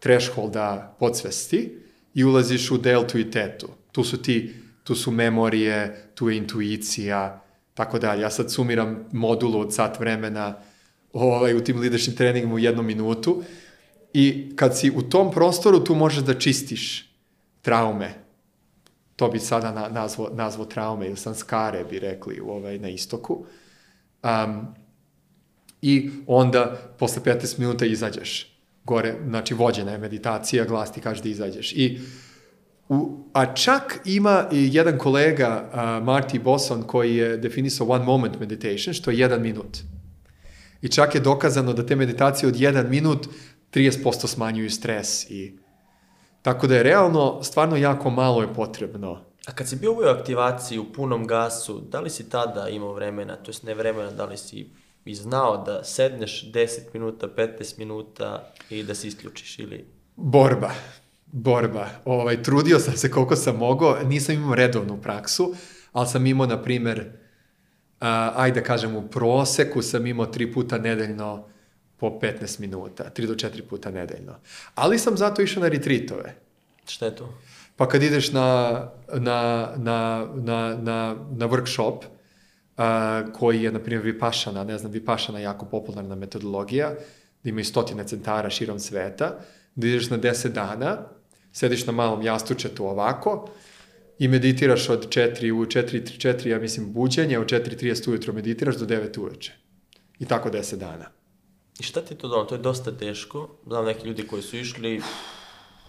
thresholda 0.00 0.96
podsvesti 0.98 1.85
i 2.16 2.24
ulaziš 2.24 2.70
u 2.70 2.78
deltu 2.78 3.18
i 3.18 3.30
tetu. 3.30 3.68
Tu 3.92 4.04
su 4.04 4.22
ti, 4.22 4.54
tu 4.84 4.94
su 4.94 5.10
memorije, 5.10 6.10
tu 6.14 6.30
je 6.30 6.36
intuicija, 6.36 7.44
tako 7.74 7.98
dalje. 7.98 8.22
Ja 8.22 8.30
sad 8.30 8.52
sumiram 8.52 9.04
modulu 9.12 9.60
od 9.60 9.74
sat 9.74 10.00
vremena 10.00 10.56
ovaj, 11.12 11.54
u 11.54 11.64
tim 11.64 11.80
leadership 11.80 12.16
treningima 12.16 12.54
u 12.54 12.58
jednu 12.58 12.82
minutu 12.82 13.42
i 14.12 14.52
kad 14.56 14.78
si 14.78 14.90
u 14.90 15.02
tom 15.02 15.30
prostoru 15.30 15.84
tu 15.84 15.94
možeš 15.94 16.24
da 16.24 16.38
čistiš 16.38 17.12
traume. 17.62 18.14
To 19.16 19.28
bi 19.28 19.38
sada 19.38 19.72
na, 19.72 19.88
nazvo, 19.88 20.30
nazvo 20.34 20.64
traume 20.64 21.06
ili 21.06 21.16
sanskare 21.16 21.84
bi 21.84 21.98
rekli 21.98 22.40
u, 22.40 22.50
ovaj, 22.50 22.78
na 22.78 22.88
istoku. 22.88 23.44
Um, 24.22 24.66
I 25.82 26.10
onda 26.26 26.76
posle 26.98 27.22
15 27.22 27.58
minuta 27.58 27.86
izađeš 27.86 28.55
gore, 28.86 29.14
znači 29.28 29.54
vođena 29.54 29.92
je 29.92 29.98
meditacija, 29.98 30.64
glas 30.64 30.92
ti 30.92 31.00
kaže 31.00 31.22
da 31.22 31.28
izađeš. 31.28 31.72
I 31.72 32.00
U, 32.88 33.24
a 33.32 33.54
čak 33.54 34.00
ima 34.04 34.44
i 34.52 34.68
jedan 34.72 34.98
kolega, 34.98 35.70
uh, 35.72 35.78
Marty 35.78 36.42
Bosson, 36.42 36.82
koji 36.82 37.16
je 37.16 37.36
definisao 37.36 37.86
one 37.86 38.04
moment 38.04 38.40
meditation, 38.40 38.94
što 38.94 39.10
je 39.10 39.18
jedan 39.18 39.42
minut. 39.42 39.78
I 40.82 40.88
čak 40.88 41.14
je 41.14 41.20
dokazano 41.20 41.72
da 41.72 41.86
te 41.86 41.96
meditacije 41.96 42.48
od 42.48 42.60
jedan 42.60 42.90
minut 42.90 43.26
30% 43.72 44.26
smanjuju 44.26 44.70
stres 44.70 45.30
i 45.30 45.58
tako 46.42 46.66
da 46.66 46.76
je 46.76 46.82
realno 46.82 47.42
stvarno 47.42 47.76
jako 47.76 48.10
malo 48.10 48.42
je 48.42 48.54
potrebno. 48.54 49.20
A 49.46 49.52
kad 49.52 49.68
si 49.68 49.76
bio 49.76 49.92
u 49.92 50.02
aktivaciji 50.02 50.78
u 50.78 50.92
punom 50.92 51.26
gasu, 51.26 51.80
da 51.80 52.00
li 52.00 52.10
si 52.10 52.30
tada 52.30 52.68
imao 52.68 52.92
vremena, 52.92 53.36
to 53.36 53.50
jest 53.50 53.62
ne 53.62 53.74
vremena, 53.74 54.10
da 54.10 54.24
li 54.24 54.36
si 54.36 54.70
i 55.06 55.14
znao 55.14 55.56
da 55.56 55.84
sedneš 55.84 56.52
10 56.52 56.80
minuta, 56.92 57.28
15 57.36 57.78
minuta 57.78 58.52
i 58.70 58.82
da 58.82 58.94
se 58.94 59.08
isključiš 59.08 59.58
ili... 59.58 59.86
Borba. 60.16 60.70
Borba. 61.26 61.88
Ovaj, 62.04 62.42
trudio 62.42 62.78
sam 62.78 62.96
se 62.96 63.10
koliko 63.10 63.36
sam 63.36 63.56
mogao, 63.56 63.98
nisam 64.04 64.34
imao 64.34 64.54
redovnu 64.54 65.02
praksu, 65.02 65.54
ali 65.92 66.06
sam 66.06 66.26
imao, 66.26 66.46
na 66.46 66.62
primer, 66.62 66.98
uh, 67.00 68.06
ajde 68.36 68.60
da 68.60 68.66
kažem, 68.66 68.96
u 68.96 69.08
proseku 69.08 69.82
sam 69.82 70.06
imao 70.06 70.26
tri 70.26 70.52
puta 70.52 70.78
nedeljno 70.78 71.48
po 71.96 72.06
15 72.06 72.60
minuta, 72.60 73.10
3 73.16 73.26
do 73.26 73.34
4 73.34 73.62
puta 73.62 73.90
nedeljno. 73.90 74.32
Ali 74.74 74.98
sam 74.98 75.16
zato 75.16 75.42
išao 75.42 75.62
na 75.62 75.68
retreatove. 75.68 76.34
Šta 76.88 77.06
je 77.06 77.16
to? 77.16 77.34
Pa 77.76 77.88
kad 77.88 78.02
ideš 78.02 78.32
na, 78.32 78.70
na, 79.12 79.70
na, 79.76 80.26
na, 80.34 80.76
na, 80.82 81.16
na 81.36 81.48
workshop, 81.48 81.96
uh, 81.96 82.15
koji 83.32 83.62
je, 83.62 83.72
na 83.72 83.78
primjer, 83.78 84.04
Vipašana, 84.04 84.64
ne 84.64 84.78
znam, 84.78 84.92
Vipašana 84.92 85.38
je 85.38 85.44
jako 85.44 85.66
popularna 85.66 86.14
metodologija, 86.14 86.94
da 87.42 87.50
ima 87.50 87.60
i 87.60 87.64
stotine 87.64 88.04
centara 88.08 88.50
širom 88.50 88.78
sveta, 88.78 89.38
da 89.74 89.86
ideš 89.86 90.10
na 90.10 90.18
10 90.18 90.48
dana, 90.48 90.98
sediš 91.52 91.86
na 91.86 91.92
malom 91.92 92.22
jastučetu 92.22 92.86
ovako 92.86 93.48
i 94.18 94.28
meditiraš 94.28 94.88
od 94.88 95.08
4 95.08 95.50
u 95.50 95.66
4, 95.66 96.02
4, 96.18 96.48
ja 96.48 96.58
mislim, 96.58 96.92
buđenja, 96.92 97.40
od 97.40 97.46
4.30 97.46 98.10
ujutro 98.10 98.32
meditiraš 98.32 98.76
do 98.76 98.86
9 98.86 99.20
uveče. 99.20 99.52
I 100.18 100.26
tako 100.26 100.50
10 100.50 100.76
dana. 100.76 101.06
I 101.80 101.82
šta 101.82 102.00
ti 102.00 102.14
to 102.14 102.28
donalo? 102.28 102.44
To 102.44 102.54
je 102.54 102.60
dosta 102.60 102.92
teško. 102.92 103.48
Znam 103.66 103.84
neki 103.84 104.06
ljudi 104.06 104.26
koji 104.26 104.42
su 104.42 104.56
išli, 104.56 105.00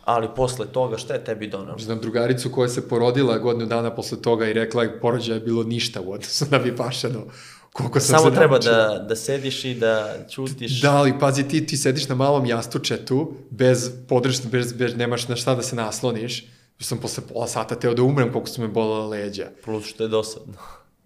ali 0.07 0.27
posle 0.35 0.65
toga 0.65 0.97
šta 0.97 1.13
je 1.13 1.23
tebi 1.23 1.47
donalo? 1.47 1.77
Znam 1.79 1.99
drugaricu 1.99 2.51
koja 2.51 2.69
se 2.69 2.87
porodila 2.89 3.37
godinu 3.37 3.65
dana 3.65 3.95
posle 3.95 4.21
toga 4.21 4.47
i 4.47 4.53
rekla 4.53 4.83
je 4.83 4.99
porođaja 4.99 5.35
je 5.35 5.41
bilo 5.41 5.63
ništa 5.63 6.01
u 6.01 6.11
odnosu 6.11 6.45
na 6.51 6.57
Vipašanu. 6.57 7.25
Koliko 7.73 7.99
sam 7.99 8.17
Samo 8.17 8.29
se 8.29 8.35
treba 8.35 8.59
da, 8.59 9.05
da 9.09 9.15
sediš 9.15 9.65
i 9.65 9.73
da 9.73 10.15
čutiš. 10.29 10.81
Da, 10.81 10.91
ali 10.91 11.19
pazi, 11.19 11.43
ti, 11.47 11.65
ti 11.65 11.77
sediš 11.77 12.07
na 12.09 12.15
malom 12.15 12.45
jastučetu, 12.45 13.33
bez 13.49 13.91
podršne, 14.07 14.49
bez, 14.49 14.73
bez, 14.73 14.95
nemaš 14.95 15.27
na 15.27 15.35
šta 15.35 15.55
da 15.55 15.61
se 15.61 15.75
nasloniš. 15.75 16.45
Sam 16.79 16.97
posle 16.97 17.23
pola 17.33 17.47
sata 17.47 17.75
teo 17.75 17.93
da 17.93 18.03
umrem 18.03 18.31
koliko 18.31 18.49
su 18.49 18.61
me 18.61 18.67
bolele 18.67 19.07
leđa. 19.07 19.49
Plus 19.65 19.85
što 19.85 20.03
je 20.03 20.09
dosadno. 20.09 20.53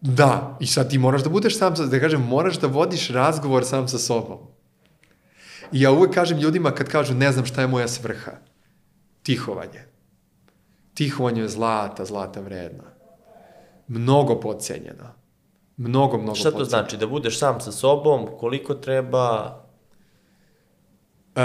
Da, 0.02 0.58
i 0.60 0.68
sad 0.68 0.90
ti 0.90 0.98
moraš 0.98 1.24
da 1.24 1.30
budeš 1.30 1.58
sam 1.58 1.76
sa, 1.76 1.86
da 1.86 2.00
kažem, 2.00 2.22
moraš 2.22 2.60
da 2.60 2.68
vodiš 2.68 3.10
razgovor 3.10 3.66
sam 3.66 3.88
sa 3.88 3.98
sobom. 3.98 4.38
I 5.72 5.82
ja 5.82 5.92
uvek 5.92 6.14
kažem 6.14 6.40
ljudima 6.40 6.72
kad 6.72 6.90
kažu 6.90 7.14
ne 7.14 7.32
znam 7.32 7.46
šta 7.46 7.62
je 7.62 7.68
moja 7.68 7.88
svrha. 7.88 8.51
Tihovanje. 9.24 9.84
Tihovanje 10.94 11.42
je 11.42 11.48
zlata, 11.50 12.06
zlata 12.06 12.42
vredna. 12.42 12.84
Mnogo 13.88 14.40
podcenjeno. 14.40 15.06
Mnogo, 15.78 16.18
mnogo 16.18 16.36
Šta 16.36 16.52
to 16.52 16.66
znači? 16.66 16.98
Da 16.98 17.08
budeš 17.08 17.40
sam 17.40 17.62
sa 17.62 17.72
sobom, 17.72 18.28
koliko 18.40 18.74
treba... 18.74 19.58
E, 21.36 21.42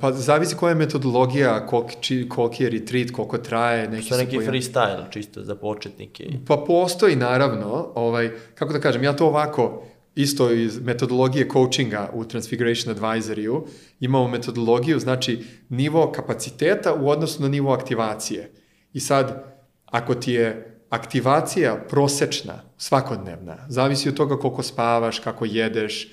pa 0.00 0.12
zavisi 0.12 0.56
koja 0.56 0.70
je 0.70 0.74
metodologija, 0.76 1.66
koliki, 1.66 1.96
či- 2.00 2.28
koliki 2.28 2.64
je 2.64 2.70
retreat, 2.70 3.10
koliko 3.10 3.38
traje. 3.38 3.88
Neki 3.88 4.06
Što 4.06 4.16
neki 4.16 4.36
poja- 4.36 4.50
freestyle 4.50 5.10
čisto 5.10 5.42
za 5.42 5.54
početnike. 5.54 6.26
Pa 6.46 6.56
postoji 6.58 7.16
naravno, 7.16 7.88
ovaj, 7.94 8.30
kako 8.54 8.72
da 8.72 8.80
kažem, 8.80 9.02
ja 9.02 9.12
to 9.12 9.26
ovako, 9.26 9.82
isto 10.14 10.50
iz 10.50 10.80
metodologije 10.80 11.48
coachinga 11.52 12.10
u 12.12 12.24
Transfiguration 12.24 12.94
Advisory-u, 12.94 13.66
imamo 14.00 14.28
metodologiju, 14.28 14.98
znači 14.98 15.44
nivo 15.68 16.12
kapaciteta 16.12 16.94
u 16.94 17.08
odnosu 17.08 17.42
na 17.42 17.48
nivo 17.48 17.72
aktivacije. 17.72 18.52
I 18.92 19.00
sad, 19.00 19.54
ako 19.86 20.14
ti 20.14 20.32
je 20.32 20.80
aktivacija 20.90 21.84
prosečna, 21.88 22.62
svakodnevna, 22.78 23.56
zavisi 23.68 24.08
od 24.08 24.14
toga 24.14 24.36
koliko 24.36 24.62
spavaš, 24.62 25.18
kako 25.18 25.44
jedeš, 25.44 26.12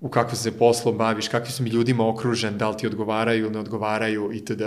u 0.00 0.08
kakvom 0.08 0.36
se 0.36 0.58
poslom 0.58 0.98
baviš, 0.98 1.28
kakvim 1.28 1.52
si 1.52 1.62
mi 1.62 1.70
ljudima 1.70 2.08
okružen, 2.08 2.58
da 2.58 2.68
li 2.68 2.76
ti 2.76 2.86
odgovaraju 2.86 3.50
ne 3.50 3.58
odgovaraju 3.58 4.32
itd. 4.32 4.62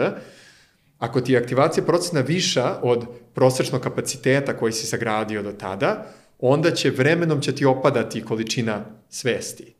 Ako 0.99 1.21
ti 1.21 1.33
je 1.33 1.39
aktivacija 1.39 1.85
procena 1.85 2.21
viša 2.21 2.79
od 2.81 3.05
prosečnog 3.33 3.81
kapaciteta 3.81 4.57
koji 4.57 4.71
si 4.73 4.87
sagradio 4.87 5.43
do 5.43 5.51
tada, 5.51 6.05
onda 6.45 6.71
će 6.71 6.89
vremenom 6.89 7.41
će 7.41 7.55
ti 7.55 7.65
opadati 7.65 8.25
količina 8.25 8.85
svesti. 9.09 9.75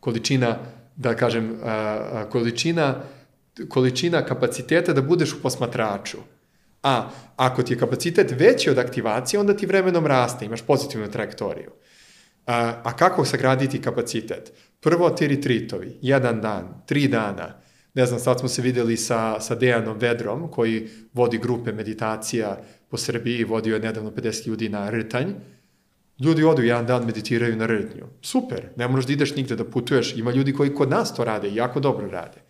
Količina, 0.00 0.58
da 0.96 1.14
kažem, 1.16 1.60
količina, 2.30 2.94
količina 3.68 4.24
kapaciteta 4.24 4.92
da 4.92 5.02
budeš 5.02 5.32
u 5.32 5.42
posmatraču. 5.42 6.18
A 6.82 7.10
ako 7.36 7.62
ti 7.62 7.72
je 7.72 7.78
kapacitet 7.78 8.34
veći 8.38 8.70
od 8.70 8.78
aktivacije, 8.78 9.40
onda 9.40 9.56
ti 9.56 9.66
vremenom 9.66 10.06
raste, 10.06 10.44
imaš 10.44 10.62
pozitivnu 10.62 11.10
trajektoriju. 11.10 11.70
A, 12.46 12.80
a 12.84 12.96
kako 12.96 13.24
sagraditi 13.24 13.82
kapacitet? 13.82 14.52
Prvo 14.80 15.10
ti 15.10 15.28
retritovi, 15.28 15.98
jedan 16.02 16.40
dan, 16.40 16.82
tri 16.86 17.08
dana. 17.08 17.54
Ne 17.94 18.06
znam, 18.06 18.20
sad 18.20 18.40
smo 18.40 18.48
se 18.48 18.62
videli 18.62 18.96
sa, 18.96 19.40
sa 19.40 19.54
Dejanom 19.54 19.98
Vedrom, 19.98 20.50
koji 20.50 20.88
vodi 21.12 21.38
grupe 21.38 21.72
meditacija 21.72 22.58
po 22.88 22.96
Srbiji, 22.96 23.44
vodio 23.44 23.74
je 23.74 23.80
nedavno 23.80 24.10
50 24.10 24.46
ljudi 24.46 24.68
na 24.68 24.90
rtanj. 24.90 25.32
Ljudi 26.20 26.44
odu 26.44 26.62
jedan 26.62 26.86
dan, 26.86 27.06
meditiraju 27.06 27.56
na 27.56 27.66
rtnju. 27.66 28.06
Super, 28.22 28.68
ne 28.76 28.88
moraš 28.88 29.06
da 29.06 29.12
ideš 29.12 29.34
nigde 29.36 29.56
da 29.56 29.64
putuješ. 29.64 30.16
Ima 30.16 30.30
ljudi 30.30 30.52
koji 30.52 30.74
kod 30.74 30.90
nas 30.90 31.14
to 31.14 31.24
rade 31.24 31.48
i 31.48 31.54
jako 31.54 31.80
dobro 31.80 32.10
rade. 32.10 32.42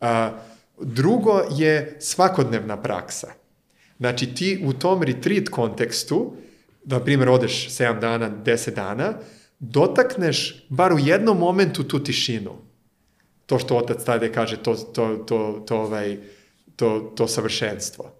A, 0.00 0.32
drugo 0.80 1.40
je 1.50 1.96
svakodnevna 2.00 2.82
praksa. 2.82 3.32
Znači 3.98 4.34
ti 4.34 4.62
u 4.64 4.72
tom 4.72 5.02
retreat 5.02 5.48
kontekstu, 5.48 6.32
na 6.84 7.00
primjer 7.00 7.28
odeš 7.28 7.68
7 7.68 8.00
dana, 8.00 8.30
10 8.44 8.74
dana, 8.74 9.12
dotakneš 9.58 10.66
bar 10.68 10.92
u 10.92 10.98
jednom 10.98 11.38
momentu 11.38 11.84
tu 11.84 11.98
tišinu. 11.98 12.50
To 13.46 13.58
što 13.58 13.76
otac 13.76 14.04
tada 14.04 14.32
kaže, 14.32 14.56
to, 14.56 14.74
to, 14.74 15.16
to, 15.16 15.64
to, 15.66 15.76
ovaj, 15.76 16.18
to, 16.76 17.12
to 17.16 17.28
savršenstvo. 17.28 18.15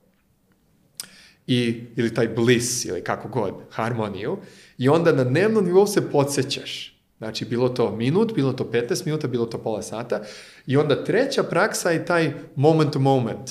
I, 1.47 1.85
ili 1.97 2.15
taj 2.15 2.29
bliss, 2.29 2.85
ili 2.85 3.05
kako 3.05 3.29
god, 3.29 3.55
harmoniju. 3.71 4.39
I 4.79 4.89
onda 4.89 5.13
na 5.13 5.25
dnevnom 5.25 5.65
nivou 5.65 5.87
se 5.87 6.11
podsjećaš. 6.11 6.97
Znači, 7.19 7.45
bilo 7.45 7.69
to 7.69 7.97
minut, 7.97 8.35
bilo 8.35 8.53
to 8.53 8.65
15 8.65 9.07
minuta, 9.07 9.29
bilo 9.29 9.47
to 9.47 9.59
pola 9.59 9.83
sata. 9.83 10.23
I 10.67 10.77
onda 10.77 11.05
treća 11.05 11.43
praksa 11.43 11.91
je 11.91 12.07
taj 12.07 12.35
moment 12.57 12.93
to 12.93 12.99
moment 12.99 13.51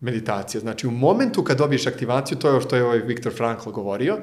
meditacija. 0.00 0.60
Znači, 0.60 0.86
u 0.86 0.90
momentu 0.90 1.44
kad 1.44 1.58
dobiješ 1.58 1.86
aktivaciju, 1.86 2.38
to 2.38 2.48
je 2.48 2.52
ovo 2.52 2.60
što 2.60 2.76
je 2.76 2.84
ovaj 2.84 2.98
Viktor 2.98 3.32
Frankl 3.34 3.70
govorio, 3.70 4.18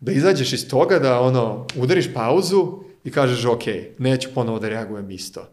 da 0.00 0.12
izađeš 0.12 0.52
iz 0.52 0.68
toga, 0.68 0.98
da 0.98 1.20
ono, 1.20 1.66
udariš 1.76 2.14
pauzu 2.14 2.78
i 3.04 3.10
kažeš, 3.10 3.44
ok, 3.44 3.62
neću 3.98 4.28
ponovo 4.34 4.58
da 4.58 4.68
reagujem 4.68 5.10
isto. 5.10 5.48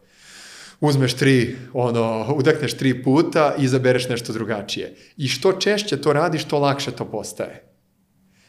Uzmeš 0.82 1.14
tri, 1.14 1.56
ono, 1.74 2.34
udakneš 2.36 2.74
tri 2.74 3.04
puta 3.04 3.56
i 3.60 3.64
izabereš 3.64 4.10
nešto 4.10 4.34
drugačije. 4.34 4.96
I 5.18 5.28
što 5.28 5.54
češće 5.54 6.02
to 6.02 6.14
radiš, 6.14 6.44
to 6.44 6.60
lakše 6.60 6.92
to 6.92 7.06
postaje. 7.06 7.70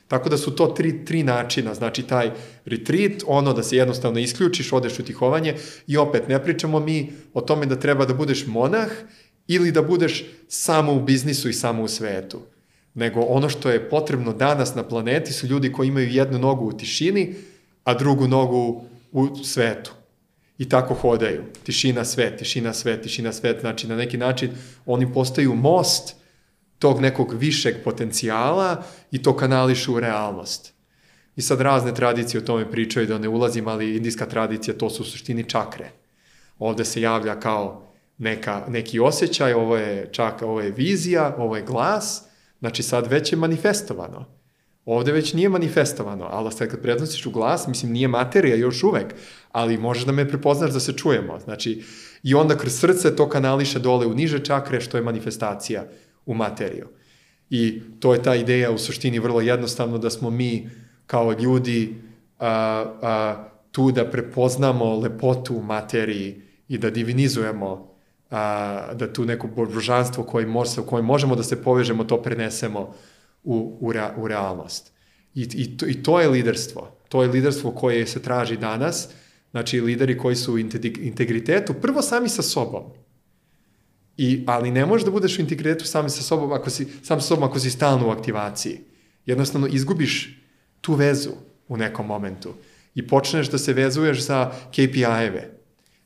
Tako 0.09 0.28
da 0.28 0.36
su 0.36 0.51
to 0.51 0.66
tri, 0.66 1.05
tri 1.05 1.23
načina, 1.23 1.74
znači 1.74 2.02
taj 2.02 2.31
retreat, 2.65 3.23
ono 3.27 3.52
da 3.52 3.62
se 3.62 3.77
jednostavno 3.77 4.19
isključiš, 4.20 4.73
odeš 4.73 4.98
u 4.98 5.05
tihovanje 5.05 5.55
i 5.86 5.97
opet 5.97 6.28
ne 6.28 6.43
pričamo 6.43 6.81
mi 6.81 7.12
o 7.35 7.40
tome 7.40 7.66
da 7.66 7.77
treba 7.77 8.05
da 8.05 8.15
budeš 8.15 8.47
monah 8.47 8.89
ili 9.47 9.73
da 9.73 9.82
budeš 9.82 10.24
samo 10.48 10.93
u 10.93 11.01
biznisu 11.01 11.48
i 11.48 11.52
samo 11.52 11.82
u 11.82 11.89
svetu. 11.89 12.40
Nego 12.94 13.20
ono 13.20 13.48
što 13.48 13.70
je 13.70 13.90
potrebno 13.90 14.32
danas 14.32 14.74
na 14.74 14.82
planeti 14.82 15.32
su 15.32 15.47
ljudi 15.47 15.73
koji 15.73 15.89
imaju 15.89 16.11
jednu 16.11 16.39
nogu 16.39 16.66
u 16.66 16.73
tišini, 16.73 17.35
a 17.85 17.94
drugu 17.94 18.28
nogu 18.28 18.85
u 19.12 19.36
svetu. 19.44 19.99
I 20.61 20.69
tako 20.69 20.95
hodaju. 20.95 21.43
Tišina, 21.65 22.05
svet, 22.05 22.39
tišina, 22.39 22.73
svet, 22.73 23.03
tišina, 23.03 23.32
svet. 23.32 23.61
Znači, 23.61 23.89
na 23.89 23.97
neki 23.97 24.19
način 24.19 24.51
oni 24.87 25.12
postaju 25.12 25.55
most 25.55 26.15
tog 26.78 27.01
nekog 27.01 27.32
višeg 27.32 27.74
potencijala 27.85 28.82
i 29.11 29.23
to 29.23 29.37
kanališu 29.37 29.95
u 29.95 30.01
realnost. 30.01 30.74
I 31.37 31.43
sad 31.43 31.61
razne 31.61 31.95
tradicije 31.95 32.41
o 32.41 32.45
tome 32.45 32.70
pričaju 32.70 33.07
da 33.07 33.19
ne 33.19 33.28
ulazim, 33.28 33.69
ali 33.69 33.97
indijska 33.97 34.27
tradicija 34.27 34.78
to 34.78 34.91
su 34.91 35.03
u 35.03 35.07
suštini 35.07 35.49
čakre. 35.49 35.91
Ovde 36.59 36.85
se 36.85 37.01
javlja 37.01 37.41
kao 37.41 37.93
neka, 38.19 38.65
neki 38.69 39.01
osjećaj, 39.01 39.53
ovo 39.53 39.77
je 39.77 40.09
čak, 40.12 40.43
ovo 40.43 40.61
je 40.61 40.70
vizija, 40.70 41.35
ovo 41.39 41.57
je 41.57 41.62
glas, 41.62 42.23
znači 42.59 42.82
sad 42.82 43.07
već 43.07 43.32
je 43.32 43.39
manifestovano. 43.39 44.40
Ovde 44.85 45.12
već 45.12 45.32
nije 45.32 45.48
manifestovano, 45.48 46.28
ali 46.31 46.52
sad 46.52 46.69
kad 46.69 46.82
prednosiš 46.82 47.27
u 47.27 47.31
glas, 47.31 47.66
mislim, 47.66 47.93
nije 47.93 48.09
materija 48.09 48.57
još 48.57 48.82
uvek, 48.82 49.15
ali 49.52 49.78
možeš 49.78 50.05
da 50.05 50.12
me 50.12 50.28
prepoznaš 50.28 50.70
da 50.70 50.81
se 50.81 50.93
čujemo. 50.93 51.39
Znači, 51.39 51.82
i 52.23 52.35
onda 52.35 52.57
kroz 52.57 52.73
srce 52.73 53.16
to 53.16 53.28
kanališe 53.28 53.78
dole 53.78 54.07
u 54.07 54.15
niže 54.15 54.44
čakre, 54.44 54.81
što 54.81 54.97
je 54.97 55.02
manifestacija 55.02 55.85
u 56.27 56.35
materiju. 56.35 56.89
I 57.51 57.82
to 58.01 58.15
je 58.15 58.23
ta 58.23 58.35
ideja 58.35 58.70
u 58.70 58.78
suštini 58.78 59.19
vrlo 59.19 59.40
jednostavno 59.40 59.98
da 59.98 60.11
smo 60.11 60.31
mi 60.31 60.70
kao 61.07 61.32
ljudi 61.32 61.94
a, 62.39 62.48
a, 63.02 63.44
tu 63.70 63.93
da 63.93 64.11
prepoznamo 64.11 64.98
lepotu 64.98 65.57
u 65.57 65.62
materiji 65.62 66.43
i 66.69 66.78
da 66.78 66.90
divinizujemo 66.90 67.94
a, 68.31 68.94
da 68.94 69.12
tu 69.12 69.24
neko 69.24 69.48
božanstvo 69.48 70.24
koje, 70.24 70.47
može, 70.47 70.82
koje 70.86 71.02
možemo 71.02 71.36
da 71.36 71.43
se 71.43 71.62
povežemo, 71.62 72.05
to 72.05 72.23
prenesemo 72.23 72.94
u, 73.43 73.79
u, 73.81 73.93
rea, 73.93 74.15
u 74.17 74.29
realnost. 74.29 74.93
I, 75.35 75.49
i, 75.55 75.77
to, 75.77 75.87
I 75.87 76.03
to 76.03 76.21
je 76.21 76.29
liderstvo. 76.29 76.97
To 77.09 77.23
je 77.23 77.29
liderstvo 77.29 77.71
koje 77.71 78.07
se 78.07 78.23
traži 78.23 78.57
danas, 78.57 79.09
znači 79.51 79.81
lideri 79.81 80.19
koji 80.19 80.37
su 80.37 80.55
u 80.55 80.59
integritetu, 80.59 81.75
prvo 81.75 82.03
sami 82.03 82.29
sa 82.29 82.43
sobom. 82.43 82.85
I, 84.17 84.45
ali 84.47 84.71
ne 84.71 84.87
možeš 84.87 85.05
da 85.05 85.11
budeš 85.11 85.39
u 85.39 85.41
integritetu 85.41 85.85
sami 85.85 86.11
sa 86.11 86.23
sobom 86.23 86.53
ako 86.53 86.71
si, 86.71 86.87
sam 87.03 87.21
sa 87.21 87.27
sobom 87.27 87.45
ako 87.45 87.59
si 87.61 87.71
stalno 87.71 88.09
u 88.09 88.11
aktivaciji. 88.11 88.81
Jednostavno 89.27 89.67
izgubiš 89.67 90.41
tu 90.81 90.95
vezu 90.95 91.31
u 91.69 91.77
nekom 91.77 92.07
momentu 92.07 92.55
i 92.95 93.07
počneš 93.07 93.51
da 93.51 93.59
se 93.59 93.73
vezuješ 93.73 94.21
za 94.27 94.53
KPI-eve 94.71 95.51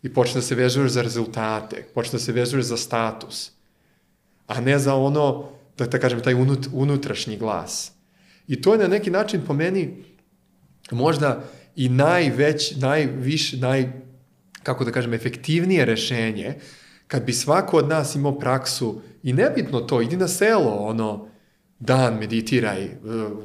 i 0.03 0.13
počneš 0.13 0.35
da 0.35 0.43
se 0.43 0.55
vezuješ 0.55 0.91
za 0.93 1.03
rezultate, 1.03 1.87
počneš 1.95 2.13
da 2.13 2.19
se 2.19 2.33
vezuješ 2.33 2.65
za 2.65 2.77
status, 2.77 3.51
a 4.47 4.61
ne 4.61 4.79
za 4.79 4.95
ono 4.95 5.54
da, 5.79 5.87
da 5.87 5.99
kažem, 5.99 6.21
taj 6.21 6.35
unut, 6.35 6.69
unutrašnji 6.73 7.37
glas. 7.37 7.93
I 8.49 8.63
to 8.63 8.73
je 8.73 8.79
na 8.79 8.89
neki 8.89 9.11
način 9.11 9.43
po 9.47 9.53
meni 9.53 10.05
možda 10.91 11.45
i 11.77 11.89
najveć, 11.89 12.77
najviš, 12.77 13.53
naj, 13.53 13.93
kako 14.63 14.85
da 14.85 14.93
kažem, 14.93 15.15
efektivnije 15.15 15.85
rešenje, 15.85 16.55
kad 17.07 17.25
bi 17.25 17.33
svako 17.33 17.77
od 17.77 17.89
nas 17.89 18.15
imao 18.15 18.39
praksu, 18.39 19.01
i 19.23 19.33
nebitno 19.33 19.81
to, 19.81 20.01
idi 20.03 20.17
na 20.17 20.29
selo, 20.29 20.71
ono, 20.71 21.29
dan 21.79 22.19
meditiraj, 22.19 22.89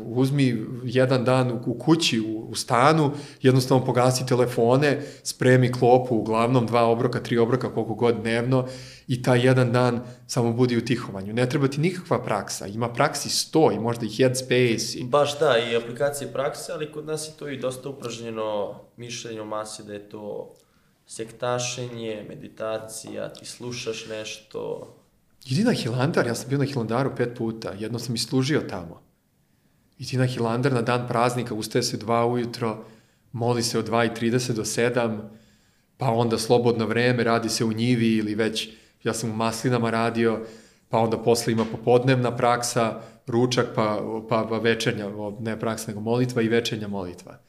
uzmi 0.05 0.65
jedan 0.83 1.25
dan 1.25 1.51
u 1.65 1.79
kući, 1.79 2.19
u, 2.19 2.39
u 2.49 2.55
stanu, 2.55 3.11
jednostavno 3.41 3.85
pogasi 3.85 4.25
telefone, 4.25 5.01
spremi 5.23 5.71
klopu, 5.71 6.15
uglavnom 6.15 6.65
dva 6.65 6.85
obroka, 6.85 7.19
tri 7.19 7.37
obroka, 7.37 7.73
koliko 7.73 7.93
god 7.93 8.15
dnevno 8.21 8.67
i 9.07 9.21
taj 9.21 9.45
jedan 9.45 9.71
dan 9.71 10.01
samo 10.27 10.53
budi 10.53 10.77
u 10.77 10.85
tihovanju. 10.85 11.33
Ne 11.33 11.49
treba 11.49 11.67
ti 11.67 11.81
nikakva 11.81 12.23
praksa, 12.23 12.67
ima 12.67 12.89
praksi 12.89 13.29
sto 13.29 13.71
i 13.71 13.79
možda 13.79 14.05
i 14.05 14.09
headspace. 14.09 14.99
I... 14.99 15.03
Baš 15.03 15.39
da, 15.39 15.57
i 15.57 15.75
aplikacije 15.75 16.33
prakse, 16.33 16.71
ali 16.71 16.91
kod 16.91 17.05
nas 17.05 17.27
je 17.27 17.31
to 17.39 17.49
i 17.49 17.57
dosta 17.57 17.89
upražnjeno 17.89 18.79
mišljenje 18.97 19.41
o 19.41 19.45
masi 19.45 19.83
da 19.83 19.93
je 19.93 20.09
to 20.09 20.53
sektašenje, 21.07 22.25
meditacija, 22.29 23.29
ti 23.33 23.45
slušaš 23.45 24.07
nešto, 24.09 24.93
Idi 25.45 25.63
na 25.63 25.71
Hilandar, 25.71 26.27
ja 26.27 26.35
sam 26.35 26.49
bio 26.49 26.57
na 26.57 26.65
Hilandaru 26.65 27.15
pet 27.15 27.37
puta, 27.37 27.73
jedno 27.79 27.99
sam 27.99 28.15
i 28.15 28.17
služio 28.17 28.61
tamo. 28.61 29.01
Idi 29.97 30.17
na 30.17 30.25
Hilandar 30.25 30.73
na 30.73 30.81
dan 30.81 31.07
praznika, 31.07 31.53
ustaje 31.53 31.83
se 31.83 31.97
dva 31.97 32.25
ujutro, 32.25 32.85
moli 33.31 33.63
se 33.63 33.79
od 33.79 33.89
2.30 33.89 34.53
do 34.53 34.63
7, 34.63 35.19
pa 35.97 36.11
onda 36.11 36.37
slobodno 36.37 36.85
vreme, 36.85 37.23
radi 37.23 37.49
se 37.49 37.65
u 37.65 37.73
njivi 37.73 38.15
ili 38.15 38.35
već, 38.35 38.69
ja 39.03 39.13
sam 39.13 39.29
u 39.29 39.35
maslinama 39.35 39.89
radio, 39.89 40.45
pa 40.89 40.97
onda 40.97 41.17
posle 41.17 41.53
ima 41.53 41.65
popodnevna 41.65 42.35
praksa, 42.35 43.01
ručak, 43.27 43.67
pa, 43.75 44.01
pa, 44.29 44.47
pa 44.49 44.57
večernja, 44.57 45.09
ne 45.39 45.59
praksa, 45.59 45.87
nego 45.87 45.99
molitva 45.99 46.41
i 46.41 46.47
večernja 46.47 46.87
molitva. 46.87 47.39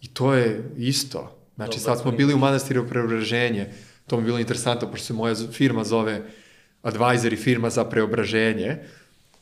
I 0.00 0.14
to 0.14 0.34
je 0.34 0.70
isto. 0.76 1.38
Znači, 1.54 1.78
Dobar, 1.78 1.96
sad 1.96 2.02
smo 2.02 2.10
bili 2.10 2.34
u 2.34 2.38
manastiru 2.38 2.88
preobraženje, 2.88 3.72
to 4.06 4.16
mi 4.16 4.22
je 4.22 4.24
bilo 4.24 4.38
interesantno, 4.38 4.90
pošto 4.90 5.06
se 5.06 5.12
moja 5.12 5.34
firma 5.34 5.84
zove 5.84 6.22
advisory 6.82 7.36
firma 7.36 7.70
za 7.70 7.84
preobraženje, 7.84 8.76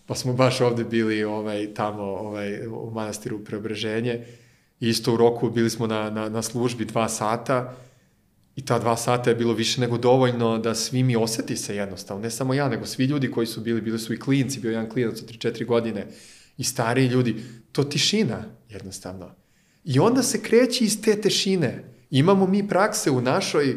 pa 0.07 0.15
smo 0.15 0.33
baš 0.33 0.61
ovde 0.61 0.85
bili 0.85 1.25
ovaj, 1.25 1.75
tamo 1.75 2.03
ovaj, 2.03 2.67
u 2.67 2.91
manastiru 2.91 3.45
preobraženje, 3.45 4.27
isto 4.81 5.15
u 5.15 5.17
roku 5.17 5.51
bili 5.51 5.71
smo 5.71 5.87
na, 5.87 6.11
na, 6.11 6.29
na 6.29 6.43
službi 6.43 6.85
dva 6.85 7.09
sata 7.09 7.77
i 8.57 8.65
ta 8.65 8.79
dva 8.79 8.97
sata 8.97 9.31
je 9.31 9.37
bilo 9.37 9.53
više 9.53 9.81
nego 9.81 9.99
dovoljno 9.99 10.59
da 10.59 10.75
svi 10.75 11.03
mi 11.03 11.17
oseti 11.17 11.57
se 11.57 11.77
jednostavno, 11.77 12.23
ne 12.23 12.31
samo 12.31 12.55
ja, 12.55 12.69
nego 12.69 12.87
svi 12.87 13.05
ljudi 13.05 13.31
koji 13.31 13.47
su 13.47 13.61
bili, 13.61 13.81
bili 13.81 13.99
su 13.99 14.15
i 14.15 14.21
klinci, 14.21 14.61
bio 14.61 14.71
jedan 14.71 14.91
klinac 14.91 15.23
od 15.23 15.31
3-4 15.31 15.67
godine 15.67 16.07
i 16.59 16.65
stariji 16.65 17.07
ljudi, 17.07 17.37
to 17.73 17.85
tišina 17.85 18.45
jednostavno. 18.69 19.31
I 19.85 19.99
onda 19.99 20.23
se 20.23 20.43
kreće 20.43 20.85
iz 20.85 21.03
te 21.03 21.21
tešine. 21.21 21.85
Imamo 22.11 22.47
mi 22.47 22.69
prakse 22.69 23.11
u 23.11 23.21
našoj 23.21 23.77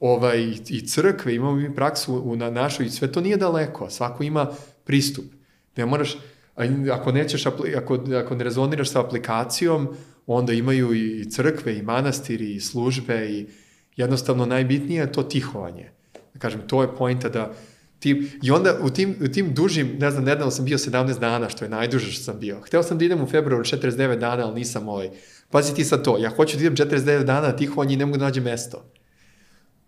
ovaj, 0.00 0.54
i 0.68 0.86
crkve, 0.86 1.34
imamo 1.34 1.56
mi 1.56 1.74
praksu 1.74 2.22
u, 2.24 2.36
na 2.36 2.50
našoj, 2.50 2.88
sve 2.88 3.12
to 3.12 3.20
nije 3.20 3.36
daleko, 3.36 3.90
svako 3.90 4.22
ima 4.22 4.50
pristup. 4.84 5.24
Ne 5.76 5.86
moraš, 5.86 6.16
ako 6.92 7.12
nećeš, 7.12 7.46
ako, 7.46 7.64
ako 8.14 8.34
ne 8.34 8.44
rezoniraš 8.44 8.90
sa 8.90 9.00
aplikacijom, 9.00 9.88
onda 10.26 10.52
imaju 10.52 10.94
i 10.94 11.30
crkve, 11.30 11.78
i 11.78 11.82
manastiri, 11.82 12.54
i 12.54 12.60
službe, 12.60 13.30
i 13.30 13.46
jednostavno 13.96 14.46
najbitnije 14.46 15.00
je 15.00 15.12
to 15.12 15.22
tihovanje. 15.22 15.90
Da 16.34 16.40
kažem, 16.40 16.60
to 16.66 16.82
je 16.82 16.96
pojnta 16.96 17.28
da 17.28 17.54
ti, 17.98 18.30
i 18.42 18.50
onda 18.50 18.78
u 18.82 18.90
tim, 18.90 19.16
u 19.24 19.28
tim 19.28 19.54
dužim, 19.54 19.96
ne 19.98 20.10
znam, 20.10 20.24
nedavno 20.24 20.50
sam 20.50 20.64
bio 20.64 20.78
17 20.78 21.18
dana, 21.18 21.48
što 21.48 21.64
je 21.64 21.68
najduže 21.68 22.12
što 22.12 22.22
sam 22.22 22.40
bio. 22.40 22.60
Hteo 22.60 22.82
sam 22.82 22.98
da 22.98 23.04
idem 23.04 23.22
u 23.22 23.26
februaru 23.26 23.64
49 23.64 24.18
dana, 24.18 24.46
ali 24.46 24.54
nisam 24.54 24.88
ovaj. 24.88 25.10
Pazi 25.50 25.74
ti 25.74 25.84
sad 25.84 26.04
to, 26.04 26.18
ja 26.18 26.30
hoću 26.30 26.56
da 26.56 26.60
idem 26.60 26.76
49 26.76 27.24
dana 27.24 27.56
tihovanje 27.56 27.94
i 27.94 27.96
ne 27.96 28.06
mogu 28.06 28.18
da 28.18 28.24
nađem 28.24 28.44
mesto 28.44 28.84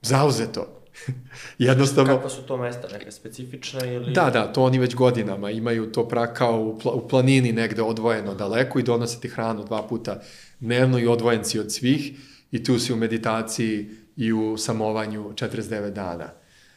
zauzeto. 0.02 0.80
Jednostavno... 1.58 2.16
Kako 2.16 2.28
su 2.28 2.42
to 2.42 2.56
mesta, 2.56 2.88
neka 2.92 3.10
specifična 3.10 3.84
ili... 3.84 4.12
Da, 4.12 4.30
da, 4.30 4.52
to 4.52 4.62
oni 4.62 4.78
već 4.78 4.94
godinama 4.94 5.50
imaju 5.50 5.92
to 5.92 6.08
pra 6.08 6.34
kao 6.34 6.60
u, 6.60 6.78
pla, 6.78 6.92
u 6.92 7.08
planini 7.08 7.52
negde 7.52 7.82
odvojeno 7.82 8.34
daleko 8.34 8.78
i 8.78 8.82
donose 8.82 9.20
ti 9.20 9.28
hranu 9.28 9.64
dva 9.64 9.88
puta 9.88 10.20
dnevno 10.60 10.98
i 10.98 11.06
odvojen 11.06 11.44
si 11.44 11.58
od 11.58 11.72
svih 11.72 12.12
i 12.50 12.64
tu 12.64 12.78
si 12.78 12.92
u 12.92 12.96
meditaciji 12.96 13.90
i 14.16 14.32
u 14.32 14.56
samovanju 14.56 15.32
49 15.34 15.90
dana. 15.90 16.30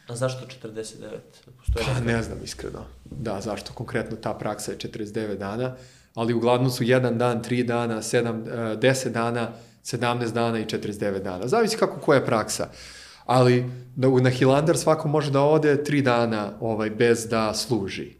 A 0.08 0.16
zašto 0.16 0.46
49? 0.68 1.18
Postoje 1.58 1.86
pa, 1.94 2.00
ne 2.00 2.22
znam 2.22 2.38
iskreno. 2.44 2.86
Da, 3.04 3.40
zašto 3.40 3.72
konkretno 3.72 4.16
ta 4.16 4.34
praksa 4.34 4.72
je 4.72 4.78
49 4.78 5.36
dana, 5.36 5.76
ali 6.14 6.34
uglavnom 6.34 6.70
su 6.70 6.84
jedan 6.84 7.18
dan, 7.18 7.42
tri 7.42 7.64
dana, 7.64 8.02
sedam, 8.02 8.44
10 8.44 9.08
dana, 9.08 9.52
17 9.84 10.32
dana 10.32 10.58
i 10.58 10.64
49 10.64 11.22
dana. 11.22 11.48
Zavisi 11.48 11.76
kako 11.76 12.00
koja 12.00 12.18
je 12.18 12.26
praksa. 12.26 12.64
Uh, 12.64 13.03
ali 13.24 13.64
na, 13.96 14.30
Hilandar 14.30 14.76
svako 14.76 15.08
može 15.08 15.30
da 15.30 15.42
ode 15.42 15.84
tri 15.84 16.02
dana 16.02 16.52
ovaj, 16.60 16.90
bez 16.90 17.26
da 17.26 17.54
služi. 17.54 18.12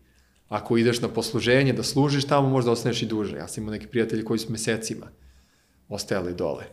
Ako 0.49 0.77
ideš 0.77 1.01
na 1.01 1.09
posluženje 1.09 1.73
da 1.73 1.83
služiš 1.83 2.25
tamo, 2.25 2.49
možda 2.49 2.71
ostaneš 2.71 3.03
i 3.03 3.07
duže. 3.07 3.37
Ja 3.37 3.49
sam 3.49 3.63
imao 3.63 3.73
neki 3.73 3.87
prijatelji 3.87 4.25
koji 4.25 4.39
su 4.39 4.53
mesecima 4.53 5.07
ostajali 5.89 6.35
dole, 6.35 6.65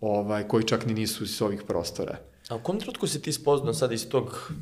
ovaj, 0.00 0.48
koji 0.48 0.64
čak 0.64 0.86
ni 0.86 0.94
nisu 0.94 1.24
iz 1.24 1.42
ovih 1.42 1.62
prostora. 1.66 2.18
A 2.48 2.56
u 2.56 2.60
kom 2.60 2.78
trenutku 2.80 3.06
si 3.06 3.22
ti 3.22 3.32
spoznao 3.32 3.74
sad 3.74 3.92
iz 3.92 4.08
tog 4.08 4.52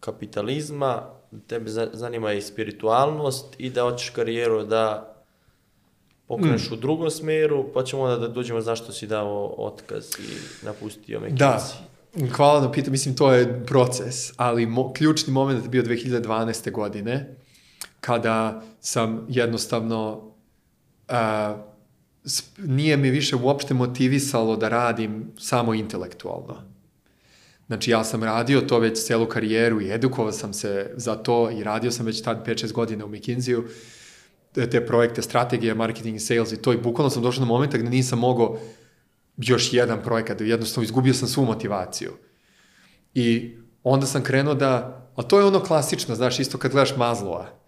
kapitalizma, 0.00 1.02
tebe 1.46 1.70
zanima 1.92 2.32
i 2.32 2.42
spiritualnost 2.42 3.54
i 3.58 3.70
da 3.70 3.82
hoćeš 3.82 4.10
karijeru 4.10 4.64
da 4.64 5.14
pokreneš 6.28 6.70
mm. 6.70 6.74
u 6.74 6.76
drugom 6.76 7.10
smeru, 7.10 7.64
pa 7.74 7.84
ćemo 7.84 8.02
onda 8.02 8.16
da 8.16 8.28
dođemo 8.28 8.60
zašto 8.60 8.92
si 8.92 9.06
dao 9.06 9.54
otkaz 9.58 10.04
i 10.18 10.64
napustio 10.66 11.20
McKinsey. 11.20 11.36
Da, 11.38 11.60
Hvala 12.32 12.60
na 12.60 12.72
pitanju, 12.72 12.92
mislim 12.92 13.16
to 13.16 13.32
je 13.32 13.64
proces, 13.66 14.32
ali 14.36 14.66
mo, 14.66 14.92
ključni 14.92 15.32
moment 15.32 15.64
je 15.64 15.68
bio 15.68 15.82
2012. 15.82 16.70
godine, 16.70 17.36
kada 18.00 18.62
sam 18.80 19.26
jednostavno, 19.28 20.32
uh, 21.08 21.16
nije 22.58 22.96
mi 22.96 23.10
više 23.10 23.36
uopšte 23.36 23.74
motivisalo 23.74 24.56
da 24.56 24.68
radim 24.68 25.32
samo 25.38 25.74
intelektualno. 25.74 26.72
Znači 27.66 27.90
ja 27.90 28.04
sam 28.04 28.24
radio 28.24 28.60
to 28.60 28.78
već 28.78 29.06
celu 29.06 29.26
karijeru 29.26 29.80
i 29.80 29.92
edukovao 29.92 30.32
sam 30.32 30.52
se 30.52 30.90
za 30.96 31.14
to 31.14 31.50
i 31.50 31.64
radio 31.64 31.90
sam 31.90 32.06
već 32.06 32.22
tad 32.22 32.46
5-6 32.46 32.72
godina 32.72 33.04
u 33.04 33.08
McKinsey-u, 33.08 33.64
te 34.52 34.86
projekte, 34.86 35.22
strategije, 35.22 35.74
marketing 35.74 36.16
i 36.16 36.20
sales 36.20 36.52
i 36.52 36.62
to 36.62 36.72
i 36.72 36.76
bukvalno 36.76 37.10
sam 37.10 37.22
došao 37.22 37.40
na 37.40 37.46
momenta 37.46 37.78
gde 37.78 37.90
nisam 37.90 38.18
mogao 38.18 38.58
još 39.36 39.72
jedan 39.72 40.02
projekat, 40.02 40.40
jednostavno 40.40 40.84
izgubio 40.84 41.14
sam 41.14 41.28
svu 41.28 41.44
motivaciju. 41.44 42.12
I 43.14 43.56
onda 43.82 44.06
sam 44.06 44.22
krenuo 44.22 44.54
da, 44.54 45.02
a 45.16 45.22
to 45.22 45.38
je 45.38 45.44
ono 45.44 45.60
klasično, 45.60 46.14
znaš, 46.14 46.38
isto 46.38 46.58
kad 46.58 46.70
gledaš 46.70 46.96
Mazlova, 46.96 47.62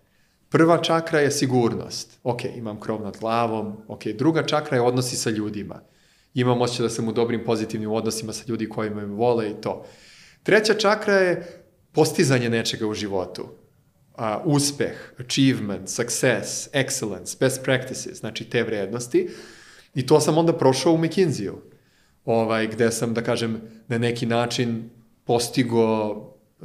Prva 0.55 0.79
čakra 0.83 1.21
je 1.21 1.31
sigurnost. 1.31 2.19
Ok, 2.23 2.45
imam 2.45 2.81
krov 2.81 3.03
nad 3.03 3.17
glavom. 3.21 3.77
Ok, 3.89 4.05
druga 4.07 4.47
čakra 4.47 4.77
je 4.77 4.83
odnosi 4.83 5.17
sa 5.17 5.31
ljudima. 5.31 5.81
Imam 6.35 6.63
osjećaj 6.63 6.83
da 6.83 6.91
sam 6.91 7.09
u 7.09 7.13
dobrim 7.13 7.45
pozitivnim 7.45 7.91
odnosima 7.91 8.33
sa 8.33 8.45
ljudi 8.49 8.69
koji 8.69 8.91
me 8.91 9.05
vole 9.05 9.51
i 9.51 9.55
to. 9.61 9.87
Treća 10.43 10.75
čakra 10.75 11.15
je 11.15 11.63
postizanje 11.93 12.51
nečega 12.51 12.87
u 12.87 12.95
životu. 12.95 13.49
A, 14.17 14.43
uspeh, 14.45 15.15
achievement, 15.19 15.89
success, 15.89 16.69
excellence, 16.73 17.39
best 17.41 17.65
practices, 17.65 18.19
znači 18.19 18.45
te 18.45 18.63
vrednosti. 18.63 19.29
I 19.95 20.07
to 20.07 20.21
sam 20.21 20.39
onda 20.39 20.53
prošao 20.53 20.93
u 20.93 20.99
McKinsey-u, 20.99 21.59
ovaj, 22.25 22.67
gde 22.67 22.91
sam, 22.91 23.15
da 23.15 23.23
kažem, 23.23 23.61
na 23.89 23.99
neki 23.99 24.27
način 24.27 24.91
postigo 25.25 26.15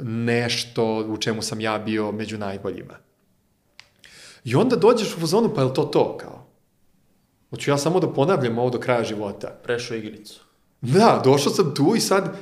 nešto 0.02 1.06
u 1.08 1.16
čemu 1.16 1.42
sam 1.42 1.60
ja 1.60 1.78
bio 1.78 2.12
među 2.12 2.38
najboljima. 2.38 2.94
I 4.44 4.54
onda 4.54 4.76
dođeš 4.76 5.16
u 5.16 5.20
fazonu, 5.20 5.54
pa 5.54 5.62
je 5.62 5.74
to 5.74 5.82
to, 5.82 6.16
kao? 6.16 6.46
Hoću 7.50 7.70
ja 7.70 7.78
samo 7.78 8.00
da 8.00 8.12
ponavljam 8.12 8.58
ovo 8.58 8.70
do 8.70 8.78
kraja 8.78 9.04
života. 9.04 9.48
Prešao 9.64 9.96
igricu. 9.96 10.40
Da, 10.80 11.20
došao 11.24 11.52
sam 11.52 11.74
tu 11.74 11.92
i 11.96 12.00
sad 12.00 12.36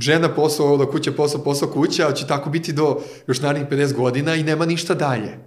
žena 0.00 0.34
posao, 0.34 0.66
ovo 0.66 0.76
do 0.76 0.90
kuće, 0.90 1.12
posao, 1.12 1.44
posao, 1.44 1.68
kuća, 1.68 2.06
ali 2.06 2.16
će 2.16 2.26
tako 2.26 2.50
biti 2.50 2.72
do 2.72 3.00
još 3.26 3.40
narednih 3.40 3.68
50 3.70 3.92
godina 3.92 4.34
i 4.34 4.42
nema 4.42 4.66
ništa 4.66 4.94
dalje. 4.94 5.38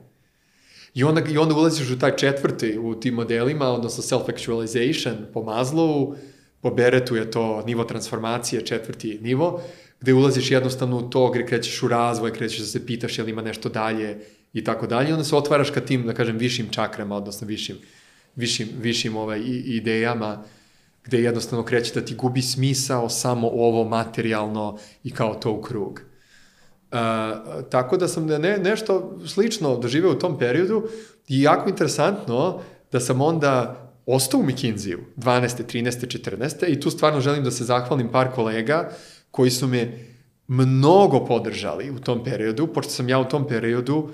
I 0.93 1.03
onda, 1.03 1.21
I 1.29 1.37
onda 1.37 1.55
ulaziš 1.55 1.89
u 1.89 1.99
taj 1.99 2.15
četvrti 2.15 2.77
u 2.77 2.95
tim 2.95 3.13
modelima, 3.13 3.65
odnosno 3.65 4.03
self-actualization 4.03 5.15
po 5.33 5.39
Maslowu, 5.39 6.15
po 6.61 6.71
Beretu 6.71 7.15
je 7.15 7.31
to 7.31 7.63
nivo 7.65 7.83
transformacije, 7.83 8.65
četvrti 8.65 9.19
nivo, 9.21 9.61
gde 9.99 10.13
ulaziš 10.13 10.51
jednostavno 10.51 10.97
u 10.97 11.09
to, 11.09 11.31
gde 11.31 11.45
krećeš 11.45 11.83
u 11.83 11.87
razvoj, 11.87 12.33
krećeš 12.33 12.59
da 12.59 12.65
se 12.65 12.85
pitaš 12.85 13.17
je 13.17 13.23
li 13.23 13.31
ima 13.31 13.41
nešto 13.41 13.69
dalje 13.69 14.19
i 14.53 14.63
tako 14.63 14.87
dalje. 14.87 15.13
Onda 15.13 15.23
se 15.23 15.35
otvaraš 15.35 15.69
ka 15.69 15.81
tim, 15.81 16.05
da 16.05 16.13
kažem, 16.13 16.37
višim 16.37 16.69
čakrama, 16.69 17.15
odnosno 17.15 17.47
višim, 17.47 17.77
višim, 18.35 18.69
višim 18.81 19.15
ovaj, 19.15 19.41
idejama, 19.65 20.43
gde 21.05 21.21
jednostavno 21.21 21.65
kreće 21.65 21.93
da 21.93 22.05
ti 22.05 22.15
gubi 22.15 22.41
smisao 22.41 23.09
samo 23.09 23.47
ovo 23.47 23.83
materijalno 23.83 24.77
i 25.03 25.11
kao 25.11 25.33
to 25.33 25.51
u 25.51 25.61
krug. 25.61 26.01
Uh, 26.91 27.63
tako 27.69 27.97
da 27.97 28.07
sam 28.07 28.25
ne, 28.25 28.57
nešto 28.57 29.19
slično 29.25 29.77
doživeo 29.77 30.11
u 30.11 30.19
tom 30.19 30.37
periodu 30.39 30.83
i 31.27 31.41
jako 31.41 31.69
interesantno 31.69 32.61
da 32.91 32.99
sam 32.99 33.21
onda 33.21 33.83
ostao 34.05 34.39
u 34.39 34.43
McKinsey-u 34.43 34.99
12. 35.17 35.63
13. 35.73 36.29
14. 36.29 36.67
i 36.67 36.79
tu 36.79 36.89
stvarno 36.89 37.21
želim 37.21 37.43
da 37.43 37.51
se 37.51 37.63
zahvalim 37.63 38.11
par 38.11 38.31
kolega 38.31 38.89
koji 39.31 39.51
su 39.51 39.67
me 39.67 40.05
mnogo 40.47 41.25
podržali 41.25 41.91
u 41.91 41.99
tom 41.99 42.23
periodu, 42.23 42.67
pošto 42.67 42.91
sam 42.91 43.09
ja 43.09 43.19
u 43.19 43.25
tom 43.25 43.47
periodu 43.47 44.09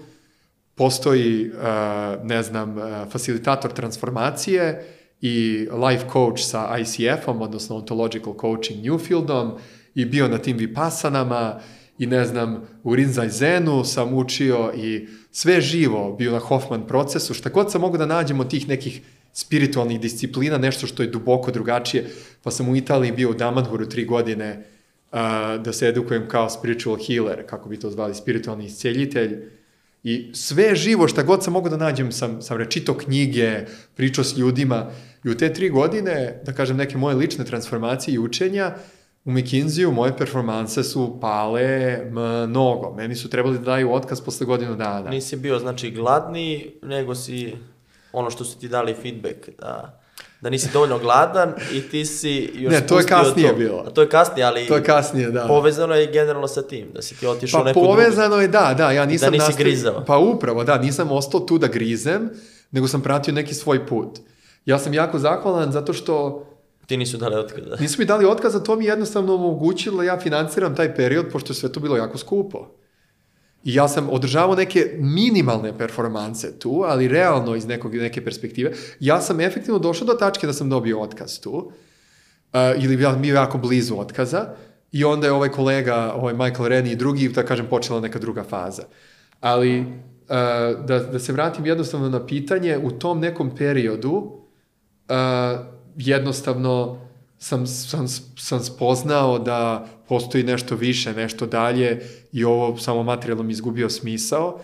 postoji, 0.76 1.50
uh, 1.50 2.26
ne 2.26 2.44
znam, 2.44 2.78
uh, 2.78 2.84
facilitator 3.12 3.74
transformacije 3.74 4.86
i 5.22 5.68
life 5.88 6.06
coach 6.14 6.42
sa 6.42 6.78
ICF-om, 6.80 7.42
odnosno 7.42 7.76
Ontological 7.76 8.34
Coaching 8.42 8.86
Newfieldom 8.86 9.52
i 9.96 10.06
bio 10.06 10.28
na 10.28 10.38
tim 10.38 10.58
vipassanama 10.58 11.60
i 11.60 11.83
ne 12.08 12.26
znam, 12.26 12.68
u 12.84 12.96
Rinzai 12.96 13.30
Zenu 13.30 13.84
sam 13.84 14.14
učio 14.14 14.74
i 14.76 15.08
sve 15.32 15.62
živo 15.62 16.16
bio 16.18 16.32
na 16.32 16.40
Hoffman 16.40 16.88
procesu, 16.88 17.34
šta 17.34 17.50
god 17.50 17.72
sam 17.72 17.82
mogu 17.82 17.98
da 17.98 18.06
nađem 18.06 18.40
od 18.40 18.50
tih 18.50 18.68
nekih 18.68 19.02
spiritualnih 19.34 20.00
disciplina, 20.00 20.58
nešto 20.58 20.88
što 20.88 21.04
je 21.04 21.10
duboko 21.10 21.52
drugačije, 21.52 22.10
pa 22.44 22.52
sam 22.52 22.70
u 22.70 22.76
Italiji 22.76 23.12
bio 23.12 23.30
u 23.30 23.34
Damanhuru 23.34 23.90
tri 23.90 24.06
godine 24.06 24.64
uh, 25.12 25.20
da 25.64 25.74
se 25.74 25.88
edukujem 25.88 26.28
kao 26.28 26.50
spiritual 26.50 26.98
healer, 27.08 27.46
kako 27.46 27.70
bi 27.70 27.80
to 27.80 27.90
zvali, 27.90 28.16
spiritualni 28.16 28.66
isceljitelj, 28.66 29.38
I 30.04 30.32
sve 30.34 30.76
živo, 30.76 31.08
šta 31.08 31.24
god 31.24 31.44
sam 31.44 31.54
mogu 31.54 31.70
da 31.70 31.78
nađem, 31.78 32.12
sam, 32.12 32.42
sam 32.42 32.58
rečito 32.58 32.98
knjige, 32.98 33.66
pričao 33.96 34.24
s 34.24 34.38
ljudima. 34.38 34.92
I 35.24 35.30
u 35.30 35.38
te 35.38 35.54
tri 35.54 35.70
godine, 35.70 36.42
da 36.46 36.54
kažem, 36.54 36.78
neke 36.78 36.98
moje 36.98 37.16
lične 37.16 37.46
transformacije 37.46 38.16
i 38.16 38.20
učenja, 38.20 38.76
u 39.26 39.32
McKinsey-u 39.32 39.92
moje 39.92 40.18
performanse 40.18 40.84
su 40.84 41.18
pale 41.22 42.00
mnogo. 42.48 42.94
Meni 42.94 43.16
su 43.16 43.30
trebali 43.30 43.58
da 43.58 43.64
daju 43.64 43.94
otkaz 43.94 44.22
posle 44.22 44.46
godinu 44.46 44.76
dana. 44.76 45.10
Nisi 45.10 45.36
bio, 45.36 45.60
znači, 45.60 45.92
gladniji, 45.92 46.72
nego 46.82 47.16
si 47.16 47.54
ono 48.14 48.30
što 48.30 48.44
su 48.44 48.60
ti 48.60 48.68
dali 48.68 48.94
feedback, 48.94 49.36
da, 49.60 50.00
da 50.42 50.50
nisi 50.50 50.70
dovoljno 50.74 51.00
gladan 51.00 51.54
i 51.74 51.82
ti 51.82 52.06
si 52.06 52.52
još 52.56 52.74
Ne, 52.74 52.88
to 52.88 53.00
je 53.00 53.06
kasnije 53.06 53.50
to. 53.50 53.56
bilo. 53.56 53.84
A 53.88 53.90
to 53.90 54.02
je 54.02 54.10
kasnije, 54.10 54.46
ali 54.46 54.68
To 54.68 54.76
je 54.76 54.84
kasnije, 54.84 55.32
da. 55.32 55.46
povezano 55.48 55.96
je 55.96 56.08
generalno 56.08 56.48
sa 56.48 56.62
tim, 56.62 56.88
da 56.94 57.02
si 57.02 57.16
ti 57.16 57.28
otišao 57.28 57.60
u 57.60 57.64
Pa 57.64 57.68
neku 57.68 57.80
drugu. 57.80 57.94
povezano 57.94 58.36
je, 58.36 58.48
da, 58.48 58.76
da, 58.78 58.92
ja 58.92 59.06
nisam 59.06 59.32
nisi 59.32 59.40
nastavio- 59.40 59.58
grizao. 59.60 60.04
Pa 60.08 60.18
upravo, 60.18 60.64
da, 60.64 60.78
nisam 60.78 61.12
ostao 61.12 61.40
tu 61.40 61.58
da 61.58 61.68
grizem, 61.68 62.30
nego 62.72 62.88
sam 62.88 63.02
pratio 63.02 63.34
neki 63.34 63.54
svoj 63.54 63.88
put. 63.88 64.20
Ja 64.66 64.80
sam 64.80 64.94
jako 64.94 65.20
zahvalan 65.20 65.72
zato 65.72 65.94
što 65.94 66.46
Ti 66.86 66.98
nisu 66.98 67.18
dali 67.18 67.36
otkaza. 67.36 67.76
Nisu 67.82 68.02
mi 68.02 68.06
dali 68.06 68.26
otkaz, 68.26 68.56
a 68.56 68.64
to 68.64 68.76
mi 68.76 68.86
jednostavno 68.86 69.36
omogućilo 69.36 69.98
da 69.98 70.04
ja 70.04 70.20
financiram 70.20 70.76
taj 70.76 70.96
period, 70.96 71.26
pošto 71.32 71.52
je 71.52 71.56
sve 71.56 71.72
to 71.72 71.80
bilo 71.80 71.98
jako 71.98 72.18
skupo. 72.18 72.68
I 73.64 73.74
ja 73.74 73.88
sam 73.88 74.10
održavao 74.10 74.56
neke 74.56 74.96
minimalne 75.00 75.78
performanse 75.78 76.60
tu, 76.60 76.84
ali 76.86 77.08
realno 77.08 77.56
iz 77.56 77.66
nekog, 77.66 77.96
neke 77.96 78.24
perspektive. 78.26 78.72
Ja 79.00 79.22
sam 79.22 79.40
efektivno 79.40 79.80
došao 79.80 80.08
do 80.08 80.14
tačke 80.14 80.48
da 80.48 80.54
sam 80.54 80.70
dobio 80.70 81.02
otkaz 81.02 81.40
tu, 81.40 81.52
uh, 81.52 82.84
ili 82.84 83.02
ja 83.02 83.12
bio 83.12 83.36
jako 83.36 83.58
blizu 83.58 84.00
otkaza, 84.00 84.46
i 84.92 85.04
onda 85.04 85.28
je 85.28 85.34
ovaj 85.34 85.50
kolega, 85.50 86.14
ovaj 86.16 86.34
Michael 86.34 86.68
Rennie 86.68 86.94
i 86.94 86.96
drugi, 86.96 87.30
da 87.30 87.46
kažem, 87.46 87.68
počela 87.70 88.00
neka 88.00 88.20
druga 88.20 88.44
faza. 88.44 88.84
Ali, 89.40 89.80
uh, 89.80 89.86
da, 90.86 91.00
da 91.00 91.20
se 91.20 91.34
vratim 91.34 91.66
jednostavno 91.66 92.10
na 92.10 92.26
pitanje, 92.26 92.78
u 92.78 92.92
tom 92.92 93.20
nekom 93.20 93.56
periodu, 93.56 94.12
uh, 94.12 95.16
jednostavno 95.96 97.02
sam, 97.38 97.68
sam, 97.68 98.08
sam 98.38 98.60
spoznao 98.60 99.40
da 99.40 99.88
postoji 100.08 100.44
nešto 100.44 100.76
više, 100.76 101.14
nešto 101.14 101.46
dalje 101.46 102.02
i 102.32 102.44
ovo 102.44 102.78
samo 102.78 103.04
materijalno 103.04 103.44
mi 103.44 103.52
izgubio 103.52 103.90
smisao 103.90 104.60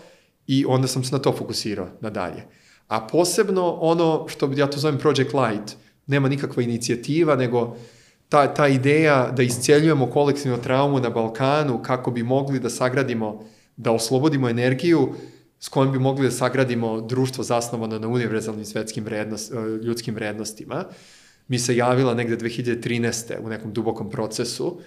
i 0.46 0.64
onda 0.68 0.88
sam 0.88 1.04
se 1.04 1.12
na 1.12 1.18
to 1.18 1.32
fokusirao, 1.32 1.88
na 2.00 2.10
dalje. 2.10 2.42
A 2.88 3.06
posebno 3.06 3.78
ono 3.80 4.26
što 4.28 4.50
ja 4.56 4.66
to 4.66 4.78
zovem 4.78 4.98
Project 4.98 5.34
Light, 5.34 5.76
nema 6.06 6.28
nikakva 6.28 6.62
inicijativa, 6.62 7.36
nego 7.36 7.76
ta, 8.28 8.54
ta 8.54 8.68
ideja 8.68 9.30
da 9.36 9.42
isceljujemo 9.42 10.06
kolektivnu 10.06 10.58
traumu 10.62 11.00
na 11.00 11.10
Balkanu 11.10 11.82
kako 11.82 12.10
bi 12.10 12.22
mogli 12.22 12.60
da 12.60 12.70
sagradimo, 12.70 13.44
da 13.76 13.92
oslobodimo 13.92 14.48
energiju 14.48 15.14
s 15.60 15.68
kojom 15.68 15.92
bi 15.92 15.98
mogli 15.98 16.26
da 16.26 16.30
sagradimo 16.30 17.00
društvo 17.00 17.44
zasnovano 17.44 17.98
na 17.98 18.08
univerzalnim 18.08 18.64
svetskim 18.64 19.04
vrednost, 19.04 19.52
ljudskim 19.82 20.14
vrednostima, 20.14 20.84
mi 21.50 21.58
se 21.58 21.76
javila 21.76 22.14
negde 22.14 22.36
2013. 22.36 23.34
u 23.42 23.48
nekom 23.48 23.72
dubokom 23.72 24.10
procesu 24.10 24.80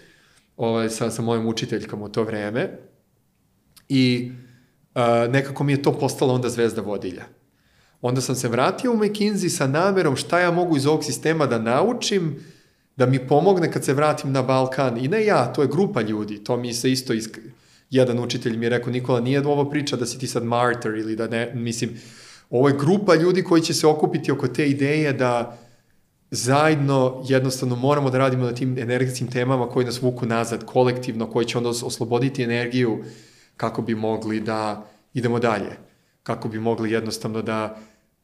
ovaj, 0.57 0.89
sa, 0.89 1.11
sa 1.11 1.21
mojom 1.21 1.47
učiteljkom 1.47 2.01
u 2.01 2.09
to 2.09 2.23
vreme 2.23 2.69
i 3.89 4.31
uh, 4.95 5.31
nekako 5.31 5.63
mi 5.63 5.71
je 5.71 5.81
to 5.81 5.91
postala 5.99 6.33
onda 6.33 6.49
zvezda 6.49 6.81
vodilja. 6.81 7.23
Onda 8.01 8.21
sam 8.21 8.35
se 8.35 8.47
vratio 8.47 8.91
u 8.91 8.97
McKinsey 8.97 9.49
sa 9.49 9.67
namerom 9.67 10.15
šta 10.15 10.39
ja 10.39 10.51
mogu 10.51 10.77
iz 10.77 10.85
ovog 10.85 11.03
sistema 11.03 11.45
da 11.45 11.59
naučim, 11.59 12.35
da 12.95 13.05
mi 13.05 13.27
pomogne 13.27 13.71
kad 13.71 13.83
se 13.85 13.93
vratim 13.93 14.31
na 14.31 14.41
Balkan. 14.41 14.97
I 15.05 15.07
ne 15.07 15.25
ja, 15.25 15.53
to 15.53 15.61
je 15.61 15.67
grupa 15.67 16.01
ljudi, 16.01 16.43
to 16.43 16.57
mi 16.57 16.73
se 16.73 16.91
isto 16.91 17.13
isk... 17.13 17.39
jedan 17.89 18.19
učitelj 18.19 18.57
mi 18.57 18.65
je 18.65 18.69
rekao, 18.69 18.93
Nikola, 18.93 19.19
nije 19.19 19.47
ovo 19.47 19.69
priča 19.69 19.95
da 19.95 20.05
si 20.05 20.19
ti 20.19 20.27
sad 20.27 20.43
martyr 20.43 20.99
ili 20.99 21.15
da 21.15 21.27
ne, 21.27 21.51
mislim, 21.55 21.99
ovo 22.49 22.67
je 22.67 22.77
grupa 22.79 23.15
ljudi 23.15 23.43
koji 23.43 23.61
će 23.61 23.73
se 23.73 23.87
okupiti 23.87 24.31
oko 24.31 24.47
te 24.47 24.69
ideje 24.69 25.13
da 25.13 25.62
zajedno 26.35 27.23
jednostavno 27.27 27.75
moramo 27.75 28.09
da 28.09 28.17
radimo 28.17 28.45
na 28.45 28.53
tim 28.53 28.77
energetskim 28.77 29.27
temama 29.27 29.69
koji 29.69 29.85
nas 29.85 30.01
vuku 30.01 30.25
nazad, 30.25 30.65
kolektivno, 30.65 31.29
koji 31.29 31.45
će 31.45 31.57
onda 31.57 31.69
osloboditi 31.69 32.43
energiju 32.43 33.03
kako 33.57 33.81
bi 33.81 33.95
mogli 33.95 34.39
da 34.39 34.85
idemo 35.13 35.39
dalje, 35.39 35.77
kako 36.23 36.49
bi 36.49 36.59
mogli 36.59 36.91
jednostavno 36.91 37.41
da 37.41 37.77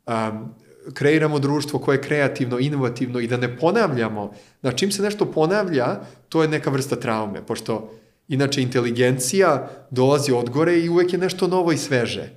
um, 0.08 0.50
kreiramo 0.94 1.40
društvo 1.40 1.80
koje 1.80 1.96
je 1.96 2.02
kreativno, 2.02 2.60
inovativno 2.60 3.20
i 3.20 3.28
da 3.28 3.38
ne 3.38 3.58
ponavljamo. 3.58 4.34
Na 4.62 4.72
čim 4.72 4.92
se 4.92 5.02
nešto 5.02 5.26
ponavlja, 5.26 6.00
to 6.30 6.42
je 6.42 6.48
neka 6.48 6.70
vrsta 6.70 6.96
traume, 6.96 7.46
pošto 7.46 7.94
inače 8.28 8.62
inteligencija 8.62 9.70
dolazi 9.90 10.32
od 10.32 10.50
gore 10.50 10.80
i 10.80 10.90
uvek 10.90 11.14
je 11.14 11.20
nešto 11.20 11.48
novo 11.48 11.72
i 11.72 11.78
sveže. 11.78 12.30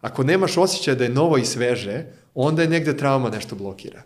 Ako 0.00 0.22
nemaš 0.22 0.56
osjećaj 0.56 0.94
da 0.94 1.04
je 1.04 1.10
novo 1.10 1.38
i 1.38 1.44
sveže, 1.44 2.04
onda 2.34 2.62
je 2.62 2.68
negde 2.68 2.96
trauma 2.96 3.30
nešto 3.30 3.56
blokira. 3.56 4.02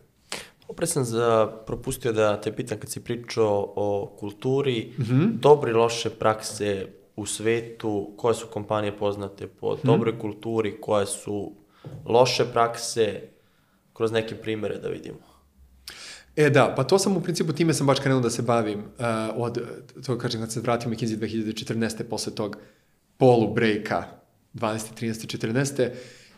Opre 0.71 0.87
sam 0.87 1.05
za, 1.05 1.53
propustio 1.67 2.13
da 2.13 2.41
te 2.41 2.53
pitam 2.57 2.79
kad 2.79 2.91
si 2.91 3.05
pričao 3.05 3.73
o 3.77 4.17
kulturi, 4.19 4.93
mm 4.99 5.03
-hmm. 5.03 5.39
dobre 5.41 5.71
i 5.71 5.75
loše 5.75 6.11
prakse 6.11 6.87
u 7.17 7.27
svetu, 7.27 8.11
koje 8.17 8.35
su 8.35 8.47
kompanije 8.47 8.97
poznate 8.97 9.47
po 9.47 9.73
mm 9.73 9.77
-hmm. 9.77 9.87
dobroj 9.87 10.19
kulturi, 10.19 10.81
koje 10.81 11.07
su 11.07 11.53
loše 12.07 12.45
prakse, 12.53 13.21
kroz 13.93 14.13
neke 14.13 14.35
primere 14.35 14.79
da 14.79 14.89
vidimo. 14.89 15.19
E 16.37 16.51
da, 16.51 16.75
pa 16.77 16.85
to 16.85 16.99
sam 16.99 17.17
u 17.17 17.21
principu, 17.23 17.53
time 17.53 17.75
sam 17.75 17.87
baš 17.87 18.01
krenuo 18.01 18.21
da 18.21 18.31
se 18.31 18.43
bavim 18.43 18.79
uh, 18.79 19.05
od, 19.37 19.59
to 20.07 20.19
kažem, 20.19 20.41
kad 20.41 20.53
se 20.53 20.61
vratio 20.61 20.91
McKinsey 20.91 21.19
2014. 21.19 22.03
posle 22.11 22.35
tog 22.35 22.57
polu 23.17 23.55
breaka 23.55 24.05
12. 24.55 24.79
13. 25.01 25.39
14. 25.39 25.91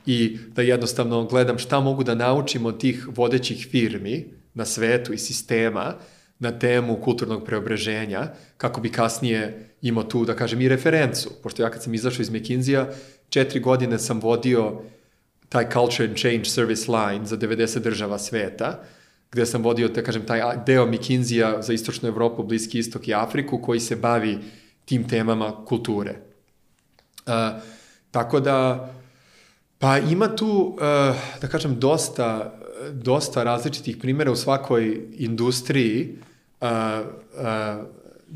i 0.06 0.38
da 0.48 0.62
jednostavno 0.62 1.24
gledam 1.24 1.58
šta 1.58 1.80
mogu 1.80 2.04
da 2.04 2.14
naučim 2.14 2.66
od 2.66 2.80
tih 2.80 3.08
vodećih 3.08 3.68
firmi 3.70 4.24
na 4.54 4.64
svetu 4.64 5.12
i 5.12 5.18
sistema 5.18 5.94
na 6.38 6.58
temu 6.58 6.96
kulturnog 6.96 7.44
preobraženja, 7.44 8.32
kako 8.56 8.80
bi 8.80 8.92
kasnije 8.92 9.68
imao 9.82 10.04
tu, 10.04 10.24
da 10.24 10.36
kažem, 10.36 10.60
i 10.60 10.68
referencu. 10.68 11.30
Pošto 11.42 11.62
ja 11.62 11.70
kad 11.70 11.82
sam 11.82 11.94
izašao 11.94 12.22
iz 12.22 12.30
McKinsey-a, 12.30 12.86
četiri 13.28 13.60
godine 13.60 13.98
sam 13.98 14.20
vodio 14.20 14.80
taj 15.48 15.70
Culture 15.70 16.08
and 16.08 16.18
Change 16.18 16.44
Service 16.44 16.92
Line 16.92 17.26
za 17.26 17.36
90 17.36 17.78
država 17.78 18.18
sveta, 18.18 18.82
gde 19.32 19.46
sam 19.46 19.62
vodio, 19.62 19.88
da 19.88 20.02
kažem, 20.02 20.26
taj 20.26 20.40
deo 20.66 20.86
McKinsey-a 20.86 21.62
za 21.62 21.72
Istočnu 21.72 22.08
Evropu, 22.08 22.42
Bliski 22.42 22.78
istok 22.78 23.08
i 23.08 23.14
Afriku, 23.14 23.58
koji 23.62 23.80
se 23.80 23.96
bavi 23.96 24.38
tim 24.84 25.08
temama 25.08 25.64
kulture. 25.64 26.14
Uh, 27.26 27.32
tako 28.10 28.40
da, 28.40 28.90
pa 29.82 29.98
ima 29.98 30.36
tu, 30.36 30.46
uh, 30.46 30.80
da 31.40 31.48
kažem, 31.48 31.80
dosta, 31.80 32.54
dosta 32.92 33.42
različitih 33.44 33.96
primjera 33.96 34.32
u 34.32 34.36
svakoj 34.36 35.08
industriji. 35.12 36.18
Uh, 36.60 36.68
uh, 36.68 37.84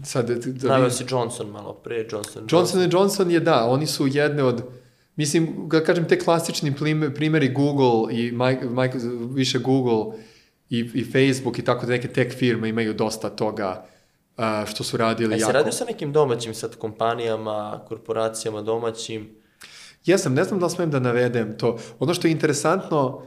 sad, 0.05 0.31
da 0.31 0.69
Navio 0.69 0.91
si 0.91 1.05
Johnson 1.09 1.51
malo 1.51 1.73
pre, 1.73 2.07
Johnson. 2.13 2.47
Johnson 2.51 2.89
Johnson 2.93 3.31
je, 3.31 3.41
da, 3.41 3.65
oni 3.65 3.87
su 3.87 4.07
jedne 4.07 4.43
od, 4.43 4.63
mislim, 5.17 5.69
da 5.71 5.85
kažem, 5.85 6.09
te 6.09 6.19
klasični 6.19 6.75
primjeri 7.15 7.53
Google 7.53 8.15
i 8.15 8.33
Mike, 8.33 8.99
više 9.31 9.59
Google 9.59 10.19
i, 10.71 10.79
i 10.79 11.05
Facebook 11.05 11.59
i 11.59 11.65
tako 11.65 11.87
da 11.87 11.93
neke 11.93 12.09
tech 12.09 12.37
firme 12.37 12.69
imaju 12.69 12.95
dosta 12.95 13.31
toga 13.31 13.87
što 14.67 14.85
su 14.85 14.97
radili 14.97 15.35
e, 15.35 15.39
jako. 15.39 15.53
se 15.53 15.59
radio 15.59 15.73
sa 15.73 15.85
nekim 15.85 16.13
domaćim 16.13 16.55
sad 16.55 16.77
kompanijama, 16.77 17.81
korporacijama 17.89 18.63
domaćim? 18.63 19.36
Jesam, 20.07 20.35
ne 20.35 20.45
znam 20.45 20.61
da 20.61 20.67
li 20.67 20.73
smem 20.73 20.91
da 20.91 21.01
navedem 21.01 21.59
to. 21.59 21.79
Ono 21.99 22.15
što 22.15 22.29
je 22.29 22.33
interesantno, 22.33 23.23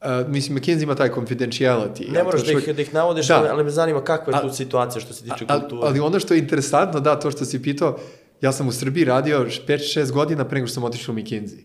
Uh, 0.00 0.28
mislim, 0.28 0.58
McKinsey 0.58 0.82
ima 0.82 0.94
taj 0.94 1.10
confidentiality. 1.10 2.12
Ne 2.12 2.22
moraš 2.22 2.44
da 2.44 2.52
ih, 2.52 2.76
da 2.76 2.82
ih 2.82 2.94
navodiš, 2.94 3.28
da. 3.28 3.48
ali 3.52 3.64
me 3.64 3.70
zanima 3.70 4.04
kakva 4.04 4.36
je 4.36 4.42
tu 4.42 4.56
situacija 4.56 5.00
što 5.00 5.12
se 5.12 5.22
tiče 5.22 5.46
kulture. 5.46 5.82
Ali 5.82 6.00
ono 6.00 6.20
što 6.20 6.34
je 6.34 6.40
interesantno, 6.40 7.00
da, 7.00 7.20
to 7.20 7.30
što 7.30 7.44
si 7.44 7.62
pitao, 7.62 7.98
ja 8.40 8.52
sam 8.52 8.68
u 8.68 8.72
Srbiji 8.72 9.04
radio 9.04 9.46
5-6 9.68 10.12
godina 10.12 10.44
pre 10.44 10.56
nego 10.56 10.66
što 10.66 10.74
sam 10.74 10.84
otišao 10.84 11.12
u 11.12 11.18
McKinsey. 11.18 11.64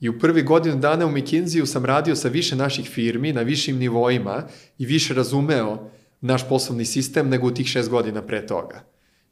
I 0.00 0.08
u 0.08 0.18
prvi 0.18 0.42
godinu 0.42 0.76
dana 0.76 1.06
u 1.06 1.10
McKinsey-u 1.10 1.66
sam 1.66 1.84
radio 1.84 2.16
sa 2.16 2.28
više 2.28 2.56
naših 2.56 2.88
firmi, 2.88 3.32
na 3.32 3.42
višim 3.42 3.76
nivoima 3.76 4.42
i 4.78 4.86
više 4.86 5.14
razumeo 5.14 5.90
naš 6.20 6.48
poslovni 6.48 6.84
sistem 6.84 7.28
nego 7.28 7.46
u 7.46 7.50
tih 7.50 7.66
šest 7.66 7.90
godina 7.90 8.22
pre 8.22 8.46
toga. 8.46 8.84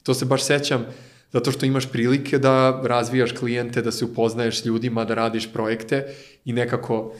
To 0.03 0.15
se 0.15 0.25
baš 0.25 0.45
sećam 0.45 0.87
zato 1.35 1.53
što 1.53 1.67
imaš 1.67 1.87
prilike 1.91 2.39
da 2.39 2.81
razvijaš 2.85 3.33
klijente, 3.33 3.83
da 3.83 3.93
se 3.93 4.05
upoznaješ 4.05 4.65
ljudima, 4.65 5.05
da 5.05 5.15
radiš 5.15 5.53
projekte 5.53 6.15
i 6.45 6.53
nekako... 6.53 7.15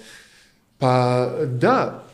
Pa 0.79 1.27
da, 1.47 2.05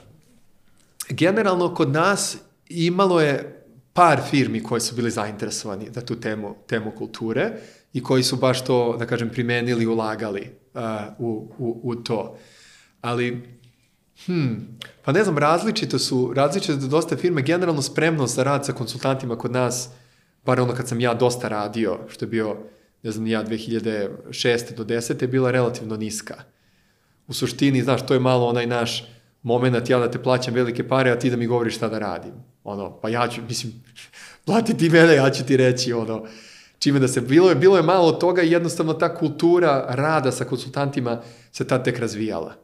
generalno 1.09 1.75
kod 1.75 1.93
nas 1.93 2.37
imalo 2.69 3.21
je 3.21 3.65
par 3.93 4.21
firmi 4.31 4.63
koje 4.63 4.81
su 4.81 4.95
bili 4.95 5.11
zainteresovani 5.11 5.91
da 5.91 6.01
tu 6.01 6.21
temu, 6.21 6.55
temu 6.67 6.91
kulture 6.99 7.53
i 7.93 8.03
koji 8.03 8.23
su 8.23 8.37
baš 8.37 8.65
to, 8.65 8.97
da 8.99 9.07
kažem, 9.07 9.31
primenili, 9.31 9.87
ulagali 9.87 10.51
uh, 10.75 10.81
u, 11.19 11.53
u, 11.59 11.81
u 11.83 11.95
to. 11.95 12.39
Ali, 13.01 13.43
hmm, 14.27 14.79
pa 15.05 15.13
ne 15.13 15.25
znam, 15.25 15.39
različito 15.39 15.99
su, 15.99 16.33
različito 16.37 16.77
da 16.77 16.87
dosta 16.87 17.17
firme, 17.17 17.43
generalno 17.43 17.83
spremnost 17.83 18.35
za 18.35 18.43
rad 18.43 18.67
sa 18.67 18.73
konsultantima 18.73 19.37
kod 19.37 19.53
nas, 19.53 19.91
bar 20.45 20.61
ono 20.61 20.75
kad 20.75 20.89
sam 20.89 21.01
ja 21.01 21.15
dosta 21.15 21.49
radio, 21.49 21.99
što 22.09 22.25
je 22.25 22.29
bio, 22.29 22.57
ne 23.03 23.11
znam, 23.11 23.27
ja 23.27 23.45
2006. 23.45 24.75
do 24.75 24.85
10. 24.85 25.23
je 25.23 25.29
bila 25.29 25.51
relativno 25.51 25.97
niska. 25.97 26.35
U 27.27 27.33
suštini, 27.33 27.83
znaš, 27.83 28.07
to 28.07 28.15
je 28.15 28.21
malo 28.21 28.47
onaj 28.47 28.67
naš 28.67 29.05
moment, 29.43 29.91
ja 29.91 29.99
da 29.99 30.11
te 30.11 30.23
plaćam 30.23 30.55
velike 30.55 30.89
pare, 30.89 31.11
a 31.11 31.19
ti 31.19 31.31
da 31.31 31.37
mi 31.37 31.47
govoriš 31.47 31.77
šta 31.77 31.89
da 31.89 31.99
radim. 31.99 32.33
Ono, 32.65 33.01
pa 33.01 33.09
ja 33.09 33.29
ću, 33.29 33.41
mislim, 33.49 33.73
plati 34.47 34.77
ti 34.77 34.91
mene, 34.91 35.15
ja 35.15 35.31
ću 35.31 35.45
ti 35.45 35.57
reći, 35.57 35.93
ono, 35.93 36.27
čime 36.79 36.99
da 36.99 37.09
se, 37.09 37.21
bilo 37.21 37.49
je, 37.49 37.55
bilo 37.55 37.77
je 37.77 37.83
malo 37.83 38.13
toga 38.13 38.43
i 38.43 38.53
jednostavno 38.53 38.93
ta 38.93 39.15
kultura 39.15 39.87
rada 39.89 40.33
sa 40.33 40.45
konsultantima 40.45 41.23
se 41.53 41.67
tad 41.67 41.85
tek 41.85 41.99
razvijala. 41.99 42.55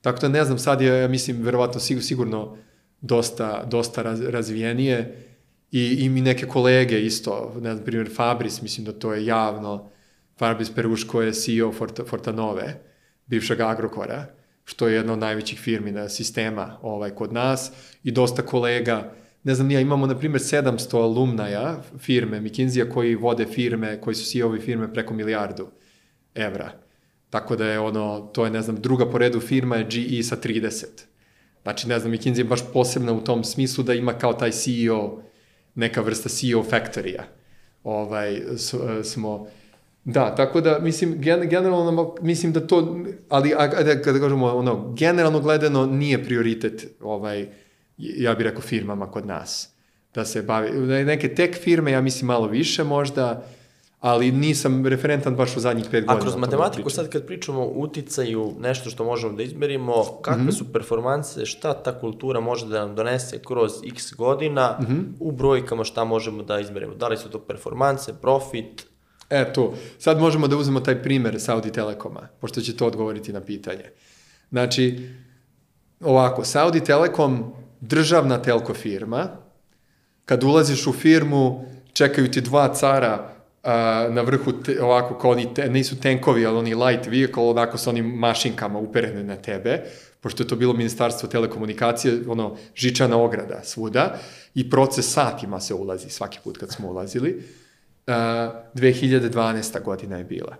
Tako 0.00 0.20
da 0.20 0.28
ne 0.28 0.44
znam, 0.44 0.58
sad 0.58 0.80
je, 0.80 1.00
ja 1.00 1.08
mislim, 1.08 1.42
verovatno 1.42 1.80
sigurno 1.80 2.56
dosta, 3.00 3.64
dosta 3.64 4.02
raz, 4.02 4.20
razvijenije 4.20 5.22
i, 5.70 6.04
i 6.04 6.08
mi 6.08 6.20
neke 6.20 6.46
kolege 6.46 7.00
isto, 7.00 7.54
ne 7.60 7.72
znam, 7.72 7.84
primjer 7.84 8.10
Fabris, 8.14 8.62
mislim 8.62 8.84
da 8.84 8.92
to 8.92 9.12
je 9.12 9.26
javno, 9.26 9.90
Fabris 10.38 10.70
Peruško 10.74 11.22
je 11.22 11.32
CEO 11.32 11.72
Forta, 11.72 12.04
Fortanove, 12.04 12.82
bivšeg 13.26 13.60
Agrokora, 13.60 14.26
što 14.64 14.88
je 14.88 14.94
jedna 14.94 15.12
od 15.12 15.18
najvećih 15.18 15.58
firmi 15.58 15.92
na 15.92 16.08
sistema 16.08 16.78
ovaj, 16.82 17.10
kod 17.10 17.32
nas 17.32 17.72
i 18.02 18.10
dosta 18.10 18.42
kolega 18.42 19.12
ne 19.46 19.54
znam, 19.54 19.70
ja 19.70 19.80
imamo, 19.80 20.06
na 20.06 20.18
primjer, 20.18 20.42
700 20.42 21.02
alumnaja 21.02 21.82
firme 21.98 22.40
McKinsey-a 22.40 22.90
koji 22.90 23.14
vode 23.14 23.46
firme, 23.46 24.00
koji 24.00 24.14
su 24.14 24.30
CEO-ovi 24.30 24.60
firme 24.60 24.92
preko 24.92 25.14
milijardu 25.14 25.68
evra. 26.34 26.72
Tako 27.30 27.56
da 27.56 27.66
je 27.66 27.78
ono, 27.78 28.30
to 28.34 28.44
je, 28.44 28.50
ne 28.50 28.62
znam, 28.62 28.76
druga 28.76 29.10
po 29.10 29.18
redu 29.18 29.40
firma 29.40 29.76
je 29.76 29.84
GE 29.84 30.22
sa 30.22 30.36
30. 30.36 30.84
Znači, 31.62 31.88
ne 31.88 31.98
znam, 31.98 32.12
McKinsey 32.12 32.38
je 32.38 32.44
baš 32.44 32.60
posebna 32.72 33.12
u 33.12 33.24
tom 33.24 33.44
smislu 33.44 33.84
da 33.84 33.94
ima 33.94 34.18
kao 34.18 34.32
taj 34.32 34.50
CEO, 34.50 35.22
neka 35.76 36.00
vrsta 36.00 36.28
CEO 36.28 36.64
factory-a. 36.64 37.24
Ovaj, 37.84 38.42
smo, 39.04 39.46
da, 40.04 40.34
tako 40.34 40.60
da, 40.60 40.78
mislim, 40.78 41.20
gen, 41.20 41.48
generalno, 41.48 42.14
mislim 42.20 42.52
da 42.52 42.66
to, 42.66 43.04
ali, 43.28 43.54
a, 43.54 43.56
a, 43.58 43.68
kada 44.02 44.20
kažemo, 44.20 44.46
ono, 44.46 44.94
generalno 44.98 45.40
gledano 45.40 45.86
nije 45.86 46.24
prioritet, 46.24 46.86
ovaj, 47.00 47.46
ja 47.98 48.34
bih 48.34 48.44
rekao 48.44 48.60
firmama 48.60 49.10
kod 49.10 49.26
nas. 49.26 49.68
Da 50.14 50.24
se 50.24 50.42
bavi, 50.42 50.70
neke 51.04 51.34
tek 51.34 51.56
firme, 51.62 51.92
ja 51.92 52.00
mislim 52.00 52.26
malo 52.26 52.46
više 52.46 52.84
možda, 52.84 53.46
ali 54.00 54.32
nisam 54.32 54.86
referentan 54.86 55.36
baš 55.36 55.56
u 55.56 55.60
zadnjih 55.60 55.86
pet 55.90 56.06
godina. 56.06 56.18
A 56.18 56.20
kroz 56.20 56.36
matematiku 56.36 56.90
sad 56.90 57.08
kad 57.08 57.26
pričamo 57.26 57.60
o 57.60 57.72
uticaju, 57.74 58.54
nešto 58.60 58.90
što 58.90 59.04
možemo 59.04 59.36
da 59.36 59.42
izmerimo, 59.42 60.04
kakve 60.22 60.42
mm 60.42 60.46
-hmm. 60.46 60.58
su 60.58 60.72
performanse, 60.72 61.46
šta 61.46 61.82
ta 61.82 62.00
kultura 62.00 62.40
može 62.40 62.66
da 62.66 62.86
nam 62.86 62.94
donese 62.94 63.38
kroz 63.38 63.72
x 63.86 64.14
godina, 64.14 64.78
mm 64.80 64.84
-hmm. 64.84 65.02
u 65.20 65.32
brojkama 65.32 65.84
šta 65.84 66.04
možemo 66.04 66.42
da 66.42 66.60
izmerimo. 66.60 66.94
Da 66.94 67.08
li 67.08 67.16
su 67.16 67.30
to 67.30 67.38
performanse, 67.38 68.12
profit? 68.20 68.86
E, 69.30 69.52
to. 69.52 69.74
Sad 69.98 70.20
možemo 70.20 70.48
da 70.48 70.56
uzmemo 70.56 70.80
taj 70.80 71.02
primer 71.02 71.40
Saudi 71.40 71.72
Telekoma, 71.72 72.28
pošto 72.40 72.60
će 72.60 72.76
to 72.76 72.86
odgovoriti 72.86 73.32
na 73.32 73.40
pitanje. 73.40 73.84
Znači, 74.50 75.08
ovako, 76.00 76.44
Saudi 76.44 76.80
Telekom 76.80 77.52
državna 77.80 78.42
telko 78.42 78.74
firma, 78.74 79.28
kad 80.24 80.44
ulaziš 80.44 80.86
u 80.86 80.92
firmu, 80.92 81.64
čekaju 81.92 82.30
ti 82.30 82.40
dva 82.40 82.74
cara 82.74 83.35
a, 83.66 84.06
na 84.10 84.22
vrhu, 84.22 84.52
te, 84.52 84.82
ovako, 84.82 85.18
kao 85.18 85.30
oni, 85.30 85.54
te, 85.54 85.68
nisu 85.68 86.00
tenkovi, 86.00 86.46
ali 86.46 86.58
oni 86.58 86.74
light 86.74 87.06
vehicle, 87.06 87.42
onako 87.42 87.78
sa 87.78 87.90
onim 87.90 88.06
mašinkama 88.06 88.78
uperene 88.78 89.24
na 89.24 89.36
tebe, 89.36 89.82
pošto 90.20 90.42
je 90.42 90.48
to 90.48 90.56
bilo 90.56 90.72
ministarstvo 90.72 91.28
telekomunikacije, 91.28 92.20
ono, 92.28 92.56
žičana 92.74 93.18
ograda 93.18 93.60
svuda, 93.64 94.18
i 94.54 94.70
proces 94.70 95.12
satima 95.12 95.60
se 95.60 95.74
ulazi 95.74 96.10
svaki 96.10 96.38
put 96.44 96.58
kad 96.58 96.72
smo 96.72 96.88
ulazili. 96.88 97.42
A, 98.06 98.62
2012. 98.74 99.82
godina 99.82 100.18
je 100.18 100.24
bila. 100.24 100.56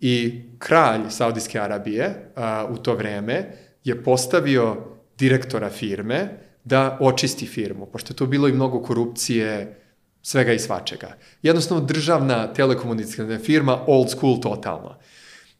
I 0.00 0.42
kralj 0.58 1.00
Saudijske 1.10 1.60
Arabije 1.60 2.32
a, 2.36 2.66
u 2.70 2.76
to 2.76 2.94
vreme 2.94 3.52
je 3.84 4.02
postavio 4.02 4.76
direktora 5.18 5.70
firme 5.70 6.28
da 6.64 6.98
očisti 7.00 7.46
firmu, 7.46 7.86
pošto 7.86 8.12
je 8.12 8.16
tu 8.16 8.26
bilo 8.26 8.48
i 8.48 8.52
mnogo 8.52 8.82
korupcije, 8.82 9.83
svega 10.26 10.52
i 10.52 10.58
svačega. 10.58 11.16
Jednostavno 11.42 11.84
državna 11.84 12.52
telekomunikacijna 12.52 13.38
firma, 13.38 13.78
old 13.86 14.10
school 14.10 14.40
totalno. 14.40 14.96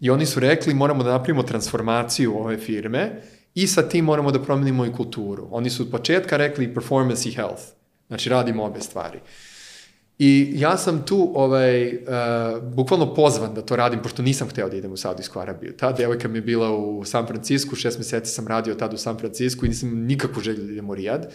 I 0.00 0.10
oni 0.10 0.26
su 0.26 0.40
rekli 0.40 0.74
moramo 0.74 1.02
da 1.02 1.10
napravimo 1.10 1.42
transformaciju 1.42 2.38
ove 2.38 2.56
firme 2.56 3.22
i 3.54 3.66
sa 3.66 3.88
tim 3.88 4.04
moramo 4.04 4.30
da 4.30 4.42
promenimo 4.42 4.86
i 4.86 4.92
kulturu. 4.92 5.48
Oni 5.50 5.70
su 5.70 5.82
od 5.82 5.90
početka 5.90 6.36
rekli 6.36 6.74
performance 6.74 7.28
i 7.28 7.32
health. 7.32 7.62
Znači 8.08 8.28
radimo 8.28 8.64
obe 8.64 8.80
stvari. 8.80 9.20
I 10.18 10.52
ja 10.54 10.76
sam 10.76 11.02
tu 11.06 11.32
ovaj, 11.34 11.86
uh, 11.86 12.62
bukvalno 12.62 13.14
pozvan 13.14 13.54
da 13.54 13.62
to 13.62 13.76
radim, 13.76 14.02
pošto 14.02 14.22
nisam 14.22 14.48
hteo 14.48 14.68
da 14.68 14.76
idem 14.76 14.92
u 14.92 14.96
Saudijsku 14.96 15.40
Arabiju. 15.40 15.76
Ta 15.76 15.92
devojka 15.92 16.28
mi 16.28 16.38
je 16.38 16.42
bila 16.42 16.76
u 16.76 17.04
San 17.04 17.26
Francisku, 17.26 17.76
šest 17.76 17.98
meseci 17.98 18.32
sam 18.32 18.48
radio 18.48 18.74
tad 18.74 18.94
u 18.94 18.96
San 18.96 19.18
Francisku 19.18 19.66
i 19.66 19.68
nisam 19.68 19.90
nikakvu 19.90 20.42
želju 20.42 20.64
da 20.64 20.72
idem 20.72 20.90
u 20.90 20.94
Rijad. 20.94 21.32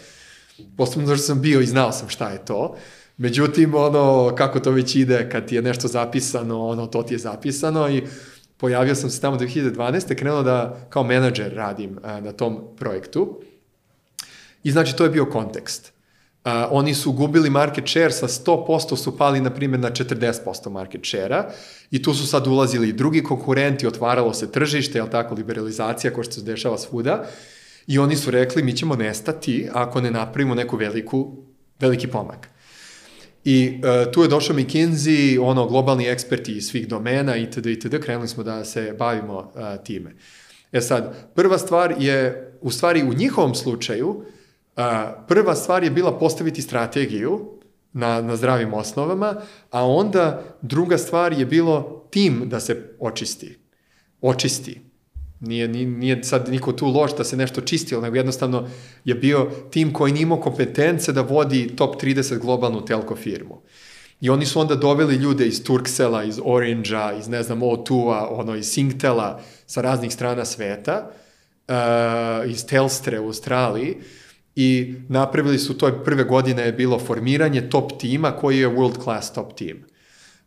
Posledno 0.77 1.07
zato 1.07 1.18
što 1.18 1.27
sam 1.27 1.41
bio 1.41 1.61
i 1.61 1.65
znao 1.65 1.91
sam 1.91 2.10
šta 2.10 2.30
je 2.30 2.45
to. 2.45 2.76
Međutim, 3.20 3.76
ono, 3.76 4.36
kako 4.36 4.60
to 4.60 4.72
već 4.72 4.96
ide, 4.96 5.30
kad 5.30 5.48
ti 5.48 5.56
je 5.56 5.62
nešto 5.62 5.88
zapisano, 5.88 6.68
ono, 6.68 6.88
to 6.88 7.04
ti 7.04 7.14
je 7.14 7.18
zapisano 7.18 7.90
i 7.90 8.04
pojavio 8.58 8.96
sam 8.96 9.10
se 9.10 9.22
tamo 9.22 9.38
2012. 9.38 10.16
krenuo 10.16 10.44
da 10.44 10.88
kao 10.90 11.04
menadžer 11.04 11.54
radim 11.54 11.98
uh, 11.98 12.24
na 12.24 12.32
tom 12.32 12.60
projektu. 12.78 13.41
I 14.64 14.72
znači, 14.72 14.96
to 14.96 15.04
je 15.04 15.10
bio 15.10 15.26
kontekst. 15.26 15.94
A, 16.44 16.68
oni 16.72 16.94
su 16.94 17.12
gubili 17.12 17.50
market 17.50 17.88
share 17.88 18.12
sa 18.12 18.28
100% 18.28 18.96
su 18.96 19.18
pali 19.18 19.41
na 19.41 19.50
primjer 19.50 19.80
na 19.80 19.91
40% 19.91 20.70
market 20.70 21.02
share-a 21.06 21.50
i 21.91 22.02
tu 22.02 22.14
su 22.14 22.28
sad 22.28 22.48
ulazili 22.48 22.90
i 22.90 22.94
drugi 22.94 23.24
konkurenti, 23.24 23.88
otvaralo 23.88 24.34
se 24.34 24.52
tržište, 24.52 24.98
jel 24.98 25.08
tako, 25.08 25.36
liberalizacija 25.36 26.14
koja 26.14 26.24
se 26.24 26.41
dešava 26.41 26.78
svuda 26.78 27.26
i 27.88 28.00
oni 28.00 28.16
su 28.16 28.32
rekli 28.32 28.64
mi 28.64 28.78
ćemo 28.78 28.96
nestati 28.96 29.70
ako 29.74 30.02
ne 30.02 30.12
napravimo 30.12 30.56
neku 30.56 30.78
veliku, 30.78 31.38
veliki 31.80 32.08
pomak. 32.08 32.50
I 33.44 33.82
uh, 33.84 34.11
tu 34.11 34.22
je 34.22 34.28
došao 34.28 34.56
McKinsey, 34.56 35.40
ono, 35.41 35.68
globalni 35.68 36.07
eksperti 36.07 36.57
iz 36.57 36.68
svih 36.68 36.88
domena, 36.88 37.36
itd., 37.36 37.66
itd., 37.66 37.99
krenuli 38.02 38.28
smo 38.28 38.44
da 38.44 38.66
se 38.66 38.95
bavimo 38.99 39.38
uh, 39.38 39.84
time. 39.84 40.16
E 40.72 40.82
sad, 40.82 41.32
prva 41.36 41.57
stvar 41.57 41.95
je, 41.99 42.52
u 42.61 42.72
stvari 42.72 43.03
u 43.03 43.14
njihovom 43.14 43.56
slučaju, 43.56 44.10
uh, 44.10 44.84
prva 45.28 45.56
stvar 45.56 45.84
je 45.84 45.91
bila 45.91 46.20
postaviti 46.20 46.61
strategiju 46.61 47.60
na, 47.94 48.22
na 48.22 48.36
zdravim 48.36 48.74
osnovama, 48.74 49.36
a 49.72 49.86
onda 49.86 50.44
druga 50.61 50.98
stvar 50.98 51.34
je 51.34 51.45
bilo 51.45 52.07
tim 52.11 52.41
da 52.45 52.60
se 52.60 52.95
očisti. 52.99 53.60
Očisti. 54.22 54.89
Nije, 55.40 55.68
nije, 55.68 56.24
sad 56.24 56.49
niko 56.49 56.72
tu 56.72 56.88
loš 56.88 57.18
da 57.18 57.24
se 57.24 57.38
nešto 57.38 57.61
čistilo, 57.61 58.02
nego 58.02 58.16
jednostavno 58.16 58.68
je 59.06 59.16
bio 59.16 59.52
tim 59.72 59.94
koji 59.94 60.14
nije 60.14 60.24
imao 60.24 60.41
kompetence 60.41 61.14
da 61.14 61.22
vodi 61.22 61.76
top 61.76 62.02
30 62.02 62.40
globalnu 62.40 62.86
telko 62.86 63.16
firmu. 63.16 63.61
I 64.22 64.30
oni 64.30 64.45
su 64.45 64.60
onda 64.60 64.76
doveli 64.76 65.16
ljude 65.16 65.48
iz 65.48 65.64
Turksela, 65.64 66.24
iz 66.24 66.40
Orange-a, 66.44 67.14
iz 67.20 67.28
ne 67.28 67.44
znam 67.44 67.60
O2-a, 67.60 68.28
ono 68.30 68.56
iz 68.56 68.66
Singtela, 68.66 69.41
sa 69.66 69.82
raznih 69.82 70.14
strana 70.14 70.45
sveta, 70.45 71.11
uh, 71.68 72.52
iz 72.52 72.66
Telstre 72.66 73.20
u 73.20 73.26
Australiji, 73.26 73.95
i 74.56 74.95
napravili 75.10 75.60
su, 75.60 75.78
to 75.78 75.88
je 75.88 76.03
prve 76.03 76.24
godine 76.24 76.64
je 76.64 76.74
bilo 76.74 76.99
formiranje 76.99 77.70
top 77.70 77.91
tima 77.99 78.32
koji 78.32 78.60
je 78.60 78.70
world 78.70 79.03
class 79.03 79.34
top 79.34 79.53
team. 79.57 79.78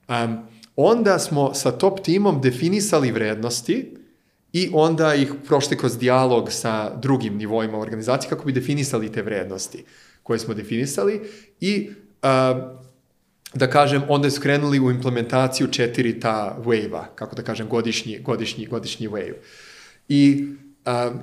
Um, 0.08 0.38
onda 0.76 1.18
smo 1.18 1.54
sa 1.54 1.70
top 1.70 2.00
timom 2.00 2.40
definisali 2.40 3.12
vrednosti, 3.12 3.96
i 4.52 4.70
onda 4.72 5.14
ih 5.14 5.32
prošli 5.46 5.78
kroz 5.78 5.98
dijalog 5.98 6.52
sa 6.52 6.96
drugim 6.96 7.36
nivoima 7.36 7.78
organizacije 7.78 8.30
kako 8.30 8.44
bi 8.44 8.52
definisali 8.52 9.12
te 9.12 9.22
vrednosti 9.22 9.84
koje 10.22 10.38
smo 10.38 10.54
definisali 10.54 11.20
i 11.60 11.90
uh, 12.22 12.82
da 13.54 13.70
kažem, 13.70 14.02
onda 14.08 14.30
su 14.30 14.40
krenuli 14.40 14.80
u 14.80 14.90
implementaciju 14.90 15.68
četiri 15.68 16.20
ta 16.20 16.56
wave-a, 16.64 17.06
kako 17.14 17.36
da 17.36 17.42
kažem, 17.42 17.68
godišnji, 17.68 18.18
godišnji, 18.18 18.66
godišnji 18.66 19.08
wave. 19.08 19.34
I 20.08 20.46
um, 20.86 21.20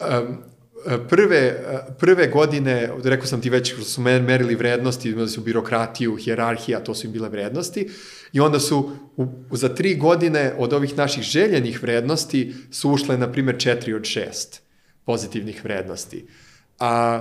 um, 0.00 0.36
prve, 1.08 1.64
prve 1.98 2.26
godine, 2.26 2.90
rekao 3.04 3.26
sam 3.26 3.40
ti 3.40 3.50
već, 3.50 3.74
su 3.84 4.00
merili 4.00 4.54
vrednosti, 4.54 5.10
imali 5.10 5.28
su 5.28 5.40
birokratiju, 5.40 6.16
hjerarhija, 6.16 6.84
to 6.84 6.94
su 6.94 7.06
im 7.06 7.12
bile 7.12 7.28
vrednosti, 7.28 7.88
i 8.32 8.40
onda 8.40 8.60
su 8.60 8.90
u, 9.16 9.26
za 9.50 9.68
tri 9.68 9.94
godine 9.94 10.52
od 10.58 10.72
ovih 10.72 10.96
naših 10.96 11.22
željenih 11.22 11.82
vrednosti 11.82 12.54
su 12.70 12.90
ušle, 12.90 13.18
na 13.18 13.32
primjer, 13.32 13.58
četiri 13.58 13.94
od 13.94 14.04
šest 14.04 14.62
pozitivnih 15.04 15.64
vrednosti. 15.64 16.26
A 16.78 17.20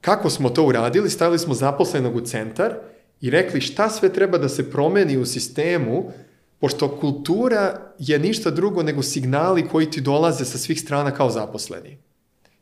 kako 0.00 0.30
smo 0.30 0.50
to 0.50 0.66
uradili? 0.66 1.10
Stavili 1.10 1.38
smo 1.38 1.54
zaposlenog 1.54 2.16
u 2.16 2.20
centar 2.20 2.74
i 3.20 3.30
rekli 3.30 3.60
šta 3.60 3.88
sve 3.88 4.12
treba 4.12 4.38
da 4.38 4.48
se 4.48 4.70
promeni 4.70 5.16
u 5.16 5.26
sistemu, 5.26 6.12
pošto 6.60 7.00
kultura 7.00 7.92
je 7.98 8.18
ništa 8.18 8.50
drugo 8.50 8.82
nego 8.82 9.02
signali 9.02 9.68
koji 9.68 9.90
ti 9.90 10.00
dolaze 10.00 10.44
sa 10.44 10.58
svih 10.58 10.80
strana 10.80 11.10
kao 11.10 11.30
zaposleni. 11.30 11.98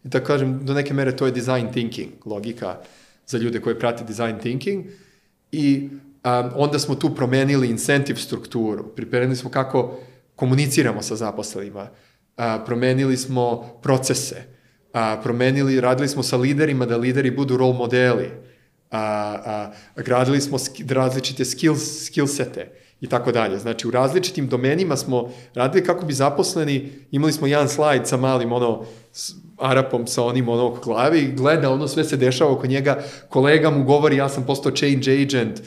Da 0.04 0.20
kažem, 0.20 0.60
do 0.64 0.74
neke 0.74 0.94
mere 0.94 1.16
to 1.16 1.26
je 1.26 1.32
design 1.32 1.72
thinking, 1.72 2.10
logika 2.26 2.78
za 3.26 3.38
ljude 3.38 3.60
koji 3.60 3.78
prate 3.78 4.04
design 4.04 4.38
thinking. 4.38 4.84
I 5.52 5.88
um, 6.24 6.50
onda 6.54 6.78
smo 6.78 6.94
tu 6.94 7.14
promenili 7.14 7.70
incentive 7.70 8.18
strukturu, 8.18 8.94
pripremili 8.96 9.36
smo 9.36 9.50
kako 9.50 9.98
komuniciramo 10.36 11.02
sa 11.02 11.16
zaposlenima, 11.16 11.88
a, 12.36 12.58
promenili 12.66 13.16
smo 13.16 13.78
procese, 13.82 14.42
a, 14.92 15.20
promenili, 15.22 15.80
radili 15.80 16.08
smo 16.08 16.22
sa 16.22 16.36
liderima 16.36 16.86
da 16.86 16.96
lideri 16.96 17.30
budu 17.30 17.56
role 17.56 17.74
modeli, 17.74 18.30
a, 18.90 19.00
a, 19.44 19.72
gradili 20.02 20.40
smo 20.40 20.58
sk 20.58 20.72
različite 20.88 21.44
skills, 21.44 22.06
skillsete 22.06 22.81
i 23.02 23.08
tako 23.08 23.32
dalje. 23.32 23.58
Znači, 23.58 23.88
u 23.88 23.90
različitim 23.90 24.48
domenima 24.48 24.96
smo 24.96 25.30
radili 25.54 25.84
kako 25.84 26.06
bi 26.06 26.12
zaposleni, 26.12 26.92
imali 27.10 27.32
smo 27.32 27.46
jedan 27.46 27.68
slajd 27.68 28.08
sa 28.08 28.16
malim 28.16 28.52
ono, 28.52 28.84
Arapom 29.58 30.06
sa 30.06 30.22
onim 30.22 30.48
ono 30.48 30.66
oko 30.66 30.80
glavi 30.80 31.32
gleda 31.36 31.70
ono 31.70 31.88
sve 31.88 32.04
se 32.04 32.16
dešava 32.16 32.50
oko 32.50 32.66
njega, 32.66 33.02
kolega 33.28 33.70
mu 33.70 33.84
govori 33.84 34.16
ja 34.16 34.28
sam 34.28 34.46
postao 34.46 34.72
change 34.72 35.22
agent, 35.22 35.60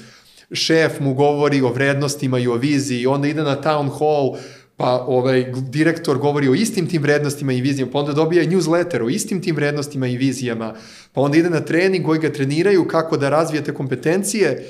šef 0.52 1.00
mu 1.00 1.14
govori 1.14 1.62
o 1.62 1.70
vrednostima 1.70 2.40
i 2.40 2.48
o 2.48 2.56
viziji, 2.56 3.08
onda 3.08 3.28
ide 3.28 3.44
na 3.44 3.62
town 3.62 3.90
hall, 4.00 4.38
pa 4.78 5.06
ovaj, 5.08 5.52
direktor 5.70 6.18
govori 6.18 6.50
o 6.50 6.54
istim 6.54 6.88
tim 6.88 7.02
vrednostima 7.02 7.54
i 7.54 7.62
vizijama, 7.62 7.92
pa 7.92 8.00
onda 8.00 8.14
dobija 8.14 8.44
newsletter 8.44 9.06
o 9.06 9.10
istim 9.10 9.42
tim 9.42 9.56
vrednostima 9.56 10.08
i 10.08 10.18
vizijama, 10.18 10.74
pa 11.14 11.22
onda 11.22 11.38
ide 11.38 11.50
na 11.50 11.62
trening 11.62 12.06
koji 12.06 12.20
ga 12.20 12.32
treniraju 12.32 12.88
kako 12.88 13.18
da 13.18 13.30
razvijete 13.30 13.74
kompetencije 13.74 14.68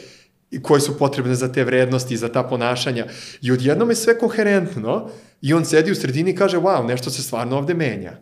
koje 0.61 0.81
su 0.81 0.97
potrebne 0.97 1.35
za 1.35 1.51
te 1.51 1.63
vrednosti, 1.63 2.17
za 2.17 2.29
ta 2.29 2.43
ponašanja. 2.43 3.05
I 3.41 3.51
odjednom 3.51 3.89
je 3.89 3.95
sve 3.95 4.19
koherentno 4.19 5.09
i 5.41 5.53
on 5.53 5.65
sedi 5.65 5.91
u 5.91 5.95
sredini 5.95 6.31
i 6.31 6.35
kaže, 6.35 6.57
wow, 6.57 6.87
nešto 6.87 7.09
se 7.09 7.23
stvarno 7.23 7.57
ovde 7.57 7.73
menja. 7.73 8.17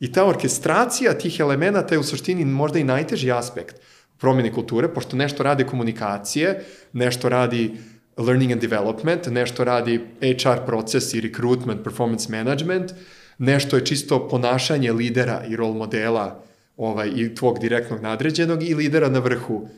I 0.00 0.12
ta 0.12 0.24
orkestracija 0.26 1.18
tih 1.18 1.40
elemenata 1.40 1.94
je 1.94 1.98
u 1.98 2.02
suštini 2.02 2.44
možda 2.44 2.78
i 2.78 2.84
najteži 2.84 3.32
aspekt 3.32 3.76
promjene 4.18 4.52
kulture, 4.52 4.88
pošto 4.88 5.16
nešto 5.16 5.42
rade 5.42 5.66
komunikacije, 5.66 6.64
nešto 6.92 7.28
radi 7.28 7.74
learning 8.16 8.52
and 8.52 8.60
development, 8.60 9.26
nešto 9.26 9.64
radi 9.64 10.00
HR 10.20 10.66
proces 10.66 11.14
i 11.14 11.20
recruitment, 11.20 11.84
performance 11.84 12.30
management, 12.30 12.92
nešto 13.38 13.76
je 13.76 13.86
čisto 13.86 14.28
ponašanje 14.28 14.92
lidera 14.92 15.42
i 15.48 15.56
rol 15.56 15.72
modela 15.72 16.42
ovaj, 16.76 17.10
i 17.16 17.34
tvog 17.34 17.58
direktnog 17.58 18.00
nadređenog 18.00 18.62
i 18.62 18.74
lidera 18.74 19.08
na 19.08 19.18
vrhu. 19.18 19.68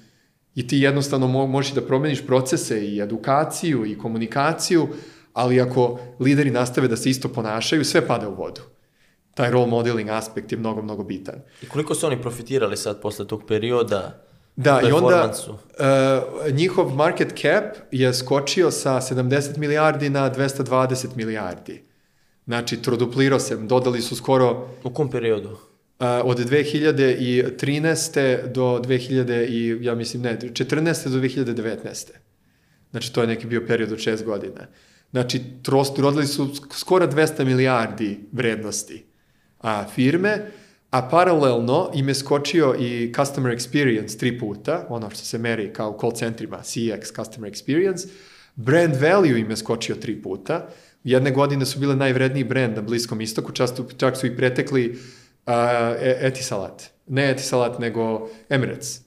I 0.54 0.66
ti 0.66 0.78
jednostavno 0.78 1.26
mo 1.26 1.46
možeš 1.46 1.74
da 1.74 1.86
promeniš 1.86 2.26
procese 2.26 2.86
i 2.86 3.00
edukaciju 3.00 3.86
i 3.86 3.98
komunikaciju, 3.98 4.88
ali 5.32 5.60
ako 5.60 5.98
lideri 6.20 6.50
nastave 6.50 6.88
da 6.88 6.96
se 6.96 7.10
isto 7.10 7.28
ponašaju, 7.28 7.84
sve 7.84 8.06
pada 8.06 8.28
u 8.28 8.34
vodu 8.34 8.74
taj 9.34 9.50
role 9.50 9.66
modeling 9.66 10.08
aspekt 10.10 10.52
je 10.52 10.58
mnogo, 10.58 10.82
mnogo 10.82 11.04
bitan. 11.04 11.34
I 11.62 11.66
koliko 11.66 11.94
su 11.94 12.06
oni 12.06 12.22
profitirali 12.22 12.76
sad 12.76 13.00
posle 13.00 13.26
tog 13.26 13.42
perioda? 13.48 14.20
Da, 14.56 14.80
i 14.88 14.92
onda 14.92 15.32
uh, 15.48 15.56
njihov 16.54 16.94
market 16.94 17.32
cap 17.40 17.76
je 17.90 18.14
skočio 18.14 18.70
sa 18.70 18.90
70 18.90 19.58
milijardi 19.58 20.10
na 20.10 20.30
220 20.30 21.06
milijardi. 21.16 21.82
Znači, 22.46 22.82
troduplirao 22.82 23.38
se, 23.38 23.56
dodali 23.56 24.02
su 24.02 24.16
skoro... 24.16 24.68
U 24.84 24.90
kom 24.90 25.10
periodu? 25.10 25.58
Uh, 25.98 26.06
od 26.24 26.38
2013. 26.38 28.52
do 28.52 28.80
2000 28.84 29.46
i, 29.48 29.84
ja 29.84 29.94
mislim, 29.94 30.22
ne, 30.22 30.38
14. 30.38 31.08
do 31.08 31.18
2019. 31.18 32.10
Znači, 32.90 33.12
to 33.12 33.20
je 33.20 33.26
neki 33.26 33.46
bio 33.46 33.64
period 33.66 33.92
od 33.92 33.98
6 33.98 34.24
godina. 34.24 34.66
Znači, 35.10 35.40
trost, 35.62 35.98
rodili 35.98 36.26
su 36.26 36.54
skoro 36.72 37.06
200 37.06 37.44
milijardi 37.44 38.18
vrednosti 38.32 39.04
a, 39.60 39.84
firme, 39.94 40.50
a 40.90 41.08
paralelno 41.08 41.90
im 41.94 42.08
je 42.08 42.14
skočio 42.14 42.76
i 42.80 43.12
customer 43.16 43.56
experience 43.56 44.18
tri 44.18 44.38
puta, 44.38 44.86
ono 44.88 45.10
što 45.10 45.24
se 45.24 45.38
meri 45.38 45.72
kao 45.72 45.98
call 46.00 46.12
centrima, 46.12 46.58
CX, 46.58 47.16
customer 47.16 47.52
experience, 47.52 48.08
brand 48.54 48.96
value 48.96 49.40
im 49.40 49.50
je 49.50 49.56
skočio 49.56 49.96
tri 49.96 50.22
puta, 50.22 50.68
jedne 51.04 51.30
godine 51.30 51.66
su 51.66 51.78
bile 51.78 51.96
najvredniji 51.96 52.44
brand 52.44 52.76
na 52.76 52.82
Bliskom 52.82 53.20
istoku, 53.20 53.52
často, 53.52 53.86
čak 53.96 54.16
su 54.16 54.26
i 54.26 54.36
pretekli 54.36 54.90
uh, 54.90 54.96
Etisalat. 56.00 56.90
Ne 57.06 57.30
Etisalat, 57.30 57.78
nego 57.78 58.28
Emirates. 58.48 59.00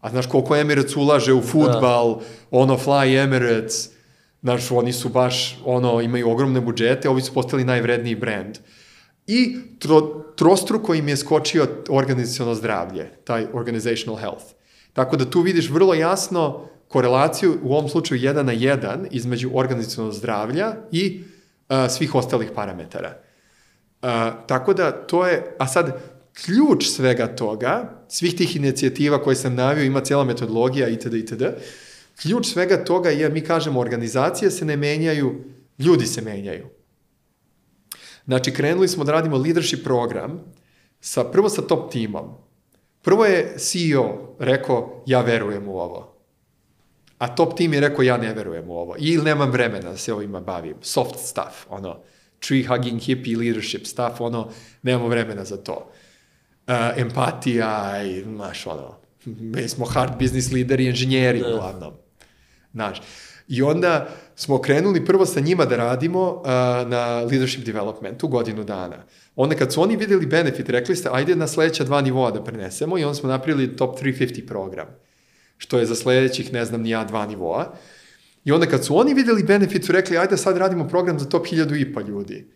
A 0.00 0.10
znaš 0.10 0.26
koliko 0.26 0.56
Emirates 0.56 0.96
ulaže 0.96 1.32
u 1.32 1.42
futbal, 1.42 2.18
da. 2.18 2.24
ono 2.50 2.78
Fly 2.78 3.24
Emirates, 3.24 3.90
znaš, 4.42 4.70
oni 4.70 4.92
su 4.92 5.08
baš, 5.08 5.58
ono, 5.64 6.00
imaju 6.00 6.30
ogromne 6.30 6.60
budžete, 6.60 7.08
ovi 7.08 7.22
su 7.22 7.34
postali 7.34 7.64
najvredniji 7.64 8.14
brand. 8.14 8.56
Uh, 8.56 8.62
i 9.28 9.56
tro, 9.78 10.00
trostruko 10.36 10.94
im 10.94 11.08
je 11.08 11.16
skočio 11.16 11.66
organizacijalno 11.88 12.54
zdravlje, 12.54 13.10
taj 13.24 13.46
organizational 13.52 14.20
health. 14.20 14.44
Tako 14.92 15.16
da 15.16 15.30
tu 15.30 15.40
vidiš 15.40 15.70
vrlo 15.70 15.94
jasno 15.94 16.68
korelaciju, 16.88 17.58
u 17.62 17.72
ovom 17.72 17.88
slučaju 17.88 18.20
1 18.20 18.42
na 18.42 18.52
1, 18.52 19.06
između 19.10 19.50
organizacijalnog 19.54 20.14
zdravlja 20.14 20.76
i 20.92 21.20
uh, 21.68 21.76
svih 21.90 22.14
ostalih 22.14 22.50
parametara. 22.54 23.20
Uh, 24.02 24.08
tako 24.46 24.74
da 24.74 24.92
to 24.92 25.26
je, 25.26 25.56
a 25.58 25.66
sad, 25.66 26.00
ključ 26.44 26.86
svega 26.86 27.26
toga, 27.26 28.04
svih 28.08 28.36
tih 28.36 28.56
inicijativa 28.56 29.22
koje 29.22 29.36
sam 29.36 29.54
navio, 29.54 29.84
ima 29.84 30.00
cijela 30.00 30.24
metodologija 30.24 30.88
itd. 30.88 31.14
itd. 31.14 31.42
Ključ 32.22 32.46
svega 32.46 32.84
toga 32.84 33.10
je, 33.10 33.28
mi 33.28 33.40
kažemo, 33.40 33.80
organizacije 33.80 34.50
se 34.50 34.64
ne 34.64 34.76
menjaju, 34.76 35.44
ljudi 35.78 36.06
se 36.06 36.22
menjaju. 36.22 36.66
Znači, 38.24 38.54
krenuli 38.54 38.88
smo 38.88 39.04
da 39.04 39.12
radimo 39.12 39.36
leadership 39.36 39.84
program, 39.84 40.40
sa, 41.00 41.24
prvo 41.24 41.48
sa 41.48 41.62
top 41.62 41.92
timom, 41.92 42.34
Prvo 43.02 43.24
je 43.24 43.54
CEO 43.58 44.36
rekao, 44.38 45.02
ja 45.06 45.20
verujem 45.20 45.68
u 45.68 45.78
ovo. 45.78 46.14
A 47.18 47.34
top 47.34 47.56
tim 47.56 47.72
je 47.72 47.80
rekao, 47.80 48.02
ja 48.02 48.16
ne 48.16 48.34
verujem 48.34 48.70
u 48.70 48.76
ovo. 48.78 48.94
Ili 48.98 49.24
nemam 49.24 49.50
vremena 49.50 49.90
da 49.90 49.96
se 49.96 50.12
ovima 50.12 50.40
bavim. 50.40 50.74
Soft 50.80 51.18
stuff, 51.18 51.66
ono, 51.68 52.00
tree 52.40 52.64
hugging, 52.66 53.00
hippie 53.00 53.36
leadership 53.36 53.86
stuff, 53.86 54.20
ono, 54.20 54.48
nemamo 54.82 55.08
vremena 55.08 55.44
za 55.44 55.56
to. 55.56 55.90
Uh, 56.66 56.74
empatija 56.96 58.02
i, 58.02 58.22
znaš, 58.22 58.66
ono, 58.66 58.98
mi 59.24 59.68
smo 59.68 59.86
hard 59.86 60.12
business 60.18 60.52
lideri, 60.52 60.86
inženjeri, 60.86 61.40
Da. 61.40 61.48
uglavnom. 61.48 61.92
Znaš, 62.72 63.00
I 63.48 63.62
onda 63.62 64.08
smo 64.36 64.60
krenuli 64.60 65.04
prvo 65.04 65.26
sa 65.26 65.40
njima 65.40 65.64
da 65.64 65.76
radimo 65.76 66.32
uh, 66.32 66.46
na 66.88 67.20
leadership 67.20 67.64
developmentu 67.64 68.28
godinu 68.28 68.64
dana. 68.64 68.96
Onda 69.36 69.56
kad 69.56 69.72
su 69.72 69.82
oni 69.82 69.96
videli 69.96 70.26
benefit, 70.26 70.68
rekli 70.68 70.96
ste, 70.96 71.08
ajde 71.12 71.36
na 71.36 71.46
sledeća 71.46 71.84
dva 71.84 72.00
nivoa 72.00 72.30
da 72.30 72.44
prenesemo 72.44 72.98
i 72.98 73.04
onda 73.04 73.14
smo 73.14 73.28
napravili 73.28 73.76
top 73.76 74.00
350 74.00 74.46
program, 74.46 74.86
što 75.56 75.78
je 75.78 75.86
za 75.86 75.94
sledećih, 75.94 76.52
ne 76.52 76.64
znam, 76.64 76.82
ni 76.82 76.90
ja, 76.90 77.04
dva 77.04 77.26
nivoa. 77.26 77.72
I 78.48 78.52
onda 78.52 78.66
kad 78.66 78.84
su 78.84 78.96
oni 78.98 79.14
videli 79.14 79.42
benefit, 79.42 79.84
su 79.84 79.92
rekli, 79.92 80.18
ajde 80.18 80.36
sad 80.36 80.56
radimo 80.56 80.88
program 80.88 81.18
za 81.18 81.28
top 81.28 81.46
1000 81.46 81.80
i 81.80 81.92
pa 81.92 82.00
ljudi. 82.00 82.46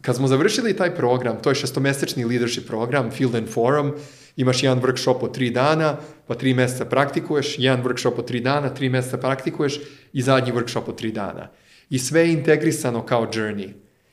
Kad 0.00 0.16
smo 0.16 0.28
završili 0.28 0.76
taj 0.76 0.94
program, 0.94 1.42
to 1.42 1.50
je 1.50 1.54
šestomesečni 1.54 2.24
leadership 2.24 2.66
program, 2.66 3.10
Field 3.10 3.34
and 3.34 3.48
Forum, 3.48 3.92
imaš 4.36 4.62
jedan 4.62 4.80
workshop 4.80 5.16
od 5.20 5.34
tri 5.34 5.50
dana, 5.50 5.96
pa 6.26 6.34
tri 6.34 6.54
meseca 6.54 6.84
praktikuješ, 6.84 7.54
jedan 7.58 7.84
workshop 7.84 8.18
od 8.18 8.26
tri 8.26 8.40
dana, 8.40 8.74
tri 8.74 8.88
meseca 8.88 9.18
praktikuješ 9.18 9.80
i 10.12 10.22
zadnji 10.22 10.52
workshop 10.52 10.88
od 10.88 10.96
tri 10.96 11.12
dana. 11.12 11.50
I 11.90 11.98
sve 11.98 12.20
je 12.20 12.32
integrisano 12.32 13.06
kao 13.06 13.26
journey. 13.26 13.72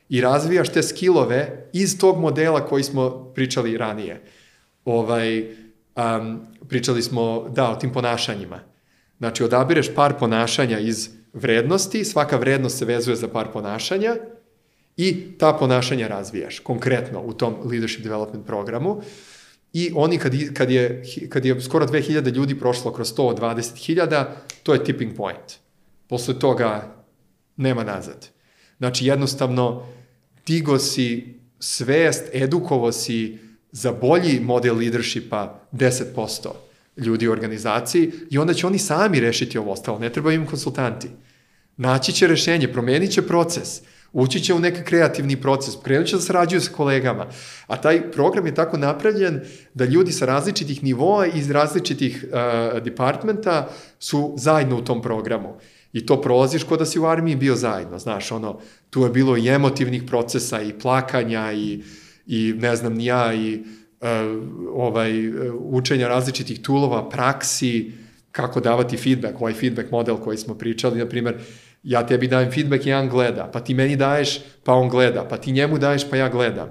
I 0.09 0.21
razvijaš 0.21 0.69
te 0.69 0.83
skillove 0.83 1.69
iz 1.73 1.99
tog 1.99 2.19
modela 2.19 2.65
koji 2.65 2.83
smo 2.83 3.31
pričali 3.35 3.77
ranije. 3.77 4.21
Ovaj, 4.85 5.39
um, 5.39 6.41
pričali 6.67 7.01
smo, 7.01 7.49
da, 7.49 7.71
o 7.71 7.75
tim 7.75 7.93
ponašanjima. 7.93 8.68
Znači, 9.19 9.43
odabireš 9.43 9.95
par 9.95 10.13
ponašanja 10.19 10.79
iz 10.79 11.09
vrednosti, 11.33 12.05
svaka 12.05 12.37
vrednost 12.37 12.77
se 12.77 12.85
vezuje 12.85 13.15
za 13.15 13.27
par 13.27 13.47
ponašanja 13.53 14.15
i 14.97 15.37
ta 15.37 15.53
ponašanja 15.53 16.07
razvijaš, 16.07 16.59
konkretno 16.59 17.21
u 17.21 17.33
tom 17.33 17.55
leadership 17.65 18.03
development 18.03 18.45
programu. 18.45 19.01
I 19.73 19.91
oni 19.95 20.17
kad, 20.17 20.33
kad, 20.53 20.71
je, 20.71 21.03
kad 21.29 21.45
je 21.45 21.61
skoro 21.61 21.85
2000 21.85 22.33
ljudi 22.33 22.59
prošlo 22.59 22.93
kroz 22.93 23.13
to 23.13 23.27
od 23.27 23.39
20.000, 23.39 24.25
to 24.63 24.73
je 24.73 24.83
tipping 24.83 25.15
point. 25.17 25.59
Posle 26.07 26.39
toga 26.39 26.95
nema 27.57 27.83
nazad. 27.83 28.27
Znači, 28.77 29.05
jednostavno, 29.05 29.85
digo 30.47 30.79
si 30.79 31.39
svest, 31.59 32.23
edukovo 32.33 32.91
si 32.91 33.37
za 33.71 33.91
bolji 33.91 34.39
model 34.39 34.77
leadershipa 34.77 35.59
10% 35.71 36.68
ljudi 36.99 37.27
u 37.27 37.31
organizaciji 37.31 38.11
i 38.29 38.37
onda 38.37 38.53
će 38.53 38.67
oni 38.67 38.79
sami 38.79 39.19
rešiti 39.19 39.57
ovo 39.57 39.71
ostalo, 39.71 39.99
ne 39.99 40.09
treba 40.09 40.33
im 40.33 40.45
konsultanti. 40.45 41.09
Naći 41.77 42.13
će 42.13 42.27
rešenje, 42.27 42.67
promenit 42.67 43.11
će 43.11 43.21
proces, 43.21 43.81
ući 44.13 44.39
će 44.39 44.53
u 44.53 44.59
neki 44.59 44.83
kreativni 44.83 45.41
proces, 45.41 45.73
krenut 45.83 46.07
će 46.07 46.15
da 46.15 46.21
sarađuju 46.21 46.61
sa 46.61 46.71
kolegama. 46.71 47.27
A 47.67 47.77
taj 47.81 48.11
program 48.11 48.45
je 48.45 48.55
tako 48.55 48.77
napravljen 48.77 49.41
da 49.73 49.85
ljudi 49.85 50.11
sa 50.11 50.25
različitih 50.25 50.83
nivoa 50.83 51.25
iz 51.25 51.51
različitih 51.51 52.25
uh, 52.27 52.83
departmenta 52.83 53.69
su 53.99 54.33
zajedno 54.37 54.77
u 54.77 54.81
tom 54.81 55.01
programu. 55.01 55.57
I 55.93 56.05
to 56.05 56.21
prolaziš 56.21 56.63
kod 56.63 56.79
da 56.79 56.85
si 56.85 56.99
u 56.99 57.05
armiji 57.05 57.35
bio 57.35 57.55
zajedno, 57.55 57.99
znaš, 57.99 58.31
ono, 58.31 58.59
tu 58.89 59.03
je 59.03 59.09
bilo 59.09 59.37
i 59.37 59.47
emotivnih 59.49 60.03
procesa 60.03 60.61
i 60.61 60.73
plakanja 60.79 61.51
i, 61.53 61.83
i 62.27 62.53
ne 62.57 62.75
znam 62.75 62.93
ni 62.93 63.05
ja, 63.05 63.33
i 63.33 63.55
uh, 63.55 63.78
ovaj, 64.73 65.27
uh, 65.27 65.55
učenja 65.59 66.07
različitih 66.07 66.61
tulova, 66.61 67.09
praksi, 67.09 67.91
kako 68.31 68.59
davati 68.59 68.97
feedback, 68.97 69.41
ovaj 69.41 69.53
feedback 69.53 69.91
model 69.91 70.17
koji 70.17 70.37
smo 70.37 70.55
pričali, 70.55 70.99
na 70.99 71.05
primer, 71.05 71.37
ja 71.83 72.07
tebi 72.07 72.27
dajem 72.27 72.51
feedback 72.51 72.85
i 72.85 72.93
on 72.93 73.09
gleda, 73.09 73.49
pa 73.53 73.59
ti 73.59 73.73
meni 73.73 73.95
daješ, 73.95 74.39
pa 74.63 74.73
on 74.73 74.89
gleda, 74.89 75.27
pa 75.29 75.37
ti 75.37 75.51
njemu 75.51 75.77
daješ, 75.77 76.09
pa 76.09 76.17
ja 76.17 76.29
gledam. 76.29 76.69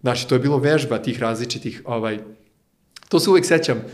Znači, 0.00 0.28
to 0.28 0.34
je 0.34 0.38
bilo 0.38 0.58
vežba 0.58 0.98
tih 0.98 1.20
različitih, 1.20 1.82
ovaj, 1.84 2.18
to 3.08 3.20
se 3.20 3.30
uvek 3.30 3.46
sećam, 3.46 3.84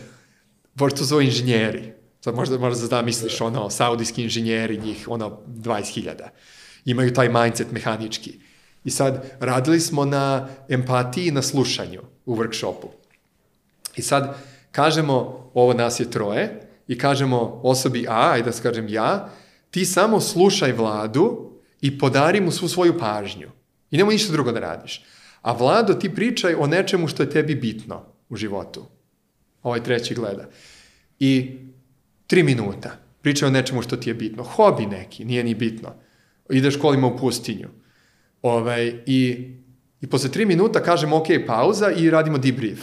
pošto 0.77 0.99
to 0.99 1.05
su 1.05 1.21
inženjeri, 1.21 1.93
sad 2.21 2.35
možda, 2.35 2.59
možda 2.59 2.81
da 2.81 2.87
zamisliš, 2.87 3.41
ono, 3.41 3.71
saudijski 3.71 4.23
inženjeri, 4.23 4.79
njih, 4.79 5.09
ono, 5.09 5.41
20.000, 5.47 6.29
imaju 6.85 7.15
taj 7.15 7.29
mindset 7.29 7.73
mehanički. 7.73 8.39
I 8.85 8.91
sad, 8.91 9.37
radili 9.41 9.81
smo 9.81 10.05
na 10.05 10.49
empatiji 10.69 11.27
i 11.27 11.31
na 11.31 11.43
slušanju 11.43 12.12
u 12.27 12.37
workshopu. 12.37 12.89
I 13.97 14.03
sad, 14.03 14.37
kažemo, 14.71 15.51
ovo 15.55 15.75
nas 15.75 16.01
je 16.01 16.11
troje, 16.11 16.61
i 16.89 16.99
kažemo 16.99 17.61
osobi 17.63 18.07
A, 18.09 18.31
ajde 18.33 18.51
da 18.51 18.63
kažem 18.63 18.89
ja, 18.89 19.31
ti 19.71 19.85
samo 19.85 20.21
slušaj 20.21 20.73
vladu 20.73 21.53
i 21.81 21.99
podari 21.99 22.41
mu 22.41 22.51
svu 22.51 22.69
svoju 22.69 22.99
pažnju. 22.99 23.51
I 23.91 23.97
nemoj 23.97 24.15
ništa 24.15 24.33
drugo 24.33 24.53
da 24.53 24.61
radiš. 24.61 25.05
A 25.43 25.53
vlado, 25.53 25.95
ti 25.95 26.15
pričaj 26.15 26.55
o 26.55 26.67
nečemu 26.67 27.09
što 27.09 27.23
je 27.23 27.31
tebi 27.31 27.55
bitno 27.55 28.05
u 28.29 28.37
životu. 28.37 28.87
Ovaj 29.63 29.83
treći 29.83 30.15
gleda. 30.15 30.49
I 31.19 31.59
tri 32.27 32.43
minuta. 32.43 32.97
Pričaj 33.23 33.49
o 33.49 33.51
nečemu 33.53 33.83
što 33.83 33.97
ti 33.97 34.11
je 34.11 34.15
bitno. 34.15 34.43
Hobi 34.43 34.87
neki, 34.87 35.25
nije 35.25 35.45
ni 35.45 35.55
bitno. 35.55 35.95
Ideš 36.51 36.77
kolima 36.77 37.07
u 37.07 37.17
pustinju. 37.19 37.69
Ovaj, 38.43 39.03
i, 39.07 39.53
I 40.03 40.07
posle 40.07 40.31
tri 40.31 40.47
minuta 40.47 40.83
kažemo 40.83 41.17
ok, 41.17 41.27
pauza 41.47 41.91
i 41.91 42.11
radimo 42.11 42.39
debrief. 42.39 42.81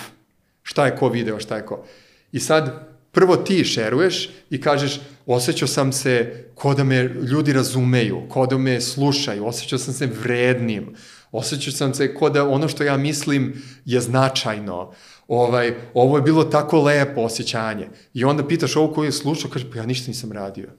Šta 0.64 0.86
je 0.86 0.96
ko 0.96 1.10
video, 1.10 1.40
šta 1.40 1.56
je 1.56 1.66
ko. 1.66 1.86
I 2.32 2.40
sad 2.40 2.90
prvo 3.12 3.36
ti 3.36 3.64
šeruješ 3.64 4.30
i 4.50 4.62
kažeš 4.62 5.00
osjećao 5.26 5.68
sam 5.68 5.92
se 5.94 6.46
ko 6.56 6.74
da 6.74 6.84
me 6.84 7.04
ljudi 7.04 7.54
razumeju, 7.54 8.22
ko 8.30 8.46
da 8.46 8.58
me 8.58 8.82
slušaju, 8.82 9.46
osjećao 9.46 9.80
sam 9.80 9.94
se 9.94 10.08
vrednim, 10.08 10.96
osjećao 11.32 11.74
sam 11.74 11.94
se 11.94 12.14
ko 12.16 12.30
da 12.30 12.48
ono 12.50 12.68
što 12.68 12.84
ja 12.84 12.98
mislim 12.98 13.62
je 13.86 14.00
značajno. 14.00 14.94
Ovaj, 15.28 15.74
ovo 15.94 16.18
je 16.18 16.22
bilo 16.22 16.44
tako 16.44 16.82
lepo 16.82 17.22
osjećanje. 17.22 17.88
I 18.14 18.26
onda 18.26 18.48
pitaš 18.48 18.76
ovo 18.76 18.94
koji 18.94 19.08
je 19.08 19.12
slušao, 19.12 19.52
kaže, 19.52 19.72
pa 19.72 19.78
ja 19.78 19.86
ništa 19.86 20.08
nisam 20.08 20.32
radio. 20.32 20.70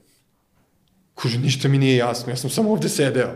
Kaže, 1.15 1.39
ništa 1.39 1.67
mi 1.67 1.77
nije 1.77 1.97
jasno, 1.97 2.31
ja 2.31 2.37
sam 2.37 2.49
samo 2.49 2.71
ovde 2.71 2.89
sedeo 2.89 3.35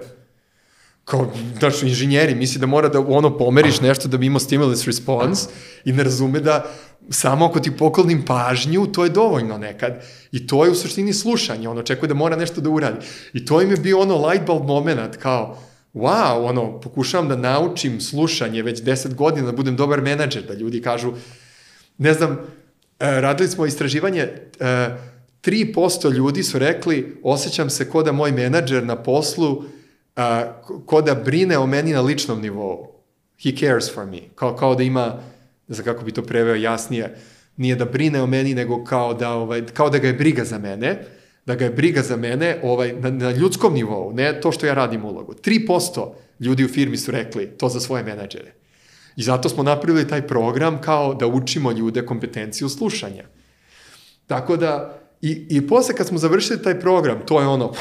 kao, 1.06 1.32
znaš, 1.60 1.84
inženjeri 1.84 2.36
misli 2.36 2.60
da 2.60 2.66
mora 2.66 2.90
da 2.90 3.00
ono 3.00 3.38
pomeriš 3.38 3.82
nešto 3.82 4.08
da 4.08 4.18
bi 4.18 4.26
imao 4.26 4.40
stimulus 4.40 4.86
response 4.86 5.50
i 5.86 5.94
ne 5.94 6.04
razume 6.04 6.40
da 6.40 6.66
samo 7.10 7.46
ako 7.46 7.60
ti 7.60 7.78
poklonim 7.78 8.26
pažnju, 8.26 8.88
to 8.88 9.04
je 9.04 9.10
dovoljno 9.10 9.58
nekad. 9.58 10.04
I 10.32 10.48
to 10.48 10.66
je 10.66 10.72
u 10.72 10.76
suštini 10.76 11.14
slušanje, 11.14 11.70
on 11.70 11.78
očekuje 11.78 12.08
da 12.08 12.14
mora 12.14 12.36
nešto 12.36 12.62
da 12.62 12.70
uradi. 12.70 13.06
I 13.34 13.46
to 13.46 13.62
im 13.62 13.72
je 13.72 13.78
bio 13.78 14.00
ono 14.00 14.28
light 14.28 14.46
bulb 14.46 14.66
moment, 14.66 15.18
kao, 15.18 15.58
wow, 15.94 16.50
ono, 16.50 16.82
pokušavam 16.82 17.30
da 17.30 17.36
naučim 17.36 18.02
slušanje 18.02 18.62
već 18.62 18.82
10 18.82 19.14
godina, 19.14 19.46
da 19.46 19.58
budem 19.58 19.76
dobar 19.76 20.02
menadžer, 20.02 20.44
da 20.44 20.54
ljudi 20.54 20.82
kažu, 20.82 21.14
ne 21.98 22.14
znam, 22.14 22.32
e, 23.00 23.22
radili 23.22 23.50
smo 23.50 23.66
istraživanje, 23.66 24.22
e, 24.60 24.98
3% 25.42 26.12
ljudi 26.12 26.44
su 26.44 26.60
rekli, 26.60 27.18
osjećam 27.24 27.70
se 27.70 27.90
ko 27.90 28.04
da 28.04 28.12
moj 28.12 28.32
menadžer 28.32 28.86
na 28.86 28.96
poslu 28.96 29.64
a, 30.16 30.54
ko 30.86 31.02
da 31.02 31.16
brine 31.16 31.58
o 31.58 31.66
meni 31.66 31.94
na 31.94 32.02
ličnom 32.02 32.42
nivou. 32.42 32.96
He 33.44 33.52
cares 33.52 33.94
for 33.94 34.06
me. 34.06 34.22
Kao, 34.36 34.56
kao 34.56 34.76
da 34.76 34.84
ima, 34.84 35.20
ne 35.68 35.76
znam 35.76 35.86
kako 35.86 36.06
bi 36.06 36.12
to 36.12 36.24
preveo 36.24 36.56
jasnije, 36.56 37.16
nije 37.58 37.76
da 37.76 37.86
brine 37.86 38.22
o 38.22 38.28
meni, 38.28 38.56
nego 38.56 38.84
kao 38.84 39.14
da, 39.14 39.30
ovaj, 39.34 39.66
kao 39.66 39.90
da 39.90 39.98
ga 39.98 40.08
je 40.08 40.14
briga 40.14 40.44
za 40.44 40.58
mene, 40.60 41.00
da 41.46 41.56
ga 41.56 41.66
je 41.66 41.72
briga 41.72 42.02
za 42.02 42.18
mene 42.18 42.60
ovaj, 42.64 42.94
na, 42.94 43.10
na 43.10 43.32
ljudskom 43.32 43.74
nivou, 43.74 44.14
ne 44.14 44.42
to 44.42 44.52
što 44.52 44.66
ja 44.66 44.74
radim 44.74 45.06
ulogu. 45.06 45.34
3% 45.34 46.14
ljudi 46.40 46.66
u 46.66 46.68
firmi 46.68 46.98
su 46.98 47.12
rekli 47.12 47.48
to 47.58 47.70
za 47.70 47.80
svoje 47.80 48.04
menadžere. 48.04 48.54
I 49.16 49.24
zato 49.24 49.50
smo 49.50 49.64
napravili 49.64 50.08
taj 50.08 50.28
program 50.28 50.82
kao 50.82 51.14
da 51.14 51.28
učimo 51.28 51.72
ljude 51.72 52.06
kompetenciju 52.06 52.70
slušanja. 52.70 53.24
Tako 54.28 54.58
da, 54.58 55.00
i, 55.22 55.48
i 55.50 55.68
posle 55.68 55.96
kad 55.96 56.08
smo 56.08 56.18
završili 56.18 56.64
taj 56.64 56.80
program, 56.80 57.22
to 57.26 57.42
je 57.42 57.48
ono, 57.48 57.74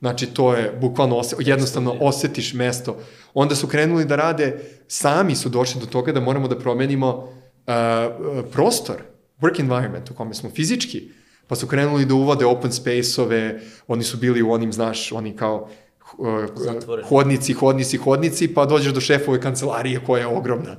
Znači, 0.00 0.26
to 0.26 0.54
je 0.54 0.78
bukvalno 0.80 1.16
ose, 1.16 1.36
jednostavno 1.38 1.96
osetiš 2.00 2.54
mesto. 2.54 2.96
Onda 3.34 3.54
su 3.54 3.66
krenuli 3.66 4.04
da 4.04 4.16
rade, 4.16 4.60
sami 4.88 5.36
su 5.36 5.48
došli 5.48 5.80
do 5.80 5.86
toga 5.86 6.12
da 6.12 6.20
moramo 6.20 6.48
da 6.48 6.58
promenimo 6.58 7.08
uh, 7.08 8.44
prostor, 8.52 8.96
work 9.40 9.60
environment 9.60 10.10
u 10.10 10.14
kome 10.14 10.34
smo 10.34 10.50
fizički, 10.50 11.08
pa 11.46 11.56
su 11.56 11.66
krenuli 11.66 12.04
da 12.04 12.14
uvode 12.14 12.46
open 12.46 12.72
space-ove, 12.72 13.60
oni 13.86 14.04
su 14.04 14.16
bili 14.16 14.42
u 14.42 14.52
onim, 14.52 14.72
znaš, 14.72 15.12
oni 15.12 15.36
kao 15.36 15.68
uh, 16.18 17.04
hodnici, 17.08 17.52
hodnici, 17.52 17.96
hodnici, 17.96 18.54
pa 18.54 18.66
dođeš 18.66 18.92
do 18.92 19.00
šefove 19.00 19.40
kancelarije 19.40 20.00
koja 20.06 20.20
je 20.20 20.26
ogromna, 20.26 20.76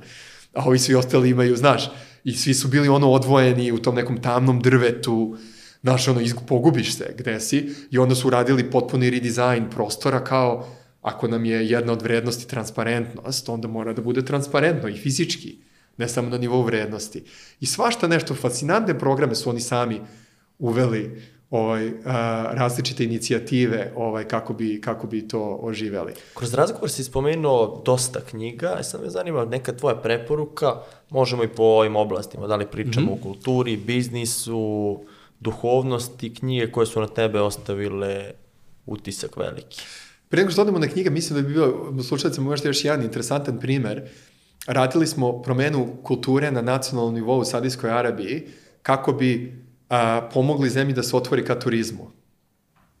a 0.54 0.64
ovi 0.66 0.78
svi 0.78 0.94
ostali 0.94 1.30
imaju, 1.30 1.56
znaš, 1.56 1.90
i 2.24 2.32
svi 2.32 2.54
su 2.54 2.68
bili 2.68 2.88
ono 2.88 3.10
odvojeni 3.10 3.72
u 3.72 3.78
tom 3.78 3.94
nekom 3.94 4.22
tamnom 4.22 4.60
drvetu, 4.60 5.36
Znaš, 5.82 6.08
ono, 6.08 6.20
izgu, 6.20 6.42
pogubiš 6.48 6.96
se 6.96 7.14
gde 7.18 7.40
si 7.40 7.74
i 7.90 7.98
onda 7.98 8.14
su 8.14 8.28
uradili 8.28 8.70
potpuni 8.70 9.10
redizajn 9.10 9.70
prostora 9.70 10.24
kao 10.24 10.66
ako 11.02 11.28
nam 11.28 11.44
je 11.44 11.66
jedna 11.70 11.92
od 11.92 12.02
vrednosti 12.02 12.48
transparentnost, 12.48 13.48
onda 13.48 13.68
mora 13.68 13.92
da 13.92 14.02
bude 14.02 14.24
transparentno 14.24 14.88
i 14.88 14.96
fizički. 14.96 15.58
ne 15.96 16.08
samo 16.08 16.30
na 16.30 16.38
nivou 16.38 16.62
vrednosti. 16.62 17.24
I 17.60 17.66
svašta 17.66 18.08
nešto, 18.08 18.34
fascinantne 18.34 18.98
programe 18.98 19.34
su 19.34 19.50
oni 19.50 19.60
sami 19.60 20.00
uveli 20.58 21.22
ovaj, 21.50 21.92
a, 22.04 22.50
različite 22.52 23.04
inicijative 23.04 23.92
ovaj, 23.96 24.24
kako, 24.24 24.52
bi, 24.52 24.80
kako 24.80 25.06
bi 25.06 25.28
to 25.28 25.58
oživeli. 25.62 26.12
Kroz 26.34 26.54
razgovor 26.54 26.90
si 26.90 27.04
spomenuo 27.04 27.82
dosta 27.86 28.20
knjiga, 28.20 28.74
a 28.78 28.82
sad 28.82 29.02
me 29.02 29.10
zanima 29.10 29.44
neka 29.44 29.72
tvoja 29.72 29.96
preporuka, 29.96 30.74
možemo 31.10 31.44
i 31.44 31.48
po 31.48 31.62
ovim 31.62 31.96
oblastima, 31.96 32.46
da 32.46 32.56
li 32.56 32.66
pričamo 32.66 33.06
mm 33.06 33.14
-hmm. 33.14 33.20
o 33.20 33.22
kulturi, 33.22 33.76
biznisu, 33.76 35.00
duhovnosti, 35.40 36.34
knjige 36.34 36.72
koje 36.72 36.86
su 36.86 37.00
na 37.00 37.06
tebe 37.06 37.40
ostavile 37.40 38.30
utisak 38.86 39.36
veliki. 39.36 39.82
Pre 40.28 40.40
nego 40.42 40.50
što 40.50 40.62
odemo 40.62 40.78
na 40.78 40.88
knjige, 40.88 41.10
mislim 41.10 41.42
da 41.42 41.48
bi 41.48 41.54
bio, 41.54 41.92
slučajcu 42.02 42.42
možda 42.42 42.68
još 42.68 42.84
jedan 42.84 43.02
interesantan 43.02 43.60
primer. 43.60 44.08
Radili 44.66 45.06
smo 45.06 45.42
promenu 45.42 45.96
kulture 46.02 46.50
na 46.50 46.62
nacionalnom 46.62 47.14
nivou 47.14 47.38
u 47.38 47.44
Sadijskoj 47.44 47.90
Arabiji 47.90 48.46
kako 48.82 49.12
bi 49.12 49.62
a, 49.88 50.28
pomogli 50.34 50.70
zemlji 50.70 50.94
da 50.94 51.02
se 51.02 51.16
otvori 51.16 51.44
ka 51.44 51.58
turizmu. 51.58 52.10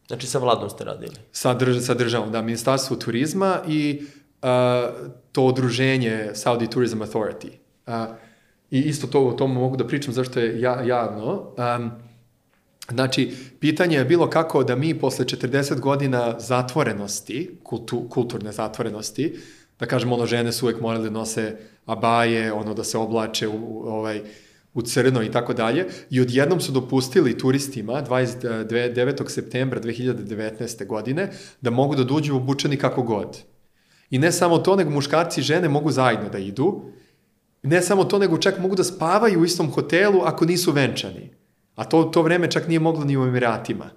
Znači 0.06 0.26
sa 0.26 0.38
vladom 0.38 0.70
ste 0.70 0.84
radili? 0.84 1.14
Sa, 1.32 1.54
drž, 1.54 1.80
sa 1.86 1.94
državom, 1.94 2.32
da, 2.32 2.42
Ministarstvo 2.42 2.96
turizma 2.96 3.58
i 3.68 4.02
a, 4.42 4.90
to 5.32 5.44
odruženje 5.44 6.30
Saudi 6.34 6.66
Tourism 6.66 7.02
Authority. 7.02 7.50
A, 7.86 8.16
I 8.70 8.78
isto 8.78 9.06
to 9.06 9.24
o 9.26 9.32
tomu 9.32 9.60
mogu 9.60 9.76
da 9.76 9.86
pričam 9.86 10.14
zašto 10.14 10.40
je 10.40 10.60
ja, 10.60 10.82
javno. 10.82 11.54
Um, 11.58 11.90
Znači, 12.90 13.32
pitanje 13.60 13.96
je 13.96 14.04
bilo 14.04 14.30
kako 14.30 14.64
da 14.64 14.76
mi 14.76 14.98
posle 14.98 15.24
40 15.24 15.80
godina 15.80 16.40
zatvorenosti, 16.40 17.50
kultu, 17.62 18.08
kulturne 18.08 18.52
zatvorenosti, 18.52 19.36
da 19.80 19.86
kažemo, 19.86 20.14
ono, 20.14 20.26
žene 20.26 20.52
su 20.52 20.66
uvek 20.66 20.80
morale 20.80 21.04
da 21.04 21.10
nose 21.10 21.56
abaje, 21.86 22.52
ono, 22.52 22.74
da 22.74 22.84
se 22.84 22.98
oblače 22.98 23.48
u, 23.48 23.52
u 23.52 23.82
ovaj, 23.88 24.20
u 24.74 24.82
crno 24.82 25.22
i 25.22 25.30
tako 25.30 25.54
dalje, 25.54 25.86
i 26.10 26.20
odjednom 26.20 26.60
su 26.60 26.72
dopustili 26.72 27.38
turistima 27.38 27.92
29. 27.92 29.28
septembra 29.28 29.80
2019. 29.80 30.86
godine 30.86 31.30
da 31.60 31.70
mogu 31.70 31.94
da 31.94 32.04
dođu 32.04 32.36
obučeni 32.36 32.76
kako 32.76 33.02
god. 33.02 33.38
I 34.10 34.18
ne 34.18 34.32
samo 34.32 34.58
to, 34.58 34.76
nego 34.76 34.90
muškarci 34.90 35.40
i 35.40 35.44
žene 35.44 35.68
mogu 35.68 35.90
zajedno 35.90 36.28
da 36.28 36.38
idu, 36.38 36.82
ne 37.62 37.82
samo 37.82 38.04
to, 38.04 38.18
nego 38.18 38.38
čak 38.38 38.58
mogu 38.58 38.76
da 38.76 38.84
spavaju 38.84 39.40
u 39.40 39.44
istom 39.44 39.70
hotelu 39.70 40.20
ako 40.24 40.44
nisu 40.44 40.72
venčani. 40.72 41.39
A 41.80 41.84
to, 41.84 42.02
to 42.04 42.22
vreme 42.22 42.50
čak 42.50 42.68
nije 42.68 42.80
moglo 42.80 43.04
ni 43.04 43.16
u 43.16 43.22
Emiratima. 43.24 43.90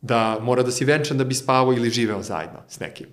Da 0.00 0.38
mora 0.40 0.62
da 0.62 0.70
si 0.70 0.84
venčan 0.88 1.18
da 1.18 1.24
bi 1.24 1.34
spavao 1.34 1.72
ili 1.72 1.90
živeo 1.90 2.22
zajedno 2.22 2.62
s 2.68 2.80
nekim. 2.80 3.06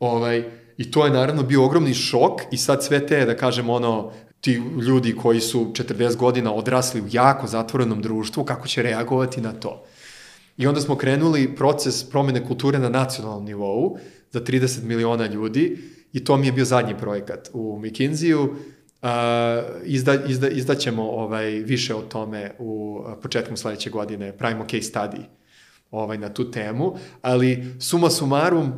Ovaj, 0.00 0.44
I 0.76 0.90
to 0.90 1.04
je 1.04 1.12
naravno 1.12 1.42
bio 1.42 1.64
ogromni 1.64 1.94
šok 1.94 2.42
i 2.50 2.56
sad 2.56 2.84
sve 2.84 3.06
te, 3.06 3.24
da 3.24 3.36
kažem, 3.36 3.70
ono, 3.70 4.12
ti 4.40 4.52
ljudi 4.86 5.14
koji 5.16 5.40
su 5.40 5.72
40 5.72 6.16
godina 6.16 6.52
odrasli 6.52 7.00
u 7.00 7.08
jako 7.10 7.46
zatvorenom 7.46 8.02
društvu, 8.02 8.44
kako 8.44 8.68
će 8.68 8.82
reagovati 8.82 9.40
na 9.40 9.52
to. 9.52 9.84
I 10.56 10.66
onda 10.66 10.80
smo 10.80 10.96
krenuli 10.96 11.54
proces 11.56 12.04
promene 12.10 12.44
kulture 12.46 12.78
na 12.78 12.88
nacionalnom 12.88 13.44
nivou 13.44 13.98
za 14.30 14.40
30 14.40 14.82
miliona 14.82 15.26
ljudi 15.26 15.78
i 16.12 16.24
to 16.24 16.36
mi 16.36 16.46
je 16.46 16.52
bio 16.52 16.64
zadnji 16.64 16.98
projekat 16.98 17.50
u 17.52 17.80
McKinsey-u. 17.82 18.54
Uh, 19.04 19.10
izda, 19.84 20.14
izda, 20.26 20.48
izdaćemo 20.48 21.02
ovaj, 21.02 21.50
više 21.50 21.94
o 21.94 22.02
tome 22.02 22.52
u 22.58 23.02
početkom 23.22 23.56
sledeće 23.56 23.90
godine, 23.90 24.32
pravimo 24.32 24.64
case 24.64 24.92
study 24.92 25.20
ovaj, 25.90 26.18
na 26.18 26.28
tu 26.28 26.50
temu, 26.50 26.96
ali 27.22 27.74
suma 27.80 28.10
sumarum, 28.10 28.72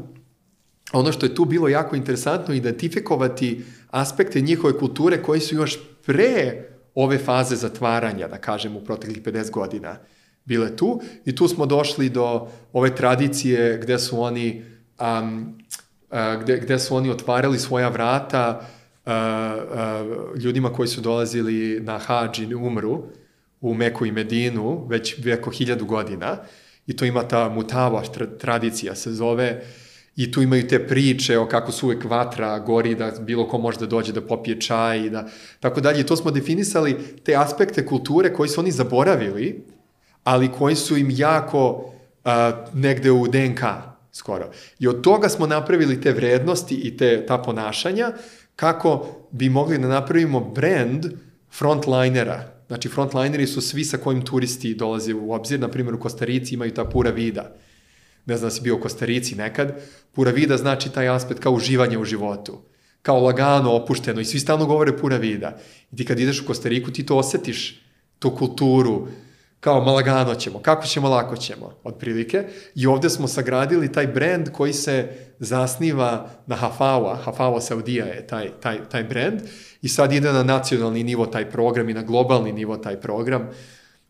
ono 0.93 1.13
što 1.13 1.27
je 1.27 1.35
tu 1.35 1.45
bilo 1.45 1.69
jako 1.69 1.97
interesantno, 1.97 2.55
identifikovati 2.55 3.65
aspekte 3.91 4.41
njihove 4.41 4.79
kulture 4.79 5.23
koji 5.23 5.41
su 5.41 5.55
još 5.55 5.79
pre 6.07 6.65
ove 6.95 7.19
faze 7.19 7.57
zatvaranja, 7.57 8.29
da 8.29 8.39
kažem, 8.39 8.77
u 8.77 8.85
proteklih 8.85 9.23
50 9.23 9.51
godina 9.51 9.99
bile 10.45 10.77
tu. 10.77 11.01
I 11.25 11.35
tu 11.35 11.49
smo 11.49 11.67
došli 11.67 12.09
do 12.09 12.49
ove 12.73 12.97
tradicije 12.97 13.79
gde 13.83 13.99
su 13.99 14.21
oni 14.21 14.65
um, 15.01 15.59
gde, 16.43 16.59
gde 16.59 16.79
su 16.79 16.97
oni 16.97 17.11
otvarali 17.11 17.59
svoja 17.59 17.89
vrata 17.89 18.61
uh, 18.61 18.76
ljudima 20.39 20.73
koji 20.73 20.89
su 20.89 21.01
dolazili 21.01 21.81
na 21.81 21.99
hađ 21.99 22.39
i 22.39 22.55
umru 22.55 23.03
u 23.61 23.75
Meku 23.75 24.07
i 24.07 24.13
Medinu 24.13 24.87
već 24.89 25.19
veko 25.25 25.51
hiljadu 25.51 25.85
godina 25.85 26.37
i 26.87 26.97
to 26.97 27.05
ima 27.05 27.23
ta 27.23 27.49
mutava 27.49 28.03
tradicija 28.39 28.95
se 28.95 29.13
zove 29.13 29.63
i 30.17 30.33
tu 30.33 30.43
imaju 30.43 30.69
te 30.69 30.87
priče 30.87 31.39
o 31.39 31.49
kako 31.49 31.73
su 31.73 31.87
uvek 31.87 32.05
vatra 32.05 32.59
gori, 32.59 32.95
da 32.95 33.13
bilo 33.21 33.49
ko 33.49 33.59
može 33.59 33.79
da 33.79 33.87
dođe 33.87 34.13
da 34.13 34.21
popije 34.21 34.61
čaj 34.61 34.99
i 34.99 35.11
da 35.11 35.29
tako 35.61 35.81
dalje. 35.81 36.01
I 36.01 36.07
to 36.07 36.17
smo 36.17 36.31
definisali 36.31 36.97
te 37.25 37.35
aspekte 37.37 37.87
kulture 37.87 38.33
koji 38.33 38.49
su 38.49 38.61
oni 38.61 38.71
zaboravili, 38.71 39.65
ali 40.25 40.53
koji 40.53 40.75
su 40.75 40.97
im 40.97 41.09
jako 41.11 41.71
uh, 41.71 42.33
negde 42.75 43.11
u 43.11 43.29
DNK 43.29 43.61
skoro. 44.13 44.51
I 44.79 44.89
od 44.89 45.01
toga 45.01 45.29
smo 45.29 45.47
napravili 45.47 46.01
te 46.01 46.13
vrednosti 46.13 46.75
i 46.75 46.97
te, 46.97 47.27
ta 47.27 47.39
ponašanja 47.39 48.13
kako 48.57 49.07
bi 49.31 49.49
mogli 49.49 49.79
da 49.79 49.89
napravimo 49.89 50.41
brand 50.41 51.07
frontlinera. 51.59 52.53
Znači, 52.67 52.89
frontlineri 52.89 53.47
su 53.47 53.61
svi 53.61 53.85
sa 53.85 53.97
kojim 53.97 54.23
turisti 54.23 54.75
dolaze 54.75 55.15
u 55.15 55.33
obzir. 55.33 55.61
Na 55.61 55.69
primjer, 55.69 55.95
u 55.95 56.01
Kostarici 56.01 56.55
imaju 56.55 56.75
ta 56.75 56.85
pura 56.85 57.11
vida 57.11 57.57
ne 58.27 58.37
znam 58.37 58.47
da 58.47 58.55
si 58.55 58.63
bio 58.63 58.77
u 58.77 58.81
Kostarici 58.81 59.35
nekad, 59.35 59.73
pura 60.13 60.31
vida 60.31 60.57
znači 60.57 60.93
taj 60.93 61.09
aspekt 61.09 61.41
kao 61.41 61.53
uživanje 61.53 61.99
u 61.99 62.05
životu, 62.05 62.59
kao 63.03 63.21
lagano, 63.21 63.73
opušteno 63.73 64.21
i 64.21 64.25
svi 64.25 64.41
stalno 64.41 64.67
govore 64.67 64.99
pura 64.99 65.17
vida. 65.17 65.59
I 65.93 65.97
ti 65.97 66.05
kad 66.05 66.21
ideš 66.21 66.41
u 66.41 66.47
Kostariku 66.47 66.91
ti 66.91 67.07
to 67.07 67.17
osetiš, 67.17 67.83
tu 68.19 68.31
kulturu, 68.31 69.09
kao 69.67 69.85
malagano 69.85 70.35
ćemo, 70.35 70.59
kako 70.59 70.87
ćemo, 70.87 71.09
lako 71.09 71.37
ćemo, 71.37 71.73
otprilike. 71.85 72.45
I 72.75 72.87
ovde 72.87 73.11
smo 73.11 73.29
sagradili 73.29 73.93
taj 73.93 74.07
brand 74.07 74.51
koji 74.53 74.73
se 74.73 75.09
zasniva 75.39 76.31
na 76.47 76.57
Hafawa, 76.57 77.17
Hafawa 77.25 77.61
Saudija 77.61 78.05
je 78.07 78.27
taj, 78.27 78.51
taj, 78.61 78.79
taj 78.89 79.05
brand, 79.05 79.41
i 79.83 79.89
sad 79.89 80.13
ide 80.13 80.33
na 80.33 80.43
nacionalni 80.43 81.05
nivo 81.05 81.27
taj 81.27 81.51
program 81.51 81.89
i 81.89 81.95
na 81.95 82.03
globalni 82.03 82.53
nivo 82.53 82.77
taj 82.77 83.01
program. 83.01 83.49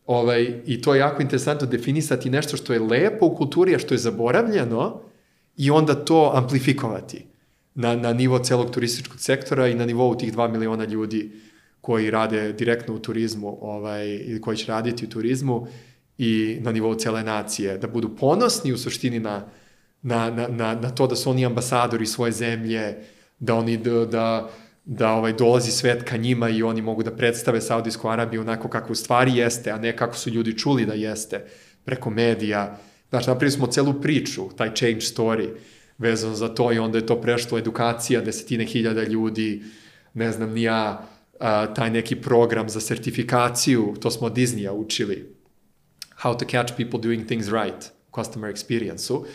Ovaj, 0.05 0.61
I 0.65 0.81
to 0.81 0.93
je 0.93 0.99
jako 0.99 1.21
interesantno 1.21 1.67
definisati 1.67 2.29
nešto 2.29 2.57
što 2.57 2.73
je 2.73 2.79
lepo 2.79 3.25
u 3.25 3.35
kulturi, 3.35 3.75
a 3.75 3.79
što 3.79 3.93
je 3.93 3.97
zaboravljeno 3.97 5.01
i 5.55 5.71
onda 5.71 5.95
to 5.95 6.31
amplifikovati 6.33 7.25
na, 7.75 7.95
na 7.95 8.13
nivo 8.13 8.39
celog 8.39 8.71
turističkog 8.71 9.19
sektora 9.19 9.67
i 9.67 9.75
na 9.75 9.85
nivou 9.85 10.15
tih 10.15 10.33
2 10.33 10.51
miliona 10.51 10.85
ljudi 10.85 11.31
koji 11.87 12.11
rade 12.11 12.53
direktno 12.53 12.93
u 12.93 12.99
turizmu 12.99 13.57
ovaj, 13.61 14.07
ili 14.07 14.41
koji 14.41 14.57
će 14.57 14.71
raditi 14.71 15.05
u 15.05 15.09
turizmu 15.09 15.67
i 16.17 16.57
na 16.61 16.71
nivou 16.71 16.95
cele 16.95 17.23
nacije, 17.23 17.77
da 17.77 17.87
budu 17.87 18.09
ponosni 18.15 18.73
u 18.73 18.77
suštini 18.77 19.19
na, 19.19 19.45
na, 20.01 20.29
na, 20.29 20.47
na, 20.47 20.73
na 20.75 20.89
to 20.89 21.07
da 21.07 21.15
su 21.15 21.29
oni 21.29 21.45
ambasadori 21.45 22.05
svoje 22.05 22.31
zemlje, 22.31 22.97
da 23.39 23.55
oni 23.55 23.77
da, 23.77 24.05
da 24.05 24.49
da 24.89 25.11
ovaj, 25.13 25.33
dolazi 25.33 25.71
svet 25.71 26.03
ka 26.03 26.17
njima 26.17 26.49
i 26.49 26.63
oni 26.63 26.81
mogu 26.81 27.03
da 27.03 27.11
predstave 27.11 27.61
Saudijsku 27.61 28.09
Arabiju 28.09 28.41
onako 28.41 28.69
kako 28.69 28.91
u 28.91 28.95
stvari 28.95 29.35
jeste, 29.35 29.71
a 29.71 29.77
ne 29.77 29.95
kako 29.97 30.15
su 30.15 30.29
ljudi 30.29 30.57
čuli 30.57 30.85
da 30.85 30.93
jeste 30.93 31.43
preko 31.85 32.09
medija. 32.09 32.77
Znaš, 33.09 33.27
napravili 33.27 33.51
smo 33.51 33.67
celu 33.67 33.93
priču, 34.01 34.49
taj 34.57 34.75
change 34.75 35.03
story 35.03 35.49
vezano 35.97 36.35
za 36.35 36.47
to 36.47 36.71
i 36.71 36.79
onda 36.79 36.97
je 36.97 37.05
to 37.05 37.21
prešlo 37.21 37.57
edukacija 37.57 38.21
desetine 38.21 38.65
hiljada 38.65 39.03
ljudi, 39.03 39.63
ne 40.13 40.31
znam 40.31 40.53
ni 40.53 40.63
ja, 40.63 41.07
a, 41.39 41.73
taj 41.73 41.89
neki 41.89 42.15
program 42.15 42.69
za 42.69 42.81
sertifikaciju, 42.81 43.95
to 43.99 44.11
smo 44.11 44.27
od 44.27 44.33
Disneya 44.33 44.71
učili, 44.71 45.35
how 46.23 46.37
to 46.37 46.45
catch 46.45 46.73
people 46.77 46.99
doing 46.99 47.27
things 47.27 47.47
right, 47.47 47.91
customer 48.15 48.51
experience-u, 48.51 49.25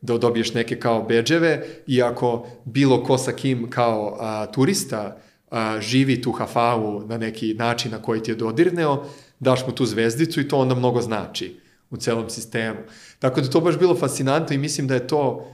da 0.00 0.18
dobiješ 0.18 0.54
neke 0.54 0.80
kao 0.80 1.02
beđeve 1.02 1.66
i 1.86 2.02
ako 2.02 2.46
bilo 2.64 3.04
ko 3.04 3.18
sa 3.18 3.32
kim 3.32 3.70
kao 3.70 4.16
a, 4.20 4.46
turista 4.46 5.16
a, 5.50 5.80
živi 5.80 6.22
tu 6.22 6.32
hafavu 6.32 7.06
na 7.06 7.18
neki 7.18 7.54
način 7.54 7.90
na 7.90 8.02
koji 8.02 8.22
ti 8.22 8.30
je 8.30 8.34
dodirneo, 8.34 9.04
daš 9.40 9.66
mu 9.66 9.72
tu 9.72 9.86
zvezdicu 9.86 10.40
i 10.40 10.48
to 10.48 10.58
onda 10.58 10.74
mnogo 10.74 11.00
znači 11.00 11.60
u 11.90 11.96
celom 11.96 12.30
sistemu. 12.30 12.78
Tako 13.18 13.40
da 13.40 13.50
to 13.50 13.60
baš 13.60 13.78
bilo 13.78 13.96
fascinantno 13.96 14.54
i 14.54 14.58
mislim 14.58 14.86
da 14.86 14.94
je 14.94 15.06
to 15.06 15.52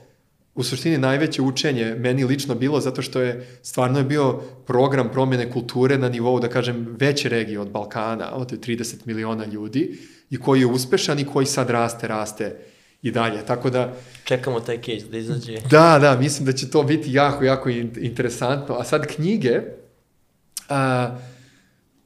u 0.54 0.62
suštini 0.62 0.98
najveće 0.98 1.42
učenje 1.42 1.94
meni 1.98 2.24
lično 2.24 2.54
bilo 2.54 2.80
zato 2.80 3.02
što 3.02 3.20
je 3.20 3.46
stvarno 3.62 3.98
je 3.98 4.04
bio 4.04 4.32
program 4.66 5.08
promjene 5.12 5.50
kulture 5.50 5.98
na 5.98 6.08
nivou, 6.08 6.40
da 6.40 6.48
kažem, 6.48 6.96
veće 7.00 7.28
regije 7.28 7.60
od 7.60 7.70
Balkana, 7.70 8.34
od 8.34 8.66
30 8.66 8.94
miliona 9.04 9.44
ljudi 9.46 9.98
i 10.30 10.38
koji 10.38 10.60
je 10.60 10.66
uspešan 10.66 11.18
i 11.18 11.26
koji 11.26 11.46
sad 11.46 11.70
raste, 11.70 12.08
raste 12.08 12.56
i 13.02 13.10
dalje. 13.10 13.46
Tako 13.46 13.70
da... 13.70 13.94
Čekamo 14.24 14.60
taj 14.60 14.76
case 14.76 15.06
da 15.10 15.18
izađe. 15.18 15.58
Da, 15.70 15.98
da, 15.98 16.16
mislim 16.20 16.46
da 16.46 16.52
će 16.52 16.70
to 16.70 16.82
biti 16.82 17.12
jako, 17.12 17.44
jako 17.44 17.68
interesantno. 18.00 18.74
A 18.74 18.84
sad 18.84 19.06
knjige, 19.06 19.60
a, 20.68 21.16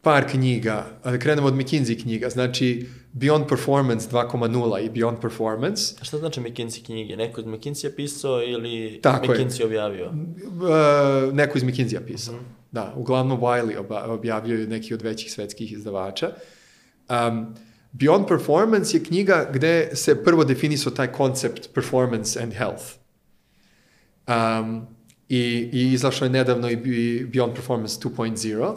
par 0.03 0.31
knjiga, 0.31 0.87
da 1.05 1.19
krenemo 1.19 1.47
od 1.47 1.55
McKinsey 1.55 2.03
knjiga, 2.03 2.29
znači 2.29 2.87
Beyond 3.17 3.49
Performance 3.49 4.09
2.0 4.11 4.85
i 4.85 4.91
Beyond 4.91 5.21
Performance. 5.21 5.95
A 6.01 6.05
šta 6.05 6.19
znači 6.19 6.41
McKinsey 6.41 6.85
knjige? 6.85 7.17
Neko 7.17 7.41
iz 7.41 7.47
McKinsey 7.47 7.97
pisao 7.97 8.43
ili 8.43 9.01
Tako 9.03 9.27
McKinsey 9.27 9.61
je. 9.61 9.67
objavio? 9.67 10.07
Uh, 10.07 11.35
neko 11.35 11.59
iz 11.59 11.65
McKinsey 11.65 12.07
pisao. 12.07 12.35
Mm 12.35 12.39
-hmm. 12.39 12.73
Da, 12.73 12.95
uglavnom 12.97 13.41
Wiley 13.41 13.79
oba, 13.79 14.05
objavljuju 14.05 14.69
neki 14.69 14.95
od 14.95 15.03
većih 15.03 15.33
svetskih 15.33 15.73
izdavača. 15.73 16.31
Um, 17.09 17.55
Beyond 17.93 18.29
Performance 18.29 18.97
je 18.97 19.05
knjiga 19.05 19.51
gde 19.53 19.91
se 19.95 20.25
prvo 20.25 20.45
definisao 20.45 20.93
taj 20.93 21.13
koncept 21.13 21.75
performance 21.75 22.43
and 22.43 22.53
health. 22.53 22.85
Um, 24.27 24.87
i, 25.29 25.71
I 25.73 25.93
izašlo 25.93 26.27
je 26.27 26.31
nedavno 26.31 26.71
i 26.71 26.77
Beyond 27.27 27.55
Performance 27.55 28.01
2.0. 28.09 28.77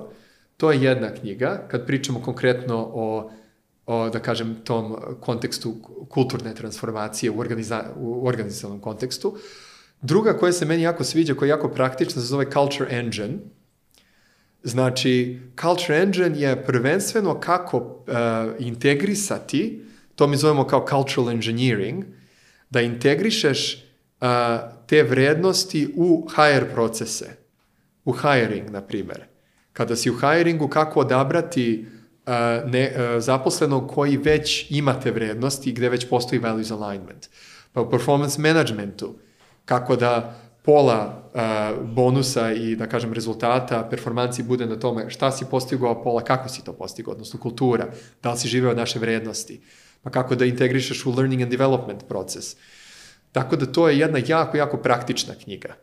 To 0.57 0.71
je 0.71 0.83
jedna 0.83 1.13
knjiga, 1.13 1.67
kad 1.71 1.87
pričamo 1.87 2.21
konkretno 2.21 2.91
o, 2.93 3.31
o 3.89 4.09
da 4.09 4.19
kažem, 4.19 4.55
tom 4.63 4.95
kontekstu 5.19 5.75
kulturne 6.09 6.53
transformacije 6.55 7.31
u, 7.31 7.39
organiza, 7.39 7.83
u 7.95 8.27
organizacionalnom 8.27 8.81
kontekstu. 8.81 9.37
Druga 10.01 10.37
koja 10.37 10.53
se 10.53 10.65
meni 10.65 10.83
jako 10.83 11.03
sviđa, 11.03 11.33
koja 11.33 11.47
je 11.47 11.49
jako 11.49 11.69
praktična, 11.69 12.21
se 12.21 12.27
zove 12.27 12.45
Culture 12.51 12.97
Engine. 12.97 13.39
Znači, 14.63 15.39
Culture 15.61 15.97
Engine 15.97 16.39
je 16.39 16.65
prvenstveno 16.65 17.39
kako 17.39 17.77
uh, 17.77 18.13
integrisati, 18.59 19.85
to 20.15 20.27
mi 20.27 20.37
zovemo 20.37 20.67
kao 20.67 20.85
cultural 20.89 21.31
engineering, 21.31 22.05
da 22.69 22.81
integrišeš 22.81 23.73
uh, 24.21 24.27
te 24.87 25.03
vrednosti 25.03 25.93
u 25.95 26.27
HR 26.35 26.73
procese, 26.73 27.37
u 28.05 28.13
hiring, 28.13 28.69
na 28.69 28.81
primer. 28.81 29.23
Kada 29.73 29.95
si 29.95 30.09
u 30.09 30.17
hiringu, 30.19 30.67
kako 30.67 30.99
odabrati 30.99 31.85
uh, 31.87 31.98
ne, 32.65 32.91
uh, 32.91 33.21
zaposlenog 33.21 33.91
koji 33.91 34.17
već 34.17 34.71
ima 34.71 34.99
te 34.99 35.11
vrednosti, 35.11 35.71
gde 35.71 35.89
već 35.89 36.09
postoji 36.09 36.39
values 36.39 36.71
alignment. 36.71 37.29
Pa 37.73 37.81
u 37.81 37.89
performance 37.89 38.41
managementu, 38.41 39.15
kako 39.65 39.95
da 39.95 40.35
pola 40.65 41.31
uh, 41.33 41.87
bonusa 41.87 42.51
i, 42.51 42.75
da 42.75 42.87
kažem, 42.87 43.13
rezultata 43.13 43.87
performanci 43.89 44.43
bude 44.43 44.65
na 44.65 44.75
tome 44.75 45.09
šta 45.09 45.31
si 45.31 45.45
postigao, 45.51 45.91
a 45.91 46.03
pola 46.03 46.21
kako 46.21 46.49
si 46.49 46.63
to 46.63 46.73
postigao, 46.73 47.11
odnosno 47.11 47.39
kultura, 47.39 47.87
da 48.23 48.31
li 48.31 48.37
si 48.37 48.47
živeo 48.47 48.73
naše 48.73 48.99
vrednosti, 48.99 49.61
pa 50.03 50.09
kako 50.09 50.35
da 50.35 50.45
integrišeš 50.45 51.05
u 51.05 51.11
learning 51.11 51.41
and 51.41 51.51
development 51.51 52.07
proces. 52.07 52.55
Tako 53.31 53.55
da 53.55 53.65
to 53.65 53.89
je 53.89 53.99
jedna 53.99 54.19
jako, 54.27 54.57
jako 54.57 54.77
praktična 54.77 55.33
knjiga. 55.43 55.75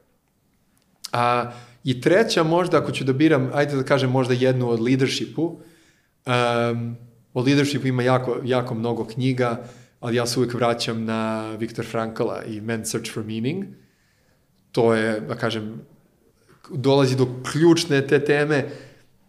A, 1.12 1.52
I 1.84 2.00
treća 2.00 2.42
možda, 2.42 2.78
ako 2.78 2.92
ću 2.92 3.04
da 3.04 3.12
biram, 3.12 3.50
ajde 3.54 3.76
da 3.76 3.82
kažem 3.82 4.10
možda 4.10 4.34
jednu 4.34 4.70
od 4.70 4.80
leadershipu, 4.80 5.60
um, 6.26 6.96
o 7.34 7.42
leadershipu 7.42 7.86
ima 7.86 8.02
jako, 8.02 8.40
jako 8.44 8.74
mnogo 8.74 9.04
knjiga, 9.04 9.64
ali 10.00 10.16
ja 10.16 10.26
se 10.26 10.38
uvijek 10.38 10.54
vraćam 10.54 11.04
na 11.04 11.50
Viktor 11.50 11.84
Frankla 11.84 12.44
i 12.44 12.60
Man's 12.60 12.84
Search 12.84 13.12
for 13.12 13.24
Meaning. 13.24 13.64
To 14.72 14.94
je, 14.94 15.20
da 15.20 15.34
kažem, 15.34 15.80
dolazi 16.70 17.16
do 17.16 17.28
ključne 17.52 18.06
te 18.06 18.24
teme. 18.24 18.68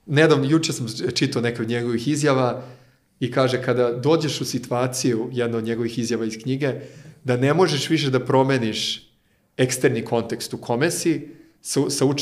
Nedavno, 0.05 0.45
juče 0.49 0.73
sam 0.73 0.87
čitao 1.13 1.41
neke 1.41 1.61
od 1.61 1.69
njegovih 1.69 2.07
izjava 2.07 2.63
i 3.19 3.31
kaže 3.31 3.63
kada 3.63 3.91
dođeš 3.91 4.41
u 4.41 4.45
situaciju, 4.45 5.29
jedna 5.31 5.57
od 5.57 5.63
njegovih 5.63 5.99
izjava 5.99 6.25
iz 6.25 6.37
knjige, 6.43 6.73
da 7.23 7.37
ne 7.37 7.53
možeš 7.53 7.89
više 7.89 8.09
da 8.09 8.25
promeniš 8.25 9.11
eksterni 9.57 10.05
kontekst 10.05 10.53
u 10.53 10.57
kome 10.57 10.91
si, 10.91 11.27
sa, 11.61 11.89
sa, 11.89 12.05
uh, 12.05 12.13
uh, 12.13 12.15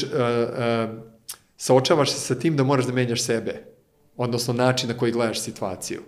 saočavaš 1.57 2.11
se 2.11 2.19
sa 2.19 2.35
tim 2.35 2.55
da 2.57 2.63
moraš 2.63 2.85
da 2.85 2.93
menjaš 2.93 3.21
sebe, 3.21 3.74
odnosno 4.17 4.53
način 4.53 4.89
na 4.89 4.97
koji 4.97 5.11
gledaš 5.11 5.41
situaciju. 5.41 6.01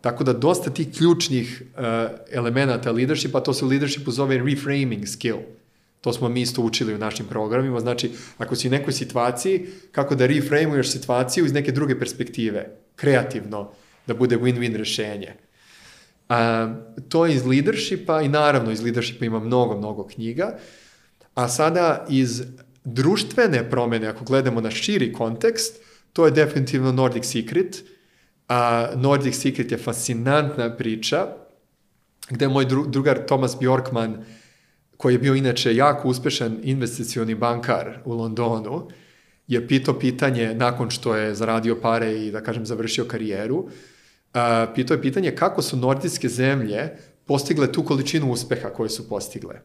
Tako 0.00 0.24
da 0.24 0.32
dosta 0.32 0.70
tih 0.70 0.88
ključnih 0.96 1.62
uh, 1.62 1.82
elemenata 2.30 2.92
leadershipa, 2.92 3.40
to 3.40 3.54
se 3.54 3.64
u 3.64 3.68
leadershipu 3.68 4.10
zove 4.10 4.38
reframing 4.38 5.08
skill. 5.08 5.38
To 6.00 6.12
smo 6.12 6.28
mi 6.28 6.40
isto 6.40 6.62
učili 6.62 6.94
u 6.94 6.98
našim 6.98 7.26
programima. 7.26 7.80
Znači, 7.80 8.10
ako 8.38 8.56
si 8.56 8.68
u 8.68 8.70
nekoj 8.70 8.92
situaciji, 8.92 9.66
kako 9.92 10.14
da 10.14 10.26
reframuješ 10.26 10.90
situaciju 10.92 11.44
iz 11.46 11.52
neke 11.52 11.72
druge 11.72 11.98
perspektive, 11.98 12.76
kreativno, 12.96 13.70
da 14.06 14.14
bude 14.14 14.38
win-win 14.38 14.76
rešenje. 14.76 15.34
A, 16.28 16.74
to 17.08 17.26
je 17.26 17.34
iz 17.34 17.46
leadershipa 17.46 18.22
i 18.22 18.28
naravno 18.28 18.70
iz 18.70 18.82
leadershipa 18.82 19.24
ima 19.24 19.40
mnogo, 19.40 19.76
mnogo 19.78 20.06
knjiga. 20.06 20.58
A 21.34 21.48
sada 21.48 22.06
iz 22.08 22.42
društvene 22.84 23.70
promene, 23.70 24.06
ako 24.06 24.24
gledamo 24.24 24.60
na 24.60 24.70
širi 24.70 25.12
kontekst, 25.12 25.82
to 26.12 26.24
je 26.24 26.30
definitivno 26.30 26.92
Nordic 26.92 27.24
Secret. 27.24 27.84
A 28.48 28.88
Nordic 28.96 29.34
Secret 29.36 29.72
je 29.72 29.78
fascinantna 29.78 30.76
priča 30.76 31.26
gde 32.30 32.48
moj 32.48 32.64
dru, 32.64 32.86
drugar 32.86 33.26
Thomas 33.26 33.56
Bjorkman, 33.58 34.24
koji 34.96 35.14
je 35.14 35.18
bio 35.18 35.34
inače 35.34 35.76
jako 35.76 36.08
uspešan 36.08 36.58
investicioni 36.62 37.34
bankar 37.34 37.98
u 38.04 38.12
Londonu, 38.12 38.88
je 39.46 39.68
pitao 39.68 39.98
pitanje 39.98 40.54
nakon 40.54 40.90
što 40.90 41.16
je 41.16 41.34
zaradio 41.34 41.80
pare 41.82 42.12
i 42.12 42.30
da 42.30 42.42
kažem 42.42 42.66
završio 42.66 43.04
karijeru, 43.04 43.68
a, 44.32 44.66
pitao 44.74 44.94
je 44.94 45.02
pitanje 45.02 45.36
kako 45.36 45.62
su 45.62 45.76
nordijske 45.76 46.28
zemlje 46.28 46.96
postigle 47.24 47.72
tu 47.72 47.84
količinu 47.84 48.32
uspeha 48.32 48.68
koje 48.68 48.90
su 48.90 49.08
postigle. 49.08 49.60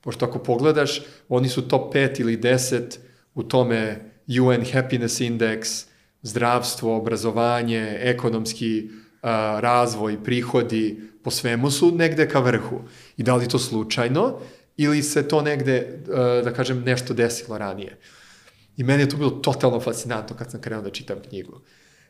Pošto 0.00 0.26
ako 0.26 0.38
pogledaš, 0.38 1.02
oni 1.28 1.48
su 1.48 1.68
top 1.68 1.94
5 1.94 2.20
ili 2.20 2.38
10 2.38 2.98
u 3.34 3.42
tome 3.42 4.07
UN 4.28 4.64
Happiness 4.72 5.20
Index, 5.20 5.84
zdravstvo, 6.22 6.96
obrazovanje, 6.96 7.98
ekonomski 8.00 8.90
a, 9.22 9.58
razvoj, 9.60 10.24
prihodi, 10.24 11.00
po 11.22 11.30
svemu 11.30 11.70
su 11.70 11.92
negde 11.92 12.28
ka 12.28 12.40
vrhu. 12.40 12.80
I 13.16 13.22
da 13.22 13.34
li 13.34 13.48
to 13.48 13.58
slučajno 13.58 14.38
ili 14.76 15.02
se 15.02 15.28
to 15.28 15.42
negde, 15.42 16.02
a, 16.08 16.40
da 16.44 16.52
kažem, 16.52 16.82
nešto 16.84 17.14
desilo 17.14 17.58
ranije. 17.58 17.98
I 18.76 18.84
meni 18.84 19.02
je 19.02 19.08
to 19.08 19.16
bilo 19.16 19.30
totalno 19.30 19.80
fascinantno 19.80 20.36
kad 20.36 20.50
sam 20.50 20.60
krenuo 20.60 20.82
da 20.82 20.90
čitam 20.90 21.18
knjigu. 21.28 21.60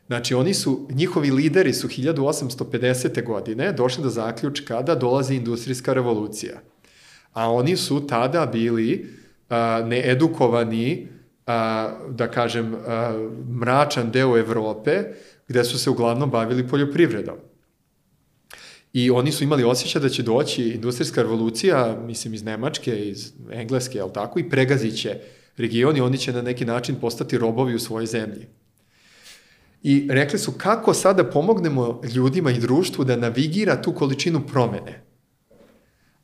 Znači, 0.07 0.33
oni 0.33 0.53
su, 0.53 0.87
njihovi 0.91 1.31
lideri 1.31 1.73
su 1.73 1.87
1850. 1.87 3.25
godine 3.25 3.73
došli 3.73 4.03
do 4.03 4.09
zaključka 4.09 4.81
da 4.81 4.95
dolazi 4.95 5.35
industrijska 5.35 5.93
revolucija. 5.93 6.61
A 7.33 7.51
oni 7.51 7.77
su 7.77 8.07
tada 8.07 8.45
bili 8.45 9.07
a, 9.49 9.83
needukovani, 9.85 11.07
a, 11.49 11.89
da 12.09 12.27
kažem, 12.31 12.75
a, 12.75 13.13
mračan 13.59 14.11
deo 14.11 14.37
Evrope, 14.37 15.03
gde 15.47 15.63
su 15.63 15.79
se 15.79 15.89
uglavnom 15.89 16.29
bavili 16.29 16.67
poljoprivredom. 16.67 17.37
I 18.93 19.09
oni 19.09 19.31
su 19.31 19.43
imali 19.43 19.63
osjećaj 19.63 20.01
da 20.01 20.09
će 20.09 20.23
doći 20.23 20.69
industrijska 20.69 21.21
revolucija, 21.21 21.97
mislim, 22.05 22.33
iz 22.33 22.43
Nemačke, 22.43 23.09
iz 23.09 23.33
Engleske, 23.51 23.97
jel 23.97 24.11
tako, 24.13 24.39
i 24.39 24.49
pregazit 24.49 25.01
će 25.01 25.19
region 25.57 25.97
i 25.97 26.01
oni 26.01 26.17
će 26.17 26.33
na 26.33 26.41
neki 26.41 26.65
način 26.65 26.95
postati 26.95 27.37
robovi 27.37 27.75
u 27.75 27.79
svojoj 27.79 28.05
zemlji. 28.05 28.47
I 29.83 30.07
rekli 30.09 30.39
su 30.39 30.51
kako 30.51 30.93
sada 30.93 31.23
pomognemo 31.23 32.01
ljudima 32.15 32.51
i 32.51 32.59
društvu 32.59 33.03
da 33.03 33.15
navigira 33.15 33.81
tu 33.81 33.93
količinu 33.93 34.41
promene. 34.47 35.03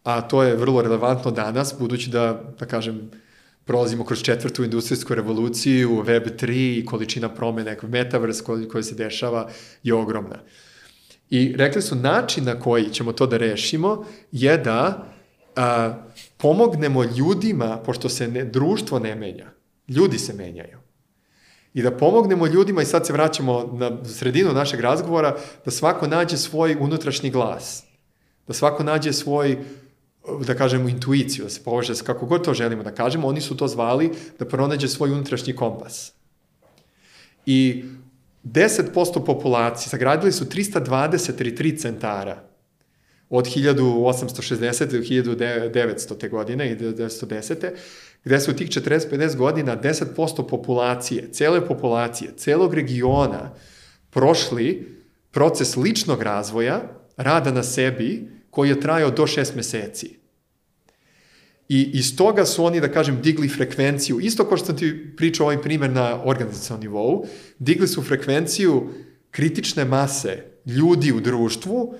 A 0.04 0.22
to 0.22 0.44
je 0.44 0.56
vrlo 0.56 0.82
relevantno 0.82 1.32
danas, 1.32 1.76
budući 1.80 2.10
da, 2.10 2.54
da 2.60 2.66
kažem, 2.66 3.12
prolazimo 3.66 4.06
kroz 4.06 4.22
četvrtu 4.22 4.64
industrijsku 4.64 5.16
revoluciju, 5.16 6.02
Web 6.02 6.24
3 6.24 6.80
i 6.80 6.86
količina 6.86 7.30
promene, 7.30 7.78
metaverse 7.82 8.44
koja 8.72 8.84
se 8.84 8.96
dešava 8.96 9.50
je 9.84 9.94
ogromna. 9.94 10.40
I 11.30 11.54
rekli 11.58 11.82
su 11.82 11.96
način 11.96 12.44
na 12.44 12.60
koji 12.60 12.90
ćemo 12.90 13.12
to 13.12 13.28
da 13.28 13.38
rešimo 13.38 14.06
je 14.32 14.58
da 14.58 15.08
a, 15.56 15.94
pomognemo 16.38 17.04
ljudima, 17.04 17.78
pošto 17.86 18.10
se 18.10 18.28
ne, 18.28 18.46
društvo 18.46 19.00
ne 19.00 19.16
menja, 19.16 19.52
ljudi 19.88 20.20
se 20.20 20.34
menjaju 20.34 20.86
i 21.76 21.82
da 21.82 21.92
pomognemo 21.92 22.48
ljudima 22.48 22.82
i 22.82 22.86
sad 22.86 23.08
se 23.08 23.14
vraćamo 23.14 23.70
na 23.74 24.06
sredinu 24.06 24.54
našeg 24.54 24.80
razgovora, 24.80 25.36
da 25.66 25.72
svako 25.72 26.08
nađe 26.08 26.38
svoj 26.38 26.78
unutrašnji 26.80 27.30
glas, 27.30 27.84
da 28.48 28.54
svako 28.54 28.84
nađe 28.84 29.14
svoj 29.14 29.58
da 30.48 30.56
kažemo 30.56 30.90
intuiciju, 30.90 31.44
da 31.44 31.50
se 31.50 31.64
poveže 31.64 31.94
kako 32.04 32.26
god 32.26 32.46
to 32.46 32.54
želimo 32.54 32.84
da 32.84 32.92
kažemo, 32.92 33.28
oni 33.28 33.42
su 33.42 33.58
to 33.58 33.68
zvali 33.68 34.12
da 34.40 34.46
pronađe 34.46 34.88
svoj 34.88 35.12
unutrašnji 35.12 35.56
kompas. 35.56 36.12
I 37.46 37.84
10% 38.44 39.26
populacije, 39.26 39.90
sagradili 39.90 40.32
su 40.32 40.46
323 40.46 41.78
centara 41.82 42.44
od 43.30 43.46
1860. 43.46 45.24
do 45.24 45.36
1900. 45.36 46.30
godine 46.30 46.72
i 46.72 46.76
1910 46.76 47.72
gde 48.26 48.40
su 48.40 48.56
tih 48.56 48.70
40-50 48.70 49.36
godina 49.36 49.78
10% 49.82 50.48
populacije, 50.50 51.32
cele 51.32 51.68
populacije, 51.68 52.34
celog 52.38 52.74
regiona 52.74 53.52
prošli 54.10 54.96
proces 55.32 55.78
ličnog 55.78 56.22
razvoja, 56.22 56.82
rada 57.18 57.52
na 57.52 57.64
sebi, 57.64 58.35
koji 58.56 58.70
je 58.70 58.80
trajao 58.80 59.12
do 59.12 59.28
šest 59.28 59.56
meseci. 59.56 60.10
I 61.70 61.82
iz 61.94 62.16
toga 62.16 62.46
su 62.46 62.64
oni, 62.64 62.80
da 62.80 62.88
kažem, 62.92 63.18
digli 63.22 63.50
frekvenciju, 63.50 64.20
isto 64.20 64.46
kao 64.48 64.58
što 64.58 64.74
ti 64.74 64.92
pričao 65.18 65.46
ovaj 65.46 65.62
primer 65.62 65.92
na 65.92 66.22
organizacijalnom 66.24 66.84
nivou, 66.84 67.26
digli 67.60 67.88
su 67.88 68.04
frekvenciju 68.04 68.90
kritične 69.32 69.86
mase 69.86 70.44
ljudi 70.66 71.12
u 71.12 71.20
društvu, 71.20 71.96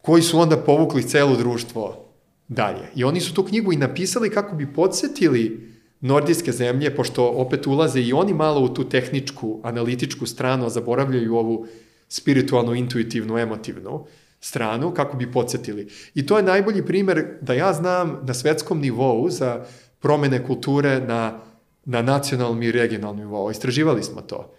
koji 0.00 0.22
su 0.22 0.38
onda 0.38 0.56
povukli 0.56 1.02
celo 1.02 1.36
društvo 1.36 2.08
dalje. 2.48 2.88
I 2.94 3.04
oni 3.04 3.20
su 3.20 3.34
tu 3.34 3.44
knjigu 3.44 3.72
i 3.72 3.76
napisali 3.76 4.30
kako 4.30 4.56
bi 4.56 4.72
podsjetili 4.72 5.68
nordijske 6.00 6.52
zemlje, 6.52 6.96
pošto 6.96 7.28
opet 7.28 7.66
ulaze 7.66 8.00
i 8.00 8.12
oni 8.12 8.34
malo 8.34 8.60
u 8.60 8.74
tu 8.74 8.88
tehničku, 8.88 9.60
analitičku 9.62 10.26
stranu, 10.26 10.66
a 10.66 10.70
zaboravljaju 10.70 11.36
ovu 11.36 11.66
spiritualno, 12.08 12.74
intuitivnu, 12.74 13.38
emotivnu 13.38 14.06
stranu, 14.42 14.94
kako 14.94 15.16
bi 15.16 15.32
podsjetili. 15.32 15.88
I 16.14 16.26
to 16.26 16.36
je 16.36 16.42
najbolji 16.42 16.86
primer 16.86 17.26
da 17.40 17.54
ja 17.54 17.72
znam 17.72 18.20
na 18.22 18.34
svetskom 18.34 18.80
nivou 18.80 19.30
za 19.30 19.64
promene 20.00 20.46
kulture 20.46 21.00
na, 21.00 21.38
na 21.84 22.02
nacionalnom 22.02 22.62
i 22.62 22.72
regionalnom 22.72 23.16
nivou. 23.16 23.50
Istraživali 23.50 24.02
smo 24.02 24.20
to. 24.20 24.54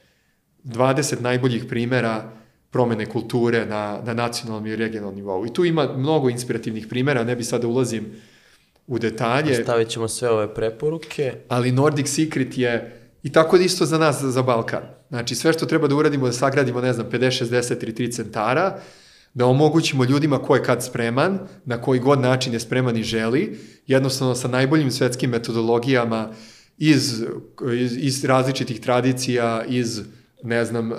20 0.64 1.22
najboljih 1.22 1.66
primera 1.70 2.32
promene 2.72 3.06
kulture 3.06 3.66
na, 3.66 4.02
na 4.06 4.14
nacionalnom 4.14 4.68
i 4.68 4.76
regionalnom 4.76 5.16
nivou. 5.16 5.46
I 5.46 5.54
tu 5.54 5.66
ima 5.66 5.98
mnogo 5.98 6.30
inspirativnih 6.30 6.88
primera, 6.88 7.24
ne 7.24 7.36
bi 7.36 7.44
sada 7.44 7.68
ulazim 7.68 8.06
u 8.88 9.00
detalje. 9.00 9.64
Stavit 9.64 9.88
ćemo 9.88 10.08
sve 10.08 10.30
ove 10.30 10.54
preporuke. 10.54 11.34
Ali 11.48 11.72
Nordic 11.72 12.10
Secret 12.10 12.58
je 12.58 13.00
i 13.24 13.32
tako 13.32 13.58
isto 13.58 13.86
za 13.86 13.98
nas, 13.98 14.24
za 14.24 14.42
Balkan. 14.42 14.84
Znači, 15.10 15.36
sve 15.36 15.54
što 15.54 15.66
treba 15.66 15.88
da 15.88 15.96
uradimo, 15.96 16.26
da 16.26 16.34
sagradimo, 16.34 16.82
ne 16.82 16.94
znam, 16.94 17.08
50, 17.12 17.46
60 17.46 17.84
ili 17.84 17.94
3 17.94 18.16
centara, 18.16 18.80
da 19.34 19.46
omogućimo 19.46 20.04
ljudima 20.04 20.40
ko 20.40 20.56
je 20.56 20.64
kad 20.64 20.84
spreman, 20.84 21.40
na 21.66 21.82
koji 21.82 22.00
god 22.00 22.20
način 22.20 22.54
je 22.54 22.60
spreman 22.60 22.98
i 22.98 23.04
želi, 23.04 23.58
jednostavno 23.88 24.36
sa 24.36 24.48
najboljim 24.48 24.92
svetskim 24.92 25.30
metodologijama 25.30 26.30
iz, 26.78 27.24
iz, 27.74 27.98
iz 27.98 28.26
različitih 28.26 28.82
tradicija, 28.82 29.64
iz, 29.68 30.02
ne 30.44 30.66
znam, 30.66 30.92
uh, 30.92 30.98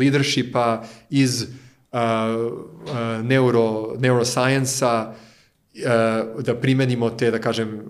leadershipa, 0.00 0.84
iz 1.10 1.42
uh, 1.42 1.48
uh, 1.98 3.24
neuro, 3.24 3.94
neuroscience-a, 3.98 5.14
uh, 5.14 6.44
da 6.44 6.54
primenimo 6.54 7.10
te, 7.10 7.30
da 7.30 7.38
kažem, 7.38 7.82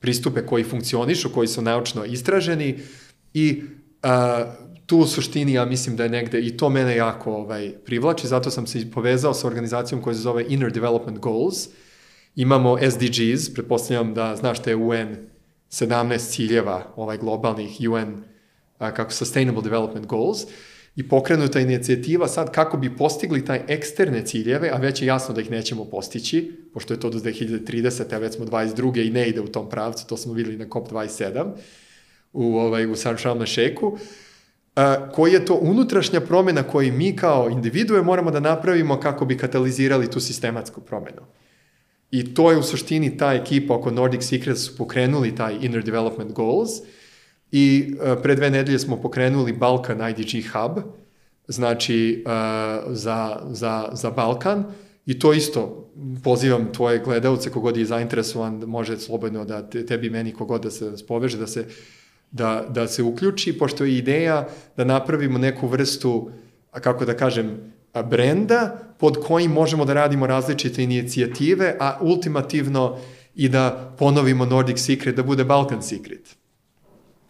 pristupe 0.00 0.46
koji 0.46 0.64
funkcionišu, 0.64 1.30
koji 1.34 1.48
su 1.48 1.62
naučno 1.62 2.04
istraženi 2.04 2.78
i 3.34 3.62
uh, 4.02 4.67
tu 4.88 4.98
u 4.98 5.06
suštini 5.06 5.52
ja 5.52 5.64
mislim 5.64 5.96
da 5.96 6.02
je 6.02 6.10
negde 6.10 6.40
i 6.40 6.56
to 6.56 6.68
mene 6.68 6.96
jako 6.96 7.32
ovaj, 7.32 7.72
privlači, 7.84 8.26
zato 8.26 8.50
sam 8.50 8.66
se 8.66 8.90
povezao 8.90 9.34
sa 9.34 9.46
organizacijom 9.46 10.02
koja 10.02 10.14
se 10.14 10.20
zove 10.20 10.44
Inner 10.48 10.72
Development 10.72 11.18
Goals. 11.18 11.68
Imamo 12.36 12.78
SDGs, 12.90 13.54
pretpostavljam 13.54 14.14
da 14.14 14.36
znaš 14.36 14.62
te 14.62 14.76
UN 14.76 15.16
17 15.70 16.18
ciljeva, 16.18 16.92
ovaj 16.96 17.18
globalnih 17.18 17.76
UN 17.90 18.22
a, 18.78 18.94
kako 18.94 19.12
Sustainable 19.12 19.62
Development 19.62 20.06
Goals 20.06 20.38
i 20.96 21.08
pokrenuta 21.08 21.60
inicijativa 21.60 22.28
sad 22.28 22.52
kako 22.52 22.76
bi 22.76 22.96
postigli 22.96 23.44
taj 23.44 23.60
eksterne 23.68 24.26
ciljeve, 24.26 24.70
a 24.72 24.76
već 24.76 25.02
je 25.02 25.06
jasno 25.06 25.34
da 25.34 25.40
ih 25.40 25.50
nećemo 25.50 25.84
postići, 25.84 26.52
pošto 26.74 26.94
je 26.94 27.00
to 27.00 27.10
do 27.10 27.18
2030. 27.18 28.14
a 28.14 28.18
već 28.18 28.34
smo 28.34 28.46
22. 28.46 29.06
i 29.06 29.10
ne 29.10 29.28
ide 29.28 29.40
u 29.40 29.48
tom 29.48 29.68
pravcu, 29.68 30.06
to 30.06 30.16
smo 30.16 30.32
videli 30.32 30.56
na 30.56 30.66
COP27 30.66 31.44
u, 32.32 32.56
ovaj, 32.56 32.86
u 32.86 32.96
San 32.96 33.18
Sharm 33.18 33.46
Sheikhu 33.46 33.98
koji 35.12 35.32
je 35.32 35.44
to 35.44 35.54
unutrašnja 35.54 36.20
promena 36.20 36.62
koju 36.62 36.92
mi 36.92 37.16
kao 37.16 37.50
individue 37.50 38.02
moramo 38.02 38.30
da 38.30 38.40
napravimo 38.40 39.00
kako 39.00 39.24
bi 39.24 39.36
katalizirali 39.36 40.10
tu 40.10 40.20
sistematsku 40.20 40.80
promenu. 40.80 41.22
I 42.10 42.34
to 42.34 42.50
je 42.50 42.56
u 42.56 42.62
suštini 42.62 43.16
ta 43.16 43.32
ekipa 43.32 43.74
oko 43.74 43.90
Nordic 43.90 44.22
Secrets 44.24 44.60
su 44.60 44.76
pokrenuli 44.76 45.34
taj 45.34 45.56
Inner 45.60 45.84
Development 45.84 46.32
Goals 46.32 46.70
i 47.52 47.94
pre 48.22 48.34
dve 48.34 48.50
nedelje 48.50 48.78
smo 48.78 48.96
pokrenuli 48.96 49.52
Balkan 49.52 50.10
IDG 50.10 50.44
Hub, 50.52 50.78
znači 51.48 52.24
za, 52.88 53.40
za, 53.50 53.88
za 53.92 54.10
Balkan, 54.10 54.64
I 55.08 55.18
to 55.18 55.32
isto, 55.32 55.90
pozivam 56.24 56.72
tvoje 56.72 56.98
gledalce, 56.98 57.50
kogod 57.50 57.76
je 57.76 57.84
zainteresovan, 57.84 58.54
može 58.66 58.98
slobodno 58.98 59.44
da 59.44 59.62
te, 59.70 59.86
tebi, 59.86 60.10
meni, 60.10 60.32
kogod 60.32 60.62
da 60.62 60.70
se 60.70 60.96
spoveže, 60.96 61.38
da 61.38 61.46
se 61.46 61.64
da, 62.30 62.66
da 62.68 62.88
se 62.88 63.02
uključi, 63.02 63.58
pošto 63.58 63.84
je 63.84 63.98
ideja 63.98 64.48
da 64.76 64.84
napravimo 64.84 65.38
neku 65.38 65.66
vrstu, 65.66 66.30
kako 66.70 67.04
da 67.04 67.16
kažem, 67.16 67.72
brenda 68.02 68.78
pod 68.98 69.16
kojim 69.26 69.50
možemo 69.50 69.84
da 69.84 69.94
radimo 69.94 70.26
različite 70.26 70.82
inicijative, 70.82 71.76
a 71.80 71.98
ultimativno 72.00 72.98
i 73.34 73.48
da 73.48 73.94
ponovimo 73.98 74.44
Nordic 74.44 74.80
Secret, 74.80 75.16
da 75.16 75.22
bude 75.22 75.44
Balkan 75.44 75.82
Secret. 75.82 76.36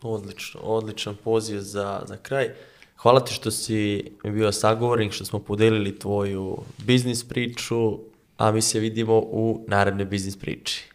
Odlično, 0.03 0.61
odličan 0.61 1.17
poziv 1.25 1.61
za, 1.61 2.03
za 2.07 2.17
kraj. 2.17 2.49
Hvala 2.97 3.25
ti 3.25 3.35
što 3.35 3.51
si 3.51 4.11
bio 4.25 4.53
sagovornik, 4.53 5.13
što 5.13 5.25
smo 5.25 5.39
podelili 5.39 5.99
tvoju 5.99 6.59
biznis 6.79 7.29
priču, 7.29 7.99
a 8.37 8.53
mi 8.53 8.63
se 8.63 8.81
vidimo 8.81 9.19
u 9.19 9.65
narednoj 9.69 10.07
biznis 10.07 10.37
priči. 10.37 10.88